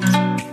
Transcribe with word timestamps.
So 0.00 0.51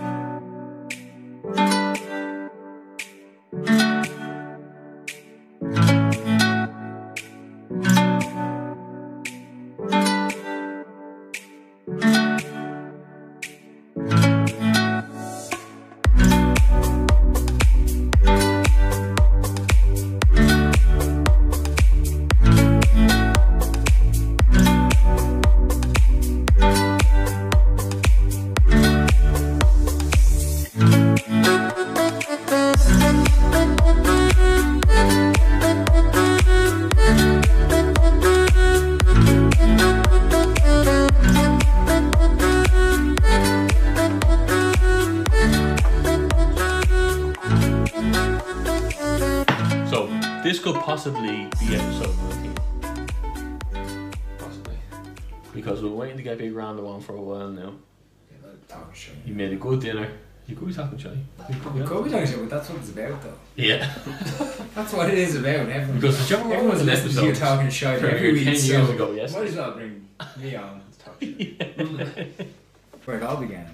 Could 60.56 60.64
honest. 60.64 60.78
be 60.78 62.10
talking 62.10 62.26
shit, 62.26 62.40
but 62.40 62.50
that's 62.50 62.68
what 62.68 62.78
it's 62.80 62.90
about, 62.90 63.22
though. 63.22 63.34
Yeah, 63.56 63.92
That's 64.74 64.92
what 64.92 65.10
it 65.10 65.18
is 65.18 65.36
about. 65.36 65.68
Everyone, 65.68 66.00
because 66.00 66.18
the 66.18 66.36
Joe 66.36 66.40
everyone's 66.50 66.80
Rogan 66.80 66.86
listening 66.86 67.14
to 67.14 67.22
you 67.22 67.28
episode 67.30 67.44
talking 67.46 67.70
shit 67.70 67.88
every 68.02 68.10
premiered 68.10 68.32
week. 68.32 68.44
10 68.44 68.56
so 68.56 68.66
years 68.72 68.90
ago, 68.90 69.12
yes. 69.12 69.34
Might 69.34 69.46
as 69.46 69.56
well 69.56 69.72
bring 69.72 70.08
me 70.38 70.56
on 70.56 70.82
to 70.92 70.98
talk 71.04 71.20
shit. 71.20 72.54
Where 73.04 73.16
it 73.16 73.22
all 73.22 73.36
began. 73.38 73.66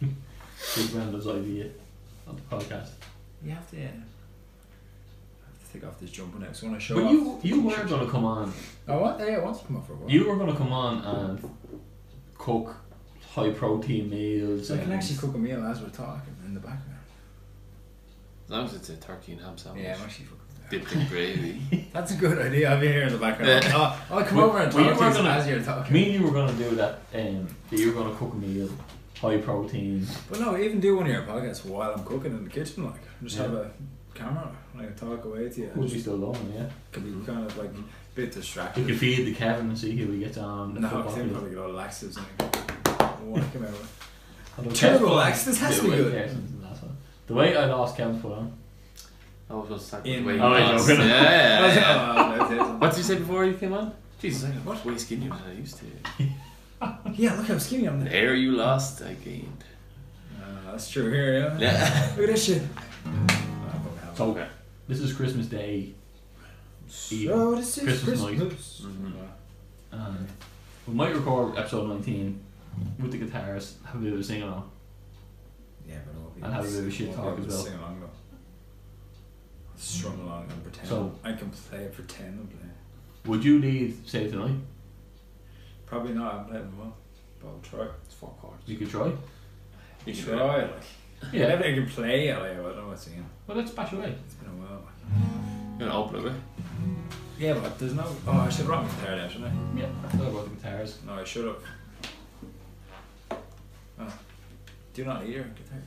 Big 0.00 0.90
Random's 0.94 1.26
idea 1.26 1.70
on 2.28 2.36
the 2.36 2.42
podcast. 2.56 2.90
You 3.42 3.50
have 3.52 3.68
to. 3.70 3.76
Yeah. 3.76 3.88
I 3.88 5.46
have 5.46 5.66
to 5.66 5.72
take 5.72 5.84
off 5.86 5.98
this 5.98 6.10
jumper 6.10 6.38
now. 6.38 6.52
So 6.52 6.66
when 6.66 6.76
I 6.76 6.78
show 6.78 6.94
But 6.96 7.04
off. 7.04 7.12
you 7.12 7.40
you 7.42 7.62
were 7.62 7.74
going 7.76 7.92
oh, 8.02 8.04
to 8.04 8.10
come 8.10 8.24
on. 8.24 8.52
Oh, 8.88 8.98
what? 9.00 9.18
Yeah, 9.18 9.36
I 9.36 9.38
want 9.40 9.58
to 9.58 9.66
come 9.66 9.76
up 9.76 9.86
for 9.86 9.94
a 9.94 9.96
while. 9.96 10.10
You 10.10 10.28
were 10.28 10.36
going 10.36 10.50
to 10.52 10.56
come 10.56 10.72
on 10.72 11.02
and 11.04 11.50
cook 12.38 12.76
high 13.30 13.50
protein 13.50 14.10
meals. 14.10 14.68
So 14.68 14.74
I 14.74 14.78
can 14.78 14.92
actually 14.92 15.16
cook 15.18 15.34
a 15.34 15.38
meal 15.38 15.64
as 15.64 15.80
we're 15.80 15.88
talking 15.88 16.34
in 16.44 16.54
the 16.54 16.60
background. 16.60 16.86
As 18.46 18.50
long 18.50 18.64
as 18.66 18.74
it's 18.74 18.88
a 18.90 18.96
turkey 18.96 19.32
and 19.32 19.40
ham 19.40 19.56
sandwich. 19.56 19.84
Yeah, 19.84 19.94
I'm 19.96 20.02
actually 20.02 20.26
fucking. 20.26 20.36
Dipped 20.70 20.92
in 20.92 21.06
gravy. 21.08 21.88
That's 21.92 22.12
a 22.12 22.16
good 22.16 22.38
idea. 22.38 22.70
I'll 22.72 22.80
be 22.80 22.86
here 22.86 23.02
in 23.02 23.12
the 23.12 23.18
background. 23.18 23.64
Yeah. 23.64 23.76
I'll, 24.08 24.18
I'll 24.18 24.24
come 24.24 24.38
We- 24.38 24.44
over 24.44 24.58
and 24.58 24.72
we 24.72 24.84
talk 24.84 24.92
to 24.98 25.00
were 25.04 25.10
you 25.10 25.16
gonna- 25.16 25.30
as 25.30 25.48
you're 25.48 25.62
talking. 25.62 25.92
Me 25.92 26.04
and 26.04 26.14
you 26.14 26.22
were 26.24 26.30
going 26.32 26.56
to 26.56 26.62
do 26.70 26.76
that. 26.76 27.00
Um, 27.12 27.48
that 27.70 27.78
you 27.78 27.88
were 27.88 27.92
going 28.02 28.12
to 28.12 28.16
cook 28.16 28.32
a 28.32 28.36
meal, 28.36 28.68
high 29.20 29.38
protein. 29.38 30.06
But 30.28 30.38
no, 30.40 30.56
even 30.56 30.78
do 30.78 30.94
one 30.96 31.06
of 31.06 31.12
your 31.12 31.22
podcasts 31.22 31.64
while 31.64 31.92
I'm 31.92 32.04
cooking 32.04 32.30
in 32.32 32.44
the 32.44 32.50
kitchen. 32.50 32.84
Like, 32.84 33.00
just 33.22 33.36
Yeah. 33.36 33.42
have 33.42 33.54
a 33.54 33.70
camera 34.14 34.48
and 34.74 34.82
I 34.82 34.86
can 34.86 34.94
talk 34.94 35.24
away 35.24 35.48
to 35.48 35.60
you. 35.60 35.70
Would 35.74 35.82
Just 35.84 35.94
be 35.94 36.00
still 36.02 36.18
going, 36.18 36.52
yeah. 36.54 36.68
could 36.92 37.04
be 37.04 37.26
kind 37.26 37.44
of 37.46 37.56
like 37.58 37.70
a 37.70 38.14
bit 38.14 38.26
We 38.28 38.40
distracted. 38.40 38.86
could 38.86 38.96
feed 38.98 39.24
the 39.26 39.34
Kevin 39.34 39.70
and 39.70 39.78
see 39.78 39.96
how 39.96 40.10
he 40.12 40.18
gets 40.20 40.38
on. 40.38 40.74
No, 40.80 40.88
Football 40.88 41.14
because 41.14 41.32
probably 41.32 41.50
get 41.50 41.58
all 41.58 41.70
laxatives 41.72 42.18
and 43.20 43.32
whack 43.32 43.52
him 43.52 43.64
out. 43.64 43.74
Although 44.58 44.70
Turbo 44.70 44.98
Kevin- 44.98 45.12
laxatives 45.16 45.58
has 45.60 45.76
to 45.78 45.82
be 45.84 45.88
good. 45.90 46.12
weight- 46.12 46.14
yeah, 46.14 46.34
that's 46.62 46.82
one. 46.82 46.96
The 47.26 47.34
weight 47.34 47.56
I 47.56 47.64
lost 47.66 47.96
Kevin 47.96 48.20
put 48.20 48.32
on. 48.32 48.52
I 49.48 49.54
was 49.54 49.68
going 49.68 49.80
to 49.80 49.86
start 49.86 50.06
In- 50.06 50.24
with 50.24 50.36
the 50.38 50.44
Oh, 50.44 50.52
I 50.52 50.76
we're 50.76 50.86
gonna- 50.88 51.04
Yeah, 51.06 51.22
yeah, 51.22 51.74
yeah. 51.74 52.14
Oh, 52.16 52.36
no, 52.36 52.44
it 52.44 52.52
isn't. 52.60 52.80
What 52.80 52.90
did 52.90 52.98
you 52.98 53.04
say 53.04 53.16
before 53.16 53.44
you 53.44 53.54
came 53.54 53.72
on? 53.72 53.92
Jesus, 54.20 54.44
I'm 54.44 54.64
What? 54.64 54.84
way 54.84 54.96
skinnier 54.98 55.30
than 55.30 55.42
I 55.50 55.54
used 55.54 55.78
to. 55.78 55.84
Yeah, 57.14 57.34
look 57.34 57.46
how 57.48 57.58
skinny 57.58 57.86
I'm 57.86 57.98
The 57.98 58.04
there. 58.08 58.12
hair 58.28 58.34
you 58.34 58.52
lost, 58.52 59.02
I 59.02 59.12
gained. 59.12 59.64
Uh, 60.40 60.70
that's 60.72 60.88
true 60.90 61.10
here, 61.12 61.38
yeah. 61.38 61.58
Yeah. 61.58 62.12
Look 62.16 62.28
at 62.28 62.34
this 62.34 62.44
shit. 62.46 62.62
Oh, 63.06 63.26
So 64.14 64.24
Okay. 64.30 64.46
this 64.88 65.00
is 65.00 65.12
Christmas 65.12 65.44
Day, 65.46 65.92
So 66.88 67.54
this 67.56 67.76
is 67.76 67.84
Christmas 67.84 68.20
Christmas. 68.22 68.82
night. 68.82 68.88
Mhm. 68.88 69.12
and 69.92 70.28
we 70.86 70.94
might 70.94 71.14
record 71.14 71.58
episode 71.58 71.88
19 71.88 72.40
with 73.00 73.12
the 73.12 73.18
guitars, 73.18 73.76
have 73.84 73.96
a 73.96 73.98
bit 74.04 74.12
of 74.12 74.20
a 74.20 74.24
sing 74.24 74.42
along. 74.42 74.70
Yeah, 75.88 75.96
but 76.06 76.14
I 76.14 76.18
won't 76.22 76.36
be 76.36 76.42
And 76.42 76.52
have 76.52 76.64
a 76.64 76.68
bit 76.68 76.78
of 76.80 76.86
a 76.86 76.90
shit 76.90 77.14
talk 77.14 77.38
as 77.38 77.46
well. 77.46 77.56
Sing 77.64 77.74
along 77.74 78.00
though. 78.00 78.06
Strum 79.76 80.20
along 80.20 80.46
and 80.50 80.62
pretend. 80.62 80.88
So- 80.88 81.12
I 81.24 81.32
can 81.32 81.50
play 81.50 81.88
pretend 81.92 82.38
and 82.38 82.50
play. 82.50 82.68
Would 83.26 83.44
you 83.44 83.58
lead 83.60 84.06
Save 84.08 84.30
Tonight? 84.32 84.56
Probably 85.86 86.12
not. 86.14 86.34
I'm 86.34 86.44
playing 86.46 86.78
well, 86.78 86.96
but 87.40 87.48
I'll 87.48 87.58
try. 87.62 87.86
It's 88.04 88.14
four 88.14 88.32
chords. 88.40 88.62
You 88.66 88.76
could 88.76 88.90
try. 88.90 89.10
You 90.06 90.14
should 90.14 90.26
Try 90.26 90.62
like. 90.62 90.70
Yeah. 91.32 91.42
Whenever 91.44 91.64
I 91.64 91.74
can 91.74 91.86
play 91.86 92.28
it, 92.28 92.38
like, 92.38 92.52
I 92.52 92.54
don't 92.54 92.76
know 92.76 92.88
what's 92.88 93.02
singing. 93.02 93.26
Well, 93.46 93.58
let's 93.58 93.72
bash 93.72 93.92
away. 93.92 94.14
It's 94.24 94.34
been 94.34 94.48
a 94.48 94.52
while. 94.52 94.82
Like. 94.84 95.78
You're 95.78 95.88
going 95.88 95.90
to 95.90 95.96
open 96.18 96.26
it? 96.34 96.40
Yeah, 97.38 97.54
but 97.54 97.78
there's 97.78 97.92
no. 97.94 98.04
Oh, 98.26 98.32
I 98.32 98.48
should 98.48 98.58
have 98.58 98.66
brought 98.66 98.84
my 98.84 98.90
guitar 98.90 99.16
down, 99.16 99.28
shouldn't 99.28 99.52
I? 99.52 99.78
Yeah. 99.80 99.86
Talk 100.12 100.28
about 100.28 100.44
the 100.44 100.56
guitars. 100.56 100.98
No, 101.06 101.14
I 101.14 101.24
should 101.24 101.44
have. 101.46 101.56
Oh. 104.00 104.12
Do 104.94 105.04
not 105.04 105.24
need 105.24 105.34
your 105.34 105.44
guitar. 105.44 105.82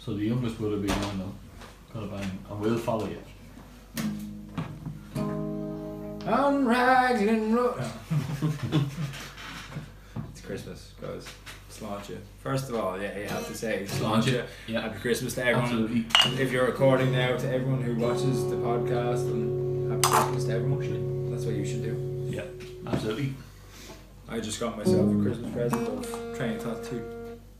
So 0.00 0.14
the 0.14 0.24
youngest 0.24 0.60
would 0.60 0.72
have 0.72 0.82
been 0.82 0.90
on 1.04 1.18
though. 1.18 1.34
Gonna 1.94 2.06
bang. 2.08 2.38
And 2.50 2.60
we'll 2.60 2.78
follow 2.78 3.08
you. 3.08 3.22
On 6.26 6.66
rags 6.66 7.22
and 7.22 7.54
road. 7.54 7.76
Oh. 7.78 8.90
it's 10.30 10.40
Christmas, 10.40 10.92
guys. 11.00 11.26
Sláinte. 11.70 12.18
First 12.38 12.70
of 12.70 12.76
all, 12.76 13.00
yeah, 13.00 13.16
you 13.18 13.26
have 13.26 13.46
to 13.46 13.54
say 13.54 13.84
Sláinte. 13.86 14.46
Yeah. 14.66 14.80
Happy 14.80 14.98
Christmas 14.98 15.34
to 15.34 15.44
everyone. 15.44 15.64
Absolutely. 15.64 16.42
If 16.42 16.50
you're 16.52 16.66
recording 16.66 17.12
now, 17.12 17.36
to 17.36 17.52
everyone 17.52 17.82
who 17.82 17.94
watches 17.96 18.48
the 18.48 18.56
podcast, 18.56 19.30
and 19.30 19.92
happy 20.04 20.08
Christmas 20.08 20.44
to 20.46 20.52
everyone. 20.54 21.30
That's 21.30 21.44
what 21.44 21.54
you 21.54 21.64
should 21.66 21.82
do. 21.82 22.28
Yeah. 22.30 22.44
Absolutely. 22.86 23.34
I 24.28 24.40
just 24.40 24.58
got 24.60 24.76
myself 24.76 25.10
a 25.10 25.22
Christmas 25.22 25.52
present 25.52 25.88
of 25.88 26.36
Training 26.36 26.58
Thought 26.58 26.84
2. 26.84 27.12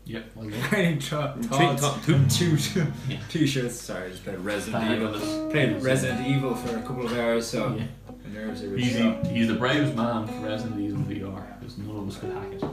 Yeah. 0.04 0.20
Well 0.36 0.48
done. 0.48 0.60
Training 0.62 1.00
Thought 1.00 1.42
Training 1.42 1.76
Thoughts 1.76 1.82
Thought 2.06 2.30
two, 2.30 2.56
two 2.58 2.86
Yeah. 3.08 3.18
t-shirts. 3.28 3.80
Sorry, 3.80 4.06
I 4.06 4.10
just 4.10 4.22
played 4.24 4.38
Resident 4.38 4.84
Thank 4.84 5.00
Evil. 5.00 5.12
goodness. 5.12 5.52
Played 5.52 5.82
Resident 5.82 6.26
Evil 6.26 6.54
for 6.54 6.76
a 6.76 6.82
couple 6.82 7.06
of 7.06 7.12
hours, 7.16 7.46
so 7.48 7.74
Yeah. 7.76 7.86
my 8.24 8.30
nerves 8.32 8.62
are 8.62 8.76
He's 8.76 8.94
really 8.94 9.10
the, 9.22 9.28
he's 9.28 9.48
the 9.48 9.54
bravest 9.54 9.96
man 9.96 10.26
for 10.28 10.32
Resident 10.46 10.80
Evil 10.80 11.02
VR 11.02 11.58
because 11.60 11.78
none 11.78 11.96
of 11.96 12.08
us 12.08 12.18
could 12.18 12.30
hack 12.32 12.52
it. 12.52 12.64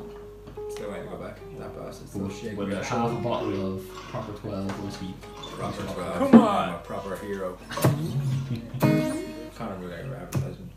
Still 0.71 0.89
waiting 0.91 1.05
to 1.09 1.15
go 1.15 1.23
back. 1.23 1.37
That 1.59 1.75
bastard 1.79 2.09
still 2.09 2.29
shaking 2.29 2.55
with 2.57 2.67
me 2.69 2.75
a 2.75 2.79
up. 2.79 2.85
half 2.85 3.11
a 3.11 3.15
bottle 3.15 3.75
of 3.77 3.87
proper 3.89 4.31
12 4.33 4.85
whiskey. 4.85 5.13
Proper 5.35 5.83
12. 5.93 6.31
Come 6.31 6.41
on! 6.41 6.69
I'm 6.69 6.75
a 6.75 6.79
proper 6.79 7.15
hero. 7.17 7.57
Conor 9.55 9.77
McGregor 9.79 10.21
advertisement. 10.21 10.71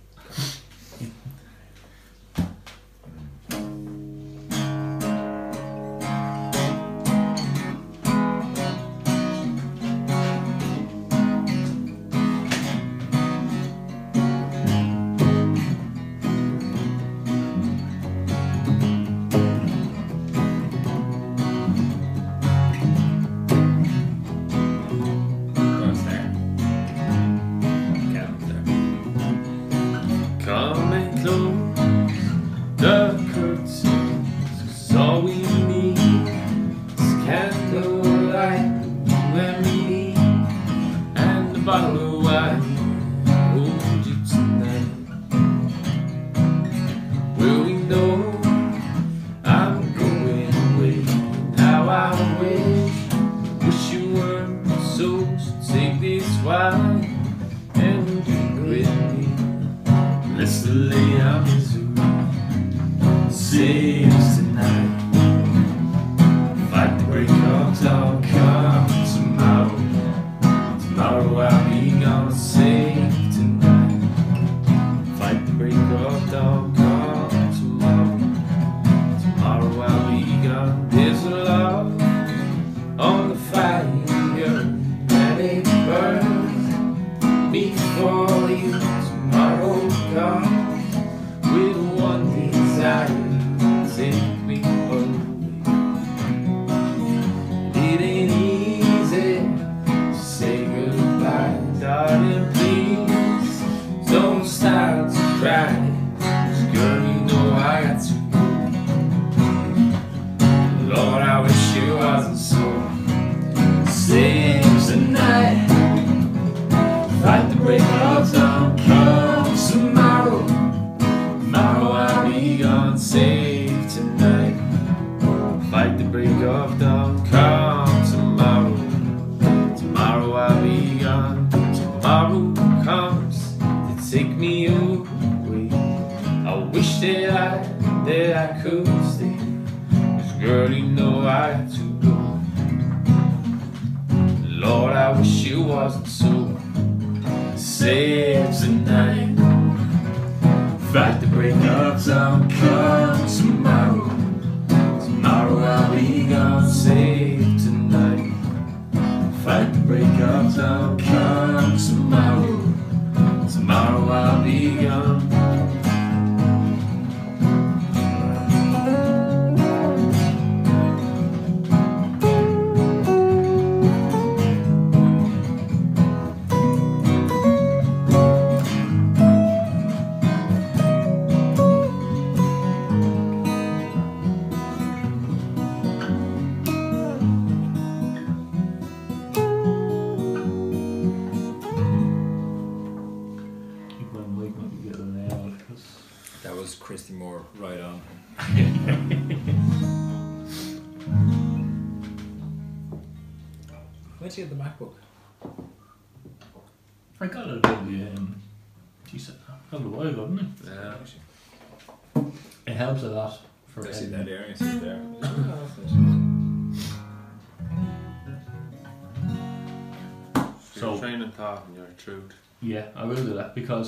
started 102.16 102.55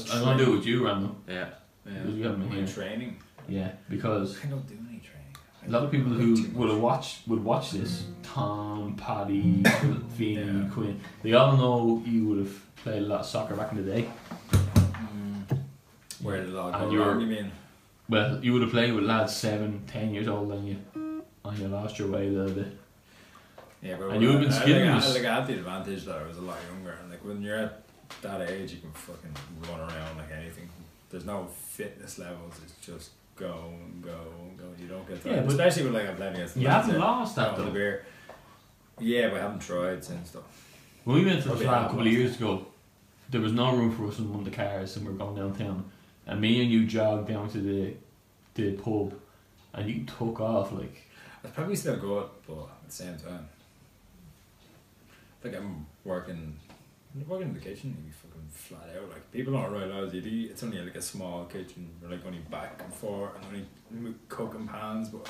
that 0.04 0.10
because 0.14 0.22
I'm 0.22 0.24
gonna 0.36 0.44
do 0.44 0.52
it 0.52 0.56
with 0.56 0.66
you, 0.66 0.86
Randall. 0.86 1.16
Yeah. 1.28 1.34
Yeah. 1.86 1.92
Because 2.00 2.14
you 2.14 2.24
haven't 2.24 2.40
been 2.40 2.48
My 2.50 2.54
here. 2.56 2.66
training. 2.66 3.16
Yeah, 3.48 3.70
because 3.88 4.38
I 4.44 4.46
don't 4.48 4.66
do 4.68 4.74
any 4.88 4.98
training. 5.00 5.34
a 5.66 5.70
lot 5.70 5.84
of 5.84 5.90
people 5.90 6.12
I 6.12 6.16
who 6.16 6.36
too 6.36 6.50
would 6.54 6.68
have 6.68 6.80
watched 6.80 7.26
would 7.28 7.42
watch 7.42 7.70
this. 7.72 8.04
Tom, 8.22 8.94
Paddy, 8.96 9.62
Feeney, 10.16 10.42
Yeah. 10.44 10.68
Quinn. 10.70 11.00
They 11.22 11.32
all 11.32 11.56
know 11.56 12.02
you 12.06 12.26
would 12.28 12.38
have 12.38 12.76
played 12.76 13.02
a 13.02 13.06
lot 13.06 13.20
of 13.20 13.26
soccer 13.26 13.56
back 13.56 13.72
in 13.72 13.78
the 13.84 13.90
day. 13.90 14.08
Mm. 14.50 15.58
Where 16.22 16.40
did 16.40 16.50
it 16.50 16.56
all 16.56 16.68
And 16.72 16.76
go 16.84 16.90
you 16.90 16.98
were- 16.98 17.06
wrong, 17.12 17.20
you 17.20 17.26
mean? 17.26 17.50
Well, 18.08 18.42
you 18.42 18.52
would 18.54 18.62
have 18.62 18.70
played 18.70 18.94
with 18.94 19.04
lads 19.04 19.36
seven, 19.36 19.82
ten 19.86 20.14
years 20.14 20.28
older 20.28 20.56
than 20.56 20.66
you, 20.66 20.76
and 20.94 21.58
you 21.58 21.68
lost 21.68 21.98
your 21.98 22.08
way 22.08 22.28
a 22.28 22.30
little 22.30 22.54
bit. 22.54 22.76
Yeah, 23.82 23.96
but 23.98 24.10
And 24.10 24.22
you 24.22 24.28
would've 24.28 24.42
been 24.42 24.52
I, 24.52 24.56
I, 24.56 24.64
think 24.64 24.88
I, 24.90 24.96
us. 24.96 25.14
like, 25.14 25.24
I 25.26 25.34
had 25.34 25.46
the 25.46 25.52
advantage 25.54 26.04
that 26.06 26.16
I 26.16 26.26
was 26.26 26.38
a 26.38 26.40
lot 26.40 26.56
younger, 26.72 26.92
and 27.02 27.10
like 27.10 27.22
when 27.24 27.42
you're 27.42 27.56
at 27.58 27.82
that 28.22 28.50
age, 28.50 28.72
you 28.72 28.78
can 28.80 28.92
fucking 28.92 29.34
run 29.70 29.80
around 29.80 30.16
like 30.18 30.30
anything. 30.32 30.68
There's 31.10 31.24
no 31.24 31.46
fitness 31.46 32.18
levels. 32.18 32.54
It's 32.64 32.74
just 32.86 33.10
go 33.36 33.70
and 33.72 34.02
go 34.02 34.16
and 34.40 34.58
go. 34.58 34.64
You 34.80 34.88
don't 34.88 35.06
get 35.08 35.22
that, 35.22 35.30
Yeah, 35.32 35.40
but- 35.42 35.50
especially 35.50 35.84
with 35.84 35.94
like 35.94 36.08
I'm 36.08 36.16
playing 36.16 36.34
against. 36.34 36.56
You 36.56 36.66
lads 36.68 36.86
haven't 36.86 37.00
that 37.00 37.06
lost 37.06 37.36
that 37.36 37.56
though. 37.56 37.64
the 37.64 37.70
beer. 37.70 38.04
Yeah, 39.00 39.28
but 39.28 39.38
I 39.38 39.42
haven't 39.42 39.60
tried 39.60 40.04
since 40.04 40.30
though. 40.32 40.44
When 41.04 41.16
we 41.18 41.24
went 41.24 41.38
to 41.42 41.44
the 41.44 41.48
Probably 41.50 41.66
flat 41.66 41.82
a 41.84 41.88
couple 41.88 42.06
of 42.06 42.12
years 42.12 42.36
ago, 42.36 42.66
there 43.30 43.40
was 43.40 43.52
no 43.52 43.74
room 43.74 43.94
for 43.96 44.06
us 44.08 44.18
in 44.18 44.28
one 44.30 44.40
of 44.40 44.44
the 44.44 44.50
cars, 44.50 44.96
and 44.96 45.06
we 45.06 45.12
were 45.12 45.18
going 45.18 45.36
downtown. 45.36 45.90
And 46.26 46.40
me 46.40 46.60
and 46.60 46.70
you 46.70 46.84
jogged 46.86 47.28
down 47.28 47.48
to 47.50 47.58
the 47.58 47.94
the 48.54 48.72
pub, 48.72 49.14
and 49.72 49.88
you 49.88 50.04
took 50.04 50.40
off 50.40 50.72
like 50.72 51.04
I'd 51.44 51.54
probably 51.54 51.76
still 51.76 51.96
go 51.96 52.18
it, 52.20 52.26
but 52.46 52.54
at 52.64 52.86
the 52.86 52.92
same 52.92 53.16
time, 53.16 53.48
like 55.44 55.54
I'm 55.54 55.86
working, 56.04 56.34
when 56.34 56.44
you're 56.44 56.67
working 57.26 57.48
in 57.48 57.54
the 57.54 57.60
kitchen, 57.60 57.96
you 58.06 58.12
fucking 58.12 58.48
flat 58.50 58.96
out. 58.96 59.10
Like 59.10 59.30
people 59.32 59.52
don't 59.52 59.72
realize 59.72 60.12
you 60.14 60.20
do. 60.20 60.48
It's 60.50 60.62
only 60.62 60.78
like 60.78 60.94
a 60.94 61.02
small 61.02 61.44
kitchen. 61.46 61.90
You're 62.00 62.10
like 62.10 62.24
only 62.24 62.38
back 62.50 62.80
and 62.84 62.92
forth 62.92 63.36
and 63.36 63.66
only 63.98 64.14
cooking 64.28 64.66
pans, 64.66 65.08
but 65.08 65.28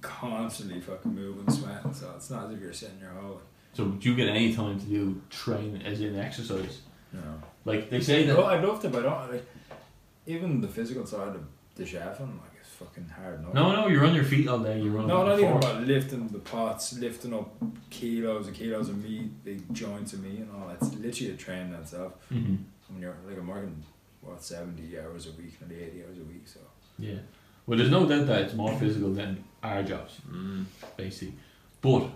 constantly 0.00 0.80
fucking 0.80 1.14
moving, 1.14 1.50
sweating. 1.52 1.92
So 1.92 2.12
it's 2.16 2.30
not 2.30 2.46
as 2.46 2.56
if 2.56 2.60
you're 2.60 2.72
sitting 2.72 2.98
your 3.00 3.10
whole. 3.10 3.40
So 3.74 3.84
do 3.86 4.10
you 4.10 4.16
get 4.16 4.28
any 4.28 4.54
time 4.54 4.80
to 4.80 4.86
do 4.86 5.22
train 5.30 5.82
as 5.84 6.00
in 6.00 6.18
exercise? 6.18 6.80
No. 7.12 7.20
Like 7.64 7.90
they 7.90 8.00
say 8.00 8.24
that 8.24 8.36
Well, 8.36 8.46
I'd 8.46 8.64
love 8.64 8.80
to, 8.82 8.88
but 8.88 9.06
I 9.06 9.08
don't 9.08 9.32
like. 9.32 9.46
Even 10.26 10.60
the 10.60 10.68
physical 10.68 11.06
side 11.06 11.28
of 11.28 11.42
the 11.74 11.84
chefing, 11.84 12.20
like 12.20 12.52
it's 12.57 12.57
fucking 12.78 13.08
hard. 13.08 13.40
enough. 13.40 13.54
No 13.54 13.72
no, 13.72 13.88
you're 13.88 14.04
on 14.06 14.14
your 14.14 14.24
feet 14.24 14.46
all 14.48 14.58
day, 14.60 14.80
you're 14.80 14.92
running 14.92 15.08
No, 15.08 15.18
back 15.18 15.26
not 15.26 15.38
even 15.40 15.56
about 15.56 15.82
lifting 15.86 16.28
the 16.28 16.38
pots, 16.38 16.98
lifting 16.98 17.34
up 17.34 17.50
kilos 17.90 18.46
and 18.46 18.56
kilos 18.56 18.88
of 18.88 19.02
meat, 19.02 19.44
big 19.44 19.72
joints 19.74 20.12
of 20.12 20.22
meat 20.22 20.38
and 20.40 20.50
all. 20.52 20.70
It's 20.70 20.94
literally 20.94 21.32
a 21.32 21.36
training 21.36 21.74
in 21.74 21.80
itself. 21.80 22.12
Mhm. 22.30 22.58
I 22.88 22.92
mean, 22.92 23.02
you're 23.02 23.14
like 23.26 23.38
I'm 23.38 23.48
working 23.48 23.82
what 24.20 24.42
seventy 24.42 24.98
hours 24.98 25.26
a 25.26 25.32
week, 25.32 25.54
nearly 25.68 25.84
eighty 25.84 26.02
hours 26.04 26.18
a 26.18 26.24
week. 26.24 26.46
So 26.46 26.60
Yeah. 26.98 27.18
Well 27.66 27.76
there's 27.78 27.90
no 27.90 28.06
doubt 28.08 28.26
that 28.28 28.42
it's 28.42 28.54
more 28.54 28.74
physical 28.78 29.12
than 29.12 29.44
our 29.62 29.82
jobs, 29.82 30.20
Mm. 30.30 30.64
basically. 30.96 31.34
But 31.82 32.10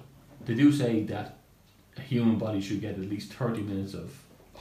they 0.47 0.55
do 0.55 0.73
say 0.73 1.03
that 1.05 1.37
a 1.97 2.01
human 2.01 2.39
body 2.39 2.61
should 2.61 2.81
get 2.81 2.93
at 2.95 3.01
least 3.01 3.33
thirty 3.35 3.63
minutes 3.63 3.95
of 3.95 4.11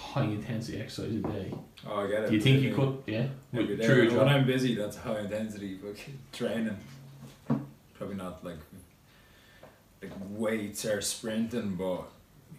high 0.02 0.24
intensity 0.24 0.80
exercise 0.82 1.14
a 1.16 1.20
day. 1.20 1.54
oh, 1.88 2.00
I 2.02 2.08
get 2.10 2.24
it. 2.24 2.30
Do 2.30 2.36
you 2.36 2.42
think 2.42 2.62
you 2.62 2.74
could 2.74 3.04
yeah? 3.08 3.28
every 3.54 3.66
With, 3.68 3.80
day. 3.80 3.86
through 3.86 3.96
your 4.04 4.06
When 4.08 4.16
job? 4.16 4.28
I'm 4.28 4.46
busy, 4.46 4.76
that's 4.76 4.98
high 4.98 5.20
intensity 5.20 5.78
fucking 5.78 6.20
training. 6.32 6.78
Probably 7.94 8.16
not 8.16 8.44
like 8.44 8.58
like 10.02 10.12
weights 10.30 10.86
or 10.86 11.00
sprinting, 11.02 11.76
but 11.76 12.04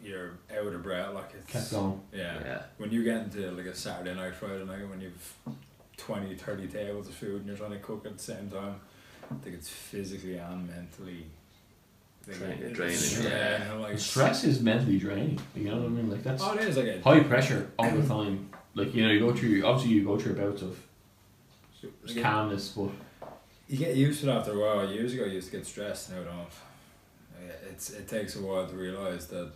you're 0.04 0.38
out 0.56 0.72
of 0.72 0.82
breath. 0.82 1.12
Like 1.14 1.32
it's 1.38 1.52
Kept 1.52 1.70
going. 1.72 2.00
yeah. 2.12 2.38
Yeah. 2.44 2.62
when 2.78 2.90
you 2.92 3.02
get 3.04 3.22
into 3.24 3.50
like 3.50 3.66
a 3.66 3.74
Saturday 3.74 4.14
night, 4.14 4.34
Friday 4.34 4.64
night, 4.64 4.88
when 4.88 5.00
you've 5.00 5.34
20, 5.96 6.34
30 6.34 6.66
tables 6.68 7.08
of 7.08 7.14
food 7.14 7.36
and 7.38 7.46
you're 7.46 7.56
trying 7.56 7.70
to 7.72 7.78
cook 7.78 8.06
at 8.06 8.16
the 8.16 8.22
same 8.22 8.48
time, 8.50 8.76
I 9.30 9.34
think 9.42 9.56
it's 9.56 9.68
physically 9.68 10.36
and 10.36 10.68
mentally. 10.68 11.26
Like, 12.28 12.36
Drain- 12.38 12.52
it's- 12.52 12.72
draining, 13.12 13.32
Yeah, 13.32 13.72
and, 13.72 13.82
like, 13.82 13.98
Stress 13.98 14.44
is 14.44 14.60
mentally 14.62 14.98
draining. 14.98 15.38
You 15.56 15.64
know 15.64 15.76
what 15.78 15.86
I 15.86 15.88
mean? 15.88 16.10
Like 16.10 16.22
that's 16.22 16.42
Oh, 16.42 16.54
it 16.54 16.64
is 16.68 16.76
like 16.76 17.02
high 17.02 17.20
pressure 17.20 17.70
all 17.78 17.90
the 17.90 18.06
time. 18.06 18.48
Like 18.74 18.94
you 18.94 19.02
know, 19.04 19.12
you 19.12 19.20
go 19.20 19.34
through 19.34 19.64
obviously 19.64 19.94
you 19.96 20.04
go 20.04 20.18
through 20.18 20.34
bouts 20.34 20.62
of 20.62 20.78
like 22.06 22.22
calmness, 22.22 22.68
but 22.70 22.90
you 23.68 23.78
get 23.78 23.96
used 23.96 24.20
to 24.22 24.30
it 24.30 24.34
after 24.34 24.52
a 24.52 24.58
while. 24.60 24.90
Years 24.92 25.14
ago, 25.14 25.24
I 25.24 25.28
used 25.28 25.50
to 25.50 25.56
get 25.56 25.66
stressed, 25.66 26.10
now 26.10 26.20
I 26.20 26.24
don't. 26.24 26.48
It's 27.70 27.90
it 27.90 28.06
takes 28.08 28.36
a 28.36 28.40
while 28.42 28.66
to 28.66 28.74
realize 28.74 29.26
that 29.28 29.50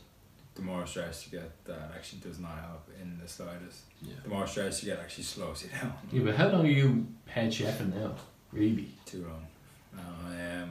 the 0.55 0.63
more 0.63 0.87
stress 0.87 1.27
you 1.31 1.39
get, 1.39 1.65
that 1.67 1.93
actually 1.95 2.21
does 2.21 2.39
not 2.39 2.59
help 2.59 2.89
in 3.01 3.19
the 3.23 3.29
slightest. 3.29 3.81
Yeah. 4.03 4.15
The 4.23 4.29
more 4.31 4.47
stress 4.47 4.83
you 4.83 4.91
get, 4.91 4.99
actually 5.01 5.25
slows 5.25 5.63
you 5.63 5.69
down. 5.71 5.93
yeah. 6.13 6.23
But 6.25 6.35
how 6.37 6.49
long 6.49 6.65
are 6.67 6.71
you 6.71 7.07
head 7.27 7.51
chefing 7.53 7.95
now? 7.95 8.15
Really? 8.53 8.89
Too 9.05 9.23
long. 9.29 9.47
No, 9.95 10.03
I 10.31 10.35
am. 10.41 10.66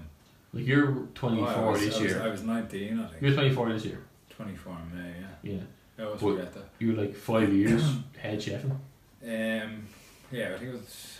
Like 0.55 0.65
you're 0.65 0.91
24 1.13 1.47
I 1.50 1.69
was- 1.69 1.81
this 1.81 1.95
I 1.97 2.01
was, 2.01 2.12
year. 2.12 2.21
I 2.24 2.27
was 2.29 2.43
nineteen, 2.43 3.00
I 3.00 3.07
think. 3.07 3.21
You're 3.21 3.33
twenty 3.33 3.50
four 3.53 3.69
this 3.74 3.85
year. 3.85 4.00
Twenty 4.29 4.55
four 4.55 4.75
in 4.91 4.97
May. 4.97 5.13
Yeah. 5.43 5.53
Yeah. 5.55 5.59
I 6.00 6.03
always 6.07 6.21
But- 6.21 6.29
forget 6.38 6.53
that. 6.53 6.69
You 6.79 6.93
were 6.95 7.01
like 7.03 7.13
five 7.13 7.53
years 7.53 7.83
head 8.17 8.39
chefing. 8.39 8.71
Um, 8.71 9.83
yeah, 10.31 10.53
I 10.53 10.57
think 10.57 10.69
it 10.69 10.71
was. 10.74 11.19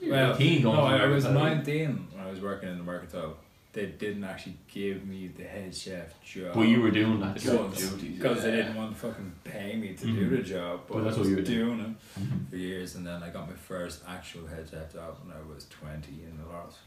You 0.00 0.10
were 0.12 0.16
Well, 0.16 0.34
18 0.36 0.62
going 0.62 0.76
no, 0.76 0.82
I, 0.84 0.96
I 0.98 1.06
was 1.06 1.24
19 1.24 2.08
when 2.12 2.24
I 2.24 2.30
was 2.30 2.40
working 2.40 2.68
in 2.68 2.78
the 2.78 2.84
Mercantile. 2.84 3.36
They 3.72 3.86
didn't 3.86 4.24
actually 4.24 4.56
give 4.72 5.04
me 5.06 5.28
the 5.36 5.42
head 5.44 5.74
chef 5.74 6.20
job. 6.22 6.54
But 6.54 6.62
you 6.62 6.80
were 6.80 6.90
doing 6.92 7.18
that 7.20 7.36
job. 7.36 7.70
Because 7.74 8.42
they 8.42 8.50
didn't 8.52 8.76
want 8.76 8.92
to 8.94 8.98
fucking 9.00 9.32
pay 9.44 9.76
me 9.76 9.94
to 9.94 10.06
do 10.06 10.26
Mhm. 10.30 10.36
the 10.36 10.42
job. 10.42 10.80
But, 10.88 10.94
But 10.94 11.04
that's 11.04 11.16
I 11.16 11.20
what 11.20 11.28
you 11.28 11.36
were 11.36 11.42
doing. 11.42 11.76
doing 11.78 11.80
it 11.80 12.20
Mhm. 12.20 12.48
for 12.50 12.56
years. 12.56 12.94
And 12.94 13.06
then 13.06 13.22
I 13.22 13.30
got 13.30 13.48
my 13.48 13.54
first 13.56 14.02
actual 14.08 14.46
head 14.46 14.68
chef 14.70 14.92
job 14.92 15.18
when 15.24 15.36
I 15.36 15.40
was 15.52 15.66
20 15.68 16.22
in 16.24 16.38
the 16.38 16.44
Laurels. 16.48 16.78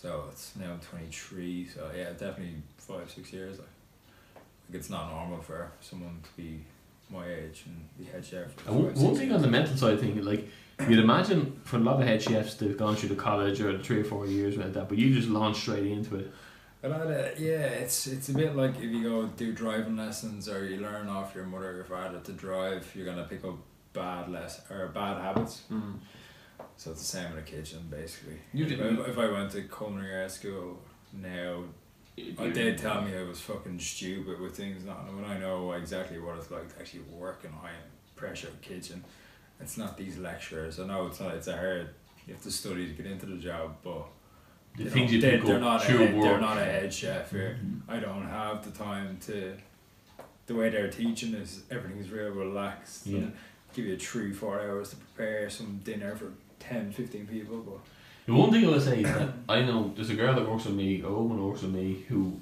So 0.00 0.24
it's 0.30 0.54
now 0.54 0.76
23. 0.80 1.68
So 1.74 1.90
yeah, 1.96 2.10
definitely 2.10 2.54
five, 2.76 3.10
six 3.10 3.32
years. 3.32 3.58
Like, 3.58 3.68
like 4.68 4.78
it's 4.78 4.90
not 4.90 5.10
normal 5.10 5.40
for 5.40 5.72
someone 5.80 6.20
to 6.22 6.30
be 6.40 6.60
my 7.10 7.26
age 7.26 7.64
and 7.66 7.88
the 7.98 8.12
head 8.12 8.24
chef. 8.24 8.54
was 8.56 8.66
And 8.66 8.76
one, 8.76 8.94
five, 8.94 9.02
one 9.02 9.06
six 9.06 9.18
thing 9.18 9.28
years. 9.30 9.36
on 9.36 9.42
the 9.42 9.48
mental 9.48 9.76
side 9.76 9.98
thing, 9.98 10.24
like 10.24 10.48
you'd 10.88 11.00
imagine 11.00 11.60
for 11.64 11.78
a 11.78 11.80
lot 11.80 12.00
of 12.00 12.06
head 12.06 12.22
chefs, 12.22 12.54
they've 12.54 12.76
gone 12.76 12.94
through 12.94 13.08
the 13.08 13.16
college 13.16 13.60
or 13.60 13.76
the 13.76 13.82
three 13.82 14.00
or 14.00 14.04
four 14.04 14.26
years 14.26 14.56
like 14.56 14.72
that, 14.74 14.88
but 14.88 14.98
you 14.98 15.12
just 15.12 15.28
launched 15.28 15.62
straight 15.62 15.86
into 15.86 16.16
it. 16.16 16.30
But 16.80 16.92
I, 16.92 16.94
uh, 16.94 17.28
yeah, 17.36 17.64
it's 17.82 18.06
it's 18.06 18.28
a 18.28 18.34
bit 18.34 18.54
like 18.54 18.76
if 18.76 18.84
you 18.84 19.02
go 19.02 19.26
do 19.26 19.52
driving 19.52 19.96
lessons 19.96 20.48
or 20.48 20.64
you 20.64 20.76
learn 20.76 21.08
off 21.08 21.34
your 21.34 21.44
mother 21.44 21.70
or 21.70 21.74
your 21.74 21.84
father 21.84 22.20
to 22.20 22.32
drive, 22.32 22.88
you're 22.94 23.04
gonna 23.06 23.24
pick 23.24 23.44
up 23.44 23.56
bad 23.92 24.30
less 24.30 24.60
or 24.70 24.86
bad 24.88 25.20
habits. 25.20 25.62
Mm. 25.72 25.94
So 26.78 26.92
it's 26.92 27.00
the 27.00 27.06
same 27.18 27.26
in 27.30 27.36
the 27.36 27.42
kitchen, 27.42 27.80
basically. 27.90 28.38
You 28.54 28.64
if, 28.64 28.70
didn't- 28.70 29.00
I, 29.00 29.08
if 29.10 29.18
I 29.18 29.28
went 29.30 29.50
to 29.52 29.62
culinary 29.62 30.22
art 30.22 30.30
school 30.30 30.78
now, 31.12 31.64
I 32.38 32.48
did 32.50 32.78
tell 32.78 33.02
me 33.02 33.16
I 33.16 33.22
was 33.24 33.40
fucking 33.40 33.78
stupid 33.80 34.40
with 34.40 34.56
things 34.56 34.84
not 34.84 35.04
when 35.12 35.24
I 35.24 35.38
know 35.38 35.72
exactly 35.72 36.18
what 36.20 36.36
it's 36.38 36.50
like 36.52 36.72
to 36.74 36.80
actually 36.80 37.02
work 37.12 37.40
in 37.44 37.50
a 37.50 37.56
high 37.56 37.70
pressure 38.16 38.48
kitchen. 38.62 39.04
It's 39.60 39.76
not 39.76 39.96
these 39.96 40.18
lecturers. 40.18 40.78
I 40.78 40.86
know 40.86 41.06
it's 41.08 41.18
not. 41.20 41.34
It's 41.34 41.48
a 41.48 41.56
hard. 41.56 41.88
You 42.28 42.34
have 42.34 42.42
to 42.44 42.50
study 42.52 42.86
to 42.86 42.92
get 42.92 43.06
into 43.10 43.26
the 43.26 43.36
job, 43.38 43.76
but 43.82 44.06
The 44.76 44.84
they 44.84 44.90
things 44.90 45.10
don't- 45.10 45.14
you 45.14 45.20
they, 45.20 45.36
they're 45.46 45.58
not. 45.60 45.82
A 45.84 45.86
head, 45.92 46.14
work. 46.14 46.22
they're 46.24 46.40
not 46.40 46.58
a 46.58 46.64
head 46.64 46.94
chef 46.94 47.30
here. 47.32 47.58
Mhm. 47.60 47.80
I 47.88 47.98
don't 47.98 48.22
have 48.26 48.64
the 48.64 48.70
time 48.76 49.18
to. 49.26 49.56
The 50.46 50.54
way 50.54 50.70
they're 50.70 50.90
teaching 50.90 51.34
is 51.34 51.62
everything's 51.72 52.08
real 52.10 52.30
relaxed. 52.30 53.06
Yeah. 53.06 53.18
And 53.18 53.36
give 53.74 53.84
you 53.84 53.96
three, 53.96 54.32
four 54.32 54.60
hours 54.60 54.90
to 54.90 54.96
prepare 54.96 55.50
some 55.50 55.80
dinner 55.84 56.14
for 56.16 56.32
10, 56.60 56.92
15 56.92 57.26
people. 57.26 57.58
But 57.58 57.78
The 58.26 58.34
one 58.34 58.50
thing 58.50 58.64
I 58.66 58.70
would 58.70 58.82
say 58.82 58.98
is 59.02 59.10
that 59.12 59.30
I 59.48 59.62
know 59.62 59.92
there's 59.94 60.10
a 60.10 60.14
girl 60.14 60.34
that 60.34 60.48
works 60.48 60.64
with 60.66 60.74
me, 60.74 61.02
a 61.02 61.08
woman 61.10 61.44
works 61.46 61.62
with 61.62 61.72
me, 61.72 62.04
who 62.08 62.40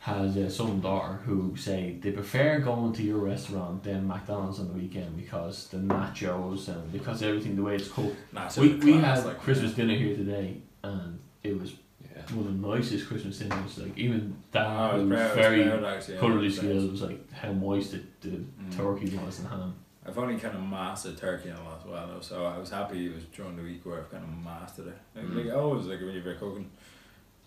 has 0.00 0.34
a 0.36 0.48
son 0.50 0.68
and 0.70 0.82
daughter 0.82 1.14
who 1.26 1.54
say 1.56 1.96
they 2.00 2.10
prefer 2.10 2.58
going 2.58 2.92
to 2.94 3.02
your 3.02 3.18
restaurant 3.18 3.82
than 3.84 4.06
McDonald's 4.06 4.58
on 4.58 4.68
the 4.68 4.72
weekend 4.72 5.14
because 5.14 5.68
the 5.68 5.76
nachos 5.76 6.68
and 6.68 6.90
because 6.90 7.22
everything 7.22 7.54
the 7.54 7.62
way 7.62 7.76
it's 7.76 7.88
cooked. 7.88 8.16
nah, 8.32 8.48
so 8.48 8.62
we 8.62 8.74
we 8.76 8.92
had 8.94 9.22
like, 9.26 9.38
Christmas 9.38 9.74
dinner 9.74 9.94
here 9.94 10.16
today 10.16 10.56
and 10.82 11.18
it 11.42 11.58
was 11.60 11.72
Yeah. 12.02 12.22
one 12.34 12.46
of 12.46 12.60
the 12.62 12.68
nicest 12.68 13.08
Christmas 13.08 13.38
dinners. 13.40 13.76
Like 13.76 13.96
even 13.98 14.36
that 14.52 14.66
Oh, 14.66 14.96
was 15.04 15.08
very 15.34 15.64
actually, 15.64 16.16
yeah, 16.16 16.70
it 16.70 16.74
was 16.76 16.90
was 16.92 17.02
like 17.02 17.30
how 17.32 17.52
moist 17.52 17.92
the, 17.92 18.00
the 18.26 18.36
Mm. 18.38 18.76
turkey 18.76 19.14
was 19.18 19.38
and 19.40 19.48
ham. 19.48 19.74
I've 20.06 20.16
only 20.18 20.38
kind 20.38 20.54
of 20.56 20.62
mastered 20.62 21.18
turkey 21.18 21.50
in 21.50 21.56
all 21.56 21.76
as 21.78 21.84
well, 21.86 22.06
though, 22.06 22.20
so 22.20 22.46
I 22.46 22.56
was 22.58 22.70
happy 22.70 23.06
it 23.06 23.14
was 23.14 23.24
during 23.24 23.56
the 23.56 23.62
week 23.62 23.84
where 23.84 23.98
I've 23.98 24.10
kind 24.10 24.24
of 24.24 24.30
mastered 24.44 24.86
it. 24.88 24.98
Like, 25.14 25.26
Mm. 25.26 25.36
like 25.36 25.46
I 25.54 25.56
always 25.58 25.86
like 25.86 26.00
when 26.00 26.14
you're 26.14 26.34
cooking, 26.34 26.70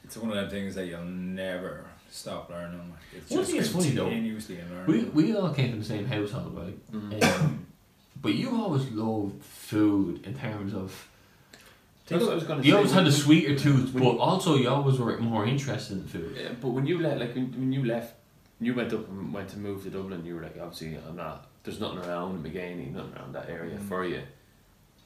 it's 0.03 0.17
one 0.17 0.29
of 0.29 0.35
them 0.35 0.49
things 0.49 0.75
that 0.75 0.85
you'll 0.85 1.03
never 1.03 1.85
stop 2.11 2.49
learning. 2.49 2.77
Like, 2.77 2.99
it's 3.21 3.31
One 3.31 3.39
just 3.39 3.51
thing 3.51 3.59
is 3.61 3.71
funny, 3.71 3.89
though. 3.89 4.03
continuously 4.09 4.59
learning. 4.71 5.13
We 5.15 5.23
we 5.23 5.35
all 5.35 5.49
came 5.53 5.71
from 5.71 5.79
the 5.79 5.85
same 5.85 6.05
household, 6.05 6.55
right? 6.55 6.91
Mm. 6.91 7.23
Um, 7.23 7.65
but 8.21 8.35
you 8.35 8.49
always 8.55 8.89
loved 8.91 9.43
food 9.43 10.25
in 10.25 10.35
terms 10.35 10.73
of 10.75 11.09
That's 12.07 12.23
I 12.23 12.35
was 12.35 12.43
gonna 12.43 12.61
you 12.61 12.71
say. 12.71 12.77
always 12.77 12.91
had 12.91 13.01
a 13.01 13.05
When- 13.05 13.11
sweeter 13.13 13.57
tooth, 13.57 13.93
when- 13.93 14.03
but 14.03 14.17
also 14.17 14.55
you 14.57 14.69
always 14.69 14.99
were 14.99 15.17
more 15.17 15.45
interested 15.47 15.97
in 15.97 16.03
food. 16.05 16.37
Yeah, 16.39 16.49
but 16.61 16.69
when 16.69 16.85
you 16.85 16.99
left, 16.99 17.19
like 17.19 17.33
when, 17.33 17.51
when 17.53 17.73
you 17.73 17.83
left, 17.83 18.13
you 18.61 18.75
went 18.75 18.93
up 18.93 19.09
and 19.09 19.33
went 19.33 19.49
to 19.49 19.57
move 19.57 19.83
to 19.83 19.89
Dublin. 19.89 20.23
You 20.23 20.35
were 20.35 20.43
like, 20.43 20.57
obviously, 20.61 20.95
I'm 21.09 21.15
not. 21.15 21.47
There's 21.63 21.79
nothing 21.79 21.99
around 21.99 22.43
McGaney, 22.45 22.91
nothing 22.93 23.13
around 23.15 23.33
that 23.33 23.49
area 23.49 23.77
Mm. 23.77 23.87
for 23.87 24.05
you. 24.05 24.21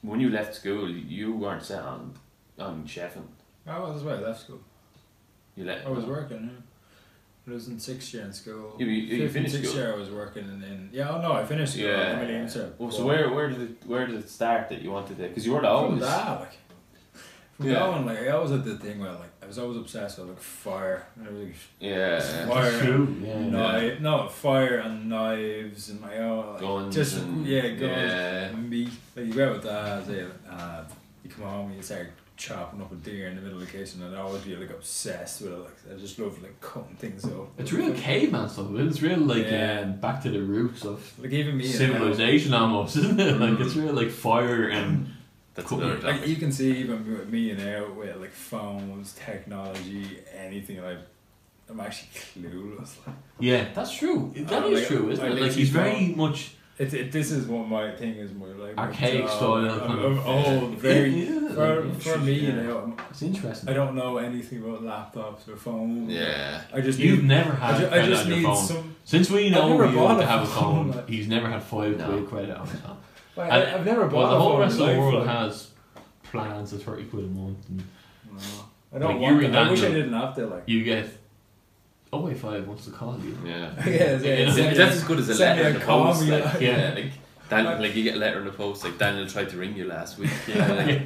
When 0.02 0.20
you 0.20 0.30
left 0.30 0.54
school, 0.54 0.88
you 0.90 1.32
weren't 1.34 1.62
set 1.64 1.82
on 1.82 2.14
on 2.58 2.84
chefing. 2.84 3.26
I 3.66 3.78
was 3.78 4.02
why 4.02 4.14
I 4.14 4.18
left 4.18 4.40
school. 4.40 4.60
You 5.56 5.64
left. 5.64 5.86
I 5.86 5.90
was 5.90 6.04
working. 6.04 6.50
Yeah. 6.52 7.52
I 7.52 7.54
was 7.54 7.68
in 7.68 7.78
sixth 7.78 8.12
year 8.12 8.24
in 8.24 8.32
school. 8.32 8.74
You- 8.78 8.86
you- 8.86 9.16
you 9.22 9.28
finished 9.28 9.54
sixth 9.54 9.70
school? 9.70 9.82
year 9.82 9.92
I 9.94 9.96
was 9.96 10.10
working 10.10 10.44
in, 10.44 10.62
in 10.62 10.88
yeah. 10.92 11.10
Oh 11.14 11.20
no, 11.22 11.32
I 11.32 11.44
finished 11.44 11.74
school. 11.74 11.86
Yeah. 11.86 12.12
I'm 12.12 12.28
in 12.28 12.46
Leamster. 12.46 12.72
Oh, 12.80 12.90
so 12.90 13.06
where 13.06 13.30
where 13.32 13.48
did 13.48 13.60
it 13.62 13.86
where 13.86 14.06
did 14.06 14.16
it 14.16 14.28
start 14.28 14.68
that 14.70 14.82
you 14.82 14.90
wanted 14.90 15.18
it? 15.20 15.28
Because 15.30 15.46
you 15.46 15.52
were 15.52 15.60
From 15.60 15.68
always. 15.76 16.00
that, 16.00 16.40
like. 16.40 16.56
From 17.56 17.66
Yeah. 17.66 17.74
going, 17.80 18.06
like 18.06 18.18
I 18.20 18.28
always 18.30 18.50
had 18.50 18.64
the 18.64 18.76
thing 18.78 18.98
where 19.00 19.12
like 19.12 19.32
was 19.48 19.58
always 19.58 19.76
obsessed 19.78 20.18
with 20.18 20.28
like 20.28 20.38
fire. 20.40 21.06
and 21.16 21.26
everything. 21.26 21.54
Yeah. 21.80 22.46
Fire. 22.46 22.70
Food, 22.72 23.22
yeah. 23.26 23.40
Knife, 23.48 24.00
no 24.00 24.28
fire 24.28 24.78
and 24.78 25.08
knives 25.08 25.88
and 25.90 26.00
my 26.00 26.18
own 26.18 26.52
like, 26.52 26.60
Guns 26.60 26.94
just 26.94 27.16
and- 27.18 27.46
yeah 27.46 27.62
guns 27.68 27.80
yeah. 27.82 28.44
and 28.46 28.70
meat. 28.70 28.90
Like 29.16 29.26
you 29.26 29.32
go 29.34 29.46
out 29.48 29.52
with 29.54 29.62
that, 29.64 30.06
say, 30.06 30.24
uh, 30.50 30.84
you 31.24 31.30
come 31.30 31.44
home 31.44 31.66
and 31.68 31.76
you 31.76 31.82
start 31.82 32.10
chopping 32.36 32.80
up 32.80 32.92
a 32.92 32.94
deer 32.94 33.26
in 33.26 33.34
the 33.34 33.42
middle 33.42 33.60
of 33.60 33.66
the 33.66 33.78
kitchen, 33.78 34.00
and 34.00 34.14
I 34.14 34.20
always 34.20 34.42
be 34.42 34.54
like 34.54 34.70
obsessed 34.70 35.40
with 35.42 35.52
it. 35.52 35.58
Like 35.58 35.76
I 35.92 35.98
just 35.98 36.16
love 36.20 36.40
like 36.40 36.60
cutting 36.60 36.94
things 36.96 37.24
up. 37.24 37.48
It's 37.58 37.72
real 37.72 37.92
caveman 37.94 38.48
stuff. 38.48 38.66
It's 38.74 39.02
real 39.02 39.18
like 39.18 39.46
Yeah. 39.50 39.80
um, 39.86 39.96
back 40.00 40.22
to 40.22 40.30
the 40.30 40.40
roots 40.40 40.84
of 40.84 41.12
Like 41.20 41.32
even 41.32 41.56
me, 41.56 41.64
civilization 41.66 42.54
almost, 42.54 42.96
isn't 42.96 43.18
it? 43.18 43.36
Like 43.40 43.50
Mm. 43.54 43.60
it's 43.66 43.74
real 43.74 43.92
like 43.92 44.10
fire 44.10 44.68
and 44.68 45.08
That's 45.58 45.68
Cool. 45.68 45.82
another 45.82 46.00
now, 46.00 46.08
like 46.18 46.26
you 46.26 46.36
can 46.36 46.52
see 46.52 46.70
even 46.78 47.04
with 47.18 47.28
me 47.28 47.50
and 47.50 47.58
now 47.64 47.90
with 47.92 48.16
like 48.16 48.32
phones, 48.32 49.12
technology, 49.14 50.18
anything 50.36 50.82
like. 50.82 50.98
I'm 51.70 51.80
actually 51.80 52.08
clueless. 52.14 52.94
Yeah, 53.38 53.68
that's 53.74 53.92
true. 53.92 54.32
That 54.36 54.62
Uh, 54.62 54.68
is 54.68 54.78
like, 54.78 54.86
true, 54.88 55.10
isn't 55.10 55.22
I 55.24 55.28
it? 55.28 55.42
Like 55.42 55.52
he's 55.52 55.68
very 55.68 55.90
don't- 56.06 56.16
much 56.16 56.52
it, 56.78 56.94
it, 56.94 57.10
this 57.12 57.30
is 57.32 57.46
what 57.46 57.66
my 57.68 57.90
thing 57.96 58.14
is. 58.14 58.32
more 58.32 58.48
like 58.54 58.76
my 58.76 58.84
archaic 58.84 59.26
job. 59.26 59.30
style. 59.36 59.54
I'm, 59.56 59.78
kind 59.80 59.92
I'm 60.00 60.18
of- 60.18 60.26
old, 60.26 60.70
very. 60.78 61.28
Yeah, 61.48 61.54
For, 61.54 61.92
for 61.98 62.18
me, 62.18 62.32
you 62.34 62.52
know, 62.52 62.78
I'm, 62.84 62.96
It's 63.10 63.20
interesting. 63.22 63.68
I 63.68 63.72
don't 63.72 63.94
know 63.96 64.18
anything 64.18 64.62
about 64.62 64.82
laptops 64.84 65.48
or 65.48 65.56
phones. 65.56 66.08
Yeah. 66.08 66.60
I 66.72 66.80
just 66.80 66.98
You've 67.00 67.18
need. 67.20 67.28
never 67.28 67.50
I, 67.52 67.72
had 67.72 67.80
ju- 67.80 67.88
I 67.96 68.06
just 68.06 68.22
on 68.24 68.28
your 68.28 68.36
need 68.38 68.44
phone. 68.46 68.56
some. 68.64 68.94
Since 69.04 69.30
we 69.30 69.50
know 69.50 69.72
you 69.82 69.92
bought 69.96 70.18
to 70.18 70.22
a 70.22 70.26
have 70.26 70.42
a 70.42 70.46
phone, 70.46 70.92
phone, 70.92 70.96
like- 70.96 71.08
he's 71.08 71.26
never 71.26 71.48
had 71.48 71.62
five 71.64 71.98
No. 71.98 72.06
quid 72.06 72.28
credit 72.28 72.56
on 72.56 72.66
his 72.68 72.80
phone. 72.80 72.96
Like, 73.38 73.52
And- 73.52 73.62
I, 73.70 73.74
I've 73.74 73.84
never 73.86 74.06
bought 74.06 74.12
Well, 74.14 74.30
the 74.30 74.36
a 74.36 74.38
whole 74.40 74.50
phone 74.52 74.60
rest 74.60 74.80
of 74.80 74.86
the 74.88 74.98
world 74.98 75.14
like- 75.14 75.26
has 75.28 75.70
plans 76.24 76.72
of 76.72 76.82
30 76.82 77.04
quid 77.04 77.24
a 77.24 77.28
month. 77.28 77.58
And 77.68 77.82
No. 78.32 78.38
I 78.94 78.98
don't 78.98 79.12
Like, 79.12 79.20
want 79.20 79.34
Yuri 79.36 79.46
that. 79.48 79.66
I 79.66 79.70
wish 79.70 79.82
I 79.82 79.88
didn't 79.88 80.12
have 80.12 80.34
to. 80.36 80.46
Like. 80.46 80.64
you 80.66 80.82
get 80.84 81.06
085 82.12 82.66
wants 82.66 82.84
to 82.86 82.90
call 82.90 83.18
you. 83.20 83.36
Yeah. 83.44 83.70
yeah, 83.86 83.86
yeah, 83.86 84.16
You 84.16 84.46
know, 84.46 84.56
yeah, 84.56 84.74
That's, 84.74 84.96
as 84.96 85.04
good 85.04 85.18
as 85.20 85.28
a 85.28 85.34
Send 85.34 85.58
letter 85.60 85.68
in 85.70 85.74
the 85.78 85.84
post. 85.84 86.24
yeah. 86.24 86.36
Like, 86.36 86.60
Yeah. 86.60 86.88
yeah, 86.88 86.94
like 86.94 87.12
Dan, 87.50 87.80
like 87.80 87.94
you 87.94 88.02
get 88.02 88.16
a 88.16 88.18
letter 88.18 88.38
in 88.40 88.44
the 88.46 88.52
post. 88.52 88.82
Like 88.84 88.98
Daniel 88.98 89.26
tried 89.26 89.48
to 89.50 89.56
ring 89.56 89.76
you 89.76 89.86
last 89.86 90.18
week. 90.18 90.30
Yeah, 90.48 90.72
like, 90.72 90.86
Yeah. 90.88 91.00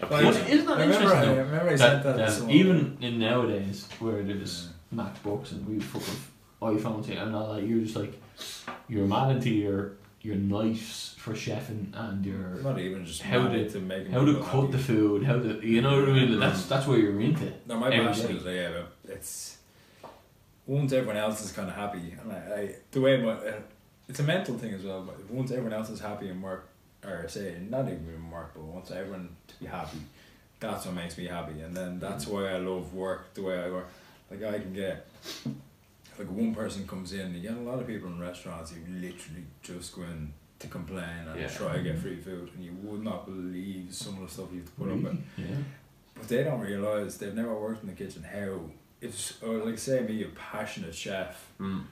Like, 0.00 0.10
Well, 0.10 0.28
isn't 0.28 0.66
that 0.66 0.78
I 0.78 0.80
remember, 0.82 0.94
I, 0.94 1.02
interesting? 1.02 1.36
remember 1.36 1.56
I 1.68 1.76
that, 1.76 1.78
sent 1.78 2.02
that, 2.04 2.34
to 2.36 2.42
that 2.42 2.50
even 2.50 2.98
in 3.00 3.18
nowadays 3.18 3.88
where 3.98 4.22
there's 4.22 4.68
MacBooks 4.94 5.52
and 5.52 5.66
we 5.66 5.80
fucking 5.80 6.14
iPhones 6.62 7.06
here 7.06 7.20
and 7.22 7.34
all 7.34 7.54
that, 7.54 7.62
you're 7.62 7.80
just 7.80 7.96
like 7.96 8.20
you're 8.88 9.06
mad 9.06 9.34
into 9.36 9.50
your 9.50 9.92
your 10.26 10.36
knives 10.36 11.14
for 11.22 11.32
chefing 11.34 11.82
and 12.04 12.24
your 12.26 12.48
not 12.68 12.78
even 12.86 13.04
just 13.10 13.22
how 13.22 13.46
to- 13.48 13.68
to 13.74 13.80
make 13.92 14.08
how 14.16 14.24
to 14.30 14.34
cut 14.50 14.66
the 14.76 14.78
food, 14.88 15.18
how 15.30 15.38
to 15.44 15.50
you 15.74 15.80
know 15.84 15.94
what 16.00 16.08
I 16.08 16.12
mean. 16.18 16.30
That's 16.44 16.62
that's 16.72 16.86
where 16.88 16.98
you're 16.98 17.20
into. 17.28 17.46
No, 17.68 17.74
my 17.84 17.90
passion 17.90 18.26
day. 18.28 18.34
is 18.38 18.44
yeah, 18.44 18.70
but 18.76 19.12
it's 19.14 19.58
once 20.66 20.92
everyone 20.92 21.16
else 21.16 21.38
is 21.44 21.52
kind 21.58 21.68
of 21.68 21.76
happy, 21.76 22.06
and 22.20 22.28
I, 22.32 22.36
I 22.60 22.74
the 22.90 23.00
way 23.00 23.12
my 23.22 23.32
uh, 23.32 23.60
it's 24.08 24.20
a 24.20 24.26
mental 24.34 24.54
thing 24.58 24.72
as 24.78 24.82
well. 24.88 25.02
But 25.08 25.16
once 25.30 25.50
everyone 25.50 25.72
else 25.78 25.90
is 25.90 26.00
happy 26.00 26.28
in 26.28 26.38
work, 26.42 26.64
or 27.04 27.28
say 27.28 27.56
not 27.70 27.84
even 27.86 28.08
in 28.20 28.30
work, 28.30 28.50
but 28.54 28.62
once 28.78 28.90
everyone 28.90 29.28
to 29.50 29.54
be 29.62 29.66
happy, 29.66 29.98
that's 30.60 30.86
what 30.86 30.94
makes 31.02 31.16
me 31.18 31.26
happy, 31.26 31.60
and 31.60 31.72
then 31.76 32.00
that's 32.00 32.26
why 32.26 32.42
I 32.54 32.58
love 32.58 32.94
work 32.94 33.32
the 33.34 33.42
way 33.42 33.56
I 33.66 33.68
work. 33.70 33.88
Like 34.30 34.42
I 34.54 34.58
can 34.58 34.72
get. 34.72 35.06
Like 36.18 36.30
one 36.30 36.54
person 36.54 36.86
comes 36.86 37.12
in, 37.12 37.34
you 37.34 37.40
get 37.42 37.52
a 37.56 37.60
lot 37.60 37.78
of 37.78 37.86
people 37.86 38.08
in 38.08 38.18
restaurants 38.18 38.72
who 38.72 38.80
literally 38.94 39.44
just 39.62 39.94
go 39.94 40.02
in 40.02 40.32
to 40.58 40.68
complain 40.68 41.26
and 41.28 41.38
Yeah. 41.40 41.48
try 41.48 41.76
to 41.76 41.82
get 41.82 41.98
free 41.98 42.16
food, 42.16 42.50
and 42.54 42.64
you 42.64 42.72
would 42.82 43.02
not 43.04 43.26
believe 43.26 43.92
some 43.94 44.14
of 44.22 44.28
the 44.28 44.32
stuff 44.32 44.46
you 44.52 44.60
have 44.60 44.66
to 44.66 44.72
put 44.72 44.90
up 44.90 44.98
with. 45.02 45.18
Yeah. 45.36 45.56
But 46.14 46.28
they 46.28 46.44
don't 46.44 46.60
realise 46.60 47.18
they've 47.18 47.34
never 47.34 47.54
worked 47.54 47.82
in 47.82 47.88
the 47.88 47.94
kitchen 47.94 48.22
how 48.22 48.60
if 49.02 49.42
or 49.42 49.58
like 49.58 49.76
say 49.78 50.00
me 50.00 50.22
a 50.22 50.28
passionate 50.28 50.94
chef 50.94 51.44
mm, 51.60 51.82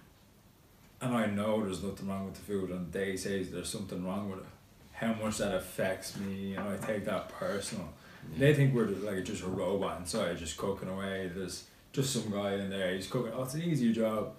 and 1.02 1.14
I 1.14 1.26
know 1.26 1.62
there's 1.62 1.82
nothing 1.82 2.08
wrong 2.08 2.24
with 2.24 2.34
the 2.36 2.40
food 2.40 2.70
and 2.70 2.90
they 2.90 3.14
say 3.18 3.42
there's 3.42 3.68
something 3.68 4.02
wrong 4.06 4.30
with 4.30 4.38
it, 4.40 4.46
how 4.92 5.12
much 5.12 5.36
that 5.38 5.54
affects 5.54 6.16
me 6.18 6.54
and 6.54 6.66
I 6.66 6.76
take 6.78 7.04
that 7.04 7.28
personal. 7.28 7.90
They 8.38 8.54
think 8.54 8.72
we're 8.74 8.86
like 8.86 9.22
just 9.26 9.42
a 9.42 9.46
robot 9.48 10.00
inside 10.00 10.38
just 10.38 10.56
cooking 10.56 10.88
away. 10.88 11.30
There's 11.34 11.64
just 11.94 12.12
some 12.12 12.30
guy 12.30 12.54
in 12.56 12.68
there, 12.68 12.94
he's 12.94 13.06
cooking. 13.06 13.32
Oh, 13.34 13.44
it's 13.44 13.54
an 13.54 13.62
easier 13.62 13.92
job, 13.94 14.32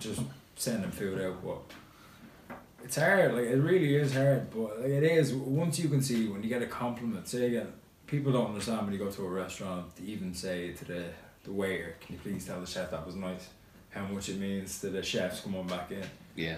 just 0.00 0.20
sending 0.56 0.90
food 0.90 1.20
out. 1.20 1.44
But 1.44 2.56
it's 2.84 2.96
hard. 2.96 3.34
Like 3.34 3.44
it 3.44 3.56
really 3.58 3.94
is 3.94 4.14
hard. 4.14 4.50
But 4.50 4.80
like 4.80 4.88
it 4.90 5.02
is. 5.04 5.32
Once 5.34 5.78
you 5.78 5.88
can 5.88 6.02
see 6.02 6.26
when 6.28 6.42
you 6.42 6.48
get 6.48 6.62
a 6.62 6.66
compliment, 6.66 7.28
say 7.28 7.46
again, 7.46 7.68
people 8.06 8.32
don't 8.32 8.46
understand 8.48 8.82
when 8.84 8.92
you 8.92 8.98
go 8.98 9.10
to 9.10 9.24
a 9.24 9.28
restaurant 9.28 9.94
to 9.96 10.02
even 10.04 10.34
say 10.34 10.72
to 10.72 10.84
the 10.86 11.04
the 11.44 11.52
waiter, 11.52 11.94
"Can 12.00 12.14
you 12.16 12.20
please 12.22 12.46
tell 12.46 12.60
the 12.60 12.66
chef 12.66 12.90
that 12.90 13.06
was 13.06 13.14
nice?" 13.14 13.48
How 13.90 14.04
much 14.06 14.28
it 14.28 14.38
means 14.38 14.80
to 14.80 14.90
the 14.90 15.02
chefs 15.02 15.40
coming 15.40 15.66
back 15.66 15.90
in. 15.92 16.04
yeah. 16.36 16.56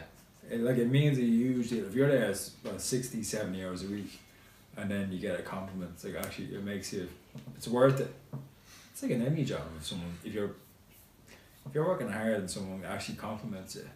It, 0.51 0.61
like 0.61 0.79
it 0.79 0.91
means 0.91 1.17
a 1.19 1.23
huge 1.23 1.71
deal. 1.71 1.85
If 1.87 1.95
you're 1.95 2.09
there 2.09 2.31
s- 2.31 2.53
about 2.65 2.81
60, 2.81 3.23
70 3.23 3.65
hours 3.65 3.85
a 3.85 3.87
week, 3.87 4.19
and 4.77 4.91
then 4.91 5.13
you 5.13 5.21
get 5.21 5.39
a 5.39 5.43
compliment, 5.43 5.93
it's 5.95 6.05
like 6.05 6.17
actually 6.17 6.47
it 6.47 6.65
makes 6.65 6.93
you. 6.93 7.09
It's 7.57 7.69
worth 7.69 8.01
it. 8.01 8.13
It's 9.01 9.09
like 9.09 9.19
an 9.19 9.27
Emmy 9.27 9.45
job 9.47 9.63
if 9.79 9.87
someone 9.87 10.13
if 10.23 10.35
you're 10.35 10.51
if 11.67 11.75
you're 11.75 11.87
working 11.87 12.11
hard 12.11 12.35
and 12.35 12.51
someone 12.51 12.85
actually 12.85 13.15
compliments 13.17 13.77
you. 13.77 13.89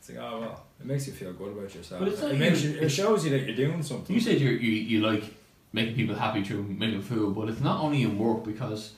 It's 0.00 0.08
like, 0.10 0.18
oh 0.18 0.40
well, 0.40 0.64
it 0.80 0.86
makes 0.86 1.06
you 1.06 1.12
feel 1.12 1.32
good 1.32 1.52
about 1.56 1.72
yourself. 1.72 2.00
But 2.00 2.08
it's 2.08 2.20
it 2.22 2.30
like 2.30 2.38
makes 2.38 2.60
you- 2.64 2.70
you, 2.70 2.80
it 2.80 2.88
shows 2.88 3.24
you 3.24 3.30
that 3.30 3.44
you're 3.46 3.54
doing 3.54 3.80
something. 3.84 4.12
You 4.12 4.20
said 4.20 4.40
you're, 4.40 4.54
you 4.54 4.72
you 4.72 5.00
like 5.06 5.22
making 5.72 5.94
people 5.94 6.16
happy 6.16 6.42
through 6.42 6.64
making 6.64 7.02
food, 7.02 7.36
but 7.36 7.48
it's 7.48 7.60
not 7.60 7.80
only 7.80 8.02
in 8.02 8.18
work 8.18 8.42
because 8.44 8.94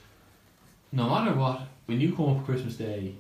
no 0.93 1.11
matter 1.11 1.35
what, 1.35 1.61
when 1.85 2.01
you 2.01 2.15
come 2.15 2.31
up 2.39 2.47
Christmas 2.47 2.77
Day, 2.77 3.13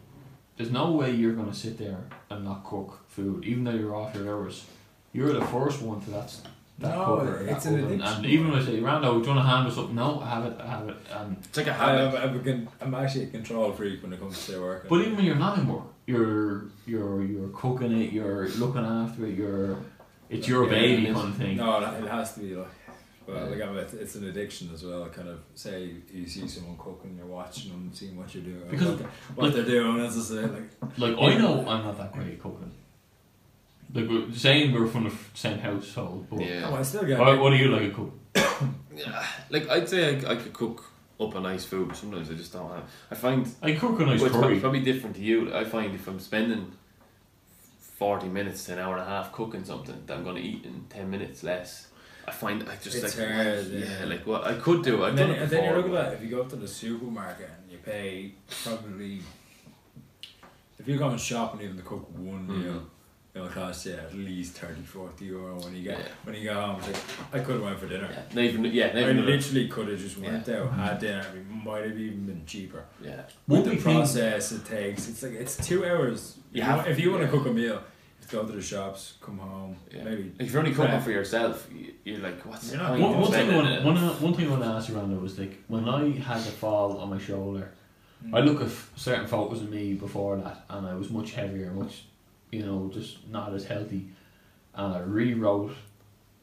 there's 0.56 0.70
no 0.70 0.92
way 0.92 1.10
you're 1.12 1.34
gonna 1.34 1.52
sit 1.52 1.76
there 1.76 1.98
and 2.30 2.42
not 2.42 2.64
cook 2.64 3.00
food, 3.08 3.44
even 3.44 3.64
though 3.64 3.72
you're 3.74 3.94
off 3.94 4.14
your 4.14 4.26
hours. 4.30 4.64
You're 5.12 5.34
the 5.34 5.44
first 5.44 5.82
one 5.82 6.00
to 6.00 6.10
that. 6.12 6.34
That 6.80 6.94
No, 6.96 7.04
cooker, 7.16 7.38
it's 7.48 7.64
that 7.64 7.72
an 7.72 7.84
oven. 7.84 8.00
addiction. 8.00 8.16
And 8.18 8.26
even 8.26 8.50
when 8.50 8.60
I 8.60 8.64
say, 8.64 8.72
Rando, 8.80 9.02
do 9.02 9.28
you 9.28 9.34
want 9.34 9.40
to 9.40 9.42
handle 9.42 9.72
something? 9.72 9.96
No, 9.96 10.20
I 10.20 10.28
have 10.28 10.44
it, 10.44 10.60
I 10.62 10.66
have 10.66 10.88
it. 10.88 10.96
And 11.12 11.36
It's 11.38 11.56
like 11.56 11.66
a 11.66 11.70
I, 11.70 11.74
habit. 11.74 12.20
I'm, 12.22 12.30
I'm, 12.30 12.36
a 12.40 12.44
con- 12.44 12.68
I'm 12.80 12.94
actually 12.94 13.24
a 13.24 13.28
control 13.28 13.72
freak 13.72 14.00
when 14.02 14.12
it 14.12 14.20
comes 14.20 14.46
to 14.46 14.60
work. 14.60 14.88
but 14.88 15.00
even 15.00 15.16
when 15.16 15.24
you're 15.24 15.34
not 15.34 15.58
in 15.58 15.66
work, 15.66 15.82
you're 16.06 16.66
you're 16.86 17.22
you're 17.24 17.48
cooking 17.48 17.92
it, 18.00 18.12
you're 18.12 18.48
looking 18.50 18.84
after 18.84 19.26
it, 19.26 19.34
you're 19.36 19.76
it's 20.30 20.46
your 20.46 20.64
Yeah, 20.64 20.70
baby 20.70 21.06
it 21.06 21.10
is. 21.10 21.16
kind 21.16 21.28
of 21.30 21.36
thing. 21.36 21.56
No, 21.56 21.78
it 21.80 22.04
it 22.04 22.08
has 22.08 22.34
to 22.34 22.40
be 22.40 22.54
like. 22.54 22.68
Well, 23.26 23.36
Yeah. 23.36 23.50
like 23.56 23.62
I'm, 23.68 23.76
it's 23.76 23.92
it's 23.92 24.14
an 24.14 24.24
addiction 24.28 24.70
as 24.72 24.82
well. 24.84 25.04
Kind 25.10 25.28
of 25.28 25.40
say 25.54 25.96
you 26.14 26.26
see 26.26 26.46
someone 26.48 26.78
cooking, 26.78 27.14
you're 27.18 27.26
watching 27.26 27.70
them, 27.72 27.90
seeing 27.92 28.16
what 28.16 28.32
you're 28.34 28.44
doing, 28.44 28.62
Because, 28.70 28.88
what, 29.00 29.10
what 29.34 29.44
like- 29.44 29.54
they're 29.54 29.64
doing. 29.64 30.00
As 30.00 30.16
I 30.16 30.20
say, 30.36 30.42
like 30.46 30.70
Like 30.96 31.16
I 31.18 31.36
know 31.36 31.58
I'm 31.68 31.84
not 31.84 31.98
that 31.98 32.12
great 32.14 32.34
at 32.34 32.40
cooking. 32.40 32.70
Like 33.94 34.08
we're 34.08 34.30
saying 34.32 34.72
we're 34.72 34.86
from 34.86 35.04
the 35.04 35.10
f- 35.10 35.30
same 35.34 35.58
household, 35.58 36.26
but 36.30 36.40
oh, 36.40 36.42
Yeah. 36.44 36.70
I 36.74 36.82
still 36.82 37.04
get. 37.04 37.18
what, 37.18 37.38
what 37.38 37.50
do 37.50 37.56
you 37.56 37.68
like 37.68 37.82
at 37.90 37.94
cook? 37.94 38.12
Yeah. 38.96 39.24
Like 39.50 39.68
I'd 39.68 39.88
say 39.88 40.16
I, 40.26 40.32
I 40.32 40.36
could 40.36 40.52
cook 40.52 40.84
up 41.20 41.34
a 41.36 41.40
nice 41.40 41.64
food. 41.64 41.94
Sometimes 41.94 42.30
I 42.30 42.34
just 42.34 42.52
don't 42.52 42.68
have. 42.70 42.82
I 43.10 43.14
find 43.14 43.48
I 43.62 43.72
cook 43.72 44.00
a 44.00 44.06
nice 44.06 44.18
well, 44.20 44.26
it's 44.26 44.32
probably, 44.36 44.48
curry. 44.54 44.60
probably 44.60 44.80
different 44.80 45.14
to 45.16 45.22
you. 45.22 45.54
I 45.54 45.64
find 45.64 45.94
if 45.94 46.06
I'm 46.08 46.18
spending 46.18 46.72
forty 47.96 48.28
minutes 48.28 48.64
to 48.64 48.72
an 48.74 48.78
hour 48.80 48.94
and 48.96 49.02
a 49.02 49.06
half 49.08 49.32
cooking 49.32 49.64
something 49.64 50.02
that 50.06 50.16
I'm 50.16 50.24
going 50.24 50.36
to 50.36 50.42
eat 50.42 50.64
in 50.64 50.84
ten 50.88 51.08
minutes 51.10 51.42
less, 51.44 51.86
I 52.26 52.32
find 52.32 52.62
I 52.68 52.74
just 52.76 52.96
It's 53.02 53.16
like 53.18 53.28
hard, 53.28 53.66
yeah, 53.68 53.84
yeah. 54.00 54.04
like 54.06 54.26
what 54.26 54.44
I 54.44 54.54
could 54.54 54.82
do. 54.82 55.04
I've 55.04 55.10
and 55.10 55.18
then, 55.18 55.28
done 55.28 55.36
it 55.36 55.42
and 55.42 55.50
then 55.50 55.64
you 55.64 55.70
before. 55.70 55.90
look 55.90 55.98
at 56.00 56.10
that. 56.10 56.16
If 56.18 56.22
you 56.24 56.30
go 56.36 56.42
up 56.42 56.48
to 56.50 56.56
the 56.56 56.68
supermarket 56.68 57.50
and 57.62 57.70
you 57.72 57.78
pay 57.78 58.32
probably, 58.64 59.20
if 60.78 60.86
you're 60.88 60.98
going 60.98 61.16
shopping 61.18 61.62
even 61.62 61.76
to 61.76 61.82
cook 61.82 62.08
one 62.16 62.46
Mhm. 62.48 62.64
meal, 62.64 62.82
it'll 63.38 63.48
cost 63.50 63.86
you 63.86 63.92
at 63.94 64.14
least 64.14 64.54
30, 64.58 64.82
40 64.82 65.24
euro 65.24 65.58
when 65.60 65.74
you 65.76 65.82
get 65.82 65.98
Yeah. 65.98 66.04
when 66.24 66.34
you 66.34 66.42
get 66.42 66.54
home. 66.56 66.76
It's 66.78 66.88
like 66.88 67.40
I 67.40 67.44
could 67.44 67.54
have 67.56 67.64
went 67.64 67.78
for 67.78 67.86
dinner. 67.88 68.08
yeah, 68.10 68.34
not 68.34 68.44
even 68.44 68.64
yeah, 68.64 68.86
not 68.88 68.96
I 68.96 69.10
even 69.10 69.26
literally 69.26 69.68
could 69.68 69.88
have 69.88 69.98
just 69.98 70.18
went 70.18 70.48
out, 70.48 70.72
had 70.72 70.98
dinner. 70.98 71.24
It 71.34 71.64
might 71.64 71.84
have 71.84 71.98
even 71.98 72.26
been 72.26 72.44
cheaper. 72.46 72.84
yeah. 73.02 73.22
With 73.46 73.64
the 73.64 73.70
big 73.70 73.80
thing- 73.80 73.94
process 73.94 74.52
it 74.52 74.64
takes, 74.64 75.08
it's 75.08 75.22
like 75.22 75.32
it's 75.32 75.56
two 75.66 75.84
hours. 75.86 76.36
You 76.52 76.58
You 76.58 76.62
have- 76.62 76.76
want- 76.78 76.88
if 76.88 76.98
you 77.00 77.10
want 77.12 77.22
to 77.24 77.28
cook 77.28 77.46
a 77.46 77.52
meal, 77.52 77.82
just 78.20 78.32
go 78.32 78.44
to 78.44 78.52
the 78.52 78.62
shops, 78.62 79.14
come 79.20 79.38
home, 79.38 79.76
Yeah. 79.94 80.04
maybe. 80.04 80.32
If 80.38 80.50
you're 80.50 80.60
only 80.60 80.74
cooking 80.74 81.00
for 81.00 81.10
yourself, 81.10 81.68
you- 81.74 81.92
you're 82.04 82.18
like, 82.20 82.44
what's 82.46 82.70
You're 82.70 82.78
the 82.78 82.82
not 82.84 82.90
point 82.90 83.02
One, 83.02 83.20
one 83.20 83.30
thing 83.32 83.50
I 83.50 83.56
want, 83.56 83.68
it? 83.68 83.84
one, 83.84 83.96
one 83.96 84.34
thing 84.34 84.46
I 84.46 84.50
want 84.50 84.62
to 84.62 84.68
ask 84.70 84.88
you, 84.88 84.94
Rando, 84.96 85.20
was 85.20 85.38
like 85.38 85.62
when 85.68 85.88
I 85.88 86.10
had 86.18 86.38
the 86.38 86.50
fall 86.62 86.98
on 86.98 87.10
my 87.10 87.18
shoulder, 87.18 87.70
I 88.32 88.40
mm. 88.40 88.44
look 88.46 88.60
at 88.62 88.68
certain 88.96 89.26
photos 89.28 89.62
of 89.62 89.70
me 89.70 89.94
before 89.94 90.36
that, 90.38 90.64
and 90.70 90.86
I 90.86 90.94
was 90.94 91.08
much 91.10 91.32
heavier, 91.32 91.70
much, 91.72 92.04
you 92.50 92.64
know, 92.64 92.90
just 92.92 93.28
not 93.28 93.54
as 93.54 93.64
healthy, 93.66 94.08
and 94.74 94.94
I 94.94 95.00
rewrote 95.00 95.74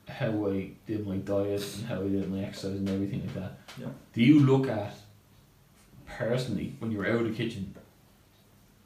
how 0.07 0.47
I 0.49 0.71
did 0.85 1.05
my 1.07 1.17
diet 1.17 1.63
and 1.77 1.85
how 1.87 1.95
I 2.01 2.07
did 2.07 2.31
my 2.31 2.43
exercise 2.43 2.77
and 2.77 2.89
everything 2.89 3.21
like 3.21 3.33
that. 3.35 3.57
Yeah. 3.79 3.87
Do 4.13 4.21
you 4.21 4.39
look 4.41 4.67
at 4.69 4.93
personally 6.17 6.75
when 6.79 6.91
you're 6.91 7.07
out 7.07 7.21
of 7.21 7.27
the 7.27 7.33
kitchen, 7.33 7.73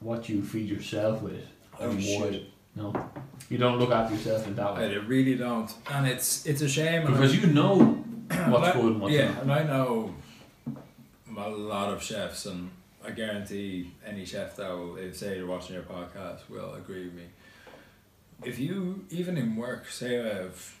what 0.00 0.28
you 0.28 0.42
feed 0.42 0.68
yourself 0.68 1.22
with, 1.22 1.44
Oh, 1.78 1.98
shit. 1.98 2.44
No, 2.76 2.92
you 3.48 3.58
don't 3.58 3.78
look 3.78 3.90
after 3.90 4.14
yourself 4.14 4.46
in 4.46 4.54
that 4.56 4.74
way. 4.76 4.92
I 4.94 4.98
really 4.98 5.34
don't, 5.36 5.72
and 5.90 6.06
it's 6.06 6.46
it's 6.46 6.60
a 6.62 6.68
shame. 6.68 7.04
because 7.06 7.34
you 7.36 7.46
know 7.48 7.74
what's 8.48 8.68
I- 8.68 8.72
good 8.72 8.84
and 8.92 9.00
what's 9.00 9.14
yeah, 9.14 9.32
not. 9.32 9.42
and 9.42 9.52
I 9.52 9.62
know 9.64 10.14
a 11.36 11.48
lot 11.48 11.92
of 11.92 12.02
chefs, 12.02 12.46
and 12.46 12.70
I 13.04 13.10
guarantee 13.10 13.92
any 14.06 14.24
chef 14.24 14.56
that 14.56 14.70
will, 14.70 14.96
if 14.96 15.16
say 15.16 15.38
you're 15.38 15.46
watching 15.46 15.74
your 15.74 15.84
podcast, 15.84 16.48
will 16.48 16.74
agree 16.74 17.04
with 17.04 17.14
me. 17.14 17.24
If 18.44 18.58
you 18.58 19.04
even 19.10 19.36
in 19.38 19.56
work, 19.56 19.88
say 19.88 20.20
I 20.20 20.34
have 20.34 20.74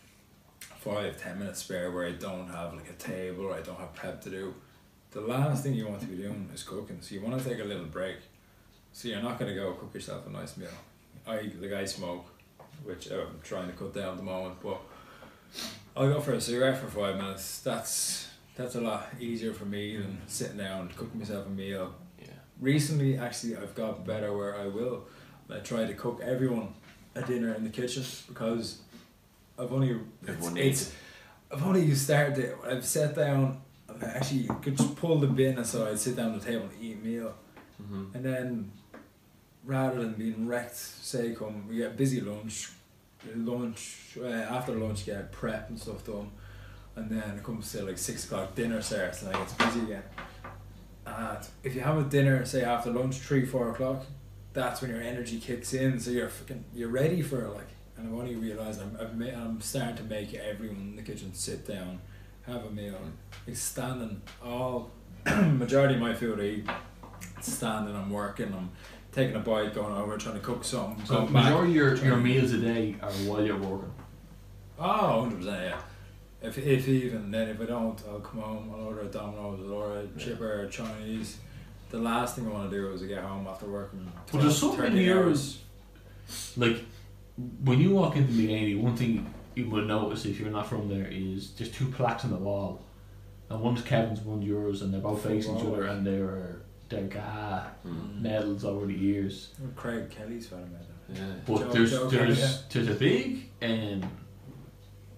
five, 0.58 1.20
ten 1.20 1.38
minutes 1.38 1.60
spare 1.60 1.90
where 1.90 2.06
I 2.06 2.12
don't 2.12 2.48
have 2.48 2.74
like 2.74 2.90
a 2.90 2.94
table 2.94 3.46
or 3.46 3.54
I 3.54 3.60
don't 3.60 3.78
have 3.78 3.94
prep 3.94 4.20
to 4.22 4.30
do, 4.30 4.54
the 5.10 5.20
last 5.20 5.62
thing 5.62 5.74
you 5.74 5.88
want 5.88 6.00
to 6.00 6.06
be 6.06 6.16
doing 6.16 6.50
is 6.54 6.62
cooking. 6.62 6.98
So 7.00 7.14
you 7.14 7.22
want 7.22 7.42
to 7.42 7.48
take 7.48 7.58
a 7.58 7.64
little 7.64 7.86
break. 7.86 8.16
So 8.92 9.08
you're 9.08 9.22
not 9.22 9.38
gonna 9.38 9.54
go 9.54 9.72
cook 9.72 9.94
yourself 9.94 10.26
a 10.26 10.30
nice 10.30 10.56
meal. 10.56 10.68
I 11.26 11.50
like 11.58 11.72
I 11.72 11.84
smoke, 11.84 12.26
which 12.84 13.10
I'm 13.10 13.40
trying 13.42 13.68
to 13.68 13.72
cut 13.72 13.94
down 13.94 14.12
at 14.12 14.16
the 14.16 14.22
moment, 14.22 14.56
but 14.62 14.80
I'll 15.96 16.12
go 16.12 16.20
for 16.20 16.32
a 16.32 16.40
cigarette 16.40 16.78
for 16.78 16.88
five 16.88 17.16
minutes. 17.16 17.60
That's 17.60 18.28
that's 18.56 18.74
a 18.74 18.80
lot 18.80 19.06
easier 19.18 19.52
for 19.52 19.64
me 19.64 19.96
than 19.96 20.18
sitting 20.26 20.58
down 20.58 20.82
and 20.82 20.96
cooking 20.96 21.20
myself 21.20 21.46
a 21.46 21.50
meal. 21.50 21.94
Recently, 22.60 23.16
actually, 23.16 23.56
I've 23.56 23.74
got 23.74 24.04
better 24.06 24.36
where 24.36 24.56
I 24.56 24.66
will. 24.66 25.04
I 25.50 25.58
try 25.60 25.86
to 25.86 25.94
cook 25.94 26.20
everyone 26.22 26.74
a 27.14 27.22
dinner 27.22 27.54
in 27.54 27.64
the 27.64 27.70
kitchen 27.70 28.04
because 28.28 28.78
I've 29.58 29.72
only 29.72 29.98
Everyone 30.28 30.56
it's, 30.56 30.82
it's 30.82 30.94
I've 31.52 31.62
only 31.66 31.92
started. 31.94 32.38
it. 32.38 32.56
I've 32.66 32.84
sat 32.84 33.16
down. 33.16 33.60
I 33.88 34.04
actually 34.06 34.48
could 34.62 34.76
just 34.76 34.94
pull 34.96 35.18
the 35.18 35.26
bin 35.26 35.58
aside, 35.58 35.98
sit 35.98 36.14
down 36.16 36.34
at 36.34 36.40
the 36.40 36.46
table, 36.46 36.64
and 36.72 36.82
eat 36.82 36.96
a 36.96 37.04
meal, 37.04 37.34
Mm-hmm. 37.82 38.14
and 38.14 38.22
then 38.24 38.70
rather 39.64 40.00
than 40.02 40.12
being 40.12 40.46
wrecked, 40.46 40.76
say 40.76 41.34
come 41.34 41.66
we 41.66 41.78
get 41.78 41.96
busy 41.96 42.20
lunch, 42.20 42.68
lunch 43.34 44.16
uh, 44.20 44.26
after 44.26 44.72
lunch 44.74 45.06
get 45.06 45.32
prep 45.32 45.70
and 45.70 45.78
stuff 45.80 46.04
done, 46.04 46.30
and 46.96 47.08
then 47.10 47.38
it 47.38 47.42
comes 47.42 47.72
to 47.72 47.82
like 47.84 47.96
six 47.98 48.26
o'clock 48.26 48.54
dinner 48.54 48.80
starts 48.82 49.22
and 49.22 49.34
I 49.34 49.38
get 49.44 49.58
busy 49.58 49.80
again. 49.80 50.02
If 51.62 51.74
you 51.74 51.80
have 51.82 51.98
a 51.98 52.04
dinner 52.04 52.44
say 52.44 52.62
after 52.62 52.90
lunch 52.90 53.16
three 53.18 53.44
four 53.44 53.70
o'clock, 53.70 54.06
that's 54.52 54.80
when 54.80 54.90
your 54.90 55.00
energy 55.02 55.38
kicks 55.38 55.72
in. 55.74 55.98
So 56.00 56.10
you're 56.10 56.28
fucking 56.28 56.64
you're 56.74 56.88
ready 56.88 57.22
for 57.22 57.42
it, 57.42 57.48
like. 57.50 57.68
And 57.96 58.08
I've 58.08 58.14
only 58.14 58.34
realised 58.34 58.80
I'm 58.80 58.96
I've 58.98 59.34
I'm 59.34 59.60
starting 59.60 59.96
to 59.96 60.02
make 60.04 60.32
everyone 60.34 60.76
in 60.78 60.96
the 60.96 61.02
kitchen 61.02 61.34
sit 61.34 61.66
down, 61.68 62.00
have 62.46 62.64
a 62.64 62.70
meal, 62.70 62.94
like 63.46 63.56
standing 63.56 64.22
all 64.42 64.90
majority 65.26 65.94
of 65.96 66.00
my 66.00 66.14
food 66.14 66.40
I 66.40 66.44
eat 66.44 66.70
standing, 67.42 67.94
I'm 67.94 68.10
working, 68.10 68.52
I'm 68.54 68.70
taking 69.12 69.36
a 69.36 69.40
bite, 69.40 69.74
going 69.74 69.94
over, 69.94 70.16
trying 70.16 70.36
to 70.36 70.40
cook 70.40 70.64
something, 70.64 71.04
So 71.04 71.22
back. 71.22 71.30
majority 71.30 71.70
of 71.72 71.76
your, 71.76 71.94
your 71.96 72.16
meals 72.16 72.52
a 72.52 72.58
day 72.58 72.96
are 73.02 73.10
while 73.10 73.44
you're 73.44 73.56
working. 73.58 73.92
Oh, 74.78 75.28
100%, 75.30 75.44
yeah. 75.44 75.80
If, 76.42 76.56
if 76.58 76.88
even, 76.88 77.30
then 77.30 77.48
if 77.48 77.60
I 77.60 77.66
don't, 77.66 78.00
I'll 78.08 78.20
come 78.20 78.40
home, 78.40 78.72
I'll 78.74 78.86
order 78.86 79.00
a 79.02 79.06
Domino's, 79.06 79.60
I'll 79.62 79.72
order 79.72 80.00
a 80.00 80.02
Yeah. 80.04 80.08
chipper, 80.24 80.66
Chinese. 80.70 81.36
The 81.90 81.98
last 81.98 82.36
thing 82.36 82.46
I 82.46 82.50
want 82.50 82.70
to 82.70 82.76
do 82.76 82.90
is 82.92 83.00
to 83.02 83.06
get 83.08 83.22
home 83.22 83.46
after 83.46 83.66
working 83.66 84.10
But 84.32 84.40
there's 84.40 84.58
12, 84.58 84.74
something 84.74 84.80
13 84.92 84.96
here- 84.98 85.18
hours. 85.18 85.58
Like 86.56 86.84
when 87.64 87.80
you 87.80 87.90
walk 87.90 88.16
into 88.16 88.32
the 88.32 88.46
Mullaney, 88.46 88.74
one 88.76 88.96
thing 88.96 89.32
you 89.56 89.68
would 89.70 89.86
notice 89.86 90.24
if 90.24 90.38
you're 90.38 90.50
not 90.50 90.66
from 90.68 90.88
there 90.88 91.08
is 91.10 91.48
just 91.50 91.74
two 91.74 91.86
plaques 91.90 92.24
on 92.24 92.30
the 92.30 92.36
wall, 92.36 92.80
and 93.50 93.60
one's 93.60 93.82
Kevin's, 93.82 94.20
one's 94.20 94.46
yours, 94.46 94.82
and 94.82 94.94
they're 94.94 95.00
both 95.00 95.22
facing 95.24 95.56
each 95.58 95.64
other, 95.64 95.84
and 95.84 96.06
they're 96.06 96.62
they're 96.88 97.02
ga 97.06 97.64
Mm. 97.86 98.20
medals 98.22 98.64
over 98.64 98.86
the 98.86 98.94
years. 98.94 99.48
Craig 99.76 100.10
Kelly's 100.10 100.46
fan 100.48 100.60
of 100.60 100.70
that. 100.72 100.86
Yeah. 101.16 101.32
But 101.46 101.58
Joe- 101.58 101.72
there's 101.72 101.90
Joe 101.90 102.08
there's 102.08 102.38
Kelly, 102.38 102.50
yeah. 102.50 102.56
there's 102.72 102.88
a 102.88 102.94
big 102.94 103.48
um, 103.62 104.10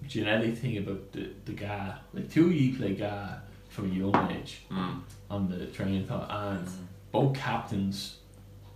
genetic 0.06 0.56
thing 0.58 0.78
about 0.78 1.12
the 1.12 1.30
the 1.44 1.52
ga. 1.52 1.94
Like 2.12 2.30
two 2.30 2.46
of 2.46 2.52
you 2.52 2.76
play 2.76 2.94
guy 2.94 3.36
from 3.68 3.90
a 3.90 3.94
young 3.94 4.30
age 4.30 4.62
Mm. 4.70 5.00
on 5.30 5.48
the 5.48 5.66
training 5.66 6.06
thought, 6.06 6.28
and 6.30 6.66
Mm. 6.66 6.72
both 7.10 7.34
captains. 7.34 8.18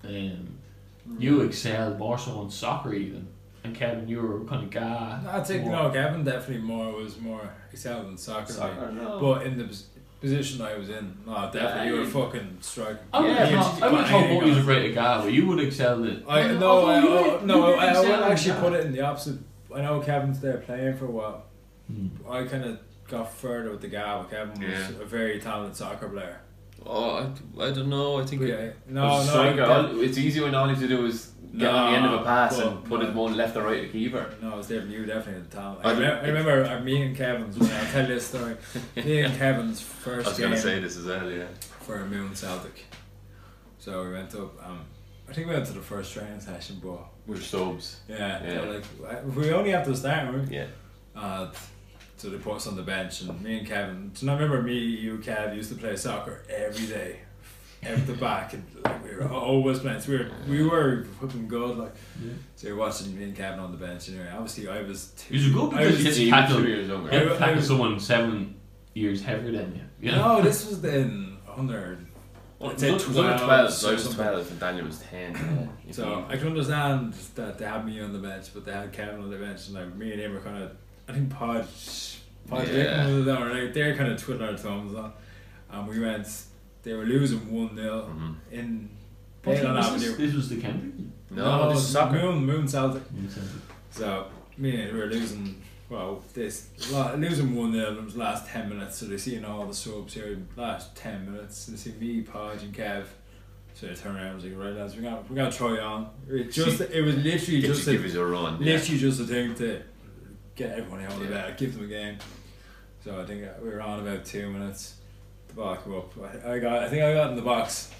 Um, 0.04 0.58
you 1.18 1.40
excel 1.42 1.94
more 1.96 2.18
so 2.18 2.42
in 2.42 2.50
soccer 2.50 2.92
even, 2.94 3.26
and 3.64 3.74
Kevin, 3.74 4.08
you 4.08 4.20
were 4.22 4.40
kind 4.44 4.64
of 4.64 4.70
ga. 4.70 5.18
I 5.28 5.40
think 5.40 5.64
more- 5.64 5.72
no, 5.84 5.90
Kevin 5.90 6.24
definitely 6.24 6.62
more 6.64 6.92
was 6.92 7.18
more 7.20 7.48
excelled 7.72 8.08
in 8.08 8.16
soccer. 8.16 8.52
Soccer, 8.52 8.90
no. 8.92 9.18
but 9.20 9.46
in 9.46 9.58
the 9.58 9.68
position 10.20 10.62
I 10.62 10.76
was 10.78 10.88
in, 10.88 11.14
no, 11.26 11.50
definitely 11.52 11.88
you 11.88 11.94
were 11.94 12.02
Yeah. 12.02 12.08
fucking 12.10 12.58
striking. 12.60 12.98
I 13.12 13.20
would 13.20 13.30
Yeah, 13.30 13.44
have 13.44 13.48
but 13.50 13.78
you- 13.78 13.84
I 13.84 13.90
would 13.90 14.00
have 14.00 14.10
thought 14.10 14.28
but- 14.28 14.40
both 14.40 14.56
you 14.56 14.62
great 14.62 14.94
guy, 14.94 15.20
but 15.22 15.32
you 15.32 15.46
would 15.46 15.60
excel 15.60 16.02
in. 16.04 16.22
I 16.28 16.52
no, 16.54 16.66
Although 16.66 16.86
I, 16.90 16.98
you 17.00 17.08
oh, 17.08 17.40
no, 17.44 17.68
you 17.68 17.74
I, 17.74 17.86
I 17.86 18.00
would 18.00 18.10
actually 18.32 18.52
ga. 18.54 18.60
put 18.60 18.72
it 18.74 18.86
in 18.86 18.92
the 18.92 19.00
opposite. 19.02 19.38
I 19.76 19.82
know 19.82 20.00
Kevin's 20.00 20.40
there 20.40 20.58
playing 20.58 20.96
for 20.96 21.04
a 21.06 21.10
while. 21.10 21.44
Hmm. 21.86 22.08
I 22.30 22.44
kind 22.44 22.64
of 22.64 22.78
got 23.08 23.32
further 23.32 23.70
with 23.70 23.80
the 23.82 23.88
guy. 23.88 24.16
but 24.18 24.30
Kevin 24.30 24.60
was 24.60 24.70
Yeah. 24.70 25.02
a 25.02 25.04
very 25.04 25.38
talented 25.38 25.76
soccer 25.76 26.08
player. 26.08 26.40
Oh, 26.84 27.16
I, 27.58 27.62
I 27.64 27.70
don't 27.72 27.88
know. 27.88 28.20
I 28.20 28.24
think 28.24 28.42
But 28.42 28.50
it, 28.50 28.76
yeah, 28.88 28.92
no, 28.94 29.18
no, 29.18 29.22
striker, 29.24 29.62
I- 29.62 29.66
all, 29.88 30.00
it's 30.00 30.18
easy 30.18 30.40
when 30.40 30.54
all 30.54 30.66
you 30.68 30.74
have 30.74 30.82
to 30.82 30.88
do 30.88 31.06
is 31.06 31.32
get 31.56 31.68
on 31.70 31.90
the 31.92 31.96
end 31.98 32.06
of 32.06 32.12
a 32.20 32.24
pass 32.24 32.56
but- 32.58 32.66
and 32.66 32.84
put 32.84 33.00
no. 33.02 33.08
it 33.08 33.14
one 33.14 33.36
left 33.36 33.56
or 33.56 33.62
right 33.64 33.82
to 33.82 33.88
keeper. 33.88 34.24
No, 34.42 34.54
it 34.54 34.56
was 34.58 34.68
David. 34.68 34.90
You 34.90 35.04
definitely 35.06 35.42
had 35.42 35.50
talent. 35.50 35.80
I 35.84 35.90
I, 35.90 35.94
think 35.94 36.00
remember, 36.04 36.22
I 36.22 36.26
remember 36.28 36.64
uh, 36.76 36.80
me 36.80 37.02
and 37.02 37.16
Kevin's. 37.16 37.58
When 37.58 37.70
I'll 37.70 37.86
tell 37.86 38.02
you 38.08 38.14
this 38.14 38.26
story. 38.26 38.56
me 38.96 39.20
and 39.22 39.36
Kevin's 39.36 39.80
first 39.80 40.28
I'm 40.28 40.36
going 40.38 40.52
to 40.52 40.58
say 40.58 40.78
this 40.80 40.96
as 40.96 41.06
well. 41.06 41.30
Yeah. 41.30 41.46
for 41.80 42.04
Moon 42.04 42.34
Celtic. 42.34 42.84
So 43.78 44.04
we 44.04 44.12
went 44.12 44.34
up. 44.34 44.66
Um, 44.66 44.80
I 45.28 45.32
think 45.32 45.48
we 45.48 45.54
went 45.54 45.66
to 45.66 45.72
the 45.72 45.80
first 45.80 46.12
training 46.12 46.40
session, 46.40 46.80
but 46.82 47.00
We're 47.26 47.40
subs. 47.40 48.00
Yeah, 48.08 48.16
Yeah. 48.16 48.40
they're 48.42 48.72
like 48.72 49.36
we 49.36 49.50
only 49.52 49.70
have 49.70 49.84
to 49.86 49.96
start. 49.96 50.34
Right? 50.34 50.50
Yeah. 50.50 50.66
Uh, 51.14 51.50
so 52.16 52.30
they 52.30 52.38
put 52.38 52.56
us 52.56 52.66
on 52.66 52.76
the 52.76 52.82
bench, 52.82 53.22
and 53.22 53.40
me 53.42 53.58
and 53.58 53.66
Kevin. 53.66 54.10
So 54.14 54.28
I 54.28 54.34
remember 54.34 54.62
me, 54.62 54.74
you, 54.78 55.18
Kev 55.18 55.54
used 55.56 55.70
to 55.70 55.76
play 55.78 55.96
soccer 55.96 56.42
every 56.48 56.86
day, 56.86 57.20
out 57.86 58.06
the 58.06 58.14
back, 58.14 58.54
and 58.54 58.64
like 58.84 59.04
we 59.04 59.14
were 59.16 59.28
always 59.28 59.80
playing. 59.80 60.00
So 60.00 60.12
we 60.12 60.18
were 60.18 60.30
we 60.48 60.62
were 60.62 61.04
fucking 61.20 61.48
good. 61.48 61.76
Like 61.76 61.94
Yeah. 62.24 62.32
so, 62.54 62.68
you're 62.68 62.76
watching 62.76 63.16
me 63.18 63.24
and 63.24 63.36
Kevin 63.36 63.60
on 63.60 63.70
the 63.72 63.78
bench. 63.78 64.08
Anyway, 64.08 64.30
obviously 64.32 64.68
I 64.68 64.82
was. 64.82 65.08
Too, 65.16 65.34
You 65.34 65.40
should 65.42 65.54
go 65.54 65.66
I 65.70 65.84
because 65.84 66.04
was 66.04 66.18
you 66.18 66.24
He 66.26 66.30
had 66.30 66.48
was 66.48 66.58
to 66.62 66.68
years 66.68 66.88
younger. 66.88 67.10
Yeah. 67.12 67.24
Yeah, 67.24 67.44
I 67.46 67.52
was- 67.54 67.66
someone 67.66 67.98
seven 68.00 68.54
years 68.94 69.20
heavier 69.22 69.52
than 69.52 69.74
you. 69.74 69.82
you 70.10 70.12
know? 70.16 70.38
No, 70.38 70.42
this 70.48 70.66
was 70.68 70.80
then 70.80 71.36
under. 71.54 71.98
Well, 72.58 72.70
I'd 72.70 72.76
it 72.76 72.80
say 72.80 72.92
was 72.92 73.04
under 73.18 73.20
12 73.36 73.40
12, 73.42 73.72
so 73.72 73.88
I 73.90 73.92
was 73.92 74.14
12 74.14 74.50
and 74.52 74.60
Daniel 74.60 74.86
was 74.86 74.98
10. 75.00 75.32
Yeah. 75.34 75.66
If 75.90 75.94
So 75.96 76.26
I 76.28 76.36
can 76.36 76.46
understand 76.48 77.12
that 77.34 77.58
they 77.58 77.64
had 77.66 77.84
me 77.84 78.00
on 78.00 78.12
the 78.12 78.18
bench, 78.18 78.46
but 78.54 78.64
they 78.64 78.72
had 78.72 78.92
Kevin 78.92 79.20
on 79.20 79.30
the 79.30 79.36
bench, 79.36 79.66
and 79.66 79.74
like 79.74 79.94
me 79.94 80.12
and 80.12 80.20
him 80.20 80.32
were 80.34 80.40
kind 80.40 80.62
of. 80.62 80.72
I 81.08 81.12
think 81.12 81.30
Podge, 81.30 82.18
Podge 82.48 82.68
Yeah. 82.68 83.04
Dickman 83.06 83.16
was 83.18 83.26
down. 83.26 83.72
They're 83.72 83.94
kind 83.96 84.10
of 84.12 84.20
twiddling 84.20 84.48
our 84.48 84.56
thumbs 84.56 84.94
on, 84.94 85.12
and 85.70 85.86
we 85.88 86.00
went. 86.00 86.26
They 86.82 86.92
were 86.94 87.04
losing 87.04 87.52
one 87.52 87.74
0 87.76 88.08
Mhm. 88.16 88.34
in 88.52 88.88
But 89.42 89.56
Bayland 89.56 89.76
this, 89.76 89.86
Avenue. 90.10 90.16
this 90.26 90.34
was 90.34 90.48
the 90.48 90.56
Kemper. 90.60 90.86
No, 91.30 91.72
this 91.72 91.80
is 91.82 91.88
soccer. 91.88 92.12
Moon, 92.22 92.44
Moon 92.46 92.66
Celtic. 92.68 93.02
You 93.14 93.28
said 93.28 93.42
it. 93.42 93.50
So 93.90 94.26
me 94.56 94.80
and 94.82 94.92
we 94.94 94.98
were 95.00 95.06
losing. 95.06 95.62
Well, 95.88 96.22
this 96.34 96.68
lo- 96.90 97.14
losing 97.16 97.54
one 97.54 97.72
0 97.72 97.98
in 97.98 98.08
the 98.08 98.18
last 98.18 98.48
ten 98.48 98.68
minutes. 98.68 98.98
So 98.98 99.06
they're 99.06 99.18
seeing 99.18 99.44
all 99.44 99.66
the 99.66 99.74
subs 99.74 100.14
here 100.14 100.26
in 100.28 100.48
the 100.54 100.60
last 100.62 100.96
ten 100.96 101.30
minutes. 101.30 101.66
They 101.66 101.76
see 101.76 101.92
me, 101.92 102.22
Podge, 102.22 102.62
and 102.64 102.74
Kev. 102.74 103.04
So 103.74 103.86
they 103.86 103.94
turn 103.94 104.16
around 104.16 104.26
and 104.26 104.34
was 104.36 104.44
like, 104.44 104.56
right 104.56 104.72
lads, 104.74 104.96
we 104.96 105.02
got 105.02 105.28
we 105.30 105.36
got 105.36 105.52
to 105.52 105.58
try 105.58 105.78
on. 105.78 106.08
It 106.28 106.50
just 106.50 106.80
it 106.80 107.02
was 107.02 107.16
literally 107.16 107.60
Get 107.60 107.66
just 107.68 107.86
a, 107.86 107.92
give 107.92 108.04
us 108.04 108.14
a 108.14 108.24
run. 108.24 108.60
yeah. 108.60 108.72
literally 108.74 108.98
just 108.98 109.20
a 109.20 109.24
thing 109.24 109.54
to 109.56 109.82
get 110.56 110.70
everyone 110.78 111.04
out 111.04 111.12
of 111.12 111.22
Yeah. 111.22 111.28
bed, 111.28 111.56
give 111.58 111.74
them 111.74 111.84
a 111.84 111.88
game. 111.88 112.16
So 113.04 113.20
I 113.20 113.24
think 113.26 113.44
we 113.62 113.68
were 113.68 113.80
on 113.82 114.00
about 114.00 114.24
two 114.24 114.50
minutes. 114.50 114.96
The 115.48 115.54
ball 115.54 115.76
came 115.76 115.94
up. 115.94 116.10
I, 116.44 116.54
I 116.54 116.58
got. 116.58 116.82
I 116.82 116.88
think 116.88 117.02
I 117.04 117.12
got 117.14 117.30
in 117.30 117.36
the 117.36 117.42
box. 117.42 117.90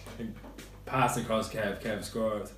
Passed 0.87 1.19
across 1.19 1.53
Kev. 1.53 1.81
Kev 1.83 2.03
scored. 2.03 2.49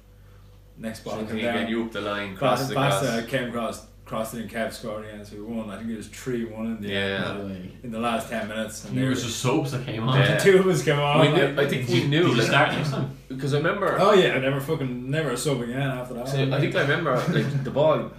Next 0.78 1.00
ball 1.04 1.18
So 1.20 1.26
came 1.26 1.36
you 1.38 1.42
down. 1.42 1.68
you 1.68 1.84
up 1.84 1.92
the 1.92 2.00
line, 2.00 2.36
Cross, 2.36 2.58
cross 2.58 2.68
the 2.68 2.74
pass, 2.76 3.02
uh, 3.02 3.26
came 3.28 3.48
across, 3.48 3.84
crossed 4.08 4.34
it, 4.34 4.40
in 4.42 4.48
Kev 4.48 4.72
scored 4.72 5.04
again. 5.04 5.24
So 5.24 5.36
we 5.36 5.42
won. 5.42 5.70
I 5.70 5.76
think 5.78 5.90
it 5.90 5.96
was 5.96 6.08
three 6.08 6.44
one 6.46 6.66
in 6.66 6.80
the 6.82 6.88
Yeah. 6.88 7.30
End, 7.38 7.50
the 7.82 7.86
in 7.86 7.90
the 7.92 8.00
last 8.00 8.28
ten 8.28 8.48
minutes. 8.48 8.84
And 8.86 8.96
There 8.98 9.08
was 9.10 9.18
were, 9.20 9.26
just 9.28 9.40
soaps 9.40 9.70
that 9.72 9.84
came 9.86 10.08
on. 10.08 10.18
Yeah. 10.18 10.34
the 10.42 10.42
two 10.42 10.58
of 10.58 10.66
us 10.66 10.82
came 10.82 10.98
on. 10.98 11.20
We 11.20 11.28
like- 11.28 11.58
I 11.58 11.68
think 11.68 11.86
Did 11.86 11.94
we 11.94 12.00
you- 12.02 12.08
knew. 12.08 12.34
Did 12.34 12.46
start 12.46 12.72
next 12.72 12.90
time? 12.90 13.10
Because 13.28 13.52
I 13.52 13.58
remember. 13.58 13.96
Oh 14.00 14.14
yeah, 14.14 14.32
I 14.32 14.38
never 14.38 14.58
fucking 14.58 15.10
never 15.10 15.36
sub 15.36 15.60
again 15.60 15.82
after 15.82 16.14
that. 16.14 16.28
So 16.28 16.50
I 16.50 16.58
think 16.60 16.74
I 16.74 16.80
remember 16.80 17.14
like 17.28 17.62
the 17.62 17.70
ball. 17.70 18.10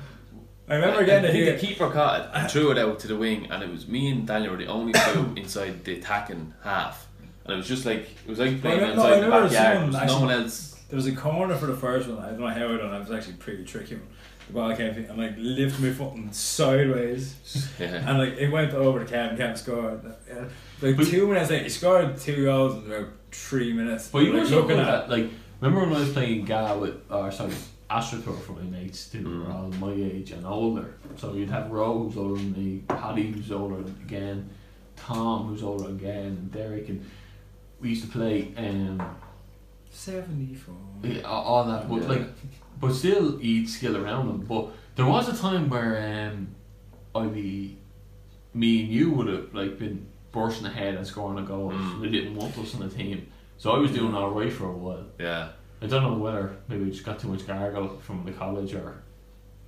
I 0.70 0.76
remember 0.76 1.04
getting 1.04 1.26
I 1.26 1.30
it 1.30 1.32
think 1.46 1.60
the 1.60 1.68
keeper 1.68 1.90
caught 1.90 2.22
it 2.22 2.30
and 2.36 2.52
threw 2.52 2.70
it 2.70 2.78
out 2.78 3.00
to 3.00 3.08
the 3.08 3.16
wing, 3.18 3.48
and 3.50 3.64
it 3.64 3.72
was 3.72 3.88
me 3.88 4.12
and 4.12 4.28
Daniel 4.28 4.52
were 4.52 4.58
the 4.58 4.68
only 4.68 4.94
two 4.94 5.34
inside 5.36 5.84
the 5.84 5.96
attacking 5.98 6.54
half. 6.64 7.08
And 7.46 7.54
it 7.56 7.58
was 7.58 7.68
just 7.68 7.86
like 7.88 8.02
it 8.24 8.28
was 8.30 8.38
like 8.38 8.62
playing 8.62 8.78
I 8.78 8.82
remember- 8.82 9.02
outside 9.02 9.14
I 9.14 9.20
the 9.20 9.26
remember 9.26 9.50
backyard. 9.50 9.78
There 9.78 9.92
someone 9.92 10.02
was 10.04 10.12
no 10.14 10.20
one 10.22 10.32
else. 10.44 10.69
There 10.90 10.98
was 10.98 11.06
a 11.08 11.16
corner 11.16 11.56
for 11.56 11.68
the 11.68 11.76
first 11.76 12.10
one. 12.10 12.18
I 12.20 12.30
don't 12.32 12.40
know 12.40 12.48
how 12.48 12.66
I 12.74 12.78
done. 12.78 12.94
it. 12.94 12.98
It 12.98 13.00
was 13.00 13.12
actually 13.12 13.34
pretty 13.38 13.64
tricky. 13.64 13.96
One. 13.96 14.08
The 14.48 14.54
ball 14.54 14.76
came 14.76 14.94
to 14.96 15.00
me 15.00 15.06
and 15.06 15.18
like 15.18 15.34
lifted 15.38 15.84
my 15.84 15.92
foot 15.92 16.14
and 16.16 16.34
sideways, 16.36 17.36
Yeah. 17.80 17.86
and 18.10 18.18
like 18.18 18.34
it 18.38 18.50
went 18.52 18.74
over 18.74 19.00
the 19.00 19.06
Cam. 19.06 19.38
Cam 19.38 19.56
scored. 19.56 20.02
Uh, 20.06 20.46
Like 20.82 20.98
But- 20.98 21.08
two 21.08 21.28
minutes 21.28 21.50
later, 21.52 21.64
he 21.64 21.70
scored 21.70 22.18
two 22.18 22.46
goals 22.46 22.84
in 22.84 22.92
about 22.92 23.10
three 23.32 23.74
minutes. 23.74 24.08
But 24.10 24.20
you 24.20 24.34
were 24.34 24.46
so 24.46 24.62
looking 24.62 24.80
at 24.80 24.88
at 24.88 25.10
like 25.10 25.30
remember 25.62 25.86
when 25.86 25.96
I 25.96 26.00
was 26.00 26.12
playing 26.14 26.46
Ga 26.46 26.76
with 26.78 26.96
or 27.12 27.32
sorry 27.32 27.54
AstroTurf 27.92 28.40
for 28.42 28.54
my 28.54 28.62
mates 28.64 29.12
who 29.12 29.20
Mm. 29.20 29.46
were 29.46 29.52
all 29.54 29.70
my 29.80 29.92
age 29.94 30.32
and 30.32 30.46
older. 30.46 30.96
So 31.18 31.34
you'd 31.34 31.50
have 31.52 31.70
Rose 31.70 32.14
who's 32.14 32.18
older 32.18 32.36
than 32.42 32.52
me, 32.54 32.84
Paddy 32.88 33.32
who's 33.32 33.52
older 33.52 33.80
again, 34.06 34.50
Tom 34.96 35.48
who's 35.48 35.62
older 35.62 35.90
again, 35.90 36.26
and 36.26 36.52
Derek 36.52 36.90
and 36.90 37.06
we 37.80 37.90
used 37.90 38.04
to 38.06 38.10
play 38.12 38.52
um 38.58 39.00
seventy 39.90 40.56
four. 40.56 40.76
yeah, 41.04 41.22
all 41.22 41.44
all 41.44 41.64
that 41.66 41.90
but 41.90 42.02
Yeah. 42.02 42.08
like 42.08 42.28
but 42.80 42.94
still 42.94 43.42
you'd 43.42 43.70
skill 43.70 43.98
around 43.98 44.28
them. 44.28 44.46
But 44.48 44.68
there 44.96 45.06
was 45.06 45.28
a 45.30 45.36
time 45.42 45.70
where 45.70 46.30
um 46.32 46.56
I'd 47.16 47.34
be 47.34 47.78
me 48.54 48.82
and 48.84 48.90
you 48.92 49.12
would 49.12 49.28
have 49.28 49.54
like 49.54 49.78
been 49.80 50.06
bursting 50.32 50.68
ahead 50.68 50.96
and 50.96 51.06
scoring 51.06 51.40
a 51.44 51.48
goal. 51.48 51.72
Mm. 51.72 52.02
They 52.02 52.10
didn't 52.10 52.36
want 52.36 52.58
us 52.58 52.76
on 52.76 52.82
the 52.82 52.90
team. 52.90 53.28
So 53.58 53.72
I 53.72 53.78
was 53.80 53.92
doing 53.92 54.14
all 54.14 54.32
right 54.32 54.52
for 54.52 54.66
a 54.68 54.72
while. 54.78 55.06
Yeah. 55.20 55.50
I 55.82 55.88
don't 55.88 56.04
know 56.04 56.14
whether 56.18 56.56
maybe 56.68 56.86
we 56.86 56.92
just 56.92 57.06
got 57.06 57.20
too 57.20 57.28
much 57.30 57.48
gargle 57.48 58.00
from 58.00 58.24
the 58.26 58.32
college 58.32 58.74
or 58.74 59.04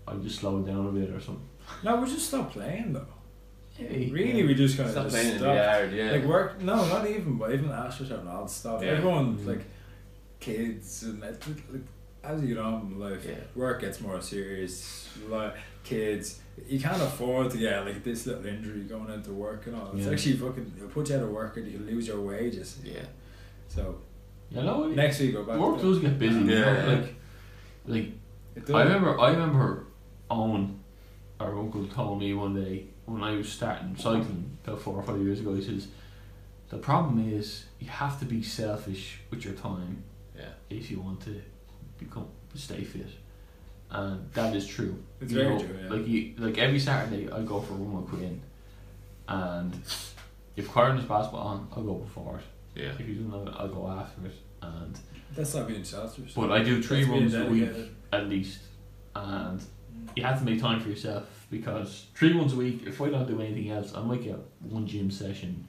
I 0.08 0.14
just 0.16 0.40
slowed 0.40 0.66
down 0.66 0.86
a 0.88 0.92
bit 0.92 1.10
or 1.10 1.20
something. 1.20 1.48
No, 1.84 1.96
we 1.98 2.08
just 2.10 2.28
stopped 2.28 2.54
playing 2.54 2.94
though. 2.94 3.06
Hey, 3.74 4.10
Really, 4.12 4.44
we 4.46 4.54
just 4.54 4.76
kind 4.78 4.88
of 4.88 4.94
Stop 4.94 5.04
just 5.06 5.16
playing 5.16 5.28
in 5.36 5.42
the 5.42 5.46
stopped. 5.54 5.58
yard. 5.58 5.94
Yeah. 5.94 6.12
Like 6.12 6.26
work, 6.26 6.62
no, 6.62 6.76
not 6.88 7.08
even, 7.10 7.38
but 7.38 7.52
even 7.54 7.70
AstroTurf 7.70 8.20
and 8.20 8.30
all 8.30 8.48
stuff. 8.48 8.84
Yeah. 8.84 8.90
Everyone 8.92 9.38
Mm. 9.38 9.48
like 9.48 9.62
kids 10.42 11.04
and 11.04 11.24
it, 11.24 11.42
like, 11.72 11.82
as 12.24 12.42
you 12.42 12.50
get 12.50 12.58
on 12.58 13.00
life, 13.00 13.26
Yeah. 13.26 13.36
work 13.56 13.80
gets 13.82 14.02
more 14.02 14.20
serious. 14.22 15.08
Like 15.30 15.56
kids, 15.84 16.42
you 16.68 16.80
can't 16.80 17.02
afford 17.02 17.50
to 17.52 17.58
get 17.58 17.86
like 17.86 18.04
this 18.04 18.28
little 18.28 18.46
injury 18.46 18.82
going 18.82 19.10
into 19.12 19.32
work 19.32 19.66
and 19.68 19.76
all. 19.78 19.92
It's 19.96 20.06
Yeah. 20.06 20.12
actually 20.12 20.38
fucking 20.38 20.74
it'll 20.78 20.90
put 20.90 21.10
you 21.10 21.16
out 21.16 21.24
of 21.24 21.30
work 21.30 21.56
and 21.58 21.68
you 21.72 21.80
lose 21.80 22.08
your 22.08 22.20
wages. 22.22 22.80
yeah. 22.84 23.06
So 23.70 23.98
You 24.52 24.62
know, 24.64 24.90
it- 24.90 24.96
next 24.96 25.20
week 25.22 25.34
go 25.34 25.44
back. 25.46 25.58
work 25.60 25.78
to 25.78 25.84
does 25.84 26.00
get 26.00 26.20
busy. 26.20 26.40
you 26.42 26.46
Yeah. 26.52 26.86
know, 26.86 26.94
like, 26.94 27.16
like. 27.88 28.12
I 28.76 28.84
remember, 28.84 29.18
I 29.20 29.32
remember 29.32 29.86
Owen, 30.30 30.80
our 31.40 31.58
uncle, 31.58 31.88
told 31.88 32.20
me 32.20 32.34
one 32.34 32.54
day 32.54 32.86
when 33.06 33.24
I 33.24 33.32
was 33.38 33.50
starting 33.50 33.96
cycling 33.96 34.58
about 34.66 34.82
four 34.82 34.96
or 34.98 35.04
five 35.04 35.22
years 35.22 35.40
ago. 35.40 35.56
He 35.56 35.62
says, 35.64 35.88
"The 36.70 36.78
problem 36.78 37.18
is 37.34 37.66
you 37.80 37.88
have 37.88 38.20
to 38.20 38.26
be 38.26 38.44
selfish 38.44 39.22
with 39.32 39.44
your 39.46 39.54
time 39.54 40.04
Yeah. 40.04 40.11
If 40.78 40.92
you 40.92 41.00
want 41.00 41.22
to 41.22 41.42
become 41.98 42.28
stay 42.56 42.84
fit." 42.84 43.10
And 43.90 44.32
that 44.34 44.56
is 44.56 44.66
true. 44.66 45.04
It's 45.20 45.32
You 45.34 45.40
very 45.40 45.56
know, 45.56 45.60
true, 45.60 45.78
yeah. 45.84 45.90
Like 45.90 46.08
you, 46.08 46.34
like 46.38 46.58
every 46.58 46.80
Saturday, 46.80 47.30
I 47.30 47.42
go 47.42 47.60
for 47.60 47.74
a 47.74 47.78
run 47.78 48.02
with 48.02 48.10
Quinn, 48.10 48.42
and 49.28 49.74
if 50.56 50.70
Corner's 50.70 51.04
basketball 51.04 51.48
on, 51.48 51.68
I'll 51.76 51.84
go 51.84 51.96
before 51.96 52.40
it. 52.40 52.82
Yeah. 52.82 52.92
If 52.92 53.06
he 53.06 53.14
doesn't 53.14 53.32
have 53.32 53.48
it, 53.48 53.54
I'll 53.58 53.68
go 53.68 53.88
after 53.90 54.26
it. 54.28 54.36
And 54.62 54.98
That's 55.36 55.54
not 55.54 55.68
being 55.68 55.84
selfish. 55.84 56.34
but 56.34 56.52
I 56.52 56.64
do 56.64 56.82
three 56.82 57.04
That's 57.04 57.12
runs 57.12 57.34
a 57.34 57.46
week 57.46 57.70
at 58.14 58.30
least, 58.30 58.60
and 59.16 59.60
mm. 59.60 59.66
you 60.16 60.24
have 60.24 60.40
to 60.40 60.46
make 60.46 60.62
time 60.62 60.80
for 60.80 60.90
yourself 60.90 61.48
because 61.50 62.06
three 62.16 62.32
runs 62.32 62.54
a 62.54 62.58
week. 62.58 62.84
If 62.86 63.02
I 63.02 63.10
don't 63.10 63.28
do 63.28 63.42
anything 63.42 63.72
else, 63.72 63.94
I 63.94 64.02
might 64.02 64.24
get 64.24 64.38
one 64.62 64.88
gym 64.88 65.12
session 65.12 65.68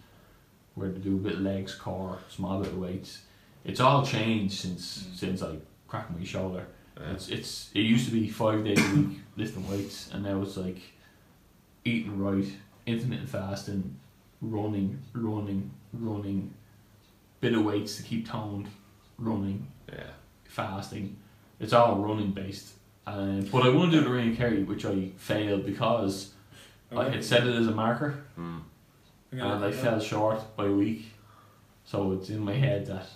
where 0.75 0.91
to 0.91 0.99
do 0.99 1.17
a 1.17 1.19
bit 1.19 1.35
of 1.35 1.41
legs, 1.41 1.75
core, 1.75 2.19
small 2.29 2.61
bit 2.61 2.73
of 2.73 2.79
weights. 2.79 3.23
It's 3.65 3.81
all 3.81 4.05
changed 4.05 4.55
since 4.55 5.05
Mm. 5.05 5.17
since 5.17 5.43
I 5.43 5.57
cracked 5.89 6.17
my 6.17 6.25
shoulder. 6.25 6.67
Yeah. 6.99 7.13
It's 7.13 7.29
it's 7.29 7.71
it 7.75 7.81
used 7.81 8.07
to 8.07 8.13
be 8.13 8.29
five 8.29 8.65
days 8.65 8.79
a 8.79 8.97
week 8.97 9.21
lifting 9.37 9.69
weights, 9.71 10.11
and 10.13 10.23
now 10.25 10.43
it's 10.43 10.57
like 10.57 10.81
eating 11.85 12.19
right, 12.19 12.47
intermittent 12.87 13.29
fasting, 13.29 13.97
running, 14.41 14.99
running, 15.13 15.71
running, 15.93 16.53
bit 17.41 17.55
of 17.55 17.65
weights 17.65 17.97
to 17.97 18.03
keep 18.03 18.29
toned, 18.29 18.69
running, 19.19 19.67
Yeah. 19.93 20.11
fasting. 20.45 21.17
It's 21.61 21.73
all 21.73 21.97
running 21.97 22.33
based. 22.33 22.75
Um, 23.07 23.41
but 23.51 23.65
I 23.65 23.69
want 23.71 23.91
to 23.93 23.99
do 23.99 24.05
the 24.05 24.11
Ring 24.11 24.31
of 24.33 24.37
Kerry, 24.37 24.63
which 24.63 24.85
I 24.85 25.11
failed 25.17 25.65
because 25.67 26.33
I 26.97 27.09
had 27.09 27.25
set 27.25 27.47
it 27.47 27.55
as 27.55 27.67
a 27.67 27.73
marker 27.73 28.23
Mm. 28.39 28.63
And 29.33 29.65
I 29.65 29.73
fell 29.73 29.99
short 29.99 30.55
by 30.57 30.67
a 30.67 30.73
week. 30.73 31.07
So 31.85 32.13
it's 32.13 32.29
in 32.29 32.41
my 32.41 32.53
head 32.53 32.87
that 32.87 33.07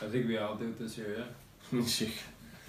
I 0.00 0.06
think 0.08 0.26
we 0.26 0.38
all 0.38 0.54
do 0.54 0.66
it 0.68 0.78
this 0.78 0.96
year, 0.98 1.16
yeah. 1.72 1.82
Shit. 1.86 2.10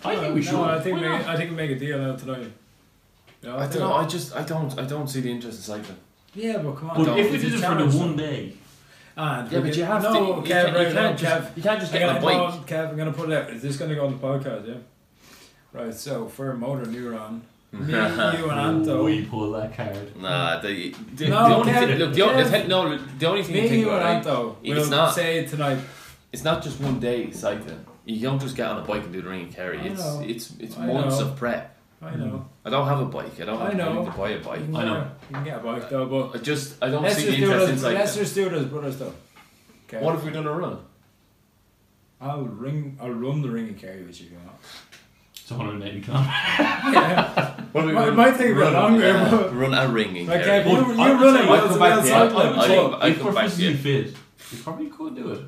I 0.06 0.16
think 0.16 0.36
we 0.36 0.42
No, 0.42 0.46
should. 0.52 0.56
I 0.60 0.80
think 0.82 0.96
Why 0.98 1.02
we, 1.04 1.08
not? 1.08 1.26
I 1.28 1.38
think 1.38 1.50
we 1.52 1.56
make 1.56 1.72
a 1.72 1.80
deal 1.80 2.02
out 2.02 2.20
tonight. 2.20 2.52
Yeah, 3.42 3.56
I 3.56 3.64
I'll 3.64 3.70
don't 3.70 3.80
know. 3.80 3.94
I 3.94 4.06
just 4.06 4.36
I 4.36 4.44
don't 4.44 4.80
I 4.80 4.84
don't 4.86 5.08
see 5.08 5.22
the 5.22 5.32
interest 5.32 5.58
in 5.60 5.64
cycling. 5.64 5.98
Yeah, 6.36 6.58
but 6.58 6.74
come 6.76 6.90
on. 6.90 6.98
But 6.98 7.06
don't- 7.06 7.20
if 7.20 7.30
we 7.30 7.36
it's 7.38 7.46
a 7.46 7.50
did 7.50 7.60
it 7.60 7.66
for 7.66 7.76
the 7.92 7.98
one 7.98 8.16
day, 8.18 8.54
And 9.16 9.52
Yeah, 9.52 9.60
but 9.60 9.76
you 9.78 9.84
have 9.86 10.04
no, 10.04 10.14
to. 10.14 10.20
Kev, 10.20 10.38
You 10.38 10.44
can't, 10.54 10.76
right, 10.76 10.88
you 10.88 10.94
can't 10.94 11.18
Kev. 11.18 11.22
just 11.22 11.58
you 11.58 11.64
can't 11.64 11.80
just 11.80 11.94
I'm 11.94 12.00
get 12.00 12.08
gonna, 12.08 12.20
on 12.20 12.48
a 12.48 12.52
bike. 12.52 12.60
put- 12.60 12.68
Kev, 12.76 12.90
I'm 12.90 12.98
gonna 12.98 13.14
put 13.14 13.30
it 13.30 13.36
out. 13.38 13.50
Is 13.52 13.62
this 13.62 13.78
gonna 13.78 13.96
go 13.96 14.06
on 14.06 14.12
the 14.14 14.18
podcast? 14.28 14.68
Yeah. 14.68 14.74
Right. 15.72 15.94
So 15.94 16.28
for 16.28 16.54
motor 16.54 16.86
neuron, 16.86 17.42
me, 17.72 17.92
you, 17.92 17.98
and 18.52 18.60
Anto. 18.60 19.04
we 19.06 19.26
pull 19.26 19.52
that 19.54 19.76
card. 19.76 20.16
Nah, 20.22 20.60
the, 20.62 20.94
the, 21.16 21.28
No, 21.30 21.50
the 21.50 21.56
only 21.56 21.72
Kev, 21.72 21.80
thing, 21.88 21.98
look, 22.00 22.14
the, 22.14 22.22
Kev. 22.22 22.52
the, 22.52 22.68
no, 22.68 22.98
the 23.20 23.26
only 23.28 23.44
thing 23.44 23.56
you 23.56 23.62
Me, 23.64 23.68
think 23.70 23.82
you, 23.82 23.90
about, 23.90 24.02
and 24.06 24.18
Anto. 24.28 24.58
It's 24.64 24.80
We'll 24.80 24.90
not- 24.90 25.14
say 25.16 25.40
it 25.40 25.50
tonight. 25.50 25.80
It's 26.34 26.44
not 26.44 26.64
just 26.64 26.80
one 26.82 27.00
day 27.00 27.32
cycling. 27.32 27.86
You 28.06 28.20
don't 28.22 28.40
just 28.42 28.56
get 28.56 28.68
on 28.68 28.80
a 28.80 28.82
bike 28.86 29.04
and 29.04 29.14
do 29.14 29.22
the 29.22 29.30
Ring 29.30 29.48
of 29.48 29.56
Kerry. 29.56 29.80
I 29.80 29.84
It's 29.84 30.00
know. 30.04 30.22
it's 30.26 30.52
it's 30.60 30.78
I 30.78 30.88
months 30.88 31.20
know. 31.20 31.28
of 31.28 31.36
prep. 31.38 31.78
I 32.02 32.16
know. 32.16 32.50
I 32.66 32.70
don't 32.70 32.88
have 32.88 33.00
a 33.00 33.06
bike. 33.06 33.40
I 33.40 33.46
don't 33.46 33.62
I 33.62 33.66
have 33.68 33.78
know. 33.78 33.94
money 33.94 34.06
to 34.08 34.18
buy 34.18 34.30
a 34.32 34.40
bike. 34.40 34.60
You 34.60 34.66
can 34.66 34.76
I 34.76 34.84
know. 34.86 34.94
get- 34.96 35.30
You 35.30 35.36
can 35.36 35.44
get 35.46 35.58
a 35.60 35.62
bike 35.62 35.90
though, 35.90 36.06
but 36.08 36.38
I 36.38 36.44
just 36.44 36.84
I 36.84 36.90
don't 36.90 37.04
let's 37.04 37.16
see 37.18 37.28
the 37.28 37.36
interest 37.38 37.68
in 37.70 37.74
As, 37.76 37.84
let's 37.84 38.16
just 38.18 38.36
do 38.36 38.48
it 38.48 38.54
as 38.54 38.66
brothers 38.66 38.98
though. 38.98 39.14
Okay. 39.88 40.04
What 40.04 40.16
if 40.16 40.24
we 40.26 40.32
done 40.32 40.48
a 40.48 40.52
run? 40.52 40.80
I'll 42.20 42.42
ring. 42.44 42.98
I'll 43.02 43.12
run 43.12 43.42
the 43.42 43.50
Ring 43.50 43.70
of 43.70 43.78
Kerry 43.78 44.04
with 44.04 44.20
you. 44.20 44.28
if 44.28 44.32
you 44.34 44.38
want. 44.40 44.58
It's 45.36 45.52
180 45.52 46.02
kilometers. 46.02 46.34
Yeah. 46.94 47.62
What 47.74 47.86
Might- 47.86 48.08
it 48.08 48.16
might 48.16 48.32
take 48.38 48.52
a 48.52 48.54
bit 48.54 48.58
run, 48.58 48.74
longer, 48.74 49.14
but- 49.30 49.54
run 49.56 49.74
a 49.74 49.88
ringing. 49.88 50.28
Like, 50.28 50.44
Kerry. 50.44 50.64
uh, 50.64 50.70
you, 50.70 50.86
But 50.86 50.96
you 50.96 51.02
I 51.02 51.12
would 51.12 51.22
run 51.22 51.36
say- 51.36 51.42
it 51.44 51.46
I 51.46 51.50
well, 51.52 51.62
come 51.68 51.74
so 51.74 51.80
back 51.80 51.90
well 51.96 52.02
to 52.02 52.08
you. 52.08 52.14
I 52.14 52.28
cycling. 52.28 52.50
would 52.50 52.60
I- 52.60 52.68
say 52.68 52.80
I 52.80 53.08
if 53.10 53.22
come 53.22 53.36
back 53.36 53.44
to 53.46 53.50
physically 53.52 53.72
you. 53.72 54.04
fit, 54.06 54.18
you 54.52 54.58
probably 54.64 54.88
could 54.90 55.16
do 55.16 55.32
it. 55.32 55.42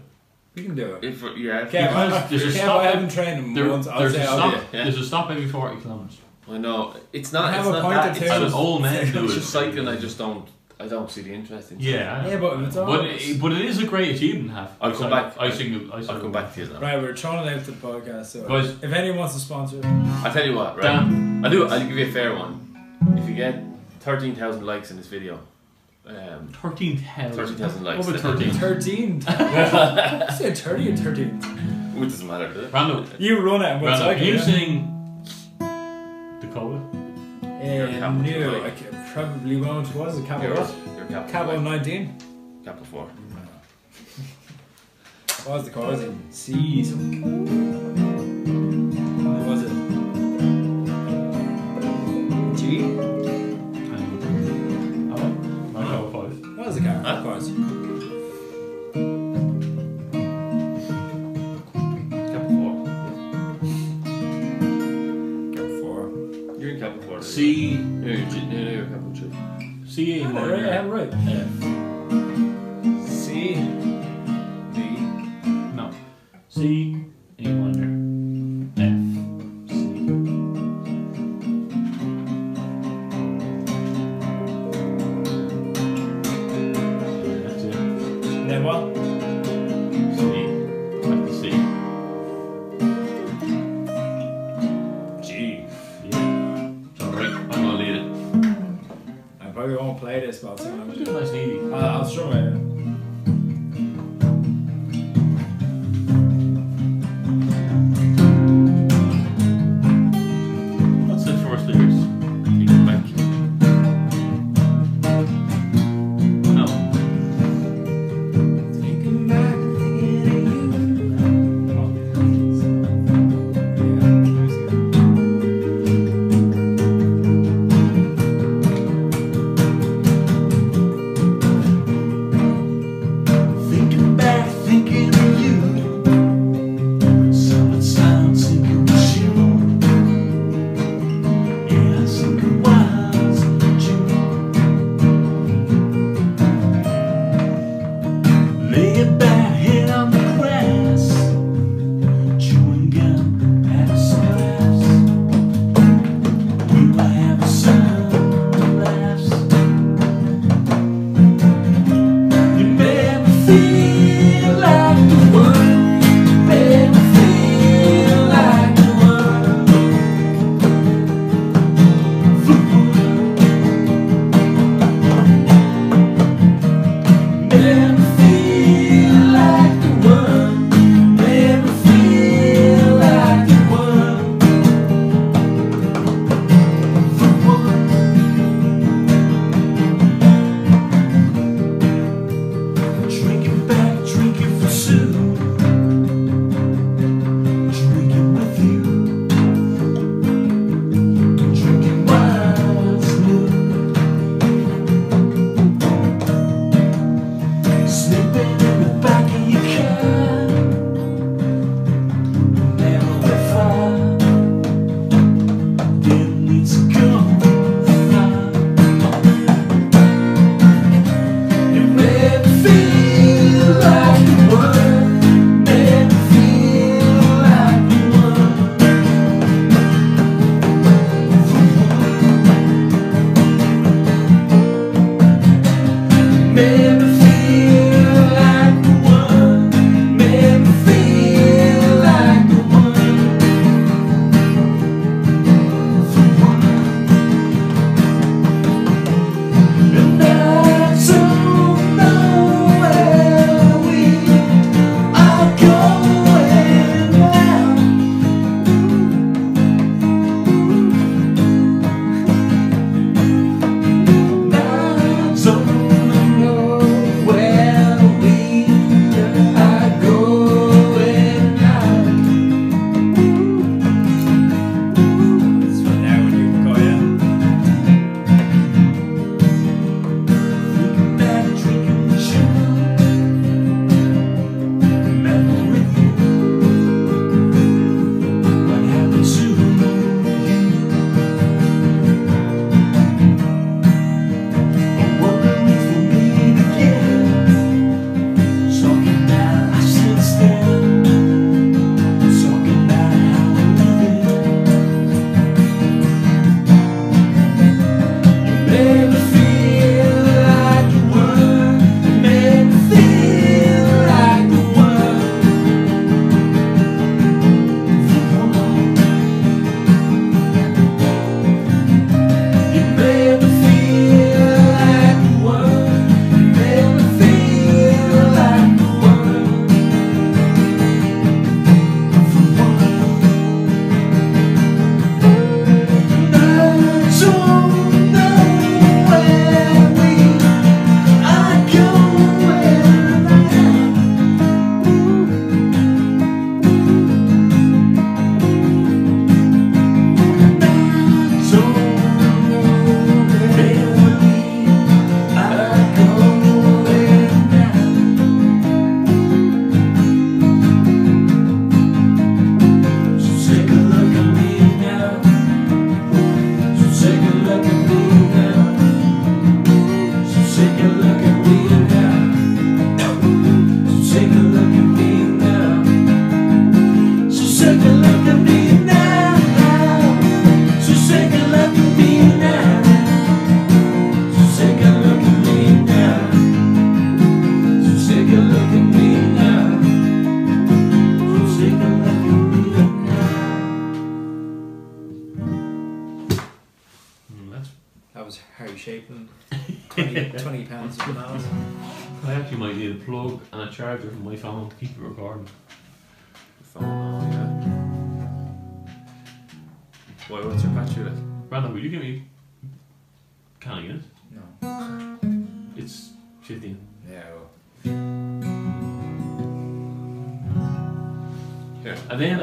We 0.55 0.63
can 0.63 0.75
do 0.75 0.95
it. 0.95 1.03
If, 1.03 1.21
yeah, 1.21 1.63
if 1.63 1.71
Kev, 1.71 1.81
you- 1.81 1.87
Because 1.87 2.13
I, 2.13 2.27
there's 2.27 2.43
a 2.43 2.47
Kev, 2.47 2.63
stop- 2.63 2.79
I 2.81 2.85
haven't 2.87 3.11
trained 3.11 3.45
in 3.45 3.53
There, 3.53 3.65
months. 3.65 3.87
I'll 3.87 3.99
there's 3.99 4.13
say 4.13 4.23
a 4.23 4.29
I'll 4.29 4.37
stop. 4.37 4.51
do 4.53 4.57
it. 4.59 4.63
yeah. 4.73 4.83
There's 4.83 4.97
a 4.97 5.05
stop 5.05 5.29
every 5.29 5.47
40 5.47 5.81
kilometers. 5.81 6.17
I 6.49 6.57
know 6.57 6.95
it's 7.11 7.33
not. 7.33 7.45
I 7.45 7.57
It's 7.57 7.57
have 7.57 7.67
a 7.67 7.71
not 7.71 7.81
point 7.81 7.95
that. 7.95 8.07
or 8.07 8.11
It's 8.11 8.19
two. 8.19 8.25
And 8.25 8.43
just, 8.43 8.55
old 8.55 8.81
men 8.83 9.11
do 9.11 9.23
it's 9.25 9.33
it. 9.33 9.35
just 9.37 9.49
cycling. 9.49 9.87
I 9.87 9.95
just 9.97 10.17
don't. 10.17 10.47
I 10.79 10.87
don't 10.87 11.09
see 11.09 11.21
the 11.21 11.33
interest 11.33 11.71
in. 11.71 11.79
Yeah, 11.79 12.27
Yeah, 12.27 12.37
but 12.37 12.59
it's 12.63 12.75
all. 12.77 12.85
but 12.85 13.05
it, 13.05 13.41
but 13.41 13.51
it 13.53 13.61
is 13.61 13.79
a 13.81 13.85
great 13.85 14.15
achievement. 14.15 14.51
Half. 14.51 14.75
I'll 14.81 14.91
come 14.91 15.09
back. 15.09 15.33
I 15.39 15.49
single. 15.49 15.91
I 15.91 15.97
I'll 15.97 16.03
single. 16.03 16.21
come 16.23 16.31
back 16.33 16.53
to 16.53 16.59
you 16.61 16.67
then. 16.67 16.81
Right, 16.81 17.01
we're 17.01 17.15
throwing 17.15 17.47
it 17.47 17.57
out 17.57 17.65
to 17.65 17.71
the 17.71 17.77
podcast. 17.87 18.25
So 18.27 18.47
Guys. 18.47 18.69
if 18.83 18.91
anyone 18.93 19.19
wants 19.19 19.33
to 19.35 19.39
sponsor, 19.39 19.79
I 20.23 20.29
tell 20.33 20.45
you 20.45 20.53
what, 20.55 20.75
right? 20.75 20.83
Dan, 20.83 21.41
I'll 21.43 21.49
do. 21.51 21.65
I'll 21.67 21.79
give 21.79 21.97
you 21.97 22.05
a 22.05 22.11
fair 22.11 22.35
one. 22.35 22.61
If 23.17 23.27
you 23.27 23.35
get 23.35 23.61
thirteen 24.01 24.35
thousand 24.35 24.65
likes 24.65 24.91
in 24.91 24.97
this 24.97 25.07
video, 25.07 25.39
um, 26.07 26.47
thirteen 26.61 26.97
thousand. 26.97 27.33
13,000 27.57 27.83
likes. 27.83 28.05
What 28.05 28.15
about 28.19 28.37
thirteen? 28.37 28.53
thirteen. 28.53 29.21
Say 30.37 30.53
thirty 30.53 30.91
or 30.91 30.95
thirteen. 30.97 31.39
which 31.99 32.09
doesn't 32.09 32.27
matter, 32.27 32.53
does 32.53 32.65
it? 32.65 32.73
Randall, 32.73 33.05
You 33.17 33.39
run 33.41 33.61
it 33.61 33.67
and 33.71 33.81
we'll 33.81 33.91
Randall, 33.91 34.09
cycle. 34.09 34.19
can 34.19 34.27
you 34.27 34.33
yeah? 34.35 34.41
sing 34.41 34.91
Dakota? 36.41 36.79
You're 37.63 37.87
Uh, 37.87 37.91
capital 37.99 38.51
no, 38.51 38.59
like. 38.59 38.93
I 38.93 39.11
probably 39.13 39.57
won't. 39.57 39.87
What 39.95 40.09
is 40.09 40.17
it? 40.19 40.25
capo 40.27 40.43
You're, 40.43 40.55
what? 40.55 40.69
you're 40.95 41.05
capital. 41.07 41.31
capo 41.31 41.51
like, 41.53 41.61
19? 41.61 42.61
capital 42.63 42.85
four. 42.85 43.07
What 45.45 45.57
was 45.57 45.65
the 45.65 45.71
chorus 45.71 46.01
in? 46.01 46.31
C 46.31 46.83
something. 46.83 47.21
What 49.23 49.47
was 49.47 49.61
it? 49.63 49.71
G? 52.57 53.14
Five. 56.65 56.73
What 56.73 56.73
was 56.73 56.75
the 56.75 56.82
car? 56.82 56.97
Huh? 57.04 57.21
chorus? 57.21 57.47
Capital 62.32 62.58
four. 62.58 62.73
capo 65.54 65.82
4. 65.82 66.58
You're 66.60 66.71
in 66.71 66.80
capital 66.80 67.04
four. 67.08 67.21
C 67.21 67.75
No, 67.78 68.08
you're, 68.08 68.30
G- 68.30 68.45
no, 68.47 68.63
no, 68.63 68.69
you're 68.71 68.86
capital 68.86 69.13
two. 69.13 69.32
C 69.88 70.21
A 70.21 70.25
I 70.25 70.28
have 70.28 70.36
it 70.36 70.39
right. 70.39 70.63
I 70.65 70.73
have 70.73 70.86
it 70.86 70.89
right. 70.89 71.13
F. 73.04 73.10
C. 73.10 73.54
B. 74.73 74.78
No. 75.75 75.91
C 76.49 76.94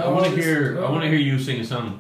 I 0.05 0.09
want 0.09 0.25
to 0.27 0.31
this- 0.37 0.45
hear 0.45 0.85
I 0.85 0.91
want 0.91 1.03
to 1.03 1.09
hear 1.09 1.19
you 1.19 1.39
sing 1.39 1.61
a 1.61 1.65
song. 1.65 1.99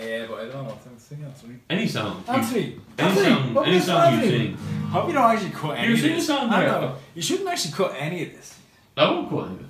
Yeah, 0.00 0.26
but 0.28 0.38
I 0.38 0.44
don't 0.44 0.64
know. 0.68 0.78
I'm 0.86 0.96
singing 0.98 1.24
Anthony. 1.24 1.54
Any 1.68 1.88
song. 1.88 2.22
You- 2.28 2.32
Anthony. 2.34 2.80
Any 2.98 3.08
Anthony, 3.08 3.26
song, 3.28 3.54
what 3.54 3.66
any 3.66 3.74
was 3.76 3.84
song 3.84 4.12
you 4.12 4.18
Anthony? 4.20 4.30
sing. 4.38 4.56
Hope 4.94 5.08
you 5.08 5.12
don't 5.14 5.30
actually 5.30 5.50
cut 5.50 5.76
any 5.78 5.88
You 5.88 5.94
of 5.94 6.00
sing 6.00 6.12
a 6.12 6.14
this. 6.16 6.26
song 6.26 6.50
I 6.50 6.60
there. 6.60 6.68
know. 6.70 6.96
You 7.14 7.22
shouldn't 7.22 7.48
actually 7.48 7.72
cut 7.74 7.94
any 7.98 8.22
of 8.26 8.32
this. 8.32 8.58
I 8.96 9.10
won't 9.10 9.28
quote 9.28 9.50
it. 9.52 9.66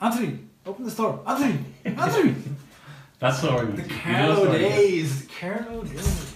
Anthony, 0.00 0.38
open 0.66 0.84
the 0.84 0.90
store. 0.90 1.20
Anthony, 1.26 1.58
Anthony. 1.84 2.34
That's 3.20 3.38
sorry. 3.40 3.66
the 3.66 3.82
You 3.82 3.88
know 3.88 3.94
Carlow 4.02 4.52
days. 4.52 5.28
Carlow 5.40 5.82
days. 5.84 6.34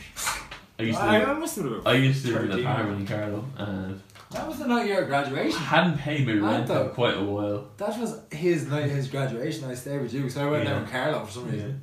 I 0.78 0.82
used 0.84 0.98
I, 1.00 1.16
I 1.16 1.24
to. 1.24 1.34
must 1.34 1.56
have 1.56 1.64
been 1.64 1.82
I 1.84 1.92
used 1.94 2.24
to 2.24 2.32
live 2.32 2.42
in 2.44 2.50
13. 2.50 2.66
a 2.66 2.70
apartment 2.70 3.00
in 3.00 3.06
Carlow, 3.16 3.44
and 3.58 4.00
That 4.30 4.46
was 4.46 4.58
the 4.58 4.66
night 4.66 4.82
of 4.82 4.88
your 4.88 5.04
I 5.04 5.06
graduation. 5.06 5.58
I 5.58 5.62
hadn't 5.64 5.98
paid 5.98 6.26
my 6.26 6.34
rent 6.34 6.68
Anto. 6.70 6.88
for 6.88 6.94
quite 6.94 7.16
a 7.16 7.22
while. 7.22 7.66
That 7.78 7.98
was 7.98 8.20
his 8.30 8.66
night, 8.66 8.90
his 8.90 9.08
graduation. 9.08 9.64
I 9.70 9.74
stayed 9.74 10.02
with 10.02 10.12
you, 10.12 10.28
so 10.28 10.46
I 10.46 10.50
went 10.50 10.64
Yeah. 10.64 10.70
down 10.72 10.82
with 10.82 10.90
Carlo 10.92 11.24
for 11.24 11.32
some 11.32 11.46
Yeah. 11.46 11.52
reason. 11.52 11.80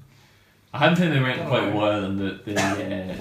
I 0.73 0.77
hadn't 0.79 0.97
paid 0.97 1.09
my 1.13 1.27
rent 1.27 1.39
Don't 1.39 1.47
quite 1.49 1.67
a 1.69 1.71
while, 1.71 2.03
and 2.05 2.19
the 2.19 2.39
the, 2.45 2.59
uh, 2.61 3.15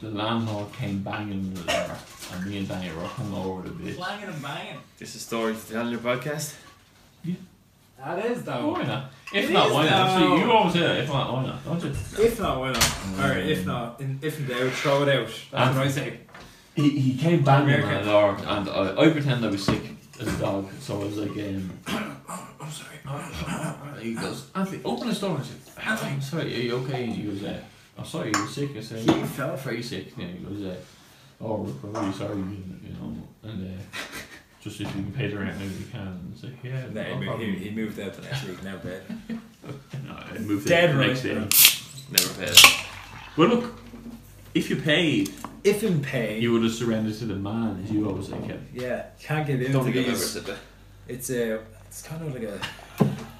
the 0.00 0.10
landlord 0.10 0.72
came 0.72 0.98
banging 1.02 1.54
the 1.54 1.62
door, 1.62 1.96
and 2.34 2.46
me 2.46 2.58
and 2.58 2.68
Danny 2.68 2.90
were 2.92 3.06
hung 3.06 3.32
over 3.34 3.62
the 3.62 3.70
bitch. 3.70 3.98
Banging 3.98 4.28
and 4.28 4.42
banging. 4.42 4.76
This 4.98 5.10
is 5.10 5.16
a 5.16 5.24
story 5.24 5.54
to 5.54 5.72
tell 5.72 5.86
in 5.86 5.92
your 5.92 6.00
podcast. 6.00 6.54
That 7.98 8.24
is 8.26 8.42
though. 8.42 8.72
why 8.72 8.82
not? 8.82 9.10
If 9.32 9.48
It 9.48 9.52
not, 9.54 9.70
why 9.72 9.88
not? 9.88 10.18
See, 10.18 10.24
you 10.44 10.52
always 10.52 10.72
say 10.74 10.80
that. 10.80 10.96
If 10.98 11.08
not, 11.08 11.32
why 11.32 11.42
not? 11.46 11.64
Don't 11.64 11.82
you? 11.82 11.90
If 11.90 12.38
not, 12.38 12.60
why 12.60 12.72
not? 12.72 12.90
Or 13.20 13.32
if 13.38 13.66
not, 13.66 14.00
in, 14.00 14.18
if 14.22 14.38
in 14.38 14.46
doubt, 14.46 14.70
throw 14.72 15.02
it 15.04 15.08
out. 15.08 15.28
That's 15.50 15.76
what 15.76 15.86
I 15.86 15.88
say. 15.88 16.18
He, 16.76 16.90
he 16.90 17.18
came 17.18 17.42
banging 17.42 17.74
on 17.74 17.80
American. 17.80 18.04
the 18.06 18.10
door, 18.12 18.36
and 18.46 18.68
I, 18.68 19.02
I 19.02 19.10
pretend 19.10 19.44
I 19.44 19.48
was 19.48 19.64
sick 19.64 19.82
as 20.20 20.28
a 20.28 20.38
dog, 20.38 20.68
so 20.78 21.00
I 21.00 21.04
was 21.04 21.16
like, 21.16 21.30
um, 21.30 21.70
I'm 22.60 22.70
sorry. 22.70 24.02
he 24.02 24.14
goes, 24.14 24.50
Anthony, 24.54 24.82
open 24.84 25.08
the 25.08 25.14
door. 25.14 25.38
I 25.40 25.42
said, 25.42 25.56
Anthony, 25.82 26.10
I'm 26.12 26.20
sorry, 26.20 26.54
are 26.54 26.60
you 26.60 26.76
okay? 26.76 27.04
And 27.04 27.14
he 27.14 27.22
goes, 27.22 27.42
uh, 27.44 27.60
I'm 27.98 28.04
sorry, 28.04 28.30
you 28.34 28.42
were 28.42 28.48
sick. 28.48 28.76
I 28.76 28.80
said, 28.80 28.98
He 28.98 29.18
you 29.18 29.26
felt 29.26 29.58
very 29.60 29.82
sick. 29.82 30.12
And 30.18 30.38
he 30.38 30.44
goes, 30.44 30.62
uh, 30.62 30.76
oh, 31.40 31.62
we're 31.82 31.90
really 31.98 32.12
sorry, 32.12 32.36
you 32.36 32.92
know, 33.00 33.16
and 33.42 33.78
uh, 33.78 33.82
just 34.60 34.80
if 34.80 34.86
you 34.94 35.02
can 35.02 35.12
pay 35.12 35.28
the 35.28 35.38
rent, 35.38 35.58
maybe 35.58 35.74
you 35.74 35.86
can. 35.90 36.06
And 36.06 36.32
it's 36.34 36.42
like, 36.44 36.62
yeah, 36.62 36.86
No, 36.92 37.20
no 37.20 37.38
he, 37.38 37.46
moved, 37.46 37.58
he, 37.58 37.68
he 37.68 37.74
moved 37.74 38.00
out 38.00 38.12
the 38.14 38.22
next 38.22 38.44
week, 38.44 38.62
now 38.62 38.76
bed. 38.76 39.02
No, 40.06 40.14
I 40.14 40.38
moved 40.38 40.68
Dead 40.68 40.90
it 40.90 40.92
the 40.92 41.06
next 41.06 41.22
day. 41.22 41.34
Never 42.10 42.46
paid. 42.46 42.56
Well, 43.36 43.48
look, 43.48 43.80
if 44.54 44.70
you 44.70 44.76
paid, 44.76 45.32
If 45.66 45.82
in 45.82 46.00
pain. 46.00 46.40
you 46.40 46.52
would 46.52 46.62
have 46.62 46.72
surrendered 46.72 47.14
to 47.18 47.24
the 47.26 47.34
man, 47.34 47.82
as 47.82 47.90
you 47.90 48.08
always 48.08 48.28
say, 48.28 48.38
Kevin. 48.38 48.68
yeah, 48.72 49.06
can't 49.20 49.46
give 49.46 49.60
in 49.60 49.72
Don't 49.72 49.84
to 49.86 49.92
think 49.92 50.06
these. 50.06 50.30
said. 50.30 50.56
It's 51.08 51.28
a, 51.30 51.60
it's 51.86 52.02
kind 52.02 52.22
of 52.24 52.32
like 52.34 52.44
a, 52.44 52.58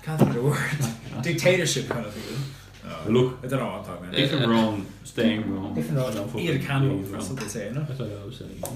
can't 0.03 0.19
think 0.19 0.31
of 0.31 0.35
the 0.35 0.43
word, 0.43 0.71
dictatorship 1.23 1.89
kind 1.89 2.05
of 2.05 2.13
thing. 2.13 2.25
Isn't 2.25 2.43
it? 2.43 3.05
But 3.05 3.13
look, 3.13 3.39
I 3.43 3.47
don't 3.47 3.61
know 3.61 3.67
what 3.67 3.75
I'm 3.79 3.85
talking 3.85 4.09
about. 4.09 4.19
if 4.19 4.33
I'm 4.33 4.51
wrong, 4.51 4.87
staying 5.05 5.55
wrong. 5.55 5.77
If 5.77 5.91
not, 5.93 6.11
I 6.11 6.15
don't 6.15 6.37
eat 6.37 6.51
a 6.51 6.53
fucking 6.55 6.67
candle. 6.67 6.99
That's 6.99 7.11
wrong. 7.13 7.29
what 7.37 7.41
they 7.45 7.49
say, 7.49 7.69
you 7.69 7.75
know. 7.75 7.85
That's 7.85 8.01
what 8.01 8.11
I 8.11 8.15
always 8.21 8.37
say. 8.39 8.45
No, 8.47 8.69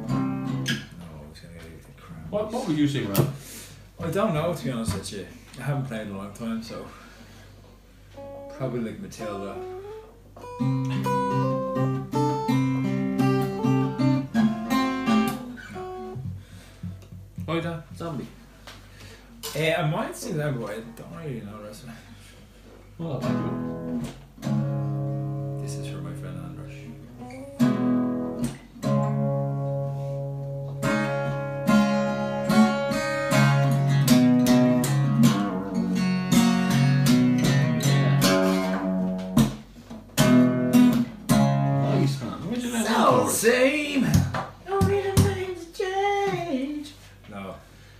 I 0.00 1.28
was 1.28 1.40
gonna 1.40 1.54
get 1.54 1.64
a 1.88 2.00
crap. 2.00 2.30
What, 2.30 2.52
what 2.52 2.66
would 2.68 2.76
you 2.78 2.88
say, 2.88 3.02
Rob? 3.04 3.32
I 4.00 4.10
don't 4.10 4.34
know 4.34 4.52
to 4.54 4.64
be 4.64 4.70
honest 4.70 4.94
with 4.94 5.12
you. 5.12 5.26
I 5.58 5.62
haven't 5.62 5.86
played 5.86 6.02
in 6.08 6.14
a 6.14 6.18
long 6.18 6.32
time, 6.32 6.62
so 6.62 6.86
probably 8.56 8.80
like 8.80 9.00
Matilda. 9.00 9.56
Oh, 17.48 17.60
that 17.60 17.84
zombie. 17.96 18.26
Eh, 19.54 19.74
I 19.74 19.90
might 19.90 20.16
see 20.16 20.32
that, 20.32 20.58
but 20.58 20.70
I 20.70 20.80
don't 20.96 21.16
really 21.18 21.40
know 21.40 21.58
the 21.58 21.64
rest 21.68 21.82
of 21.82 21.90
it. 21.90 21.94
Well, 22.98 23.20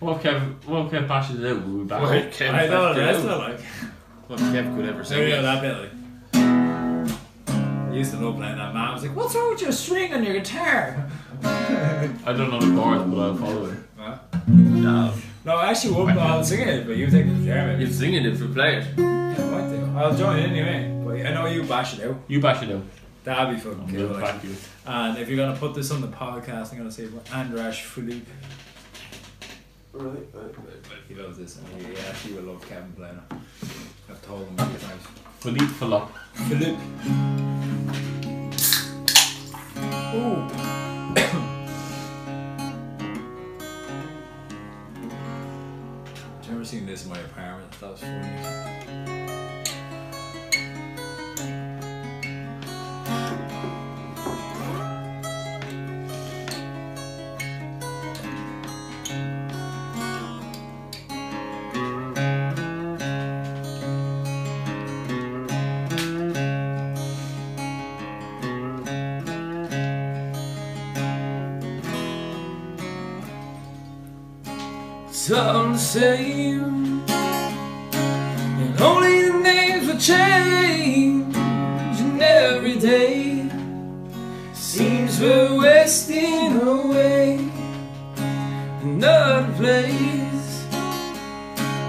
What 0.03 0.17
if 0.17 0.23
Kev, 0.25 0.65
what 0.67 0.87
if 0.87 0.93
Kev 0.93 1.07
bashes 1.09 1.39
it 1.41 1.47
out? 1.57 1.63
We'll 1.67 1.79
be 1.79 1.85
back. 1.85 2.03
Wait, 2.11 2.31
Kev, 2.33 2.53
I 2.55 2.67
know 2.67 2.93
the 2.93 3.01
get 3.01 3.07
rest 3.07 3.25
of 3.25 3.31
out. 3.31 3.51
it, 3.51 3.53
like. 3.55 3.61
What 4.27 4.39
Kev 4.41 4.77
could 4.77 4.89
ever 4.89 5.05
So 5.05 5.15
say. 5.15 5.31
yeah, 5.31 5.43
that 5.43 5.61
bit 5.63 5.79
like. 5.79 5.91
I 7.93 7.95
used 7.95 8.11
to 8.13 8.19
love 8.19 8.37
playing 8.37 8.57
that. 8.57 8.73
Man 8.75 8.89
I 8.89 8.95
was 8.95 9.03
like, 9.03 9.15
"What's 9.15 9.35
wrong 9.35 9.51
with 9.51 9.61
your 9.63 9.71
string 9.73 10.13
on 10.15 10.25
your 10.25 10.35
guitar?" 10.35 11.09
I 11.45 12.33
don't 12.33 12.51
know 12.51 12.59
the 12.61 12.75
chords, 12.81 13.05
but 13.05 13.21
I'll 13.21 13.37
follow 13.37 13.67
it. 13.67 13.79
Huh? 13.99 14.19
No. 14.49 15.13
No, 15.45 15.57
I 15.57 15.71
actually 15.71 15.95
won't. 15.95 16.19
I'll 16.19 16.43
sing 16.43 16.67
it, 16.67 16.87
but 16.87 16.97
you 16.97 17.07
take 17.11 17.27
the 17.27 17.33
guitar, 17.33 17.69
You're 17.69 17.77
maybe. 17.79 17.93
singing 17.93 18.25
if 18.25 18.41
we 18.41 18.47
play 18.49 18.77
it. 18.79 18.87
Yeah, 18.97 19.05
I 19.39 19.51
might 19.51 19.69
do. 19.71 19.99
I'll 19.99 20.17
join 20.17 20.39
in 20.39 20.51
anyway. 20.51 21.03
But 21.05 21.27
I 21.27 21.35
know 21.35 21.47
you 21.47 21.65
bash 21.65 21.99
it 21.99 22.09
out. 22.09 22.17
You 22.29 22.41
bash 22.41 22.63
it 22.63 22.71
out. 22.75 22.83
That'd 23.25 23.55
be 23.55 23.61
fucking 23.61 23.81
I'm 23.81 23.89
cool. 23.89 23.99
going 23.99 24.09
to 24.09 24.15
like. 24.21 24.35
back 24.35 24.45
you. 24.45 24.57
And 24.87 25.19
if 25.19 25.29
you're 25.29 25.37
gonna 25.37 25.57
put 25.59 25.75
this 25.75 25.91
on 25.93 26.01
the 26.01 26.09
podcast, 26.09 26.73
I'm 26.73 26.79
gonna 26.79 26.91
say 26.91 27.05
Andrash 27.07 27.83
Philippe. 27.83 28.27
Right, 29.95 30.07
right, 30.07 30.27
right, 30.33 30.57
right. 30.57 31.03
He 31.07 31.15
loves 31.15 31.37
this, 31.37 31.59
and 31.59 31.67
he 31.83 31.95
actually 32.09 32.33
will 32.35 32.45
love 32.55 32.67
Kevin 32.67 32.93
playing 32.93 33.17
it. 33.17 33.25
I've 34.09 34.23
told 34.23 34.49
him 34.49 34.57
many 34.57 34.79
times. 34.79 35.03
Philippe 35.41 35.67
Falloc. 35.67 36.09
Philippe. 36.49 36.81
Ooh. 40.15 40.49
I've 46.41 46.49
never 46.51 46.65
seen 46.65 46.87
this 46.87 47.05
in 47.05 47.11
my 47.11 47.19
apartment. 47.19 47.71
That 47.73 47.91
was 47.91 48.01
funny. 48.01 49.12
It's 75.25 75.31
all 75.31 75.69
the 75.69 75.79
same, 75.79 77.05
and 77.09 78.81
only 78.81 79.29
the 79.29 79.39
names 79.39 79.87
will 79.87 79.97
change. 79.97 81.37
And 81.37 82.21
every 82.21 82.77
day 82.77 83.49
seems 84.53 85.21
we're 85.21 85.61
wasting 85.61 86.61
away. 86.61 87.39
Another 88.83 89.47
place 89.59 90.65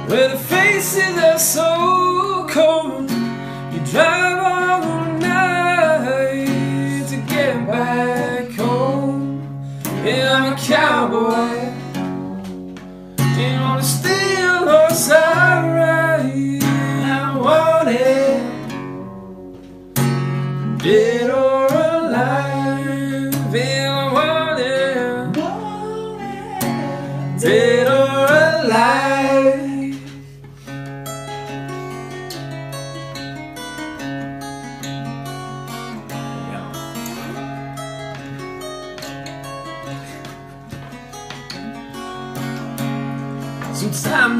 where 0.07 0.29
the 0.29 0.37
faces 0.37 1.17
are 1.17 1.39
so 1.39 2.45
cold. 2.51 3.09
You 3.09 3.79
drive 3.91 4.32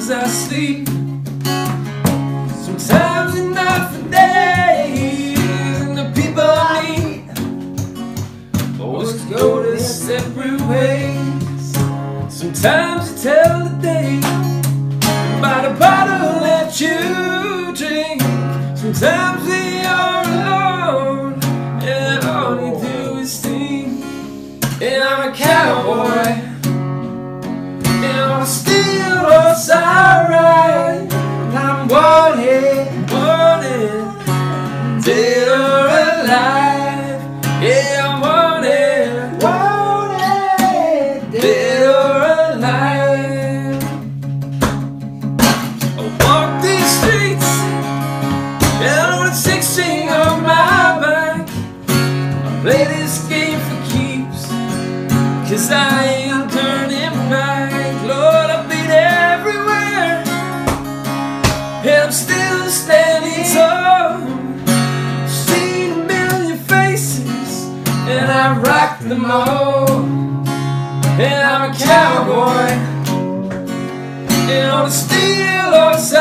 Sometimes 0.04 0.26
I 0.26 0.48
sleep, 0.48 0.88
sometimes 2.66 3.40
enough 3.40 3.96
for 3.96 4.10
days. 4.10 5.40
And 5.80 5.98
the 5.98 6.12
people 6.14 6.44
I 6.44 6.82
meet 7.06 8.82
always 8.82 9.22
go 9.26 9.64
their 9.64 9.80
separate 9.80 10.60
ways. 10.68 11.78
Sometimes 12.28 13.12
you 13.12 13.32
tell 13.32 13.64
the 13.64 13.76
day 13.82 14.20
by 15.40 15.70
the 15.70 15.74
bottle 15.80 16.42
that 16.42 16.82
you 16.82 17.74
drink. 17.74 18.22
Sometimes 18.78 19.43
I 69.06 69.10
rock 69.10 69.90
And 71.20 71.44
I'm 71.44 71.72
a 71.72 71.76
cowboy. 71.78 72.72
And 74.50 74.72
on 74.72 74.86
a 74.86 74.92
steel 74.92 75.72
horse 75.72 76.14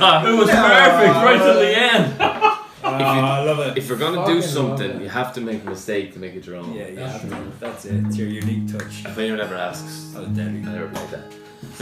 it 0.28 0.38
was 0.38 0.50
perfect 0.50 1.14
right 1.26 1.38
to 1.38 1.52
the 1.54 1.78
end. 1.78 2.56
Oh, 2.82 2.88
I 2.88 3.44
love 3.44 3.58
it. 3.60 3.76
If 3.78 3.88
you're 3.88 3.98
gonna 3.98 4.24
do 4.26 4.40
Fucking 4.40 4.42
something, 4.42 4.90
it. 4.90 5.02
you 5.02 5.08
have 5.10 5.34
to 5.34 5.40
make 5.42 5.62
a 5.64 5.68
mistake 5.68 6.14
to 6.14 6.18
make 6.18 6.34
it 6.34 6.46
your 6.46 6.56
own. 6.56 6.72
Yeah, 6.72 6.88
yeah, 6.88 7.22
that's 7.60 7.84
it. 7.84 8.04
It's 8.06 8.16
your 8.16 8.28
unique 8.28 8.72
touch. 8.72 9.04
If 9.04 9.18
anyone 9.18 9.38
ever 9.40 9.54
asks, 9.54 10.12
That 10.14 10.20
was 10.20 10.28
deadly. 10.30 10.60
I 10.60 10.72
never 10.72 10.88
played 10.88 11.10
that. 11.10 11.24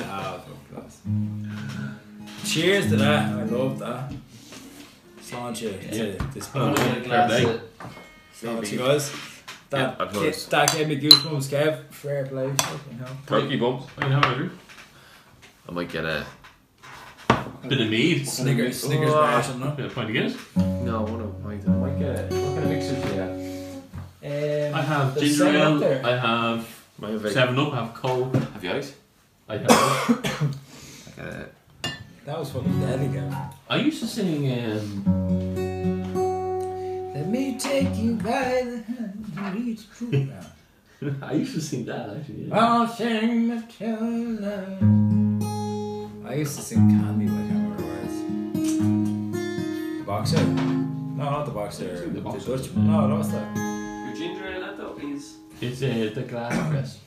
Ah, 0.00 0.40
so 0.44 0.74
class. 0.74 1.00
Cheers 2.44 2.88
to 2.90 2.96
that. 2.96 3.32
I 3.32 3.42
love 3.44 3.78
that. 3.78 4.12
Sláinte 5.22 5.90
to 5.92 6.24
this 6.34 6.50
Oh, 6.54 6.58
podcast. 6.74 7.06
fair 7.06 7.28
play. 7.28 7.60
Sláinte 8.34 8.78
guys. 8.78 9.12
That, 9.70 9.96
Yeah, 9.98 10.04
applause. 10.04 10.46
that 10.46 10.72
gave 10.74 10.88
me 10.88 11.00
goosebumps, 11.00 11.48
Kev. 11.48 11.90
Fair 11.90 12.26
play. 12.26 12.48
Fucking 12.48 12.98
hell. 12.98 13.16
Turkey 13.26 13.56
bumps. 13.56 13.86
I 13.98 14.00
can 14.02 14.12
have 14.12 14.24
a 14.32 14.34
drink. 14.34 14.52
I 15.68 15.72
might 15.72 15.90
get 15.90 16.04
a 16.04 16.26
Bit 17.66 17.80
of 17.80 17.88
mead. 17.90 18.28
Snickers, 18.28 18.82
Snickers 18.82 19.10
Oh. 19.10 19.14
bar 19.14 19.38
or 19.38 19.42
something, 19.42 19.68
no? 19.68 19.74
Bit 19.74 19.86
of 19.86 19.94
pint 19.94 20.08
of 20.10 20.14
Guinness. 20.14 20.36
no. 20.56 21.02
One 21.02 21.20
of 21.20 21.44
mine. 21.44 21.62
I 21.66 21.70
might 21.70 21.98
get 21.98 22.10
a 22.18 22.22
what 22.34 22.54
kind 22.54 22.58
of 22.58 22.70
mixers 22.70 23.02
do 23.02 23.08
you 23.08 23.20
have? 23.20 23.34
Um, 24.20 24.74
I 24.74 24.82
have 24.82 25.14
there's 25.14 25.28
ginger 25.38 25.44
seven 25.44 25.60
up 25.60 25.68
ale. 25.72 25.78
there. 25.78 26.00
I 26.06 26.16
have 26.16 26.66
Mine 26.98 27.12
have 27.12 27.24
a- 27.24 27.30
Seven 27.30 27.58
Up. 27.58 27.72
I 27.72 27.76
have 27.84 27.94
Coke. 27.94 28.34
Have 28.34 28.64
you 28.64 28.70
ice? 28.72 28.92
I 29.48 29.56
have. 29.58 29.70
I 29.70 31.10
got 31.16 31.26
a 31.26 31.48
That 32.26 32.38
was 32.38 32.50
fucking 32.50 32.80
deadly, 32.80 33.08
Kev. 33.08 33.52
I 33.70 33.76
used 33.76 34.00
to 34.00 34.06
sing. 34.06 34.50
Um, 34.52 35.04
Let 37.14 37.26
me 37.28 37.58
take 37.58 37.96
you 37.96 38.14
by 38.14 38.62
the 38.64 38.82
hand 38.86 39.32
and 39.36 39.54
reach 39.66 39.80
true. 39.96 40.28
I 41.22 41.32
used 41.34 41.54
to 41.54 41.60
sing 41.60 41.84
that 41.86 42.10
actually. 42.10 42.44
Yeah. 42.48 42.58
I'll 42.58 42.88
sing 42.88 43.48
the 43.48 43.62
tune. 43.78 45.27
I 46.28 46.34
used 46.34 46.56
to 46.56 46.62
sing 46.62 46.88
Candy, 46.90 47.26
but 47.26 47.34
I 47.34 47.36
can't 47.48 47.52
remember 47.52 47.82
the 47.82 47.88
words. 47.88 48.14
Boxer? 50.06 50.44
No, 50.46 51.24
not 51.24 51.44
the 51.46 51.52
boxer. 51.52 51.96
Sing 51.98 52.08
the 52.12 52.14
The, 52.14 52.20
Boxer. 52.20 52.56
Dutchman. 52.56 52.86
No, 52.86 53.08
that 53.08 53.16
was 53.16 53.30
the. 53.30 53.38
Your 53.38 54.14
ginger 54.14 54.46
ale, 54.46 54.60
that 54.60 54.76
though, 54.76 54.92
please. 54.92 55.36
It's 55.60 55.82
uh, 55.82 56.10
the 56.14 56.22
glass 56.22 56.52
press. 56.70 56.98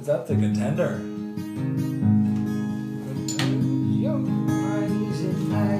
Is 0.00 0.06
that 0.06 0.26
the 0.26 0.34
contender? 0.34 1.00
Young 4.04 4.26
eyes 4.50 5.20
in 5.20 5.48
my 5.48 5.78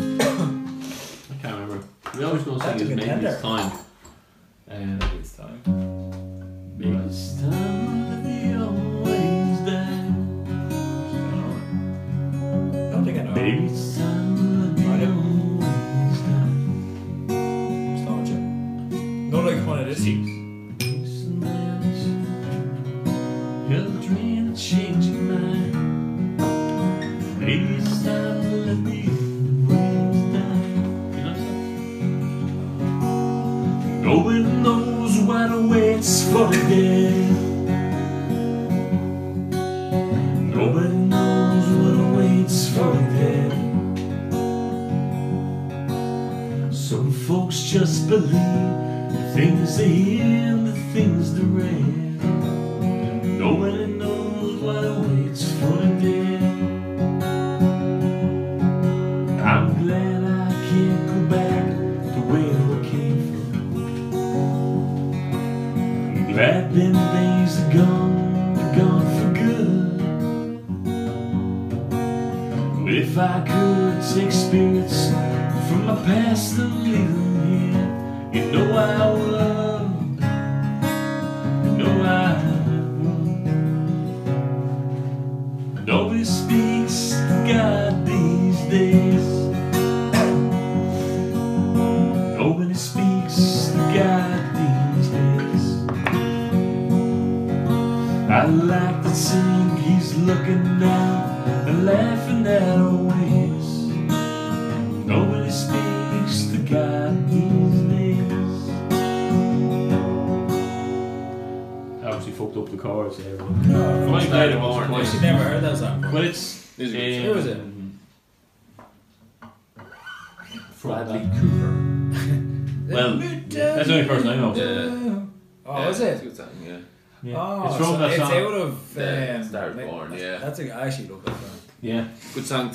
I 0.00 1.34
can't 1.42 1.60
remember. 1.60 1.84
We 2.16 2.24
always 2.24 2.42
go 2.44 2.52
sing 2.52 2.58
That's 2.58 2.82
a 2.82 2.84
is 2.84 2.88
maybe 2.90 3.00
contender. 3.00 3.28
it's 3.28 3.42
time. 3.42 3.72
Um, 4.72 5.09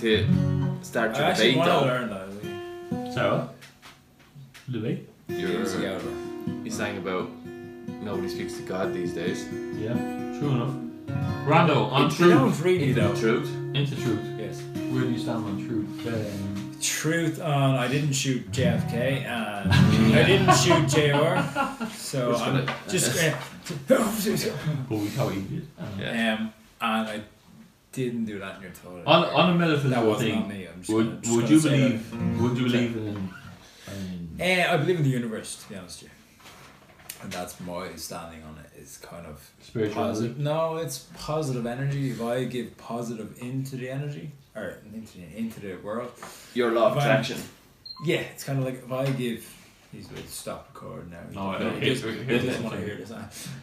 to 0.06 0.78
start 0.84 1.16
I 1.16 1.18
your 1.18 1.28
actually 1.28 1.54
debate 1.54 1.58
want 1.58 1.70
to 1.70 1.80
though. 1.80 1.86
learn 1.86 2.10
that. 2.10 3.14
Sarah? 3.14 3.50
Louis? 4.68 5.08
You're, 5.28 5.50
Years 5.50 5.74
ago. 5.74 6.00
you 6.64 6.70
sang 6.70 6.98
about 6.98 7.30
nobody 8.04 8.30
speaks 8.30 8.54
to 8.58 8.62
God 8.64 8.94
these 8.94 9.14
days. 9.14 9.46
Yeah. 9.80 9.94
True 10.40 10.52
enough. 10.52 10.76
Rando, 11.48 11.92
on 11.92 12.10
They 12.10 12.16
truth. 12.16 12.34
don't 12.34 12.62
really 12.62 12.92
The 12.94 13.02
though. 13.02 13.16
truth. 13.16 13.50
Into 13.74 13.96
truth. 13.96 14.22
Yes. 14.40 14.62
Where 14.92 15.02
do 15.04 15.10
you 15.12 15.18
stand 15.20 15.44
on 15.46 15.66
truth? 15.68 16.08
Um, 16.14 16.52
Truth 16.82 17.42
on 17.42 17.76
I 17.78 17.88
didn't 17.88 18.14
shoot 18.14 18.52
JFK 18.52 19.24
and 19.26 19.72
I 20.14 20.24
didn't 20.24 20.54
shoot 20.56 20.86
JR. 20.88 21.42
So 21.96 22.28
We're 22.30 22.34
just 22.34 22.44
I'm 22.46 22.66
gonna- 22.66 22.76
just 22.88 23.24
uh, 23.90 24.52
but 24.88 24.98
we 25.00 25.08
thought 25.08 25.34
you 25.34 25.42
did. 25.42 25.68
Um, 25.80 26.00
Yeah. 26.00 26.34
um 26.40 26.54
and 26.82 27.10
I 27.10 27.22
didn't 27.96 28.26
do 28.26 28.40
that 28.40 28.58
in 28.58 28.62
your 28.64 28.72
toilet. 28.72 29.04
On, 29.06 29.24
on 29.26 29.50
a 29.50 29.54
that 29.54 29.60
metaphysical 29.60 30.06
wasn't 30.08 30.32
thing, 30.32 30.48
me. 30.48 30.68
I'm 30.68 30.80
just 30.82 30.90
gonna, 30.92 31.04
would, 31.06 31.24
just 31.24 31.36
would 31.36 31.50
you 31.50 31.60
say 31.60 31.70
believe 31.70 32.42
would 32.42 32.58
you 32.58 32.64
believe 32.66 32.96
in, 32.98 33.08
in 33.08 33.30
That. 34.38 34.44
Eh, 34.44 34.74
I 34.74 34.78
believe 34.78 34.98
in 34.98 35.04
the 35.04 35.10
universe, 35.10 35.64
to 35.64 35.70
be 35.70 35.76
honest 35.78 36.04
with 36.04 36.12
you. 36.12 36.18
And 37.24 37.32
that's 37.32 37.60
my 37.62 37.96
standing 37.96 38.44
on 38.44 38.58
it. 38.64 38.70
It's 38.78 38.98
kind 38.98 39.26
of 39.26 39.50
spirituality? 39.62 40.12
positive. 40.12 40.38
No, 40.38 40.78
it's 40.78 41.08
positive 41.18 41.66
energy. 41.66 42.12
If 42.12 42.22
I 42.22 42.44
give 42.44 42.78
positive 42.78 43.38
into 43.42 43.78
the 43.78 43.90
energy 43.90 44.32
or 44.56 44.78
into 44.94 45.18
the, 45.18 45.38
into 45.38 45.60
the 45.60 45.76
world, 45.78 46.12
Your 46.54 46.72
law 46.72 46.92
of 46.92 46.98
attraction. 46.98 47.38
yeah, 48.06 48.18
it's 48.20 48.44
kind 48.44 48.60
of 48.60 48.66
like 48.66 48.76
if 48.84 48.92
I 48.92 49.10
give. 49.12 49.52
He's 49.96 50.08
going 50.08 50.22
to 50.22 50.28
stop 50.28 50.70
recording 50.74 51.12
now. 51.12 51.20
No, 51.34 51.50
I 51.52 51.58
He 51.58 51.64
don't. 51.64 51.80
doesn't- 51.80 52.30
he 52.30 52.38
doesn't 52.38 52.64
want 52.64 52.76
to 52.76 52.82
hear 52.86 52.96
this. 52.98 53.12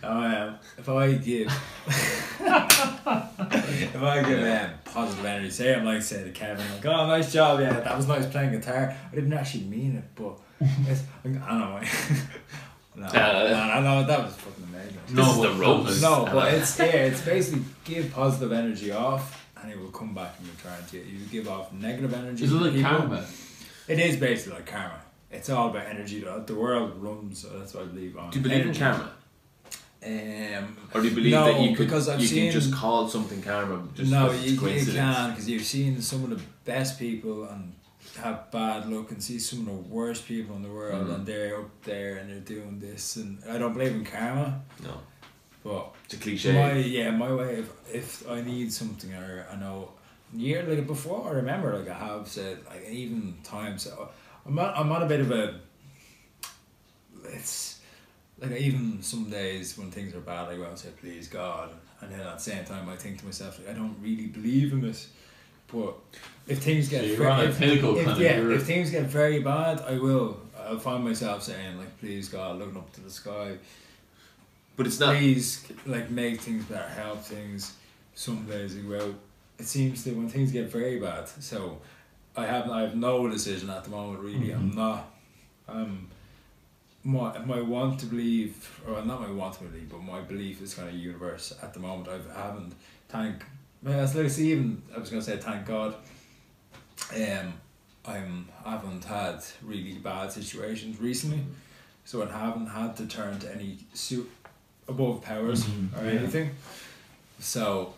Um, 0.03 0.57
if 0.79 0.89
I 0.89 1.13
give, 1.13 1.47
if 1.87 2.43
I 4.03 4.23
give 4.23 4.43
um, 4.43 4.71
positive 4.85 5.25
energy, 5.25 5.51
say 5.51 5.75
I'm 5.75 5.85
like 5.85 6.03
say 6.03 6.25
to 6.25 6.31
Kevin, 6.31 6.65
like, 6.73 6.87
oh, 6.87 7.07
nice 7.07 7.33
job, 7.33 7.61
yeah, 7.61 7.81
that 7.81 7.97
was 7.97 8.07
nice 8.09 8.27
playing 8.27 8.53
guitar. 8.53 8.95
I 9.11 9.15
didn't 9.15 9.33
actually 9.35 9.65
mean 9.65 9.97
it, 9.97 10.05
but 10.15 10.39
it's, 10.89 11.03
I 11.25 11.29
don't 11.29 11.35
know. 11.35 11.81
no, 12.97 13.07
no, 13.13 13.13
no, 13.13 13.81
no, 13.83 14.05
that 14.07 14.25
was 14.25 14.35
fucking 14.37 14.65
amazing. 14.65 14.99
No, 15.15 15.25
This 15.25 15.35
is 15.37 15.43
the 15.43 15.53
roast. 15.65 16.03
No, 16.03 16.25
but 16.33 16.55
it's 16.55 16.79
yeah, 16.79 16.85
it's 16.87 17.21
basically 17.23 17.63
give 17.85 18.11
positive 18.13 18.53
energy 18.53 18.91
off, 18.91 19.47
and 19.61 19.71
it 19.71 19.79
will 19.79 19.91
come 19.91 20.15
back 20.15 20.35
in 20.41 20.47
return 20.49 20.83
to 20.91 20.97
you. 20.99 21.19
You 21.19 21.27
give 21.27 21.47
off 21.49 21.73
negative 21.75 22.15
energy. 22.15 22.45
Is 22.45 22.53
it 22.53 22.59
to 22.59 22.65
like 22.65 22.73
people. 22.75 22.91
karma? 22.91 23.27
It 23.89 23.99
is 23.99 24.17
basically 24.17 24.55
like 24.55 24.67
karma. 24.67 25.02
It's 25.33 25.49
all 25.51 25.71
about 25.71 25.87
energy. 25.87 26.21
The 26.21 26.43
the 26.47 26.55
world 26.55 26.93
runs. 27.03 27.41
So 27.43 27.49
that's 27.59 27.75
what 27.75 27.85
I 27.85 27.87
believe 27.87 28.17
on. 28.19 28.31
Do 28.31 28.39
you 28.39 28.43
believe 28.43 28.67
in 28.67 28.75
karma? 28.75 29.13
Um, 30.05 30.77
Or 30.93 31.01
do 31.01 31.09
you 31.09 31.15
believe 31.15 31.33
No, 31.33 31.45
that 31.45 31.61
you 31.61 31.77
could 31.77 31.87
because 31.87 32.09
I've 32.09 32.21
you 32.21 32.27
seen- 32.27 32.51
can 32.51 32.61
just 32.61 32.73
call 32.75 33.09
something 33.09 33.41
karma 33.41 33.87
just 33.95 34.11
no, 34.11 34.33
you, 34.33 34.51
you 34.53 34.59
can 34.59 35.31
because 35.31 35.49
you've 35.49 35.65
seen 35.65 36.01
some 36.03 36.25
of 36.25 36.31
the 36.31 36.41
best 36.65 36.99
people 36.99 37.45
and 37.45 37.73
have 38.19 38.51
bad 38.51 38.91
luck 38.91 39.13
and 39.13 39.23
see 39.23 39.39
some 39.39 39.61
of 39.61 39.67
the 39.67 39.73
worst 39.95 40.27
people 40.27 40.57
in 40.57 40.63
the 40.63 40.69
world 40.69 41.07
Mhm. 41.07 41.15
and 41.15 41.27
they're 41.27 41.57
up 41.61 41.71
there 41.85 42.17
and 42.17 42.29
they're 42.31 42.41
doing 42.57 42.81
this 42.81 43.15
and 43.17 43.39
I 43.49 43.59
don't 43.59 43.75
believe 43.75 43.93
in 43.93 44.05
karma, 44.05 44.61
No. 44.83 44.95
but 45.63 45.95
It's 46.07 46.15
a 46.15 46.17
cliche. 46.17 46.53
my 46.53 46.73
yeah 46.99 47.11
my 47.13 47.33
way 47.33 47.51
if 47.63 47.69
if 48.01 48.29
I 48.29 48.41
need 48.43 48.73
something 48.73 49.15
or 49.15 49.47
I 49.53 49.55
know 49.57 49.77
year 50.35 50.65
like 50.69 50.85
before 50.87 51.29
I 51.29 51.33
remember 51.43 51.79
like 51.79 51.89
I 51.89 51.99
have 52.07 52.27
said 52.27 52.59
like 52.69 52.89
even 52.91 53.37
times 53.45 53.87
uh, 53.87 54.07
I'm 54.47 54.59
on, 54.59 54.73
I'm 54.75 54.93
on 54.93 55.03
a 55.03 55.07
bit 55.07 55.21
of 55.21 55.31
a 55.31 55.55
it's 57.27 57.81
like 58.41 58.53
even 58.53 59.03
some 59.03 59.31
days 59.31 59.79
when 59.79 59.91
things 59.91 60.15
are 60.15 60.21
bad 60.21 60.49
I 60.49 60.57
go 60.57 60.63
out 60.65 60.71
and 60.71 60.79
say 60.79 60.89
please 61.01 61.29
God 61.29 61.71
and 62.01 62.11
then 62.13 62.21
at 62.21 62.35
the 62.39 62.43
same 62.43 62.65
time 62.65 62.89
I 62.89 62.97
think 62.97 63.19
to 63.21 63.25
myself 63.25 63.59
like, 63.59 63.69
I 63.71 63.73
don't 63.79 63.97
really 64.03 64.27
believe 64.27 64.73
in 64.73 64.81
this 64.81 65.09
but 65.73 65.95
if 66.47 66.59
things 66.63 66.89
get 66.89 67.01
So 67.03 67.07
you're 67.07 67.17
ver- 67.19 67.29
on 67.31 67.41
a 67.41 67.45
if, 67.45 67.63
if, 67.63 68.05
kind 68.05 68.21
yeah, 68.21 68.39
you're- 68.39 68.55
if 68.57 68.65
things 68.65 68.91
get 68.91 69.05
very 69.05 69.41
bad 69.41 69.81
I 69.81 69.99
will 69.99 70.41
I'll 70.59 70.79
find 70.79 71.05
myself 71.05 71.43
saying 71.45 71.79
like 71.79 71.99
please 72.01 72.29
God 72.29 72.59
looking 72.59 72.77
up 72.77 72.93
to 72.95 73.01
the 73.01 73.11
sky 73.11 73.57
but 74.77 74.87
it's 74.87 74.99
not. 74.99 75.17
please 75.17 75.65
like 75.87 76.11
make 76.11 76.41
things 76.41 76.65
better, 76.65 76.89
help 76.89 77.23
things. 77.23 77.75
Some 78.15 78.47
days 78.47 78.75
you 78.75 78.85
go. 78.85 79.15
It 79.59 79.67
seems 79.67 80.03
that 80.05 80.17
when 80.17 80.31
things 80.31 80.51
get 80.51 80.71
very 80.73 80.99
bad, 80.99 81.29
so 81.29 81.77
I 82.37 82.47
have 82.47 82.71
I 82.71 82.83
have 82.83 82.97
no 82.97 83.29
decision 83.29 83.69
at 83.71 83.85
the 83.85 83.91
moment. 83.91 84.21
Really, 84.21 84.51
I'm 84.53 84.71
Mhm. 84.73 84.77
not. 84.77 85.11
Um, 85.69 86.09
my 87.05 87.37
my 87.45 87.61
want 87.61 87.99
to 88.01 88.07
believe, 88.07 88.81
or 88.87 89.03
not 89.05 89.21
my 89.21 89.31
want 89.31 89.55
to 89.59 89.65
believe, 89.65 89.89
but 89.91 90.03
my 90.03 90.21
belief 90.21 90.63
is 90.63 90.75
kind 90.75 90.89
of 90.89 90.95
universe 90.95 91.53
at 91.63 91.75
the 91.75 91.81
moment. 91.81 92.09
I've, 92.09 92.29
I 92.31 92.43
haven't 92.47 92.75
thank. 93.09 93.45
Well, 93.83 94.05
it's 94.05 94.15
like 94.15 94.39
even 94.39 94.83
I 94.95 94.99
was 94.99 95.11
gonna 95.11 95.23
say 95.23 95.37
thank 95.37 95.67
God. 95.67 95.95
Um, 97.15 97.53
I'm 98.07 98.49
I 98.65 98.71
haven't 98.73 99.05
had 99.05 99.41
really 99.63 99.95
bad 99.95 100.33
situations 100.33 101.01
recently, 101.01 101.41
so 102.05 102.23
I 102.23 102.31
haven't 102.31 102.67
had 102.69 102.97
to 102.97 103.07
turn 103.07 103.39
to 103.41 103.55
any 103.55 103.79
su- 103.93 104.29
above 104.89 105.23
powers 105.23 105.65
Mhm, 105.65 106.01
or 106.01 106.05
yeah. 106.07 106.19
anything. 106.21 106.51
So 107.41 107.95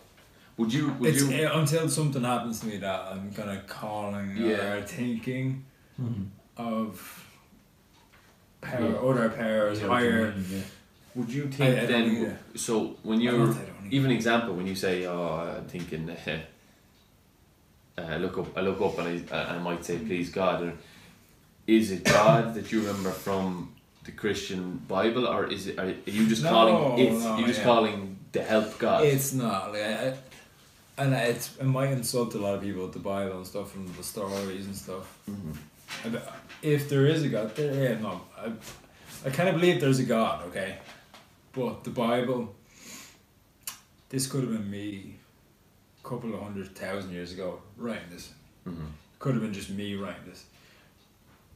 Would 0.57 0.73
you? 0.73 0.93
Would 0.99 1.09
it's 1.15 1.23
you? 1.29 1.47
uh, 1.47 1.59
until 1.59 1.89
something 1.89 2.23
happens 2.23 2.61
to 2.61 2.67
me 2.67 2.77
that 2.77 2.99
I'm 3.11 3.31
kind 3.33 3.49
of 3.49 3.67
calling 3.67 4.37
Yeah. 4.37 4.73
or 4.73 4.81
thinking 4.83 5.65
Mhm. 6.01 6.27
of 6.57 7.25
power, 8.61 8.81
Yeah. 8.89 8.95
other 9.09 9.29
powers, 9.29 9.81
Yeah, 9.81 9.87
higher. 9.87 10.33
yeah. 10.49 10.59
Would 11.15 11.29
you 11.29 11.43
I- 11.45 11.55
think 11.55 11.77
I 11.77 11.85
don't 11.85 11.87
then? 11.91 12.15
either. 12.15 12.39
So 12.55 12.95
when 13.03 13.19
you're 13.21 13.33
don't- 13.33 13.49
I 13.51 13.53
don't 13.53 13.85
either. 13.85 13.95
even 13.95 14.11
example 14.11 14.53
when 14.55 14.67
you 14.67 14.75
say, 14.75 15.05
"Oh, 15.05 15.55
I'm 15.57 15.65
thinking," 15.65 16.09
uh, 17.97 18.01
I 18.01 18.17
look 18.17 18.37
up, 18.37 18.57
I 18.57 18.61
look 18.61 18.81
up, 18.81 18.97
and 18.99 19.29
I, 19.31 19.55
I 19.55 19.59
might 19.59 19.83
say, 19.85 19.97
"Please 19.97 20.29
God," 20.29 20.63
or 20.63 20.73
is 21.67 21.91
it 21.91 22.03
God 22.05 22.53
that 22.55 22.71
you 22.71 22.79
remember 22.81 23.11
from 23.11 23.73
the 24.05 24.11
Christian 24.11 24.81
Bible, 24.87 25.27
or 25.27 25.47
is 25.47 25.67
it? 25.67 25.79
Are 25.79 25.93
you 26.05 26.27
just 26.27 26.43
No, 26.43 26.49
calling 26.49 26.99
it? 26.99 27.11
no, 27.13 27.37
you're 27.39 27.47
just 27.47 27.59
yeah. 27.59 27.65
calling 27.65 28.17
the 28.31 28.43
help 28.43 28.77
God. 28.79 29.03
It's 29.03 29.33
not 29.33 29.71
like 29.73 29.81
I, 29.83 30.07
I- 30.09 30.17
and 30.97 31.13
it's, 31.13 31.55
it 31.57 31.65
might 31.65 31.91
insult 31.91 32.33
a 32.35 32.37
lot 32.37 32.55
of 32.55 32.61
people 32.61 32.83
with 32.83 32.93
the 32.93 32.99
Bible 32.99 33.37
and 33.37 33.47
stuff 33.47 33.75
and 33.75 33.87
the 33.95 34.03
stories 34.03 34.65
and 34.65 34.75
stuff. 34.75 35.17
Mhm. 35.29 35.55
And 36.03 36.21
if 36.61 36.89
there 36.89 37.05
is 37.05 37.23
a 37.23 37.29
God, 37.29 37.55
there 37.55 37.73
yeah, 37.73 37.99
no, 37.99 38.21
I, 38.37 38.51
I 39.25 39.29
kind 39.29 39.49
of 39.49 39.55
believe 39.55 39.81
there's 39.81 39.99
a 39.99 40.03
God, 40.05 40.45
okay, 40.47 40.77
but 41.53 41.83
the 41.83 41.89
Bible. 41.91 42.53
This 44.09 44.27
could 44.27 44.41
have 44.43 44.51
been 44.51 44.69
me, 44.69 45.15
a 46.03 46.07
couple 46.07 46.33
of 46.33 46.41
hundred 46.41 46.75
thousand 46.75 47.11
years 47.11 47.31
ago, 47.33 47.61
writing 47.77 48.09
this. 48.11 48.31
Mhm. 48.67 48.87
Could 49.19 49.33
have 49.33 49.41
been 49.43 49.53
just 49.53 49.69
me 49.71 49.95
writing 49.95 50.25
this. 50.27 50.45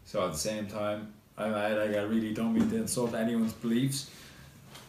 So 0.06 0.26
at 0.26 0.32
the 0.32 0.38
same 0.38 0.66
time, 0.68 1.14
I, 1.38 1.46
I 1.46 1.74
like 1.74 1.96
I 1.96 2.02
really 2.02 2.34
don't 2.34 2.54
mean 2.54 2.70
to 2.72 2.78
insult 2.78 3.14
anyone's 3.14 3.54
beliefs, 3.54 4.10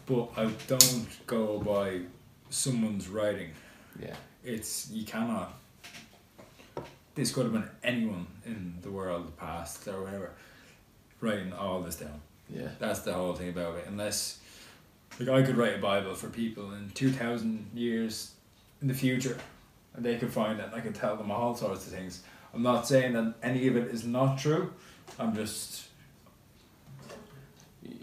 but 0.06 0.30
I 0.36 0.46
don't 0.66 1.06
go 1.26 1.58
by 1.60 2.00
someone's 2.48 3.08
writing. 3.08 3.50
Yeah. 4.00 4.16
It's 4.44 4.90
you 4.90 5.04
cannot. 5.04 5.54
This 7.14 7.32
could 7.32 7.44
have 7.44 7.52
been 7.52 7.68
anyone 7.82 8.26
in 8.46 8.74
the 8.82 8.90
world, 8.90 9.36
past 9.36 9.86
or 9.88 10.02
whatever, 10.04 10.30
writing 11.20 11.52
all 11.52 11.82
this 11.82 11.96
down. 11.96 12.20
Yeah. 12.48 12.68
That's 12.78 13.00
the 13.00 13.12
whole 13.12 13.34
thing 13.34 13.50
about 13.50 13.76
it. 13.78 13.84
Unless, 13.88 14.38
like, 15.18 15.28
I 15.28 15.42
could 15.42 15.56
write 15.56 15.74
a 15.74 15.78
Bible 15.78 16.14
for 16.14 16.28
people 16.28 16.72
in 16.72 16.90
two 16.94 17.10
thousand 17.10 17.70
years 17.74 18.32
in 18.80 18.88
the 18.88 18.94
future, 18.94 19.36
and 19.94 20.04
they 20.04 20.16
could 20.16 20.32
find 20.32 20.58
it. 20.60 20.66
and 20.66 20.74
I 20.74 20.80
could 20.80 20.94
tell 20.94 21.16
them 21.16 21.30
all 21.30 21.54
sorts 21.54 21.86
of 21.86 21.92
things. 21.92 22.22
I'm 22.54 22.62
not 22.62 22.86
saying 22.88 23.12
that 23.12 23.34
any 23.42 23.68
of 23.68 23.76
it 23.76 23.88
is 23.88 24.04
not 24.04 24.38
true. 24.38 24.72
I'm 25.18 25.34
just. 25.34 25.88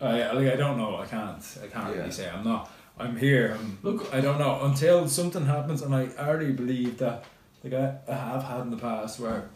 I 0.01 0.21
I- 0.23 0.31
like 0.33 0.53
I 0.53 0.55
don't 0.55 0.77
know. 0.77 0.97
I 0.97 1.05
can't. 1.05 1.41
I 1.63 1.67
can't 1.67 1.89
Yeah. 1.93 1.99
really 2.01 2.11
say. 2.11 2.29
I'm 2.29 2.43
not. 2.43 2.69
I'm 2.99 3.15
here. 3.15 3.55
I'm, 3.59 3.77
Look- 3.83 4.13
I 4.13 4.21
don't 4.21 4.39
know 4.39 4.59
until 4.63 5.07
something 5.07 5.45
happens, 5.45 5.81
and 5.81 5.93
I 5.93 6.09
already 6.17 6.51
believe 6.51 6.97
that. 6.99 7.25
Like 7.63 7.73
I, 7.73 7.97
I 8.07 8.13
have 8.15 8.43
had 8.43 8.61
in 8.61 8.69
the 8.69 8.77
past 8.77 9.19
where, 9.19 9.49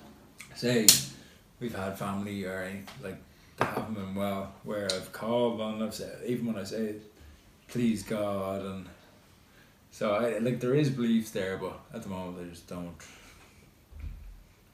say, 0.56 0.88
we've 1.60 1.74
had 1.76 1.98
family 1.98 2.44
or 2.46 2.64
any, 2.64 2.82
like 3.04 3.18
they 3.58 3.66
haven't 3.66 3.94
been 3.94 4.16
well. 4.16 4.54
Where 4.64 4.86
I've 4.86 5.12
called 5.14 5.62
and 5.62 5.84
I've 5.84 5.94
said 5.94 6.18
even 6.26 6.48
when 6.48 6.58
I 6.58 6.64
say, 6.64 6.96
please 7.68 8.02
God 8.04 8.66
and 8.66 8.86
So 9.92 10.14
I 10.16 10.40
like 10.40 10.60
there 10.60 10.74
is 10.74 10.90
beliefs 10.90 11.30
there, 11.32 11.58
but 11.58 11.80
at 11.94 12.02
the 12.02 12.10
moment 12.10 12.40
I 12.46 12.50
just 12.50 12.68
don't 12.68 12.96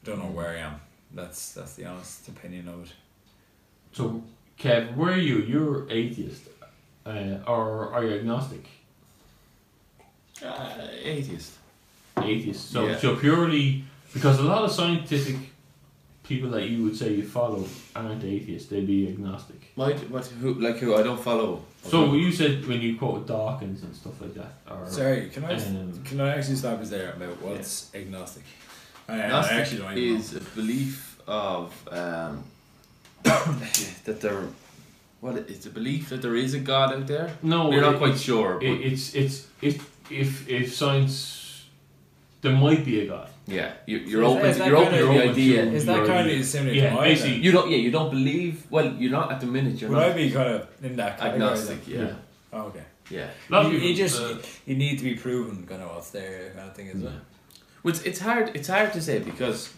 don't 0.05 0.19
know 0.19 0.31
where 0.31 0.49
I 0.49 0.57
am. 0.59 0.79
That's 1.13 1.51
that's 1.53 1.73
the 1.75 1.85
honest 1.85 2.27
opinion 2.29 2.69
of 2.69 2.83
it. 2.85 2.93
So, 3.91 4.23
Kev, 4.57 4.95
where 4.95 5.13
are 5.13 5.17
you? 5.17 5.39
You're 5.39 5.89
atheist, 5.91 6.43
uh, 7.07 7.51
or 7.51 7.93
are 7.93 8.03
you 8.05 8.13
agnostic? 8.19 8.65
Uh, 10.43 10.69
atheist. 11.03 11.53
Atheist. 12.17 12.71
So, 12.71 12.85
Yeah. 12.87 12.97
so 12.97 13.15
purely 13.15 13.83
because 14.13 14.39
a 14.39 14.43
lot 14.43 14.63
of 14.63 14.71
scientific 14.71 15.35
people 16.23 16.49
that 16.51 16.67
you 16.69 16.83
would 16.83 16.95
say 16.95 17.13
you 17.13 17.23
follow 17.23 17.65
aren't 17.95 18.23
atheists; 18.23 18.69
they'd 18.69 18.85
be 18.87 19.07
agnostic. 19.07 19.71
What? 19.75 19.97
What? 20.09 20.25
Who? 20.41 20.53
Like 20.55 20.77
who? 20.77 20.95
I 20.95 21.03
don't 21.03 21.19
follow. 21.19 21.63
So 21.83 22.13
you 22.13 22.31
said 22.31 22.67
when 22.67 22.81
you 22.81 22.97
quote 22.97 23.25
Dawkins 23.27 23.81
and 23.83 23.95
stuff 23.95 24.19
like 24.21 24.33
that, 24.35 24.53
or 24.69 24.87
Sorry, 24.89 25.29
can 25.29 25.45
I 25.45 25.53
um, 25.55 26.03
can 26.03 26.19
I 26.21 26.29
actually 26.37 26.57
stop 26.57 26.79
us 26.81 26.89
there 26.89 27.13
about 27.13 27.41
what's 27.41 27.89
agnostic? 27.95 28.43
I, 29.07 29.13
I 29.13 29.19
Agnostic 29.21 29.57
actually 29.57 29.77
don't 29.79 29.97
even 29.97 30.13
know. 30.13 30.19
is 30.19 30.35
a 30.35 30.41
belief 30.59 31.19
of 31.27 31.73
um, 31.91 32.43
that 33.23 34.19
there. 34.21 34.43
What 35.19 35.35
it's 35.49 35.65
a 35.65 35.69
belief 35.71 36.09
that 36.09 36.21
there 36.21 36.35
is 36.35 36.53
a 36.53 36.59
God 36.59 36.93
out 36.93 37.07
there. 37.07 37.31
no, 37.41 37.69
We're 37.69 37.81
not 37.81 37.95
it- 37.95 37.97
quite 37.97 38.17
sure, 38.19 38.59
It, 38.61 38.81
it's 38.93 39.15
it's 39.15 39.47
if 39.61 39.75
if 40.11 40.47
if 40.47 40.73
science, 40.75 41.65
there 42.41 42.55
might 42.55 42.85
be 42.85 43.01
a 43.01 43.07
god. 43.07 43.29
yeah, 43.47 43.71
you, 43.87 43.97
you're 43.97 44.23
Is 44.23 44.29
open. 44.29 44.41
that- 44.43 44.49
is 44.51 44.57
To, 44.57 44.65
you're 44.67 44.77
open 44.77 44.93
to 44.99 45.05
the 45.05 45.23
idea. 45.31 45.63
Is 45.63 45.85
that 45.87 45.95
you're- 45.97 46.07
kind 46.07 46.29
of 46.29 46.45
similar 46.45 46.73
yeah, 46.73 46.89
to 46.89 46.95
mine? 46.95 47.03
basically, 47.09 47.31
then? 47.31 47.43
You 47.43 47.51
don't. 47.51 47.69
Yeah, 47.71 47.77
you 47.85 47.91
don't 47.91 48.11
believe. 48.11 48.53
Well, 48.69 48.93
you're 48.99 49.11
not 49.19 49.31
at 49.31 49.39
the 49.41 49.47
minute. 49.47 49.81
You're 49.81 49.89
Would 49.89 49.97
not 49.97 50.11
I 50.11 50.13
be 50.13 50.29
kind 50.31 50.49
of 50.55 50.67
in 50.83 50.95
that 50.97 51.17
category? 51.17 51.43
agnostic. 51.43 51.85
then? 51.85 51.99
Yeah, 52.05 52.13
Oh, 52.53 52.67
okay. 52.69 52.83
yeah. 53.09 53.29
A 53.49 53.51
lot 53.53 53.71
You, 53.71 53.79
you 53.79 53.95
just 53.95 54.21
uh, 54.21 54.37
you 54.67 54.75
need 54.75 54.97
to 54.99 55.03
be 55.03 55.15
proven 55.15 55.65
kind 55.65 55.81
of 55.81 55.89
what's 55.95 56.11
there 56.11 56.51
kind 56.55 56.69
of 56.69 56.75
thing, 56.75 56.87
is 56.87 57.01
it? 57.01 57.11
Well, 57.83 57.93
it's, 57.93 58.03
it's 58.03 58.19
hard. 58.19 58.51
It's 58.57 58.67
hard 58.67 58.93
to 58.93 59.01
say 59.01 59.17
because 59.19 59.73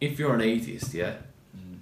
if 0.00 0.18
you're 0.18 0.34
an 0.34 0.40
atheist, 0.40 0.94
yeah, 0.94 1.14
Mm. 1.56 1.78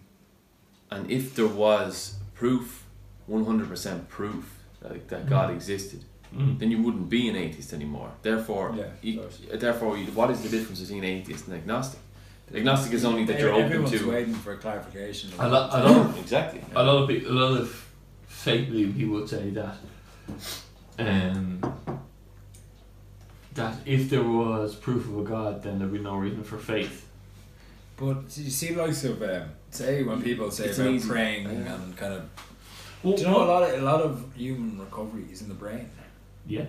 and 0.90 1.10
if 1.10 1.34
there 1.36 1.46
was 1.64 2.17
proof, 2.38 2.84
one 3.26 3.44
hundred 3.44 3.68
percent 3.68 4.08
proof 4.08 4.44
like, 4.80 5.08
that 5.08 5.28
God 5.28 5.50
existed, 5.50 6.04
mm. 6.34 6.58
then 6.58 6.70
you 6.70 6.80
wouldn't 6.84 7.08
be 7.10 7.28
an 7.28 7.36
atheist 7.36 7.72
anymore. 7.72 8.10
Therefore, 8.22 8.74
Yeah, 8.76 8.84
you, 9.02 9.28
therefore, 9.54 9.98
you, 9.98 10.06
what 10.12 10.30
is 10.30 10.40
the 10.42 10.48
difference 10.48 10.80
between 10.80 11.04
atheist 11.04 11.46
and 11.48 11.56
agnostic? 11.56 12.00
Agnostic 12.54 12.92
is 12.94 13.04
only 13.04 13.24
that 13.24 13.38
you're 13.40 13.52
open 13.52 13.64
Everyone's 13.64 13.90
to. 14.00 14.10
waiting 14.10 14.34
for 14.34 14.56
clarification. 14.56 15.30
A 15.38 15.48
lot, 15.48 15.68
a 15.74 15.78
lot, 15.86 16.18
Exactly. 16.18 16.62
a 16.74 16.82
lot 16.82 17.02
of 17.02 17.08
people, 17.08 17.30
a 17.32 17.34
lot 17.34 17.60
of 17.60 17.68
fake 18.26 18.68
believing 18.70 18.94
people 18.94 19.14
would 19.16 19.28
say 19.28 19.50
that, 19.50 19.76
um, 20.98 21.60
that 23.54 23.74
if 23.84 24.08
there 24.08 24.22
was 24.22 24.74
proof 24.76 25.06
of 25.08 25.18
a 25.18 25.22
god, 25.22 25.62
then 25.62 25.78
there'd 25.78 25.92
be 25.92 25.98
no 25.98 26.16
reason 26.16 26.42
for 26.44 26.56
faith. 26.56 27.07
But 27.98 28.36
you 28.38 28.50
see, 28.50 28.74
likes 28.74 29.04
of 29.04 29.20
um, 29.22 29.48
say 29.70 30.02
when 30.04 30.22
people 30.22 30.50
say 30.50 30.66
It's 30.66 30.78
an 30.78 30.86
about 30.86 30.94
easy- 30.96 31.08
praying 31.08 31.44
yeah. 31.44 31.74
and 31.74 31.96
kind 31.96 32.14
of, 32.14 32.22
Well, 33.02 33.16
do 33.16 33.22
you 33.22 33.28
know 33.28 33.42
a 33.44 33.50
lot 33.54 33.62
of 33.64 33.82
a 33.82 33.84
lot 33.84 34.00
of 34.00 34.32
human 34.36 34.78
recovery 34.78 35.24
is 35.32 35.42
in 35.42 35.48
the 35.48 35.54
brain. 35.54 35.88
Yeah. 36.46 36.66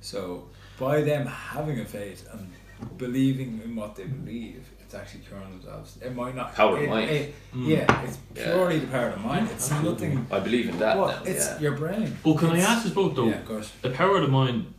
So 0.00 0.48
by 0.80 1.02
them 1.02 1.26
having 1.26 1.78
a 1.80 1.84
faith 1.84 2.26
and 2.32 2.50
believing 2.98 3.60
in 3.64 3.76
what 3.76 3.94
they 3.96 4.04
believe, 4.04 4.66
it's 4.80 4.94
actually 4.94 5.20
curing 5.28 5.50
themselves. 5.50 5.98
It 6.02 6.14
might 6.16 6.34
not 6.34 6.54
Power 6.54 6.76
of 6.78 6.82
it- 6.82 6.88
mind. 6.88 7.10
it- 7.10 7.34
Mm. 7.54 7.66
yeah, 7.68 8.02
it's 8.04 8.18
Yeah. 8.34 8.44
purely 8.44 8.78
the 8.80 8.86
power 8.88 9.08
of 9.10 9.14
the 9.22 9.28
mind. 9.28 9.48
It's 9.50 9.70
Absolutely. 9.70 10.08
nothing. 10.08 10.26
I 10.30 10.40
believe 10.40 10.68
in 10.70 10.78
that. 10.78 10.96
What? 10.98 11.26
It's 11.26 11.46
yeah. 11.48 11.60
your 11.60 11.76
brain. 11.76 12.16
Well, 12.24 12.34
can 12.34 12.48
It's- 12.48 12.66
I 12.66 12.72
ask 12.72 12.84
this 12.84 12.92
both 12.94 13.14
though? 13.14 13.28
Yeah, 13.28 13.40
of 13.40 13.46
course. 13.46 13.70
The 13.82 13.90
power 13.90 14.16
of 14.16 14.22
the 14.22 14.28
mind 14.40 14.72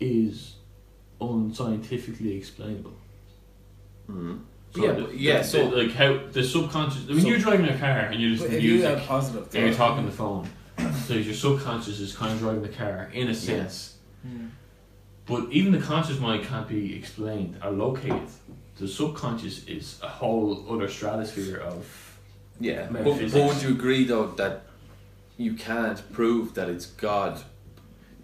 is 0.00 0.56
unscientifically 1.20 2.36
explainable. 2.36 2.92
Mhm. 4.10 4.40
So 4.76 4.84
yeah, 4.84 4.92
the- 4.92 5.16
yeah. 5.16 5.38
the- 5.38 5.44
So 5.44 5.70
the- 5.70 5.76
like 5.76 5.92
how 5.92 6.18
the 6.32 6.42
subconscious. 6.44 7.06
When 7.08 7.20
So- 7.20 7.28
you're 7.28 7.38
driving 7.38 7.66
a 7.68 7.78
car 7.78 7.88
and 8.10 8.20
you're 8.20 8.30
But 8.36 8.40
listening 8.42 8.52
if 8.56 8.60
to 8.60 8.66
you 8.66 8.72
music, 8.74 8.98
have 8.98 9.08
positive, 9.08 9.54
and 9.54 9.64
you're 9.66 9.74
talking 9.74 9.98
on 10.00 10.06
the 10.06 10.12
phone, 10.12 10.48
so 11.06 11.14
your 11.14 11.34
subconscious 11.34 12.00
is 12.00 12.14
kind 12.14 12.32
of 12.32 12.38
driving 12.38 12.62
the 12.62 12.68
car 12.68 13.10
in 13.12 13.28
a 13.28 13.34
sense. 13.34 13.94
Mm. 14.26 14.50
But 15.26 15.48
even 15.50 15.72
the 15.72 15.78
conscious 15.78 16.20
mind 16.20 16.44
can't 16.44 16.68
be 16.68 16.94
explained 16.94 17.56
or 17.64 17.70
located. 17.70 18.28
The 18.78 18.86
subconscious 18.86 19.64
is 19.66 19.98
a 20.02 20.08
whole 20.08 20.64
other 20.70 20.88
stratosphere 20.88 21.56
of. 21.56 21.86
yeah. 22.60 22.86
But, 22.90 23.04
but 23.04 23.32
would 23.32 23.62
you 23.62 23.70
agree 23.70 24.04
though 24.04 24.26
that 24.32 24.64
you 25.38 25.54
can't 25.54 26.00
prove 26.12 26.54
that 26.54 26.68
it's 26.68 26.86
God? 26.86 27.40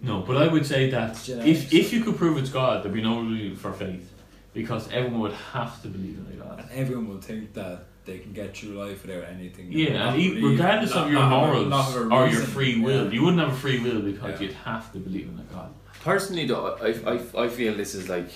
No, 0.01 0.21
but 0.21 0.37
I 0.37 0.47
would 0.47 0.65
say 0.65 0.89
that 0.91 1.19
genetics. 1.23 1.63
if 1.63 1.73
if 1.73 1.93
you 1.93 2.03
could 2.03 2.17
prove 2.17 2.37
it's 2.37 2.49
God, 2.49 2.83
there'd 2.83 2.93
be 2.93 3.01
no 3.01 3.21
reason 3.21 3.55
for 3.55 3.71
faith, 3.73 4.12
because 4.53 4.87
everyone 4.91 5.21
would 5.21 5.33
have 5.33 5.81
to 5.81 5.87
believe 5.87 6.17
in 6.19 6.33
a 6.39 6.43
God. 6.43 6.59
And 6.59 6.69
everyone 6.71 7.07
will 7.09 7.21
think 7.21 7.53
that 7.53 7.85
they 8.05 8.19
can 8.19 8.33
get 8.33 8.55
through 8.55 8.71
life 8.77 9.05
without 9.05 9.23
anything. 9.29 9.71
Yeah, 9.71 10.09
and 10.09 10.19
e- 10.21 10.29
believe- 10.35 10.51
regardless 10.59 10.93
not- 10.93 11.05
of 11.07 11.11
your 11.11 11.21
not 11.21 11.33
a- 11.43 11.47
morals 11.47 11.67
not 11.69 11.85
have 11.85 11.95
a 12.11 12.15
or 12.15 12.27
your 12.27 12.41
free 12.41 12.79
will, 12.81 13.05
Yeah. 13.05 13.11
you 13.11 13.23
wouldn't 13.23 13.41
have 13.41 13.53
a 13.53 13.55
free 13.55 13.79
will 13.79 14.01
because 14.01 14.39
Yeah. 14.39 14.47
you'd 14.47 14.55
have 14.57 14.91
to 14.93 14.99
believe 14.99 15.27
in 15.29 15.39
a 15.39 15.43
God. 15.53 15.73
Personally, 16.03 16.45
though, 16.45 16.77
I, 16.81 16.89
I, 17.13 17.43
I 17.45 17.47
feel 17.47 17.73
this 17.75 17.95
is 17.95 18.09
like 18.09 18.29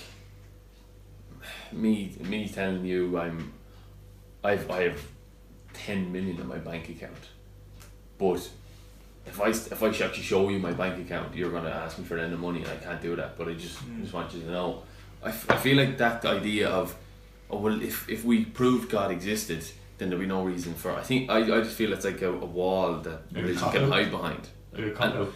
me 1.72 2.14
me 2.20 2.48
telling 2.48 2.84
you 2.84 3.18
I'm 3.18 3.52
I've 4.42 4.70
I 4.70 4.82
have 4.84 5.00
ten 5.74 6.10
million 6.12 6.40
in 6.40 6.46
my 6.48 6.56
bank 6.58 6.88
account, 6.88 7.24
but 8.16 8.48
if 9.26 9.40
I 9.40 9.48
if 9.50 9.82
I 9.82 9.88
actually 9.88 10.22
show 10.22 10.48
you 10.48 10.58
my 10.58 10.72
bank 10.72 10.98
account, 11.04 11.34
you're 11.34 11.50
gonna 11.50 11.68
ask 11.68 11.98
me 11.98 12.04
for 12.04 12.14
the 12.16 12.22
end 12.22 12.32
of 12.32 12.40
money, 12.40 12.60
and 12.62 12.68
I 12.68 12.76
can't 12.76 13.02
do 13.02 13.14
that. 13.16 13.36
But 13.36 13.48
I 13.48 13.54
just 13.54 13.78
Mm. 13.86 14.00
just 14.00 14.14
want 14.14 14.32
you 14.32 14.40
to 14.40 14.50
know, 14.50 14.82
I, 15.22 15.28
f- 15.30 15.50
I 15.50 15.56
feel 15.56 15.76
like 15.76 15.98
that 15.98 16.24
idea 16.24 16.68
of 16.68 16.94
oh 17.50 17.58
well 17.58 17.80
if 17.82 18.08
if 18.08 18.24
we 18.24 18.44
proved 18.44 18.90
God 18.90 19.10
existed, 19.10 19.64
then 19.98 20.10
there'd 20.10 20.20
be 20.20 20.26
no 20.26 20.44
reason 20.44 20.74
for. 20.74 20.92
I 20.92 21.02
think 21.02 21.30
I, 21.30 21.38
I 21.38 21.60
just 21.62 21.76
feel 21.76 21.92
it's 21.92 22.04
like 22.04 22.22
a, 22.22 22.30
a 22.32 22.44
wall 22.46 22.94
that 23.00 23.32
Like 23.32 23.42
religion 23.44 23.70
can 23.70 23.90
hide 23.90 24.10
behind. 24.10 24.48
Like 24.72 24.86
a 24.86 24.90
cop 24.92 25.14
out. 25.14 25.32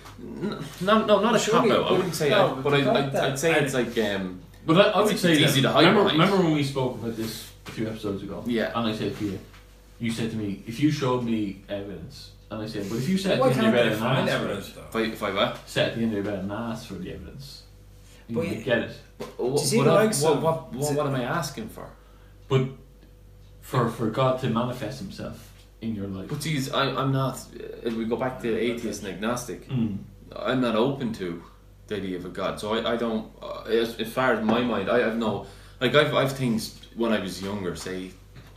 No, 0.81 1.05
no, 1.07 1.21
not 1.21 1.35
a 1.35 1.39
Surely, 1.39 1.71
cop 1.71 1.79
out. 1.79 1.85
I 1.87 1.89
but- 1.89 1.97
wouldn't 1.97 2.15
say 2.15 2.31
no, 2.31 2.55
that, 2.55 2.63
but 2.63 2.71
but 2.71 2.75
I, 2.75 2.79
I, 2.91 2.95
fact 3.03 3.13
that- 3.15 3.25
I'd 3.33 3.39
say 3.39 3.55
it's 3.61 3.75
like 3.75 3.97
um, 3.99 4.41
But 4.67 4.77
I, 4.79 4.91
I 4.91 5.01
would 5.03 5.13
It's 5.13 5.23
say 5.23 5.33
easy 5.37 5.63
to 5.63 5.71
hide 5.71 5.81
remember, 5.87 6.05
behind. 6.05 6.21
remember 6.21 6.45
when 6.45 6.55
we 6.55 6.63
spoke 6.63 6.95
about 6.95 7.17
this 7.17 7.51
a 7.67 7.71
few 7.73 7.89
episodes 7.89 8.23
ago? 8.23 8.45
Yeah. 8.47 8.71
And 8.79 8.87
I 8.89 8.95
said 8.95 9.17
to 9.17 9.25
you, 9.25 9.39
you 9.99 10.11
said 10.13 10.31
to 10.31 10.37
me, 10.37 10.63
if 10.67 10.79
you 10.81 10.91
showed 10.93 11.25
me 11.25 11.63
evidence, 11.69 12.31
and 12.51 12.63
I 12.63 12.67
said, 12.67 12.89
but 12.89 12.99
if 12.99 13.09
you 13.09 13.17
said 13.19 13.41
Why 13.41 13.49
at 13.49 13.55
the 13.55 13.59
end 13.65 13.69
of 13.69 13.75
your 13.75 13.83
bed 13.85 13.93
and 13.95 14.05
asked 14.05 14.31
evidence 14.33 14.69
if 14.77 14.97
I 14.97 15.01
if 15.01 15.23
I 15.23 15.31
what? 15.33 15.69
sat 15.69 15.89
at 15.89 15.95
the 15.97 16.03
end 16.03 16.11
of 16.17 16.25
your 16.25 16.25
bed 16.33 16.39
and 16.45 16.53
asked 16.53 16.87
for 16.87 16.95
the 16.95 17.11
evidence, 17.13 17.63
you 18.29 18.37
But 18.37 18.49
you- 18.49 18.63
get 18.65 18.79
it. 18.79 18.93
What, 19.37 19.59
see 19.61 19.79
what, 19.79 19.85
the 19.85 19.91
I- 19.93 20.07
what, 20.07 20.43
what, 20.43 20.73
what, 20.73 20.95
what 20.97 21.07
am 21.07 21.15
I 21.15 21.23
asking 21.25 21.69
for? 21.69 21.89
But 22.49 22.63
for 23.61 23.89
for 23.89 24.11
God 24.11 24.41
to 24.41 24.49
manifest 24.51 24.99
Himself 25.01 25.53
in 25.81 25.95
your 25.95 26.07
life. 26.09 26.29
But 26.29 26.41
geez, 26.41 26.73
I, 26.73 26.83
I'm 27.01 27.13
not. 27.13 27.35
uh, 27.39 27.89
If 27.89 27.95
we 27.95 28.05
go 28.05 28.17
back 28.17 28.41
to 28.43 28.49
atheist 28.71 29.03
and 29.05 29.13
agnostic, 29.15 29.69
Mm. 29.69 29.99
I'm 30.35 30.61
not 30.61 30.77
open 30.77 31.13
to 31.15 31.43
the 31.87 31.97
idea 31.97 32.17
of 32.17 32.25
a 32.25 32.29
God. 32.31 32.59
So 32.61 32.75
I, 32.75 32.93
I 32.95 32.97
don't. 32.97 33.31
Uh, 33.43 33.63
as, 33.83 33.97
as 34.01 34.13
far 34.13 34.33
as 34.35 34.45
my 34.45 34.61
mind, 34.63 34.89
I 34.91 34.99
have 35.01 35.17
no. 35.17 35.47
Like 35.81 35.95
I've 35.95 36.15
I've 36.15 36.33
things 36.33 36.81
when 36.97 37.13
I 37.13 37.21
was 37.21 37.41
younger, 37.43 37.75
say 37.77 38.11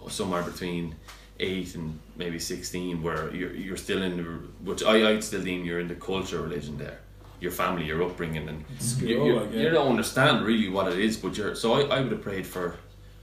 somewhere 0.09 0.43
between 0.43 0.95
eight 1.39 1.75
and 1.75 1.99
maybe 2.15 2.39
sixteen, 2.39 3.03
where 3.03 3.33
you're 3.35 3.53
you're 3.53 3.77
still 3.77 4.01
in 4.01 4.17
the 4.17 4.23
which 4.67 4.83
I 4.83 4.95
I'd 5.09 5.23
still 5.23 5.43
deem 5.43 5.65
you're 5.65 5.79
in 5.79 5.87
the 5.87 5.95
culture 5.95 6.41
religion 6.41 6.77
there. 6.77 6.99
Your 7.45 7.51
family, 7.51 7.85
your 7.85 8.01
upbringing, 8.07 8.49
and 8.49 8.59
School, 8.79 9.07
you, 9.07 9.19
you, 9.25 9.59
you 9.63 9.69
don't 9.69 9.89
understand 9.95 10.43
really 10.49 10.67
what 10.75 10.85
it 10.91 10.97
is. 11.07 11.13
But 11.23 11.37
you're 11.37 11.53
so 11.63 11.67
I, 11.79 11.81
I 11.95 11.97
would 12.01 12.11
have 12.11 12.23
prayed 12.29 12.47
for. 12.55 12.65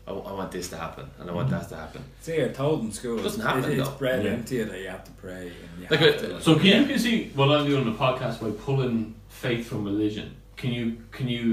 I, 0.06 0.12
I 0.12 0.32
want 0.40 0.50
this 0.52 0.68
to 0.72 0.76
happen, 0.76 1.06
and 1.18 1.28
I 1.30 1.32
want 1.38 1.50
that 1.50 1.68
to 1.70 1.76
happen. 1.76 2.02
See, 2.20 2.36
you're 2.36 2.50
told 2.62 2.78
in 2.84 2.92
school. 2.92 3.16
Doesn't 3.20 3.40
it- 3.40 3.44
happen, 3.48 3.64
It's 3.72 3.88
though. 3.88 3.96
bred 3.96 4.24
Yeah. 4.24 4.34
into 4.34 4.54
you 4.58 4.64
that 4.70 4.78
you 4.84 4.88
have 4.96 5.04
to 5.10 5.14
pray 5.24 5.44
and 5.64 5.82
you 5.82 5.86
Like 5.90 6.00
uh, 6.02 6.04
have 6.12 6.20
to. 6.20 6.28
Like, 6.34 6.42
So 6.42 6.54
can 6.54 6.66
Yeah. 6.66 6.80
you 6.82 6.86
can 6.86 6.98
see 7.00 7.16
what 7.34 7.48
I'm 7.54 7.66
doing 7.66 7.82
on 7.84 7.92
the 7.92 7.98
podcast 8.06 8.40
by 8.44 8.50
pulling 8.66 9.16
faith 9.28 9.66
from 9.66 9.80
religion? 9.84 10.28
Can 10.56 10.70
you 10.72 10.86
can 11.16 11.26
you 11.28 11.46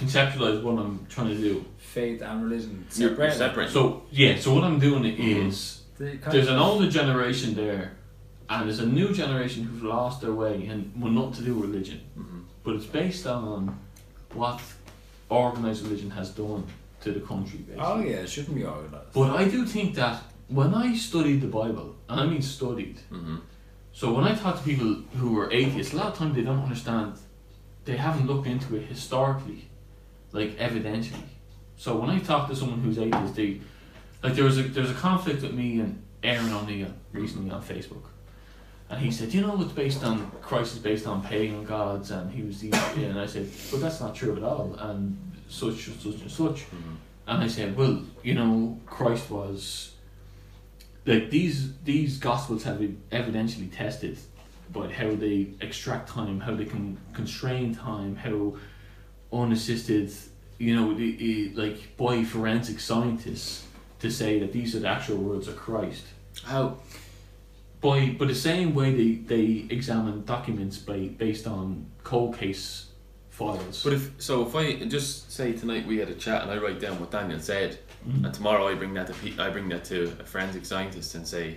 conceptualize 0.00 0.60
what 0.66 0.76
I'm 0.82 1.06
trying 1.08 1.28
to 1.36 1.40
do? 1.50 1.64
faith 1.78 2.22
and 2.22 2.36
religion 2.46 2.74
You're 2.96 3.10
separate. 3.10 3.34
separate. 3.34 3.70
So 3.70 4.02
yeah, 4.10 4.32
so 4.42 4.54
what 4.56 4.64
I'm 4.64 4.78
doing 4.88 5.04
is 5.04 5.82
They 5.98 6.16
kind 6.16 6.32
there's 6.34 6.48
an 6.48 6.58
older 6.68 6.88
generation 7.00 7.54
there, 7.54 7.84
and 8.60 8.68
there's 8.68 8.80
a 8.80 8.86
new 8.86 9.12
generation 9.12 9.64
who've 9.64 9.82
lost 9.82 10.20
their 10.20 10.32
way 10.32 10.66
and 10.66 10.92
want 11.00 11.14
nothing 11.14 11.32
to 11.32 11.42
do 11.42 11.54
with 11.54 11.70
religion. 11.70 12.00
Mhm. 12.18 12.42
But 12.64 12.74
it's 12.76 12.86
based 12.86 13.26
on 13.26 13.78
what 14.34 14.60
organized 15.28 15.82
religion 15.86 16.10
has 16.10 16.30
done 16.30 16.64
to 17.02 17.12
the 17.12 17.20
country, 17.20 17.58
basically. 17.60 17.84
Oh 17.88 18.00
yeah, 18.00 18.16
it 18.24 18.28
shouldn't 18.28 18.54
be 18.54 18.64
organised. 18.64 19.12
But 19.14 19.30
I 19.30 19.44
do 19.48 19.64
think 19.64 19.94
that 19.94 20.22
when 20.48 20.74
I 20.74 20.94
studied 20.96 21.40
the 21.40 21.48
Bible, 21.48 21.96
and 22.08 22.20
I 22.20 22.26
mean 22.26 22.42
studied, 22.42 22.98
Mhm. 23.10 23.40
so 23.92 24.12
when 24.12 24.24
I 24.24 24.34
talk 24.34 24.54
to 24.58 24.64
people 24.72 24.90
who 25.18 25.38
are 25.40 25.50
atheists, 25.52 25.92
a 25.94 25.96
lot 25.96 26.08
of 26.12 26.14
times 26.18 26.34
they 26.36 26.42
don't 26.42 26.62
understand, 26.68 27.14
they 27.86 27.96
haven't 27.96 28.26
looked 28.26 28.46
into 28.46 28.76
it 28.76 28.84
historically, 28.94 29.60
like 30.32 30.50
evidentially. 30.58 31.28
So 31.76 31.88
when 32.00 32.10
I 32.10 32.18
talk 32.20 32.48
to 32.50 32.54
someone 32.54 32.80
who's 32.80 32.98
atheist, 32.98 33.34
they, 33.34 33.60
like 34.22 34.34
there 34.36 34.44
was 34.44 34.58
a 34.58 34.62
there 34.74 34.82
was 34.86 34.92
a 34.98 35.00
conflict 35.08 35.40
with 35.42 35.54
me 35.54 35.80
and 35.80 35.90
Aaron 36.22 36.52
O'Neill 36.52 36.92
recently 37.12 37.50
on 37.50 37.60
Facebook, 37.62 38.04
And 38.92 39.00
he 39.00 39.10
said, 39.10 39.32
you 39.32 39.40
know, 39.40 39.58
it's 39.62 39.72
based 39.72 40.04
on 40.04 40.30
Christ 40.42 40.74
is 40.74 40.78
based 40.78 41.06
on 41.06 41.22
pagan 41.22 41.64
gods, 41.64 42.10
and 42.10 42.30
he 42.30 42.42
was 42.42 42.60
the 42.60 42.70
and 42.96 43.18
I 43.18 43.24
said, 43.24 43.48
but 43.70 43.80
that's 43.80 44.02
not 44.02 44.14
true 44.14 44.36
at 44.36 44.42
all, 44.42 44.76
and 44.78 45.16
such 45.48 45.88
and 45.88 45.98
such 45.98 46.20
and 46.20 46.30
such. 46.30 46.70
Mhm. 46.70 46.96
And 47.26 47.42
I 47.42 47.46
said, 47.48 47.74
well, 47.74 48.02
you 48.22 48.34
know, 48.34 48.78
Christ 48.84 49.30
was 49.30 49.92
like 51.06 51.30
these 51.30 51.72
these 51.84 52.18
gospels 52.18 52.64
have 52.64 52.80
been 52.80 53.00
evidentially 53.10 53.74
tested 53.74 54.18
by 54.70 54.92
how 54.92 55.14
they 55.14 55.48
extract 55.62 56.10
time, 56.10 56.40
how 56.40 56.54
they 56.54 56.66
can 56.66 56.98
constrain 57.14 57.74
time, 57.74 58.14
how 58.16 58.56
unassisted, 59.32 60.12
you 60.58 60.76
know, 60.76 60.92
the, 60.92 61.16
the, 61.16 61.52
like 61.54 61.96
by 61.96 62.24
forensic 62.24 62.78
scientists 62.78 63.64
to 64.00 64.10
say 64.10 64.38
that 64.38 64.52
these 64.52 64.76
are 64.76 64.80
the 64.80 64.88
actual 64.88 65.16
words 65.16 65.48
of 65.48 65.56
Christ. 65.56 66.04
How? 66.44 66.76
By 67.82 68.10
by 68.18 68.26
the 68.26 68.34
same 68.34 68.74
way 68.74 68.94
they, 68.94 69.12
they 69.34 69.66
examine 69.74 70.24
documents 70.24 70.78
by 70.78 71.08
based 71.18 71.46
on 71.46 71.86
cold 72.04 72.38
case 72.38 72.86
files. 73.30 73.82
But 73.82 73.92
if 73.94 74.10
so, 74.18 74.46
if 74.46 74.54
I 74.54 74.74
just 74.84 75.32
say 75.32 75.52
tonight 75.52 75.86
we 75.86 75.98
had 75.98 76.08
a 76.08 76.14
chat 76.14 76.42
and 76.42 76.50
I 76.50 76.58
write 76.58 76.78
down 76.80 77.00
what 77.00 77.10
Daniel 77.10 77.40
said, 77.40 77.78
Mhm. 78.08 78.24
and 78.24 78.34
tomorrow 78.34 78.68
I 78.68 78.74
bring 78.74 78.94
that 78.94 79.06
to 79.08 79.14
pe- 79.14 79.36
I 79.38 79.50
bring 79.50 79.68
that 79.70 79.84
to 79.86 80.04
a 80.20 80.24
forensic 80.24 80.64
scientist 80.64 81.14
and 81.16 81.26
say, 81.26 81.56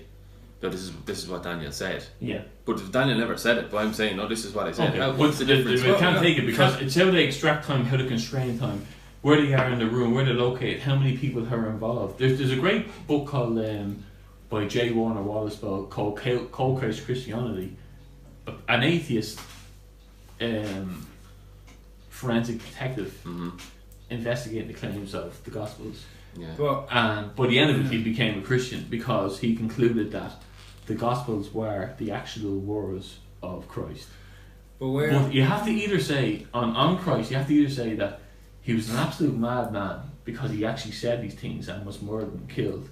no, 0.63 0.69
this 0.69 0.81
is 0.81 0.91
this 1.05 1.19
is 1.23 1.29
what 1.29 1.43
Daniel 1.43 1.71
said. 1.71 2.03
yeah. 2.19 2.41
But 2.65 2.79
if 2.79 2.91
Daniel 2.91 3.17
never 3.19 3.37
said 3.37 3.57
it, 3.59 3.69
but 3.69 3.77
I'm 3.85 3.93
saying, 3.93 4.17
no, 4.17 4.27
this 4.27 4.45
is 4.45 4.53
what 4.55 4.65
I 4.65 4.71
said. 4.71 4.89
Okay, 4.89 4.99
How, 4.99 5.13
what's 5.13 5.37
the 5.37 5.45
they- 5.45 5.57
difference? 5.57 5.81
They, 5.83 5.93
can't 5.95 6.19
take 6.23 6.37
it 6.39 6.45
because 6.47 6.81
it's 6.81 6.95
how 6.95 7.11
they 7.11 7.23
extract 7.25 7.67
time, 7.67 7.85
how 7.85 7.97
they 7.97 8.07
constrain 8.07 8.57
time, 8.57 8.83
where 9.21 9.39
they 9.39 9.53
are 9.53 9.69
in 9.69 9.77
the 9.77 9.85
room, 9.87 10.15
where 10.15 10.25
they 10.25 10.33
locate, 10.33 10.79
how 10.81 10.95
many 10.95 11.15
people 11.17 11.43
are 11.53 11.69
involved. 11.69 12.17
There's, 12.17 12.39
there's 12.39 12.51
a 12.51 12.55
great 12.65 12.87
book 13.05 13.27
called 13.27 13.59
um, 13.59 14.03
by 14.49 14.65
J. 14.65 14.91
Warner 14.91 15.21
Wallace 15.21 15.57
called 15.57 15.89
Cold, 15.89 16.51
Cold 16.51 16.81
Case 16.81 16.99
Christianity. 16.99 17.75
An 18.67 18.83
atheist 18.83 19.39
um, 20.41 21.05
forensic 22.09 22.59
detective 22.59 23.19
hmm 23.23 23.49
investigating 24.09 24.67
the 24.67 24.73
claims 24.73 25.15
of 25.15 25.43
the 25.45 25.51
Gospels. 25.51 26.05
Yeah. 26.37 26.53
But 26.55 26.87
And 26.91 27.35
by 27.35 27.47
the 27.47 27.57
end 27.57 27.71
of 27.71 27.79
it, 27.85 27.91
he 27.91 28.03
became 28.03 28.37
a 28.37 28.41
Christian 28.43 28.85
because 28.87 29.39
he 29.39 29.55
concluded 29.55 30.11
that 30.11 30.43
the 30.85 30.93
Gospels 30.93 31.51
were 31.51 31.95
the 31.97 32.11
actual 32.11 32.59
words 32.59 33.17
of 33.41 33.67
Christ. 33.67 34.07
but 34.77 34.89
where 34.89 35.11
But 35.11 35.33
you 35.33 35.41
have 35.41 35.65
to 35.65 35.71
either 35.71 35.99
say 35.99 36.45
on 36.53 36.75
on 36.75 36.99
Christ, 36.99 37.31
you 37.31 37.37
have 37.37 37.47
to 37.47 37.53
either 37.55 37.73
say 37.73 37.95
that 37.95 38.19
he 38.61 38.73
was 38.73 38.89
an 38.91 38.97
absolute 38.97 39.35
madman 39.35 40.01
because 40.23 40.51
he 40.51 40.65
actually 40.65 40.91
said 40.91 41.21
these 41.23 41.35
things 41.35 41.67
and 41.67 41.85
was 41.85 42.01
murdered 42.01 42.33
and 42.33 42.49
killed, 42.49 42.87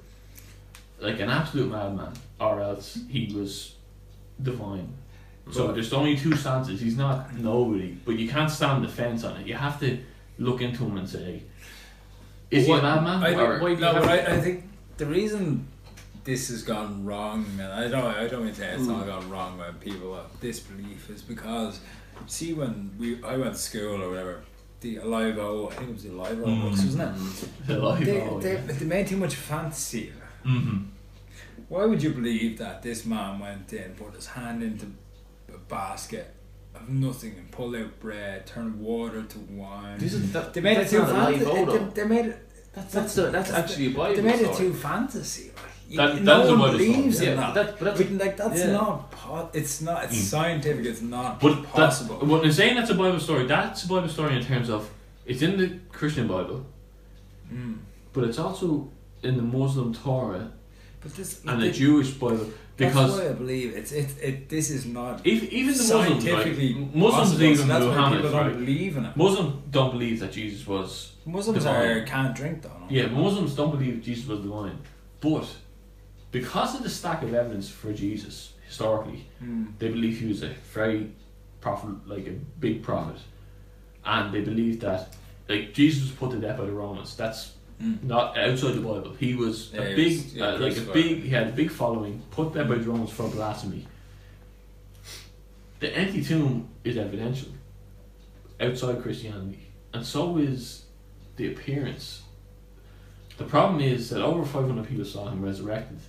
like 1.04 1.20
an 1.20 1.30
absolute 1.30 1.70
madman, 1.72 2.14
or 2.40 2.62
else 2.62 3.00
he 3.10 3.32
was 3.36 3.76
divine. 4.42 4.88
So 5.52 5.72
there's 5.74 5.92
only 5.92 6.16
two 6.16 6.36
stances. 6.36 6.80
He's 6.80 6.96
not 6.98 7.36
nobody, 7.36 7.92
but 8.06 8.16
you 8.18 8.30
can't 8.30 8.50
stand 8.50 8.84
the 8.84 8.88
fence 8.88 9.24
on 9.26 9.36
it. 9.42 9.46
You 9.46 9.56
have 9.56 9.78
to 9.82 10.00
look 10.38 10.62
into 10.62 10.86
him 10.86 10.98
and 10.98 11.08
say, 11.08 11.44
is 12.50 12.66
he 12.66 12.72
a 12.72 12.82
madman? 12.82 13.22
I, 13.24 13.34
or, 13.36 13.60
why 13.60 13.74
no, 13.74 13.94
but 13.94 14.08
I, 14.08 14.36
I 14.36 14.40
think 14.40 14.64
the 14.98 15.06
reason 15.06 15.68
this 16.24 16.48
has 16.48 16.64
gone 16.64 17.04
wrong, 17.06 17.46
and 17.60 17.70
I 17.74 17.90
don't, 17.90 18.06
I 18.06 18.28
don't 18.30 18.46
mean 18.46 18.54
to 18.54 18.60
say 18.62 18.70
it's 18.74 18.88
all 18.88 19.02
gone 19.02 19.30
wrong 19.30 19.58
when 19.58 19.74
people 19.76 20.16
have 20.16 20.40
this 20.40 20.62
belief, 20.62 21.10
is 21.10 21.22
because 21.22 21.82
see 22.28 22.54
when 22.54 22.92
we, 22.98 23.22
I 23.24 23.36
went 23.36 23.54
to 23.54 23.60
school 23.60 24.02
or 24.02 24.10
whatever, 24.10 24.44
the 24.80 24.98
Alive 24.98 25.38
O, 25.40 25.68
I 25.70 25.76
think 25.76 25.90
it 25.90 25.94
was 25.94 26.04
the 26.04 26.12
Alive 26.12 26.40
O 26.42 26.46
Mm. 26.46 26.62
books, 26.62 26.84
wasn't 26.86 27.18
it? 27.18 27.68
The 27.68 27.74
They, 27.74 28.22
oh, 28.22 28.40
they, 28.40 28.54
yeah. 28.54 28.62
they 28.62 28.86
made 28.86 29.08
too 29.08 29.18
much 29.18 29.36
fantasy. 29.36 30.14
Of 30.46 30.52
it. 30.52 30.58
Mhm. 30.60 30.86
Why 31.70 31.86
would 31.86 32.02
you 32.04 32.12
believe 32.12 32.58
that 32.60 32.82
this 32.82 33.06
man 33.06 33.40
went 33.40 33.72
in, 33.74 33.92
put 33.94 34.14
his 34.16 34.28
hand 34.28 34.62
into 34.64 34.86
a 35.54 35.58
basket 35.58 36.34
of 36.76 36.88
nothing, 36.90 37.36
and 37.38 37.50
pulled 37.52 37.76
out 37.76 38.00
bread, 38.00 38.46
turned 38.46 38.80
water 38.80 39.24
to 39.24 39.40
wine? 39.52 39.98
This 39.98 40.14
is, 40.14 40.32
that, 40.34 40.54
They 40.54 40.62
made 40.62 40.74
it 40.74 40.90
that's 40.90 40.92
too 40.92 41.00
not 41.00 41.10
a 41.10 41.14
live 41.14 41.44
fantasy. 41.44 41.78
They, 41.78 42.02
they 42.02 42.08
made 42.08 42.26
it. 42.28 42.50
That's 42.74 42.94
that's 42.94 43.18
a, 43.18 43.30
that's 43.30 43.52
actually 43.52 43.88
a 43.88 43.90
Bible 43.92 44.16
They 44.16 44.22
made 44.24 44.42
it 44.42 44.56
too 44.56 44.74
fantasy. 44.74 45.52
Like, 45.56 45.56
you- 45.90 45.98
That- 45.98 46.22
no 46.24 46.38
that 46.38 46.46
is 46.46 46.52
a 46.52 46.58
one 46.58 46.72
believes 46.72 47.22
yeah, 47.22 47.30
in 47.32 47.38
that. 47.38 47.54
that, 47.54 47.80
but 47.80 47.86
that's 47.86 48.02
But, 48.02 48.12
like 48.26 48.38
that's 48.38 48.60
yeah. 48.60 48.72
not. 48.72 49.12
Po- 49.12 49.50
it's 49.54 49.82
not. 49.82 50.06
It's 50.06 50.16
Mm. 50.16 50.22
scientific. 50.34 50.86
It's 50.86 51.02
not 51.02 51.40
But 51.40 51.64
possible. 51.66 52.18
That, 52.20 52.26
what 52.28 52.42
they're 52.42 52.52
saying 52.52 52.76
that's 52.76 52.90
a 52.90 52.96
Bible 52.96 53.20
story. 53.20 53.46
That's 53.46 53.84
a 53.84 53.88
Bible 53.88 54.10
story 54.10 54.36
in 54.38 54.44
terms 54.44 54.70
of 54.70 54.90
it's 55.26 55.42
in 55.44 55.58
the 55.58 55.80
Christian 55.92 56.28
Bible, 56.28 56.66
Mm. 57.54 57.78
but 58.12 58.24
it's 58.24 58.40
also 58.40 58.90
in 59.24 59.38
the 59.38 59.44
Muslim 59.44 59.94
Torah 59.94 60.52
But 61.02 61.16
this 61.16 61.42
and 61.46 61.62
the 61.62 61.72
Jewish 61.72 62.12
Bible 62.12 62.50
that's 62.76 62.94
because 62.96 63.12
why 63.20 63.30
I 63.30 63.34
believe 63.34 63.76
it's 63.76 63.92
it. 63.92 64.10
It 64.22 64.50
this 64.50 64.70
is 64.72 64.86
not 64.86 65.26
if, 65.26 65.44
even 65.44 65.74
the 65.74 65.84
Muslims, 65.84 66.24
scientifically 66.24 66.74
right, 66.74 66.96
Muslims 66.96 67.32
believe 67.38 67.58
so 67.58 67.64
in 67.64 67.70
that's 67.70 67.86
Muhammad, 67.86 68.22
don't 68.24 68.34
right? 68.34 68.54
believe 68.54 68.98
in 68.98 69.06
it. 69.06 69.16
Muslims 69.16 69.54
don't 69.70 69.92
believe 69.92 70.20
that 70.22 70.32
Jesus 70.32 70.66
was. 70.66 71.14
Muslims 71.26 71.64
divine. 71.64 71.86
are 71.98 72.06
can't 72.06 72.36
drink 72.36 72.62
though. 72.64 72.70
No? 72.70 72.86
Yeah, 72.90 73.08
Muslims 73.08 73.54
don't 73.56 73.72
believe 73.72 74.02
Jesus 74.02 74.26
was 74.28 74.40
divine, 74.40 74.80
but 75.22 75.46
because 76.32 76.76
of 76.76 76.82
the 76.84 76.90
stack 76.90 77.22
of 77.22 77.34
evidence 77.34 77.70
for 77.70 77.94
Jesus 77.94 78.54
historically, 78.68 79.28
Mm. 79.44 79.68
they 79.78 79.90
believe 79.90 80.20
he 80.20 80.28
was 80.28 80.42
a 80.42 80.50
very 80.74 81.12
prophet, 81.62 81.96
like 82.08 82.26
a 82.28 82.36
big 82.60 82.82
prophet, 82.82 83.20
and 84.04 84.34
they 84.34 84.42
believe 84.42 84.80
that 84.80 85.16
like 85.48 85.74
Jesus 85.74 86.02
was 86.04 86.12
put 86.12 86.32
to 86.32 86.40
death 86.40 86.58
by 86.58 86.66
the 86.66 86.72
Romans. 86.72 87.16
That's 87.16 87.54
Mm. 87.84 88.04
not 88.04 88.38
outside 88.38 88.76
the 88.76 88.82
Bible. 88.82 89.14
He 89.20 89.34
was 89.36 89.72
Yeah, 89.74 89.82
a 89.82 89.96
big, 89.96 90.12
was- 90.18 90.36
yeah, 90.36 90.46
uh, 90.46 90.60
like 90.60 90.78
a 90.78 90.82
big. 90.82 91.22
He 91.24 91.30
had 91.30 91.48
a 91.50 91.52
big 91.52 91.70
following. 91.70 92.22
Put 92.32 92.54
there 92.54 92.66
by 92.66 92.76
the 92.76 92.84
Romans 92.90 93.12
for 93.12 93.28
blasphemy. 93.30 93.86
The 95.80 95.96
empty 95.98 96.24
tomb 96.24 96.70
is 96.84 96.98
evidential 96.98 97.50
outside 98.62 99.02
Christianity, 99.02 99.68
and 99.94 100.06
so 100.06 100.38
is 100.38 100.86
the 101.36 101.52
appearance. 101.52 102.22
The 103.38 103.44
problem 103.44 103.82
is 103.82 104.10
that 104.12 104.22
over 104.22 104.46
500 104.46 104.88
people 104.88 105.04
saw 105.06 105.28
him 105.30 105.42
resurrected. 105.42 106.00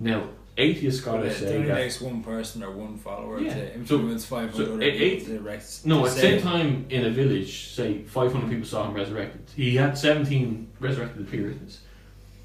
Now, 0.00 0.28
atheist 0.58 0.98
scholars 1.02 1.40
it 1.40 1.48
say 1.48 1.54
only 1.56 1.68
that 1.68 1.76
takes 1.76 2.00
one 2.00 2.22
person 2.22 2.62
or 2.64 2.70
one 2.72 2.96
follower 2.98 3.40
Yeah. 3.40 3.54
to 3.54 3.60
So- 3.86 3.96
influence 3.96 4.24
five 4.26 4.50
hundred 4.50 4.66
so 4.66 4.80
eight- 4.82 5.18
people 5.20 5.34
to 5.36 5.40
rest- 5.40 5.86
No, 5.86 6.00
to 6.00 6.08
at 6.08 6.14
the 6.14 6.20
same 6.20 6.42
time, 6.42 6.86
in 6.90 7.04
a 7.04 7.10
village, 7.10 7.68
say 7.68 8.02
500 8.02 8.50
people 8.50 8.66
saw 8.66 8.88
him 8.88 8.94
resurrected. 8.94 9.42
He 9.56 9.76
had 9.76 9.96
17 9.96 10.68
resurrected 10.80 11.22
appearances. 11.26 11.80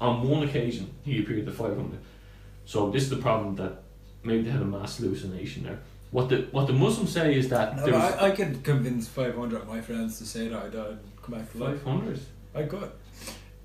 On 0.00 0.28
one 0.28 0.42
occasion, 0.42 0.90
he 1.04 1.20
appeared 1.20 1.46
to 1.46 1.52
500. 1.52 1.98
So 2.66 2.90
this 2.90 3.02
is 3.02 3.10
the 3.10 3.16
problem 3.16 3.56
that 3.56 3.82
maybe 4.22 4.42
they 4.44 4.50
had 4.50 4.62
a 4.62 4.64
mass 4.64 4.98
hallucination 4.98 5.64
there. 5.64 5.80
What 6.10 6.28
the 6.28 6.46
what 6.52 6.66
the 6.68 6.72
Muslims 6.72 7.10
say 7.10 7.36
is 7.36 7.48
that 7.48 7.76
No, 7.76 7.96
I, 7.96 8.26
I 8.26 8.30
could 8.30 8.62
convince 8.62 9.08
500 9.08 9.62
of 9.62 9.68
my 9.68 9.80
friends 9.80 10.18
to 10.18 10.24
say 10.24 10.48
that 10.48 10.58
I 10.66 10.68
died 10.68 10.90
and 10.90 11.00
come 11.22 11.34
back 11.38 11.50
to 11.52 11.58
life. 11.58 11.82
500. 11.82 12.20
I 12.54 12.62
could. 12.62 12.90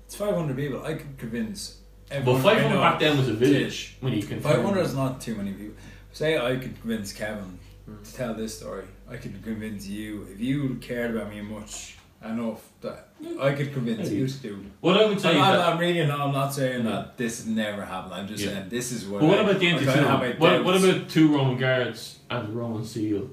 It's 0.06 0.16
500 0.16 0.56
people. 0.56 0.82
I 0.84 0.94
could 0.94 1.16
convince 1.16 1.76
But 2.10 2.16
everyone. 2.18 2.40
I 2.40 2.54
500 2.54 2.76
back 2.80 2.98
then 3.00 3.16
was 3.18 3.28
a 3.28 3.34
village 3.34 3.96
when 4.00 4.12
you 4.12 4.22
can. 4.22 4.40
500 4.40 4.80
is 4.80 4.94
not 4.94 5.20
too 5.20 5.36
many 5.36 5.52
people. 5.52 5.76
Say 6.12 6.36
I 6.38 6.56
could 6.56 6.78
convince 6.80 7.12
Kevin 7.12 7.58
Hmm. 7.86 8.02
to 8.04 8.12
tell 8.14 8.34
this 8.34 8.58
story. 8.58 8.84
I 9.08 9.16
could 9.16 9.42
convince 9.42 9.86
you. 9.86 10.26
If 10.32 10.40
you 10.40 10.76
cared 10.80 11.14
about 11.16 11.30
me 11.30 11.40
much 11.40 11.96
enough 12.24 12.60
that 12.82 13.08
I 13.40 13.52
could 13.52 13.72
convince 13.72 14.08
Maybe. 14.08 14.16
you 14.20 14.26
to 14.28 14.38
do. 14.38 14.64
What 14.80 14.96
I 15.00 15.06
would 15.06 15.18
say 15.20 15.30
I'm, 15.30 15.36
is 15.36 15.42
I'm, 15.42 15.52
that. 15.56 15.68
I'm 15.72 15.78
really 15.78 16.06
not, 16.06 16.20
I'm 16.20 16.32
not 16.32 16.52
saying 16.52 16.84
No. 16.84 16.90
that 16.90 17.16
this 17.16 17.46
never 17.46 17.82
happened. 17.84 18.12
I'm 18.14 18.28
just 18.28 18.44
Yeah. 18.44 18.50
saying 18.50 18.68
this 18.68 18.92
is 18.92 19.06
what 19.06 19.20
But 19.20 19.28
what 19.28 19.38
I, 19.38 19.42
about 19.42 19.58
the 19.60 19.66
I 19.68 19.70
empty 19.70 19.84
kinda 19.86 20.00
tomb? 20.02 20.08
have 20.20 20.38
What, 20.40 20.64
what 20.64 20.76
about 20.76 21.08
two 21.08 21.34
Roman 21.34 21.56
guards 21.58 22.18
and 22.28 22.48
the 22.48 22.52
Roman 22.52 22.84
seal? 22.84 23.30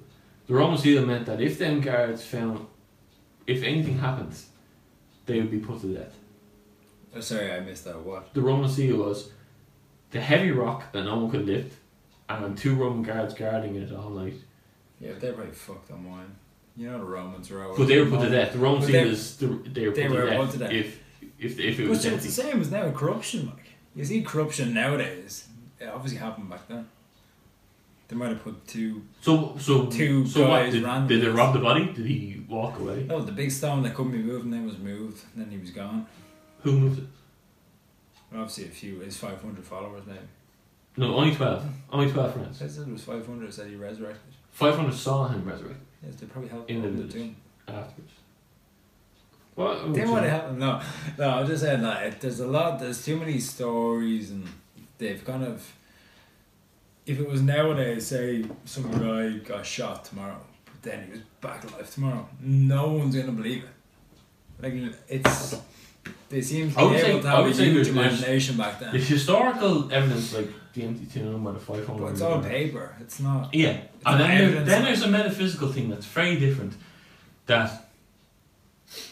The 0.48 0.54
Roman 0.54 0.78
seal 0.78 1.06
meant 1.06 1.26
that 1.26 1.42
if 1.42 1.58
them 1.60 1.82
guards 1.82 2.24
found, 2.24 2.66
if 3.48 3.64
anything 3.64 3.98
happened, 4.00 4.34
they 5.26 5.42
would 5.42 5.52
be 5.52 5.60
put 5.60 5.82
to 5.82 5.88
death. 5.94 6.14
Oh, 7.16 7.20
sorry, 7.20 7.52
I 7.52 7.60
missed 7.62 7.86
that. 7.86 8.00
What? 8.00 8.34
The 8.34 8.42
Roman 8.42 8.70
seal 8.70 8.98
was 8.98 9.32
the 10.12 10.22
heavy 10.22 10.52
rock 10.52 10.92
that 10.92 11.04
no 11.04 11.18
one 11.18 11.32
could 11.32 11.46
lift, 11.46 11.78
and 12.30 12.58
two 12.58 12.76
Roman 12.76 13.04
guards 13.04 13.34
guarding 13.34 13.76
it 13.76 13.92
all 13.94 14.10
night. 14.10 14.36
Yeah, 15.00 15.14
they're 15.20 15.34
probably 15.34 15.54
fucked 15.54 15.92
on 15.92 16.08
mine. 16.10 16.36
You 16.76 16.92
know 16.92 17.00
the 17.00 17.06
Romans 17.06 17.50
were 17.50 17.64
always. 17.64 17.80
But 17.80 17.88
they 17.88 18.00
were 18.00 18.10
put 18.10 18.22
to 18.22 18.30
death. 18.30 18.54
The 18.54 18.60
Roman 18.60 18.82
But 18.82 18.88
seal 18.88 19.04
they- 19.04 19.10
is 19.10 19.38
the, 19.38 19.48
they 19.48 19.88
were 19.88 19.94
they 19.96 20.08
put 20.08 20.12
were 20.16 20.22
to, 20.26 20.30
death 20.38 20.52
to 20.54 20.58
death. 20.60 20.72
if 20.72 21.00
if 21.40 21.60
if 21.60 21.80
it 21.80 21.84
But 21.84 21.90
was 21.90 22.06
it's 22.06 22.26
the 22.26 22.32
same 22.32 22.62
as 22.62 22.70
now 22.72 22.92
corruption. 22.92 23.48
Like 23.48 23.66
you 23.96 24.06
see, 24.06 24.22
corruption 24.22 24.74
nowadays. 24.74 25.48
It 25.80 25.88
obviously 25.90 26.20
happened 26.20 26.50
back 26.50 26.68
then. 26.68 26.88
They 28.08 28.16
might 28.16 28.30
have 28.30 28.44
put 28.44 28.68
two. 28.68 29.04
So 29.22 29.56
so 29.60 29.88
Two 29.88 30.26
so 30.28 30.42
what 30.42 30.48
guys 30.50 30.74
did, 30.74 30.84
did 31.08 31.22
they 31.22 31.28
rob 31.28 31.54
the 31.54 31.60
body? 31.60 31.86
Did 31.94 32.06
he 32.06 32.44
walk 32.48 32.80
away? 32.80 33.04
No, 33.04 33.22
the 33.22 33.32
big 33.32 33.52
stone 33.52 33.82
that 33.84 33.96
couldn't 33.96 34.12
be 34.14 34.20
moved, 34.20 34.46
and 34.46 34.54
then 34.54 34.66
was 34.66 34.78
moved, 34.78 35.24
and 35.34 35.44
then 35.44 35.52
he 35.52 35.58
was 35.58 35.72
gone. 35.72 36.06
Who 36.62 36.80
moved 36.80 37.00
it? 37.00 37.06
And 38.32 38.42
obviously, 38.42 38.66
a 38.66 38.68
few 38.70 39.00
his 39.00 39.18
five 39.18 39.42
hundred 39.42 39.64
followers 39.66 40.04
maybe. 40.06 40.20
No, 40.98 41.16
only 41.16 41.34
twelve. 41.36 41.64
Only 41.92 42.12
twelve 42.12 42.34
friends. 42.34 42.62
I 42.62 42.68
said 42.68 42.88
it 42.88 42.92
was 42.94 43.04
five 43.04 43.26
hundred. 43.26 43.54
Said 43.54 43.68
he 43.70 43.76
resurrected. 43.76 44.34
Five 44.52 44.76
hundred 44.76 44.94
saw 44.96 45.28
him 45.28 45.46
resurrected 45.46 45.86
Yes, 46.06 46.16
they 46.16 46.26
probably 46.28 46.50
helped 46.50 46.70
In 46.70 46.78
him 46.78 46.82
the 46.84 46.88
in 46.90 46.96
the 46.96 47.04
village. 47.04 47.14
tomb. 47.14 47.36
afterwards. 47.68 48.14
What? 49.56 49.94
They 49.94 50.06
might 50.06 50.24
have 50.24 50.42
helped. 50.42 50.58
No, 50.60 50.82
no. 51.18 51.30
I'm 51.30 51.48
just 51.48 51.64
saying 51.64 51.82
that 51.82 52.04
it, 52.04 52.22
there's 52.22 52.40
a 52.40 52.48
lot. 52.48 52.80
There's 52.80 53.04
too 53.04 53.18
many 53.18 53.40
stories, 53.40 54.30
and 54.32 54.48
they've 54.98 55.24
kind 55.26 55.44
of 55.44 55.72
if 57.06 57.20
it 57.20 57.28
was 57.30 57.42
nowadays, 57.42 58.08
say 58.08 58.46
some 58.66 58.92
guy 58.92 59.38
got 59.38 59.66
shot 59.66 60.04
tomorrow, 60.06 60.42
but 60.66 60.82
then 60.84 61.06
he 61.06 61.12
was 61.12 61.22
back 61.42 61.64
alive 61.64 61.90
tomorrow, 61.90 62.28
no 62.42 62.90
one's 62.92 63.16
gonna 63.16 63.32
believe 63.32 63.64
it. 63.64 63.70
Like 64.62 64.74
it's, 65.08 65.56
they 66.30 66.42
seem 66.42 66.72
to 66.72 66.78
be 66.78 66.96
able 66.96 67.22
to 67.22 67.30
have 67.30 67.46
a 67.46 67.52
huge 67.52 67.88
imagination 67.88 68.58
back 68.58 68.80
then. 68.80 68.92
There's 68.92 69.08
historical 69.08 69.92
evidence 69.92 70.34
like 70.34 70.50
the 70.74 70.84
empty 70.84 71.06
tomb 71.06 71.48
or 71.48 71.54
the 71.54 71.60
500. 71.60 72.00
But 72.02 72.12
it's 72.12 72.22
all 72.22 72.42
paper. 72.42 72.96
It's 73.00 73.20
not. 73.20 73.54
Yeah, 73.54 73.70
It's 73.70 73.88
and 74.06 74.20
then, 74.20 74.52
there, 74.54 74.64
then 74.64 74.84
there's 74.84 75.02
a 75.04 75.08
metaphysical 75.08 75.72
thing 75.72 75.90
that's 75.90 76.06
very 76.06 76.38
different. 76.40 76.74
That 77.48 77.90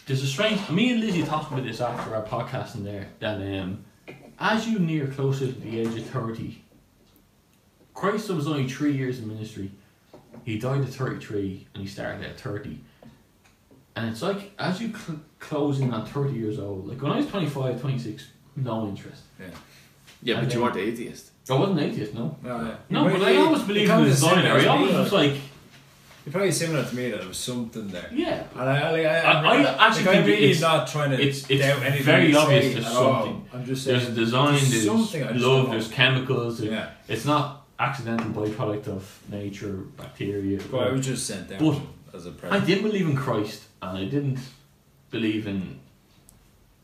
there's 0.05 0.23
a 0.23 0.27
strange. 0.27 0.69
Me 0.69 0.91
and 0.91 1.01
Lizzie 1.01 1.23
talked 1.23 1.51
about 1.51 1.63
this 1.63 1.81
after 1.81 2.15
our 2.15 2.23
podcast 2.23 2.75
in 2.75 2.83
there. 2.83 3.07
That 3.19 3.37
um, 3.59 3.85
as 4.39 4.67
you 4.67 4.79
near 4.79 5.07
closer 5.07 5.47
to 5.47 5.53
the 5.53 5.79
age 5.79 5.97
of 5.97 6.05
thirty, 6.07 6.63
Christ 7.93 8.29
was 8.29 8.47
only 8.47 8.67
three 8.69 8.93
years 8.93 9.19
in 9.19 9.27
ministry. 9.27 9.71
He 10.43 10.59
died 10.59 10.81
at 10.81 10.89
thirty-three, 10.89 11.67
and 11.73 11.81
he 11.83 11.89
started 11.89 12.23
at 12.25 12.39
thirty. 12.39 12.81
And 13.95 14.09
it's 14.09 14.21
like 14.21 14.51
as 14.59 14.81
you 14.81 14.89
cl- 14.95 15.19
close 15.39 15.79
in 15.79 15.93
on 15.93 16.05
thirty 16.05 16.33
years 16.37 16.59
old. 16.59 16.87
Like 16.87 17.01
when 17.01 17.11
I 17.13 17.17
was 17.17 17.27
25, 17.27 17.79
26, 17.81 18.27
no 18.57 18.87
interest. 18.87 19.21
Yeah, 19.39 19.45
And 19.45 20.47
but 20.47 20.53
you 20.53 20.59
then- 20.59 20.61
weren't 20.61 20.77
atheist. 20.77 21.31
I 21.49 21.53
wasn't 21.53 21.79
atheist, 21.79 22.13
no. 22.15 22.35
No, 22.43 22.61
yeah. 22.65 22.75
No, 22.89 23.03
but 23.09 23.21
I 23.21 23.35
always 23.37 23.61
you 23.61 23.67
believed 23.67 23.89
in 23.91 23.95
kinda 23.95 24.03
the 24.05 24.09
designer. 24.11 24.51
I 24.53 24.61
to 24.61 24.69
always 24.71 24.93
was 24.95 25.11
like, 25.13 25.33
You're 26.25 26.31
probably 26.31 26.51
similar 26.51 26.83
to 26.83 26.95
me 26.95 27.11
that 27.11 27.19
there 27.19 27.27
was 27.27 27.37
something 27.37 27.87
there. 27.89 28.09
yeah, 28.11 28.43
And 28.53 28.61
I, 28.61 28.91
like, 28.91 29.05
I, 29.05 29.19
I- 29.19 29.41
I 29.61 29.87
actually 29.87 30.05
like, 30.05 30.15
I'm 30.17 30.25
really 30.25 30.43
it's- 30.45 30.61
not 30.61 30.87
trying 30.87 31.11
to 31.11 31.15
it's- 31.21 31.45
it's 31.49 31.61
doubt 31.61 31.83
anything 31.83 32.03
very 32.03 32.31
you 32.31 32.37
obvious 32.37 32.63
say 32.65 32.73
there's 32.73 32.85
at 32.87 32.91
all. 32.93 33.23
something. 33.25 33.45
I'm 33.53 33.65
just 33.65 33.83
saying. 33.83 33.97
There's 33.99 34.09
a 34.09 34.15
design, 34.15 34.53
there's 34.53 34.71
there's 34.71 34.85
something 34.85 35.21
love, 35.21 35.39
don't 35.41 35.69
there's 35.69 35.87
chemicals. 35.89 36.57
there- 36.57 36.71
yeah, 36.71 36.89
It's 37.07 37.25
not 37.25 37.67
accidental 37.79 38.31
byproduct 38.31 38.87
of 38.87 39.19
nature, 39.29 39.73
bacteria. 39.97 40.59
but 40.71 40.87
I 40.87 40.91
was 40.91 41.05
just 41.05 41.27
sent 41.27 41.49
down 41.49 41.59
But 41.59 42.17
as 42.17 42.25
a 42.25 42.29
I 42.29 42.31
present. 42.33 42.63
I 42.63 42.65
didn't 42.65 42.83
believe 42.89 43.07
in 43.07 43.15
Christ, 43.15 43.61
and 43.89 43.97
I 43.97 44.05
didn't 44.05 44.39
believe 45.11 45.47
in, 45.47 45.79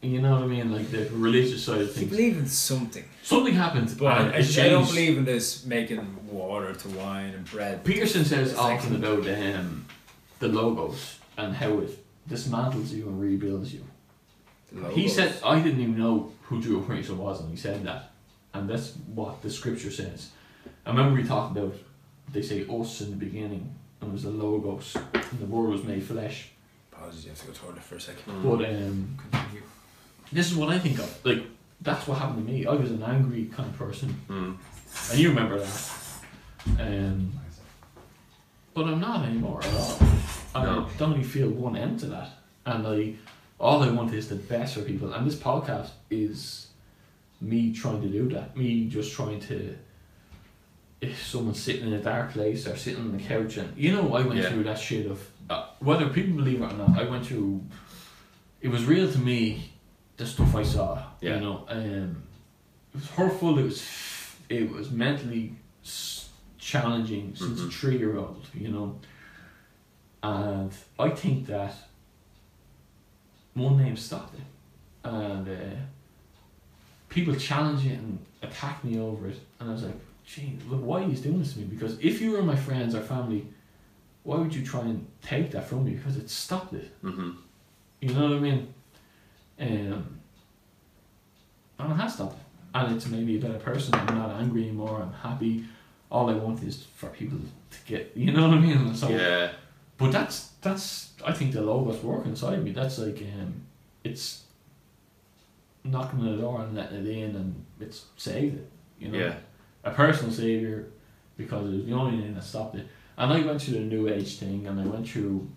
you 0.01 0.21
know 0.21 0.33
what 0.33 0.43
I 0.43 0.47
mean, 0.47 0.71
like 0.71 0.89
the 0.91 1.09
religious 1.11 1.63
side 1.63 1.81
of 1.81 1.93
things. 1.93 2.01
You 2.01 2.07
things. 2.07 2.11
believe 2.11 2.37
in 2.37 2.47
something, 2.47 3.05
Something 3.23 3.53
happened, 3.53 3.95
but 3.99 4.19
and 4.19 4.29
I, 4.35 4.39
it 4.39 4.59
I 4.59 4.69
don't 4.69 4.87
believe 4.87 5.17
in 5.17 5.25
this 5.25 5.65
making 5.65 6.27
water 6.27 6.73
to 6.73 6.89
wine 6.89 7.33
and 7.33 7.45
bread. 7.45 7.83
Peterson 7.83 8.25
says 8.25 8.51
It's 8.51 8.59
often 8.59 8.95
about 8.95 9.27
um, 9.27 9.85
the 10.39 10.47
logos 10.47 11.19
and 11.37 11.55
how 11.55 11.79
it 11.79 12.03
dismantles 12.29 12.91
you 12.91 13.07
and 13.07 13.21
rebuilds 13.21 13.73
you. 13.73 13.85
He 14.93 15.07
said, 15.09 15.35
I 15.43 15.59
didn't 15.59 15.81
even 15.81 15.97
know 15.97 16.31
who 16.43 16.61
Drew 16.61 16.81
Prince 16.81 17.09
was, 17.09 17.41
and 17.41 17.49
he 17.49 17.57
said 17.57 17.83
that. 17.83 18.11
And 18.53 18.69
that's 18.69 18.93
what 19.13 19.41
the 19.41 19.49
scripture 19.49 19.91
says. 19.91 20.29
I 20.85 20.89
remember 20.89 21.21
we 21.21 21.27
talked 21.27 21.55
about, 21.55 21.75
they 22.31 22.41
say 22.41 22.65
us 22.67 23.01
in 23.01 23.11
the 23.11 23.17
beginning, 23.17 23.75
and 23.99 24.09
it 24.09 24.13
was 24.13 24.23
the 24.23 24.29
Logos, 24.29 24.95
and 25.13 25.39
the 25.39 25.45
Word 25.45 25.69
was 25.69 25.83
made 25.83 26.03
flesh. 26.03 26.49
Apologies, 27.11 27.25
you 27.25 27.29
have 27.31 27.39
to 27.41 27.47
go 27.47 27.67
toilet 27.67 27.83
for 27.83 27.95
a 27.95 27.99
second. 28.01 28.23
But 28.41 28.65
um, 28.69 29.17
Continue. 29.31 29.61
this 30.31 30.49
is 30.49 30.55
what 30.55 30.69
I 30.69 30.79
think 30.79 30.97
of. 30.99 31.25
Like, 31.25 31.43
that's 31.81 32.07
what 32.07 32.17
happened 32.19 32.45
to 32.47 32.53
me. 32.53 32.65
I 32.65 32.71
was 32.71 32.89
an 32.91 33.03
angry 33.03 33.45
kind 33.53 33.69
of 33.69 33.77
person, 33.77 34.15
Mm. 34.29 34.55
and 35.11 35.19
you 35.19 35.29
remember 35.29 35.59
that. 35.59 35.91
Um, 36.79 37.33
but 38.73 38.85
I'm 38.85 39.01
not 39.01 39.25
anymore 39.25 39.59
at 39.61 39.73
all. 39.73 39.97
I 40.55 40.63
No. 40.65 40.87
don't 40.97 41.11
even 41.13 41.23
feel 41.25 41.49
one 41.49 41.75
end 41.75 41.99
to 41.99 42.05
that. 42.07 42.29
And 42.65 42.87
I, 42.87 43.15
all 43.59 43.83
I 43.83 43.89
want 43.89 44.13
is 44.13 44.29
the 44.29 44.35
best 44.35 44.75
for 44.75 44.81
people. 44.83 45.11
And 45.11 45.27
this 45.27 45.35
podcast 45.35 45.89
is 46.09 46.67
me 47.41 47.73
trying 47.73 48.01
to 48.01 48.07
do 48.07 48.29
that. 48.29 48.55
Me 48.55 48.87
just 48.87 49.11
trying 49.11 49.41
to. 49.41 49.75
If 51.01 51.25
someone's 51.25 51.59
sitting 51.59 51.87
in 51.87 51.93
a 51.93 51.99
dark 52.01 52.31
place 52.31 52.67
or 52.67 52.77
sitting 52.77 53.01
on 53.01 53.11
the 53.17 53.23
couch, 53.23 53.57
and 53.57 53.75
you 53.75 53.91
know, 53.91 54.13
I 54.13 54.21
went 54.21 54.39
Yeah. 54.39 54.49
through 54.49 54.63
that 54.63 54.77
shit 54.79 55.07
of 55.11 55.19
uh, 55.51 55.65
whether 55.79 56.07
people 56.09 56.35
believe 56.37 56.61
it 56.61 56.71
or 56.71 56.77
not. 56.77 56.97
I 56.97 57.03
went 57.03 57.25
through. 57.27 57.61
It 58.61 58.69
was 58.69 58.85
real 58.85 59.11
to 59.11 59.19
me. 59.19 59.73
The 60.17 60.25
stuff 60.25 60.55
I 60.55 60.63
saw, 60.63 61.03
Yeah. 61.19 61.35
you 61.35 61.41
know, 61.41 61.65
um, 61.67 62.23
it 62.93 62.95
was 63.01 63.07
hurtful. 63.09 63.57
It 63.57 63.63
was, 63.63 63.83
it 64.49 64.69
was 64.69 64.91
mentally 64.91 65.55
challenging 66.59 67.33
since 67.35 67.59
a 67.59 67.63
Mhm. 67.63 67.71
three 67.73 67.97
year 67.97 68.17
old, 68.17 68.45
you 68.53 68.69
know. 68.69 68.99
And 70.23 70.71
I 70.99 71.09
think 71.09 71.47
that 71.47 71.73
one 73.55 73.77
name 73.77 73.97
stopped 73.97 74.35
it, 74.35 74.45
and 75.03 75.47
uh, 75.47 75.75
people 77.09 77.35
challenge 77.35 77.85
it 77.85 77.97
and 77.97 78.19
attack 78.43 78.83
me 78.83 78.99
over 78.99 79.27
it, 79.27 79.39
and 79.59 79.69
I 79.69 79.73
was 79.73 79.83
like, 79.83 79.99
"Gee, 80.25 80.57
look, 80.69 80.81
why 80.83 81.01
are 81.01 81.07
you 81.07 81.15
doing 81.15 81.39
this 81.39 81.53
to 81.53 81.59
me?" 81.59 81.65
Because 81.65 81.97
if 81.99 82.21
you 82.21 82.31
were 82.31 82.43
my 82.43 82.55
friends 82.55 82.93
or 82.93 83.01
family, 83.01 83.47
why 84.23 84.37
would 84.37 84.53
you 84.53 84.65
try 84.65 84.81
and 84.81 85.05
take 85.21 85.51
that 85.51 85.67
from 85.67 85.85
me? 85.85 85.91
Because 85.91 86.17
it 86.17 86.29
stopped 86.29 86.73
it. 86.73 86.91
Mm-hmm. 87.03 87.31
You 88.01 88.13
know 88.13 88.23
what 88.29 88.37
I 88.37 88.39
mean? 88.39 88.73
Um, 89.59 90.19
and 91.79 91.91
it 91.91 91.95
has 91.95 92.13
stopped. 92.13 92.37
And 92.73 92.95
it's 92.95 93.07
made 93.07 93.25
me 93.25 93.37
a 93.37 93.41
better 93.41 93.59
person. 93.59 93.93
I'm 93.95 94.17
not 94.17 94.29
angry 94.39 94.63
anymore. 94.63 95.01
I'm 95.01 95.13
happy. 95.13 95.65
All 96.09 96.29
I 96.29 96.33
want 96.33 96.63
is 96.63 96.85
for 96.95 97.07
people 97.07 97.37
to 97.39 97.77
get, 97.85 98.11
you 98.15 98.31
know 98.31 98.47
what 98.47 98.57
I 98.57 98.61
mean? 98.61 98.95
So, 98.95 99.09
Yeah. 99.09 99.51
But 99.97 100.11
that's 100.11 100.47
that's 100.61 101.11
I 101.23 101.31
think 101.31 101.53
the 101.53 101.61
logos 101.61 102.01
work 102.03 102.25
inside 102.25 102.63
me. 102.63 102.71
That's 102.71 102.97
like 102.97 103.21
um, 103.39 103.53
it's 104.03 104.45
knocking 105.83 106.19
on 106.21 106.35
the 106.35 106.41
door 106.41 106.61
and 106.61 106.75
letting 106.75 107.05
it 107.05 107.07
in, 107.07 107.35
and 107.35 107.65
it's 107.79 108.05
saved 108.17 108.57
it. 108.57 108.67
You 108.99 109.09
know, 109.09 109.19
Yeah. 109.19 109.35
a 109.83 109.91
personal 109.91 110.33
savior 110.33 110.87
because 111.37 111.67
it 111.71 111.75
was 111.77 111.85
the 111.85 111.93
only 111.93 112.19
thing 112.21 112.33
that 112.33 112.43
stopped 112.43 112.75
it. 112.77 112.87
And 113.17 113.31
I 113.33 113.41
went 113.41 113.61
through 113.61 113.75
the 113.75 113.79
New 113.81 114.07
Age 114.07 114.37
thing, 114.37 114.67
and 114.67 114.79
I 114.79 114.85
went 114.85 115.07
through 115.07 115.49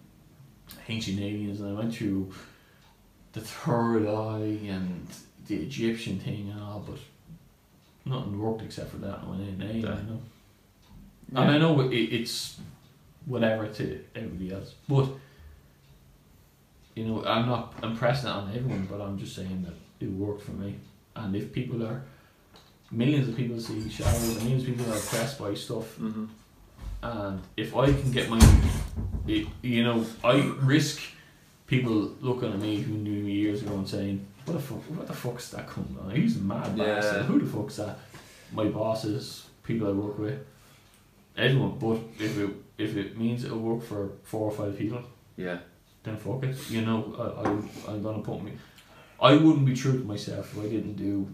ancient 0.88 1.20
aliens, 1.20 1.60
and 1.60 1.70
I 1.70 1.80
went 1.80 1.94
through 1.94 2.32
the 3.32 3.40
third 3.40 4.06
eye 4.06 4.58
and 4.68 5.06
the 5.46 5.56
Egyptian 5.56 6.18
thing 6.18 6.50
and 6.52 6.60
all, 6.62 6.84
but 6.86 6.98
nothing 8.04 8.38
worked 8.38 8.62
except 8.62 8.90
for 8.90 8.98
that 8.98 9.26
one 9.26 9.38
name, 9.58 9.60
you 9.76 9.82
Yeah. 9.82 9.94
know. 9.94 10.20
And 11.34 11.50
I 11.50 11.58
know 11.58 11.80
it, 11.80 11.94
it's 11.96 12.60
whatever 13.26 13.66
to 13.66 14.04
everybody 14.14 14.52
else, 14.52 14.74
but 14.88 15.08
you 16.94 17.04
know, 17.06 17.24
I'm 17.24 17.46
not 17.46 17.74
impressing 17.82 18.28
it 18.28 18.32
on 18.32 18.48
everyone, 18.54 18.86
but 18.88 19.00
I'm 19.00 19.18
just 19.18 19.34
saying 19.34 19.64
that 19.64 19.74
it 20.04 20.10
worked 20.12 20.42
for 20.42 20.52
me. 20.52 20.76
And 21.16 21.34
if 21.34 21.52
people 21.52 21.84
are, 21.84 22.02
millions 22.92 23.28
of 23.28 23.36
people 23.36 23.58
see 23.58 23.88
shadows, 23.90 24.36
millions 24.42 24.62
of 24.62 24.68
people 24.68 24.86
are 24.92 24.96
impressed 24.96 25.38
by 25.40 25.54
stuff, 25.54 25.98
Mm-hmm. 25.98 26.26
And 27.04 27.42
if 27.56 27.76
I 27.76 27.86
can 27.92 28.10
get 28.12 28.28
my, 28.30 28.38
it, 29.26 29.46
you 29.62 29.84
know, 29.84 30.04
I 30.22 30.36
risk 30.60 31.00
people 31.66 32.12
looking 32.20 32.50
at 32.52 32.58
me 32.58 32.76
who 32.76 32.94
knew 32.94 33.22
me 33.22 33.32
years 33.32 33.62
ago 33.62 33.74
and 33.74 33.88
saying, 33.88 34.26
"What 34.44 34.54
the 34.54 34.60
fuck? 34.62 34.78
What 34.90 35.06
the 35.06 35.12
fuck's 35.12 35.50
that 35.50 35.68
coming 35.68 35.96
on? 36.02 36.10
He's 36.10 36.36
a 36.36 36.40
mad 36.40 36.76
Yeah. 36.76 36.84
bastard. 36.86 37.26
Who 37.26 37.40
the 37.40 37.46
fuck's 37.46 37.76
that?" 37.76 37.98
My 38.52 38.66
bosses, 38.66 39.46
people 39.62 39.88
I 39.88 39.92
work 39.92 40.18
with, 40.18 40.38
everyone. 41.36 41.78
But 41.78 41.98
if 42.22 42.38
it 42.38 42.50
if 42.78 42.96
it 42.96 43.18
means 43.18 43.44
it'll 43.44 43.58
work 43.58 43.82
for 43.84 44.10
four 44.24 44.50
or 44.50 44.52
five 44.52 44.76
people, 44.78 45.02
Yeah. 45.36 45.58
then 46.04 46.16
fuck 46.16 46.42
it. 46.44 46.56
You 46.70 46.82
know, 46.82 46.98
I, 47.18 47.48
I 47.48 47.92
I'm 47.92 48.02
gonna 48.02 48.22
put 48.22 48.42
me. 48.42 48.52
I 49.20 49.32
wouldn't 49.36 49.64
be 49.66 49.74
true 49.74 49.92
to 49.98 50.04
myself 50.04 50.56
if 50.56 50.64
I 50.64 50.68
didn't 50.68 50.96
do 50.96 51.28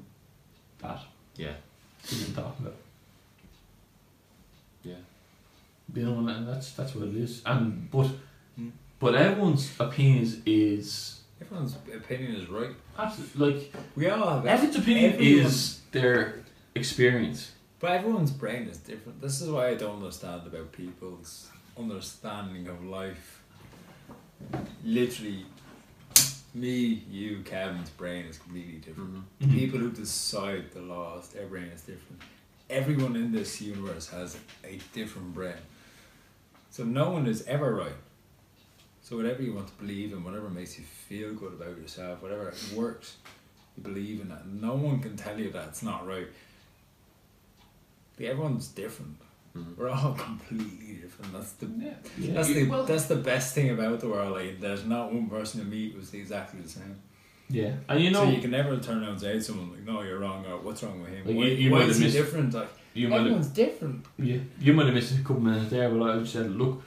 that. 0.82 1.00
Yeah. 1.36 1.54
Didn't 2.08 2.34
talk 2.34 2.58
about. 2.58 2.76
Yeah. 4.84 4.94
You 5.94 6.02
know, 6.04 6.28
and 6.28 6.46
that's 6.48 6.72
that's 6.72 6.94
what 6.94 7.08
it 7.08 7.16
is. 7.16 7.42
And 7.46 7.90
but 7.90 8.08
Mm. 8.58 8.72
but 8.98 9.14
everyone's 9.14 9.70
opinions 9.78 10.38
is 10.44 11.20
Everyone's 11.40 11.74
opinion 11.94 12.34
is 12.34 12.48
right. 12.50 12.74
absolutely 12.98 13.52
like 13.52 13.72
We 13.96 14.08
all 14.10 14.28
have 14.34 14.46
everyone's 14.46 14.76
opinion 14.78 15.12
everyone- 15.14 15.46
is 15.46 15.80
their 15.92 16.42
experience. 16.74 17.52
But 17.80 17.92
everyone's 17.92 18.30
brain 18.32 18.68
is 18.68 18.76
different. 18.78 19.20
This 19.22 19.40
is 19.40 19.48
why 19.48 19.68
I 19.68 19.74
don't 19.74 19.96
understand 20.02 20.46
about 20.46 20.70
people's 20.72 21.48
understanding 21.78 22.68
of 22.68 22.84
life. 22.84 23.40
Literally, 24.84 25.44
me, 26.54 27.02
you, 27.10 27.42
Kevin's 27.44 27.90
brain 27.90 28.26
is 28.26 28.38
completely 28.38 28.78
different. 28.78 29.14
Mm-hmm. 29.14 29.50
Mhm. 29.50 29.54
People 29.58 29.78
who 29.78 29.90
decide 29.92 30.72
the 30.72 30.80
laws, 30.82 31.28
their 31.28 31.46
brain 31.46 31.66
is 31.74 31.82
different. 31.82 32.20
Everyone 32.68 33.16
in 33.16 33.32
this 33.32 33.60
universe 33.60 34.08
has 34.10 34.36
a 34.64 34.78
different 34.92 35.32
brain. 35.34 35.62
So 36.70 36.84
no 36.84 37.10
one 37.10 37.26
is 37.26 37.42
ever 37.46 37.74
right. 37.74 37.92
So 39.02 39.16
whatever 39.16 39.42
you 39.42 39.54
want 39.54 39.68
to 39.68 39.74
believe 39.74 40.12
in, 40.12 40.22
whatever 40.24 40.48
makes 40.50 40.78
you 40.78 40.84
feel 40.84 41.34
good 41.34 41.52
about 41.54 41.76
yourself, 41.78 42.22
whatever 42.22 42.52
works, 42.74 43.16
you 43.76 43.82
believe 43.82 44.20
in 44.20 44.28
that. 44.28 44.46
No 44.46 44.74
one 44.74 45.00
can 45.00 45.16
tell 45.16 45.38
you 45.38 45.50
that 45.50 45.68
it's 45.68 45.82
not 45.82 46.06
right. 46.06 46.28
Like, 48.18 48.28
everyone's 48.28 48.68
different. 48.68 49.16
Mhm. 49.56 49.76
We're 49.76 49.88
all 49.90 50.12
completely 50.28 50.94
different. 51.02 51.32
That's 51.32 51.52
the 51.52 51.66
Yeah, 51.66 51.94
that's 52.34 52.48
You- 52.50 52.54
the 52.66 52.70
well, 52.70 52.84
that's 52.84 53.06
the 53.06 53.16
best 53.16 53.54
thing 53.54 53.70
about 53.70 53.98
the 54.00 54.08
world. 54.08 54.32
Like 54.32 54.60
there's 54.60 54.84
not 54.84 55.12
one 55.12 55.28
person 55.28 55.60
you 55.60 55.66
meet 55.66 55.94
who's 55.94 56.14
exactly 56.14 56.60
the 56.60 56.68
same. 56.68 56.96
Yeah, 57.48 57.72
and 57.88 58.00
you 58.00 58.12
know, 58.12 58.26
so 58.26 58.30
you 58.30 58.40
can 58.40 58.52
never 58.52 58.76
turn 58.78 58.98
around 59.02 59.08
and 59.12 59.20
say 59.20 59.32
to 59.32 59.42
someone 59.42 59.72
like, 59.72 59.82
"No, 59.84 60.02
you're 60.02 60.20
wrong," 60.20 60.46
or 60.46 60.58
"What's 60.58 60.84
wrong 60.84 61.00
with 61.00 61.10
him?" 61.10 61.26
Like, 61.26 61.34
why 61.36 61.44
you- 61.46 61.54
you 61.56 61.70
why 61.72 61.78
might 61.80 61.88
is 61.88 61.96
have 61.96 61.98
he 61.98 62.04
missed- 62.04 62.16
different? 62.16 62.54
Like 62.54 62.68
you 63.00 63.08
might 63.08 63.16
have, 63.16 63.26
everyone's 63.26 63.48
different. 63.48 64.04
yeah, 64.18 64.38
you 64.60 64.72
might 64.72 64.86
have 64.86 64.94
missed 64.94 65.12
a 65.18 65.22
couple 65.22 65.40
minutes 65.40 65.70
there, 65.70 65.88
but 65.90 66.02
I 66.10 66.24
said, 66.24 66.50
look, 66.60 66.82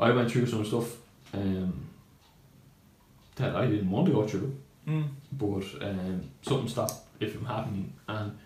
I 0.00 0.10
went 0.10 0.30
through 0.30 0.46
some 0.46 0.64
stuff 0.64 0.88
um, 1.34 1.72
that 3.36 3.54
I 3.56 3.66
didn't 3.66 3.90
want 3.90 4.06
to 4.06 4.12
go 4.12 4.26
through, 4.26 4.56
Mm. 4.86 5.04
but 5.32 5.64
um, 5.88 6.20
something 6.42 6.68
stopped 6.68 6.94
it 7.20 7.30
from 7.32 7.44
happening, 7.46 7.92
and 8.08 8.36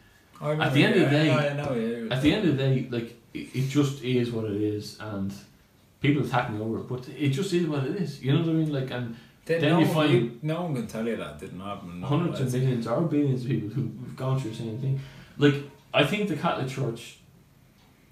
I 0.41 0.51
remember, 0.51 0.75
the 0.75 0.85
end 0.85 0.95
of 0.97 1.01
the 1.11 1.11
day- 1.17 1.31
I 1.31 1.53
know, 1.55 1.75
yeah, 1.75 2.15
at 2.15 2.21
the 2.23 2.33
end 2.35 2.49
of 2.49 2.57
the 2.57 2.63
day, 2.63 2.87
like 2.91 3.17
it, 3.33 3.47
it 3.59 3.69
just 3.71 4.05
is 4.05 4.31
what 4.31 4.45
it 4.45 4.61
is, 4.61 4.99
and 5.01 5.33
people 6.03 6.23
attack 6.27 6.51
me 6.53 6.61
over 6.61 6.79
it, 6.81 6.89
but 6.89 7.09
it 7.09 7.31
just 7.31 7.53
is 7.55 7.67
what 7.67 7.85
it 7.85 7.97
is. 7.97 8.23
You 8.23 8.35
know 8.35 8.41
what 8.41 8.51
I 8.51 8.53
mean? 8.53 8.73
Like, 8.73 8.91
and 8.91 9.17
Then, 9.47 9.61
then 9.63 9.71
no, 9.73 9.79
you 9.81 9.87
one- 9.87 9.95
find- 9.95 10.13
you- 10.13 10.39
no 10.43 10.63
one 10.65 10.75
can 10.75 10.87
tell 10.87 11.07
you 11.07 11.17
that 11.17 11.39
didn't 11.41 11.61
happen. 11.61 12.01
No, 12.01 12.07
hundreds 12.07 12.41
of 12.41 12.53
millions 12.53 12.87
or 12.87 13.01
billions 13.03 13.43
of 13.45 13.49
people 13.49 13.69
who've 13.71 14.15
gone 14.17 14.39
through 14.39 14.51
the 14.51 14.57
same 14.59 14.79
thing. 14.79 15.01
Like, 15.39 15.55
I 15.95 16.05
think 16.05 16.29
the 16.29 16.37
Catholic 16.37 16.69
Church 16.69 17.19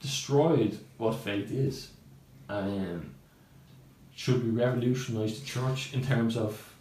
destroyed 0.00 0.78
what 0.98 1.14
faith 1.16 1.50
is, 1.50 1.90
and 2.48 3.14
should 4.14 4.42
we 4.44 4.50
revolutionise 4.50 5.40
the 5.40 5.46
church 5.46 5.92
in 5.94 6.04
terms 6.04 6.36
of 6.36 6.72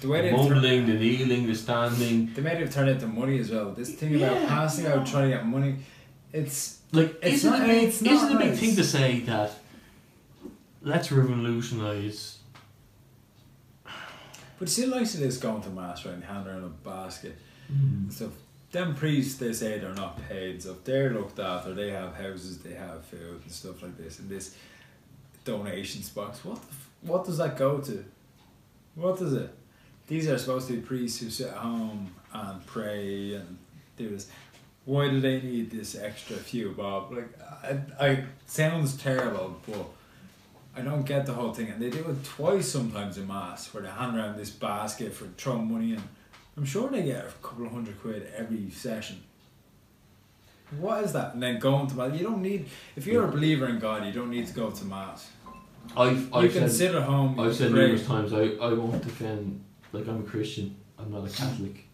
The 0.00 0.08
way 0.08 0.30
the 0.30 0.36
mumbling, 0.36 0.86
the 0.86 0.94
kneeling, 0.94 1.46
the 1.46 1.54
standing? 1.54 2.32
they 2.34 2.42
made 2.42 2.60
it 2.60 2.70
turn 2.72 2.88
into 2.88 3.06
money 3.06 3.38
as 3.38 3.50
well. 3.50 3.72
This 3.72 3.94
thing 3.94 4.16
about 4.16 4.40
Yeah, 4.40 4.48
passing 4.48 4.86
out 4.86 5.06
trying 5.06 5.30
to 5.30 5.36
get 5.36 5.46
money, 5.46 5.76
it's 6.32 6.78
Like, 6.92 7.16
It's 7.22 7.36
isn't, 7.36 7.50
not- 7.50 7.60
it 7.60 7.64
a 7.64 7.66
big, 7.68 7.88
it's 7.88 8.02
not 8.02 8.14
isn't 8.14 8.30
it 8.32 8.34
a 8.34 8.38
big 8.50 8.58
thing 8.58 8.76
to 8.76 8.84
say 8.84 9.20
that 9.20 9.52
let's 10.82 11.10
revolutionise? 11.12 12.38
but 14.58 14.68
still 14.68 14.90
likes 14.90 15.14
it 15.16 15.22
is 15.22 15.38
going 15.38 15.60
to 15.62 15.70
mass 15.70 16.04
right 16.04 16.14
and 16.14 16.24
hand 16.24 16.46
around 16.46 16.64
a 16.64 16.68
basket 16.68 17.36
Mm. 17.72 18.02
and 18.04 18.12
stuff. 18.12 18.30
Them 18.72 18.94
priests 18.94 19.38
they 19.38 19.52
say 19.52 19.78
they're 19.78 19.94
not 19.94 20.18
paid 20.28 20.62
stuff. 20.62 20.78
They're 20.84 21.10
looked 21.10 21.38
after. 21.38 21.74
They 21.74 21.90
have 21.90 22.16
houses. 22.16 22.58
They 22.58 22.74
have 22.74 23.04
food 23.04 23.42
and 23.42 23.52
stuff 23.52 23.82
like 23.82 23.96
this. 23.98 24.18
And 24.18 24.28
this 24.28 24.56
donations 25.44 26.08
box. 26.08 26.44
What 26.44 26.58
what 27.02 27.24
does 27.24 27.38
that 27.38 27.56
go 27.56 27.78
to? 27.78 28.04
What 28.94 29.18
does 29.18 29.34
it? 29.34 29.50
These 30.06 30.28
are 30.28 30.38
supposed 30.38 30.68
to 30.68 30.74
be 30.74 30.80
priests 30.80 31.20
who 31.20 31.30
sit 31.30 31.48
at 31.48 31.54
home 31.54 32.14
and 32.32 32.66
pray 32.66 33.34
and 33.34 33.58
do 33.96 34.08
this. 34.10 34.28
Why 34.84 35.08
do 35.08 35.20
they 35.20 35.40
need 35.40 35.70
this 35.70 35.94
extra 35.94 36.36
few 36.36 36.72
bob? 36.72 37.12
Like, 37.12 37.28
I, 37.62 37.78
I 38.00 38.24
sounds 38.46 38.96
terrible, 38.96 39.60
but 39.66 39.86
I 40.76 40.80
don't 40.80 41.04
get 41.04 41.24
the 41.24 41.34
whole 41.34 41.52
thing. 41.52 41.68
And 41.68 41.80
they 41.80 41.90
do 41.90 42.04
it 42.10 42.24
twice 42.24 42.68
sometimes 42.68 43.16
in 43.16 43.28
mass, 43.28 43.72
where 43.72 43.82
they 43.82 43.90
hand 43.90 44.16
around 44.16 44.36
this 44.36 44.50
basket 44.50 45.14
for 45.14 45.26
throwing 45.36 45.72
money 45.72 45.92
in. 45.92 46.02
I'm 46.56 46.64
sure 46.64 46.88
they 46.90 47.02
get 47.02 47.24
a 47.24 47.32
couple 47.42 47.66
of 47.66 47.72
hundred 47.72 48.00
quid 48.00 48.28
every 48.36 48.70
session. 48.70 49.22
What 50.78 51.04
is 51.04 51.12
that? 51.12 51.34
And 51.34 51.42
then 51.42 51.58
going 51.58 51.86
to 51.88 51.94
mass. 51.94 52.18
You 52.18 52.24
don't 52.24 52.42
need. 52.42 52.66
If 52.96 53.06
you're 53.06 53.24
a 53.24 53.30
believer 53.30 53.68
in 53.68 53.78
God, 53.78 54.06
you 54.06 54.12
don't 54.12 54.30
need 54.30 54.46
to 54.46 54.54
go 54.54 54.70
to 54.70 54.84
mass. 54.84 55.30
I've, 55.96 56.32
I've 56.34 56.52
can 56.52 56.68
said, 56.68 56.70
sit 56.70 56.94
at 56.94 57.02
home. 57.02 57.38
I've 57.38 57.54
said 57.54 57.72
pray. 57.72 57.82
numerous 57.82 58.06
times 58.06 58.32
I, 58.32 58.44
I 58.60 58.72
won't 58.72 59.02
defend 59.02 59.62
like 59.92 60.06
I'm 60.08 60.20
a 60.20 60.28
Christian. 60.28 60.76
I'm 60.98 61.10
not 61.10 61.26
a 61.26 61.30
Catholic 61.30 61.84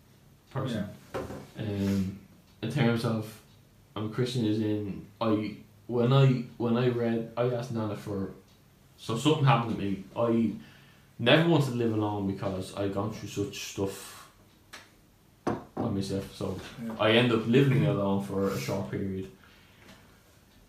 person. 0.50 0.88
Um, 1.58 2.18
in 2.62 2.70
terms 2.70 3.04
of 3.04 3.40
I'm 3.96 4.06
a 4.06 4.08
Christian 4.10 4.44
is 4.44 4.60
in 4.60 5.06
I 5.20 5.56
when 5.86 6.12
I 6.12 6.44
when 6.56 6.76
I 6.76 6.88
read 6.88 7.32
I 7.36 7.46
asked 7.46 7.72
Nana 7.72 7.96
for 7.96 8.32
so 8.96 9.16
something 9.16 9.44
happened 9.44 9.76
to 9.76 9.82
me. 9.82 10.04
I 10.16 10.52
never 11.18 11.48
wanted 11.48 11.70
to 11.70 11.76
live 11.76 11.92
alone 11.92 12.26
because 12.26 12.76
I 12.76 12.88
gone 12.88 13.12
through 13.12 13.28
such 13.28 13.58
stuff 13.72 14.17
on 15.84 15.94
myself. 15.94 16.34
So 16.34 16.58
Yeah. 16.84 16.92
I 17.00 17.12
end 17.12 17.32
up 17.32 17.46
living 17.46 17.86
alone 17.86 18.22
for 18.24 18.48
a 18.48 18.58
short 18.58 18.90
period. 18.90 19.28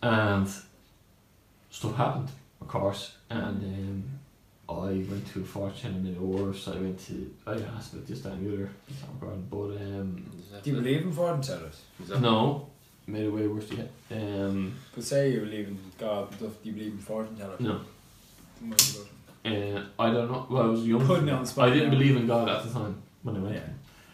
And 0.02 0.48
stuff 1.70 1.96
happened, 1.96 2.28
of 2.60 2.68
course. 2.68 3.12
And 3.28 3.62
um, 3.62 4.04
I 4.68 5.04
went 5.10 5.26
to 5.32 5.40
a 5.42 5.44
fortune 5.44 5.94
and 5.96 6.06
it 6.08 6.20
worse. 6.20 6.68
I 6.68 6.76
went 6.78 6.98
to 7.08 7.30
I 7.46 7.54
asked 7.76 7.92
about 7.92 8.06
this 8.06 8.20
that 8.22 8.32
and 8.32 8.46
the 8.46 8.54
other. 8.54 8.70
it's 8.88 9.00
not 9.02 9.10
important, 9.10 9.50
But 9.50 9.70
um 9.86 10.30
Do 10.62 10.70
you 10.70 10.76
believe 10.76 11.02
in 11.02 11.12
fortune 11.12 11.42
tellers? 11.42 11.80
no, 12.20 12.66
made 13.06 13.24
it 13.26 13.30
way 13.32 13.46
worse 13.46 13.70
yet. 13.72 13.90
Um 14.12 14.74
But 14.94 15.04
say 15.04 15.32
you 15.32 15.40
believe 15.40 15.68
in 15.68 15.78
God. 15.98 16.26
Do 16.38 16.50
you 16.62 16.72
believe 16.72 16.92
in 16.92 16.98
fortune 16.98 17.36
tellers? 17.36 17.60
no. 17.60 17.80
What 18.60 18.80
about 18.90 19.06
it? 19.06 19.76
Uh, 19.76 19.82
I 19.98 20.10
don't 20.12 20.30
know. 20.30 20.46
Well, 20.50 20.62
I 20.62 20.66
was 20.66 20.86
young. 20.86 21.04
Putting 21.06 21.28
it 21.28 21.32
on 21.32 21.42
the 21.42 21.48
spot 21.48 21.68
I 21.70 21.74
didn't 21.74 21.90
now. 21.90 21.98
believe 21.98 22.16
in 22.16 22.26
God 22.26 22.46
at 22.48 22.62
the 22.64 22.70
time 22.78 22.94
when 23.22 23.36
I 23.36 23.40
went. 23.40 23.54
Yeah. 23.56 23.62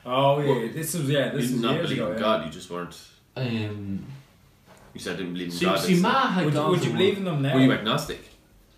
Oh 0.09 0.39
yeah, 0.41 0.47
Well, 0.49 0.69
this 0.73 0.95
was 0.95 1.09
yeah, 1.11 1.33
You 1.33 1.39
this 1.39 1.47
did 1.49 1.55
is 1.57 1.61
not 1.63 1.75
years 1.75 1.89
believe 1.89 2.03
ago. 2.03 2.13
in 2.13 2.17
yeah. 2.19 2.23
God, 2.23 2.47
you 2.47 2.53
just 2.53 2.71
weren't. 2.71 2.97
Um, 3.37 4.07
You 4.95 5.01
said 5.01 5.15
I 5.15 5.17
didn't 5.17 5.33
believe 5.35 5.49
in 5.49 5.53
see, 5.53 5.65
God. 5.67 5.79
see, 5.81 5.93
it's- 5.95 6.03
Ma 6.03 6.27
had 6.29 6.45
Would, 6.45 6.55
you- 6.55 6.61
gone 6.61 6.71
would 6.71 6.85
you 6.85 6.93
believe 6.93 7.19
in 7.19 7.25
them 7.25 7.43
now? 7.43 7.55
Were 7.55 7.61
you 7.61 7.73
agnostic? 7.73 8.21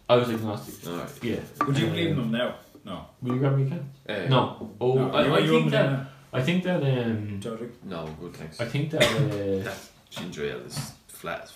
I 0.09 0.17
was 0.17 0.31
agnostic. 0.31 0.75
Alright. 0.91 1.09
Yeah. 1.23 1.41
Would 1.67 1.79
you 1.79 1.87
Um, 1.87 1.93
believe 1.93 2.11
in 2.11 2.17
them 2.17 2.31
now? 2.31 2.55
No. 2.85 3.07
Will 3.23 3.35
you 3.35 3.41
grab 3.41 3.57
me 3.57 3.65
again? 3.65 3.91
Uh, 4.09 4.27
No. 4.29 4.71
Oh, 4.81 4.95
no. 4.95 5.11
I, 5.13 5.27
you, 5.27 5.35
I 5.35 5.47
think 5.47 5.71
that. 5.71 5.91
now. 5.93 6.07
I 6.33 6.43
think 6.43 6.65
that. 6.65 6.83
Um, 6.83 7.41
Jodrick? 7.41 7.73
No, 7.85 8.07
good 8.21 8.35
thanks. 8.35 8.61
I 8.61 8.65
think 8.65 8.91
that. 8.93 9.03
Uh, 9.05 9.63
That 9.69 9.79
ginger 10.11 10.45
ale 10.47 10.61
is 10.67 10.93
flat 11.09 11.43
as 11.43 11.53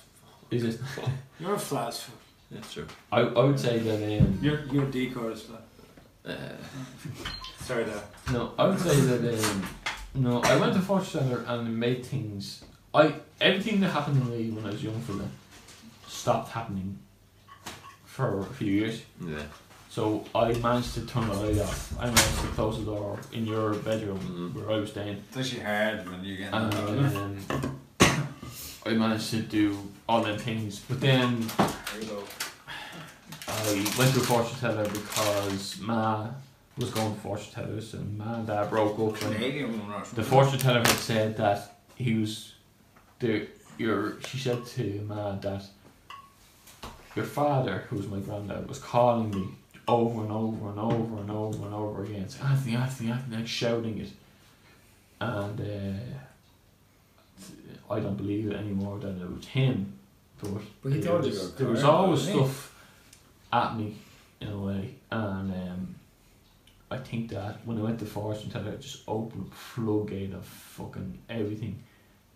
is 0.50 0.64
it? 0.74 0.80
fuck. 0.94 1.08
You're 1.40 1.54
a 1.54 1.58
flat 1.58 1.88
as 1.88 2.00
fuck. 2.00 2.18
That's 2.50 2.72
true. 2.74 2.86
I, 3.10 3.20
I 3.20 3.44
would 3.44 3.58
say 3.58 3.78
that. 3.78 4.20
Um, 4.20 4.38
Your 4.42 4.64
your 4.66 4.84
decor 4.90 5.30
is 5.30 5.42
flat. 5.42 5.61
Uh, 6.26 6.32
Sorry 7.60 7.84
there. 7.84 8.02
No, 8.32 8.52
I 8.58 8.66
would 8.68 8.78
say 8.78 8.94
that 9.00 9.44
um, 9.44 9.66
no, 10.14 10.40
I 10.42 10.56
went 10.56 10.74
to 10.74 10.80
fortune 10.80 11.20
teller 11.28 11.44
and 11.48 11.78
made 11.78 12.04
things. 12.04 12.64
I 12.94 13.14
everything 13.40 13.80
that 13.80 13.90
happened 13.90 14.22
to 14.22 14.28
me 14.30 14.50
when 14.50 14.64
I 14.66 14.70
was 14.70 14.82
young 14.84 15.00
fella 15.00 15.28
stopped 16.06 16.50
happening 16.52 16.98
for 18.04 18.40
a 18.40 18.44
few 18.44 18.70
years. 18.72 19.02
yeah. 19.26 19.38
So 19.90 20.24
I 20.34 20.52
managed 20.54 20.94
to 20.94 21.02
turn 21.06 21.28
the 21.28 21.34
light 21.34 21.58
off. 21.58 21.92
I 21.98 22.06
managed 22.06 22.40
to 22.40 22.46
close 22.56 22.78
the 22.78 22.84
door 22.84 23.18
in 23.32 23.46
your 23.46 23.74
bedroom 23.74 24.18
Mhm. 24.20 24.54
where 24.54 24.70
I 24.76 24.80
was 24.80 24.90
staying, 24.90 25.22
It's 25.28 25.36
actually 25.36 25.62
hard 25.62 26.08
when 26.10 26.24
you 26.24 26.36
get 26.38 26.52
and 26.54 26.74
um, 26.74 27.78
I 28.86 28.90
managed 28.94 29.30
to 29.30 29.40
do 29.42 29.76
all 30.08 30.22
them 30.22 30.38
things. 30.38 30.80
But 30.88 31.00
then 31.00 31.46
There 31.58 32.00
you 32.00 32.06
go. 32.08 32.22
I 33.54 33.74
went 33.98 34.14
to 34.14 34.20
a 34.20 34.24
fortune 34.24 34.58
teller 34.58 34.88
because 34.88 35.78
Ma 35.80 36.28
was 36.78 36.90
going 36.90 37.14
to 37.14 37.20
fortune 37.20 37.52
tellers, 37.52 37.92
and 37.94 38.16
Ma 38.18 38.34
and 38.36 38.46
Dad 38.46 38.70
broke 38.70 38.98
up. 38.98 39.22
And 39.22 39.34
Canadian 39.34 39.78
one, 39.78 39.90
right? 39.90 40.04
The 40.06 40.22
fortune 40.22 40.58
teller 40.58 40.78
had 40.80 40.86
said 40.88 41.36
that 41.36 41.76
he 41.96 42.14
was 42.14 42.54
the 43.18 43.46
your 43.78 44.20
she 44.22 44.38
said 44.38 44.64
to 44.66 45.04
Ma 45.06 45.32
that 45.36 45.64
your 47.14 47.24
father, 47.26 47.84
who 47.90 47.96
was 47.96 48.06
my 48.08 48.18
granddad, 48.20 48.66
was 48.68 48.78
calling 48.78 49.30
me 49.30 49.48
over 49.86 50.22
and 50.22 50.32
over 50.32 50.70
and 50.70 50.78
over 50.78 51.16
and 51.20 51.30
over 51.30 51.64
and 51.66 51.74
over 51.74 52.04
again, 52.04 52.26
saying, 52.28 52.46
Anthony, 52.50 52.76
Anthony, 52.76 53.10
Anthony, 53.10 53.36
like 53.36 53.46
shouting 53.46 53.98
it. 53.98 54.10
And 55.20 55.60
uh, 55.60 56.00
I 57.94 58.00
don't 58.00 58.16
believe 58.16 58.46
it 58.50 58.56
anymore 58.56 58.98
that 59.00 59.20
it 59.20 59.30
was 59.30 59.44
him. 59.46 59.92
But, 60.40 60.50
But 60.82 60.92
he 60.92 60.98
it 61.00 61.04
told 61.04 61.24
you 61.24 61.30
was- 61.32 61.54
there 61.54 61.68
was 61.68 61.84
always 61.84 62.22
stuff 62.22 62.71
at 63.52 63.76
me 63.76 63.96
in 64.40 64.48
a 64.48 64.58
way. 64.58 64.94
And 65.10 65.52
um, 65.52 65.94
I 66.90 66.96
think 66.98 67.30
that 67.30 67.64
when 67.66 67.78
I 67.78 67.82
went 67.82 67.98
to 68.00 68.06
fortune 68.06 68.50
teller, 68.50 68.70
it 68.72 68.80
just 68.80 69.02
opened 69.06 69.50
a 69.50 69.54
floodgate 69.54 70.32
of 70.32 70.44
fucking 70.44 71.18
everything 71.28 71.82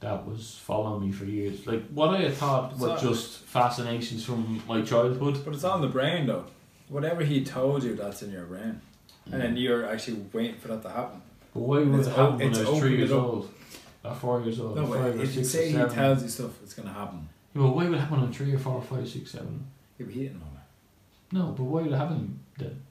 that 0.00 0.26
was 0.26 0.58
following 0.62 1.06
me 1.06 1.12
for 1.12 1.24
years. 1.24 1.66
Like 1.66 1.86
what 1.88 2.10
I 2.14 2.18
had 2.22 2.34
thought 2.34 2.72
It's 2.72 2.80
were 2.80 2.88
not- 2.88 3.00
just 3.00 3.40
fascinations 3.44 4.24
from 4.24 4.62
my 4.68 4.82
childhood. 4.82 5.42
But 5.44 5.54
it's 5.54 5.64
on 5.64 5.80
the 5.80 5.88
brain 5.88 6.26
though. 6.26 6.44
Whatever 6.88 7.24
he 7.24 7.44
told 7.44 7.82
you, 7.82 7.96
that's 7.96 8.22
in 8.22 8.30
your 8.30 8.44
brain, 8.44 8.80
and 9.32 9.42
then 9.42 9.56
you're 9.56 9.84
actually 9.88 10.18
waiting 10.32 10.54
for 10.60 10.68
that 10.68 10.82
to 10.82 10.88
happen. 10.90 11.20
But 11.52 11.60
why 11.62 11.78
would 11.80 11.98
It's 11.98 12.06
it 12.06 12.14
happen 12.14 12.38
when 12.38 12.54
I 12.54 12.70
was 12.70 12.78
three 12.78 12.96
years 12.98 13.10
old? 13.10 13.52
Or 14.04 14.14
four 14.14 14.40
years 14.42 14.60
old? 14.60 14.76
No, 14.76 14.86
or 14.86 14.98
or 14.98 15.08
if 15.20 15.34
you 15.34 15.40
or 15.40 15.44
say 15.44 15.70
he 15.72 15.76
tells 15.76 16.22
you 16.22 16.28
stuff, 16.28 16.52
it's 16.62 16.74
gonna 16.74 16.92
happen. 16.92 17.28
Yeah, 17.54 17.62
but 17.62 17.70
why 17.74 17.86
would 17.86 17.94
it 17.94 17.98
happen 17.98 18.20
on 18.20 18.32
three 18.32 18.54
or 18.54 18.58
four 18.58 18.74
or 18.74 18.82
five 18.82 19.00
five, 19.00 19.08
six, 19.08 19.32
seven? 19.32 19.66
Yeah, 19.98 20.06
but 20.06 20.14
he 20.14 20.20
didn't 20.24 20.38
know 20.38 20.46
that. 20.54 20.55
No, 21.36 21.52
but 21.56 21.64
why 21.64 21.82
it 21.82 21.92
happen 21.92 22.40
then? 22.58 22.82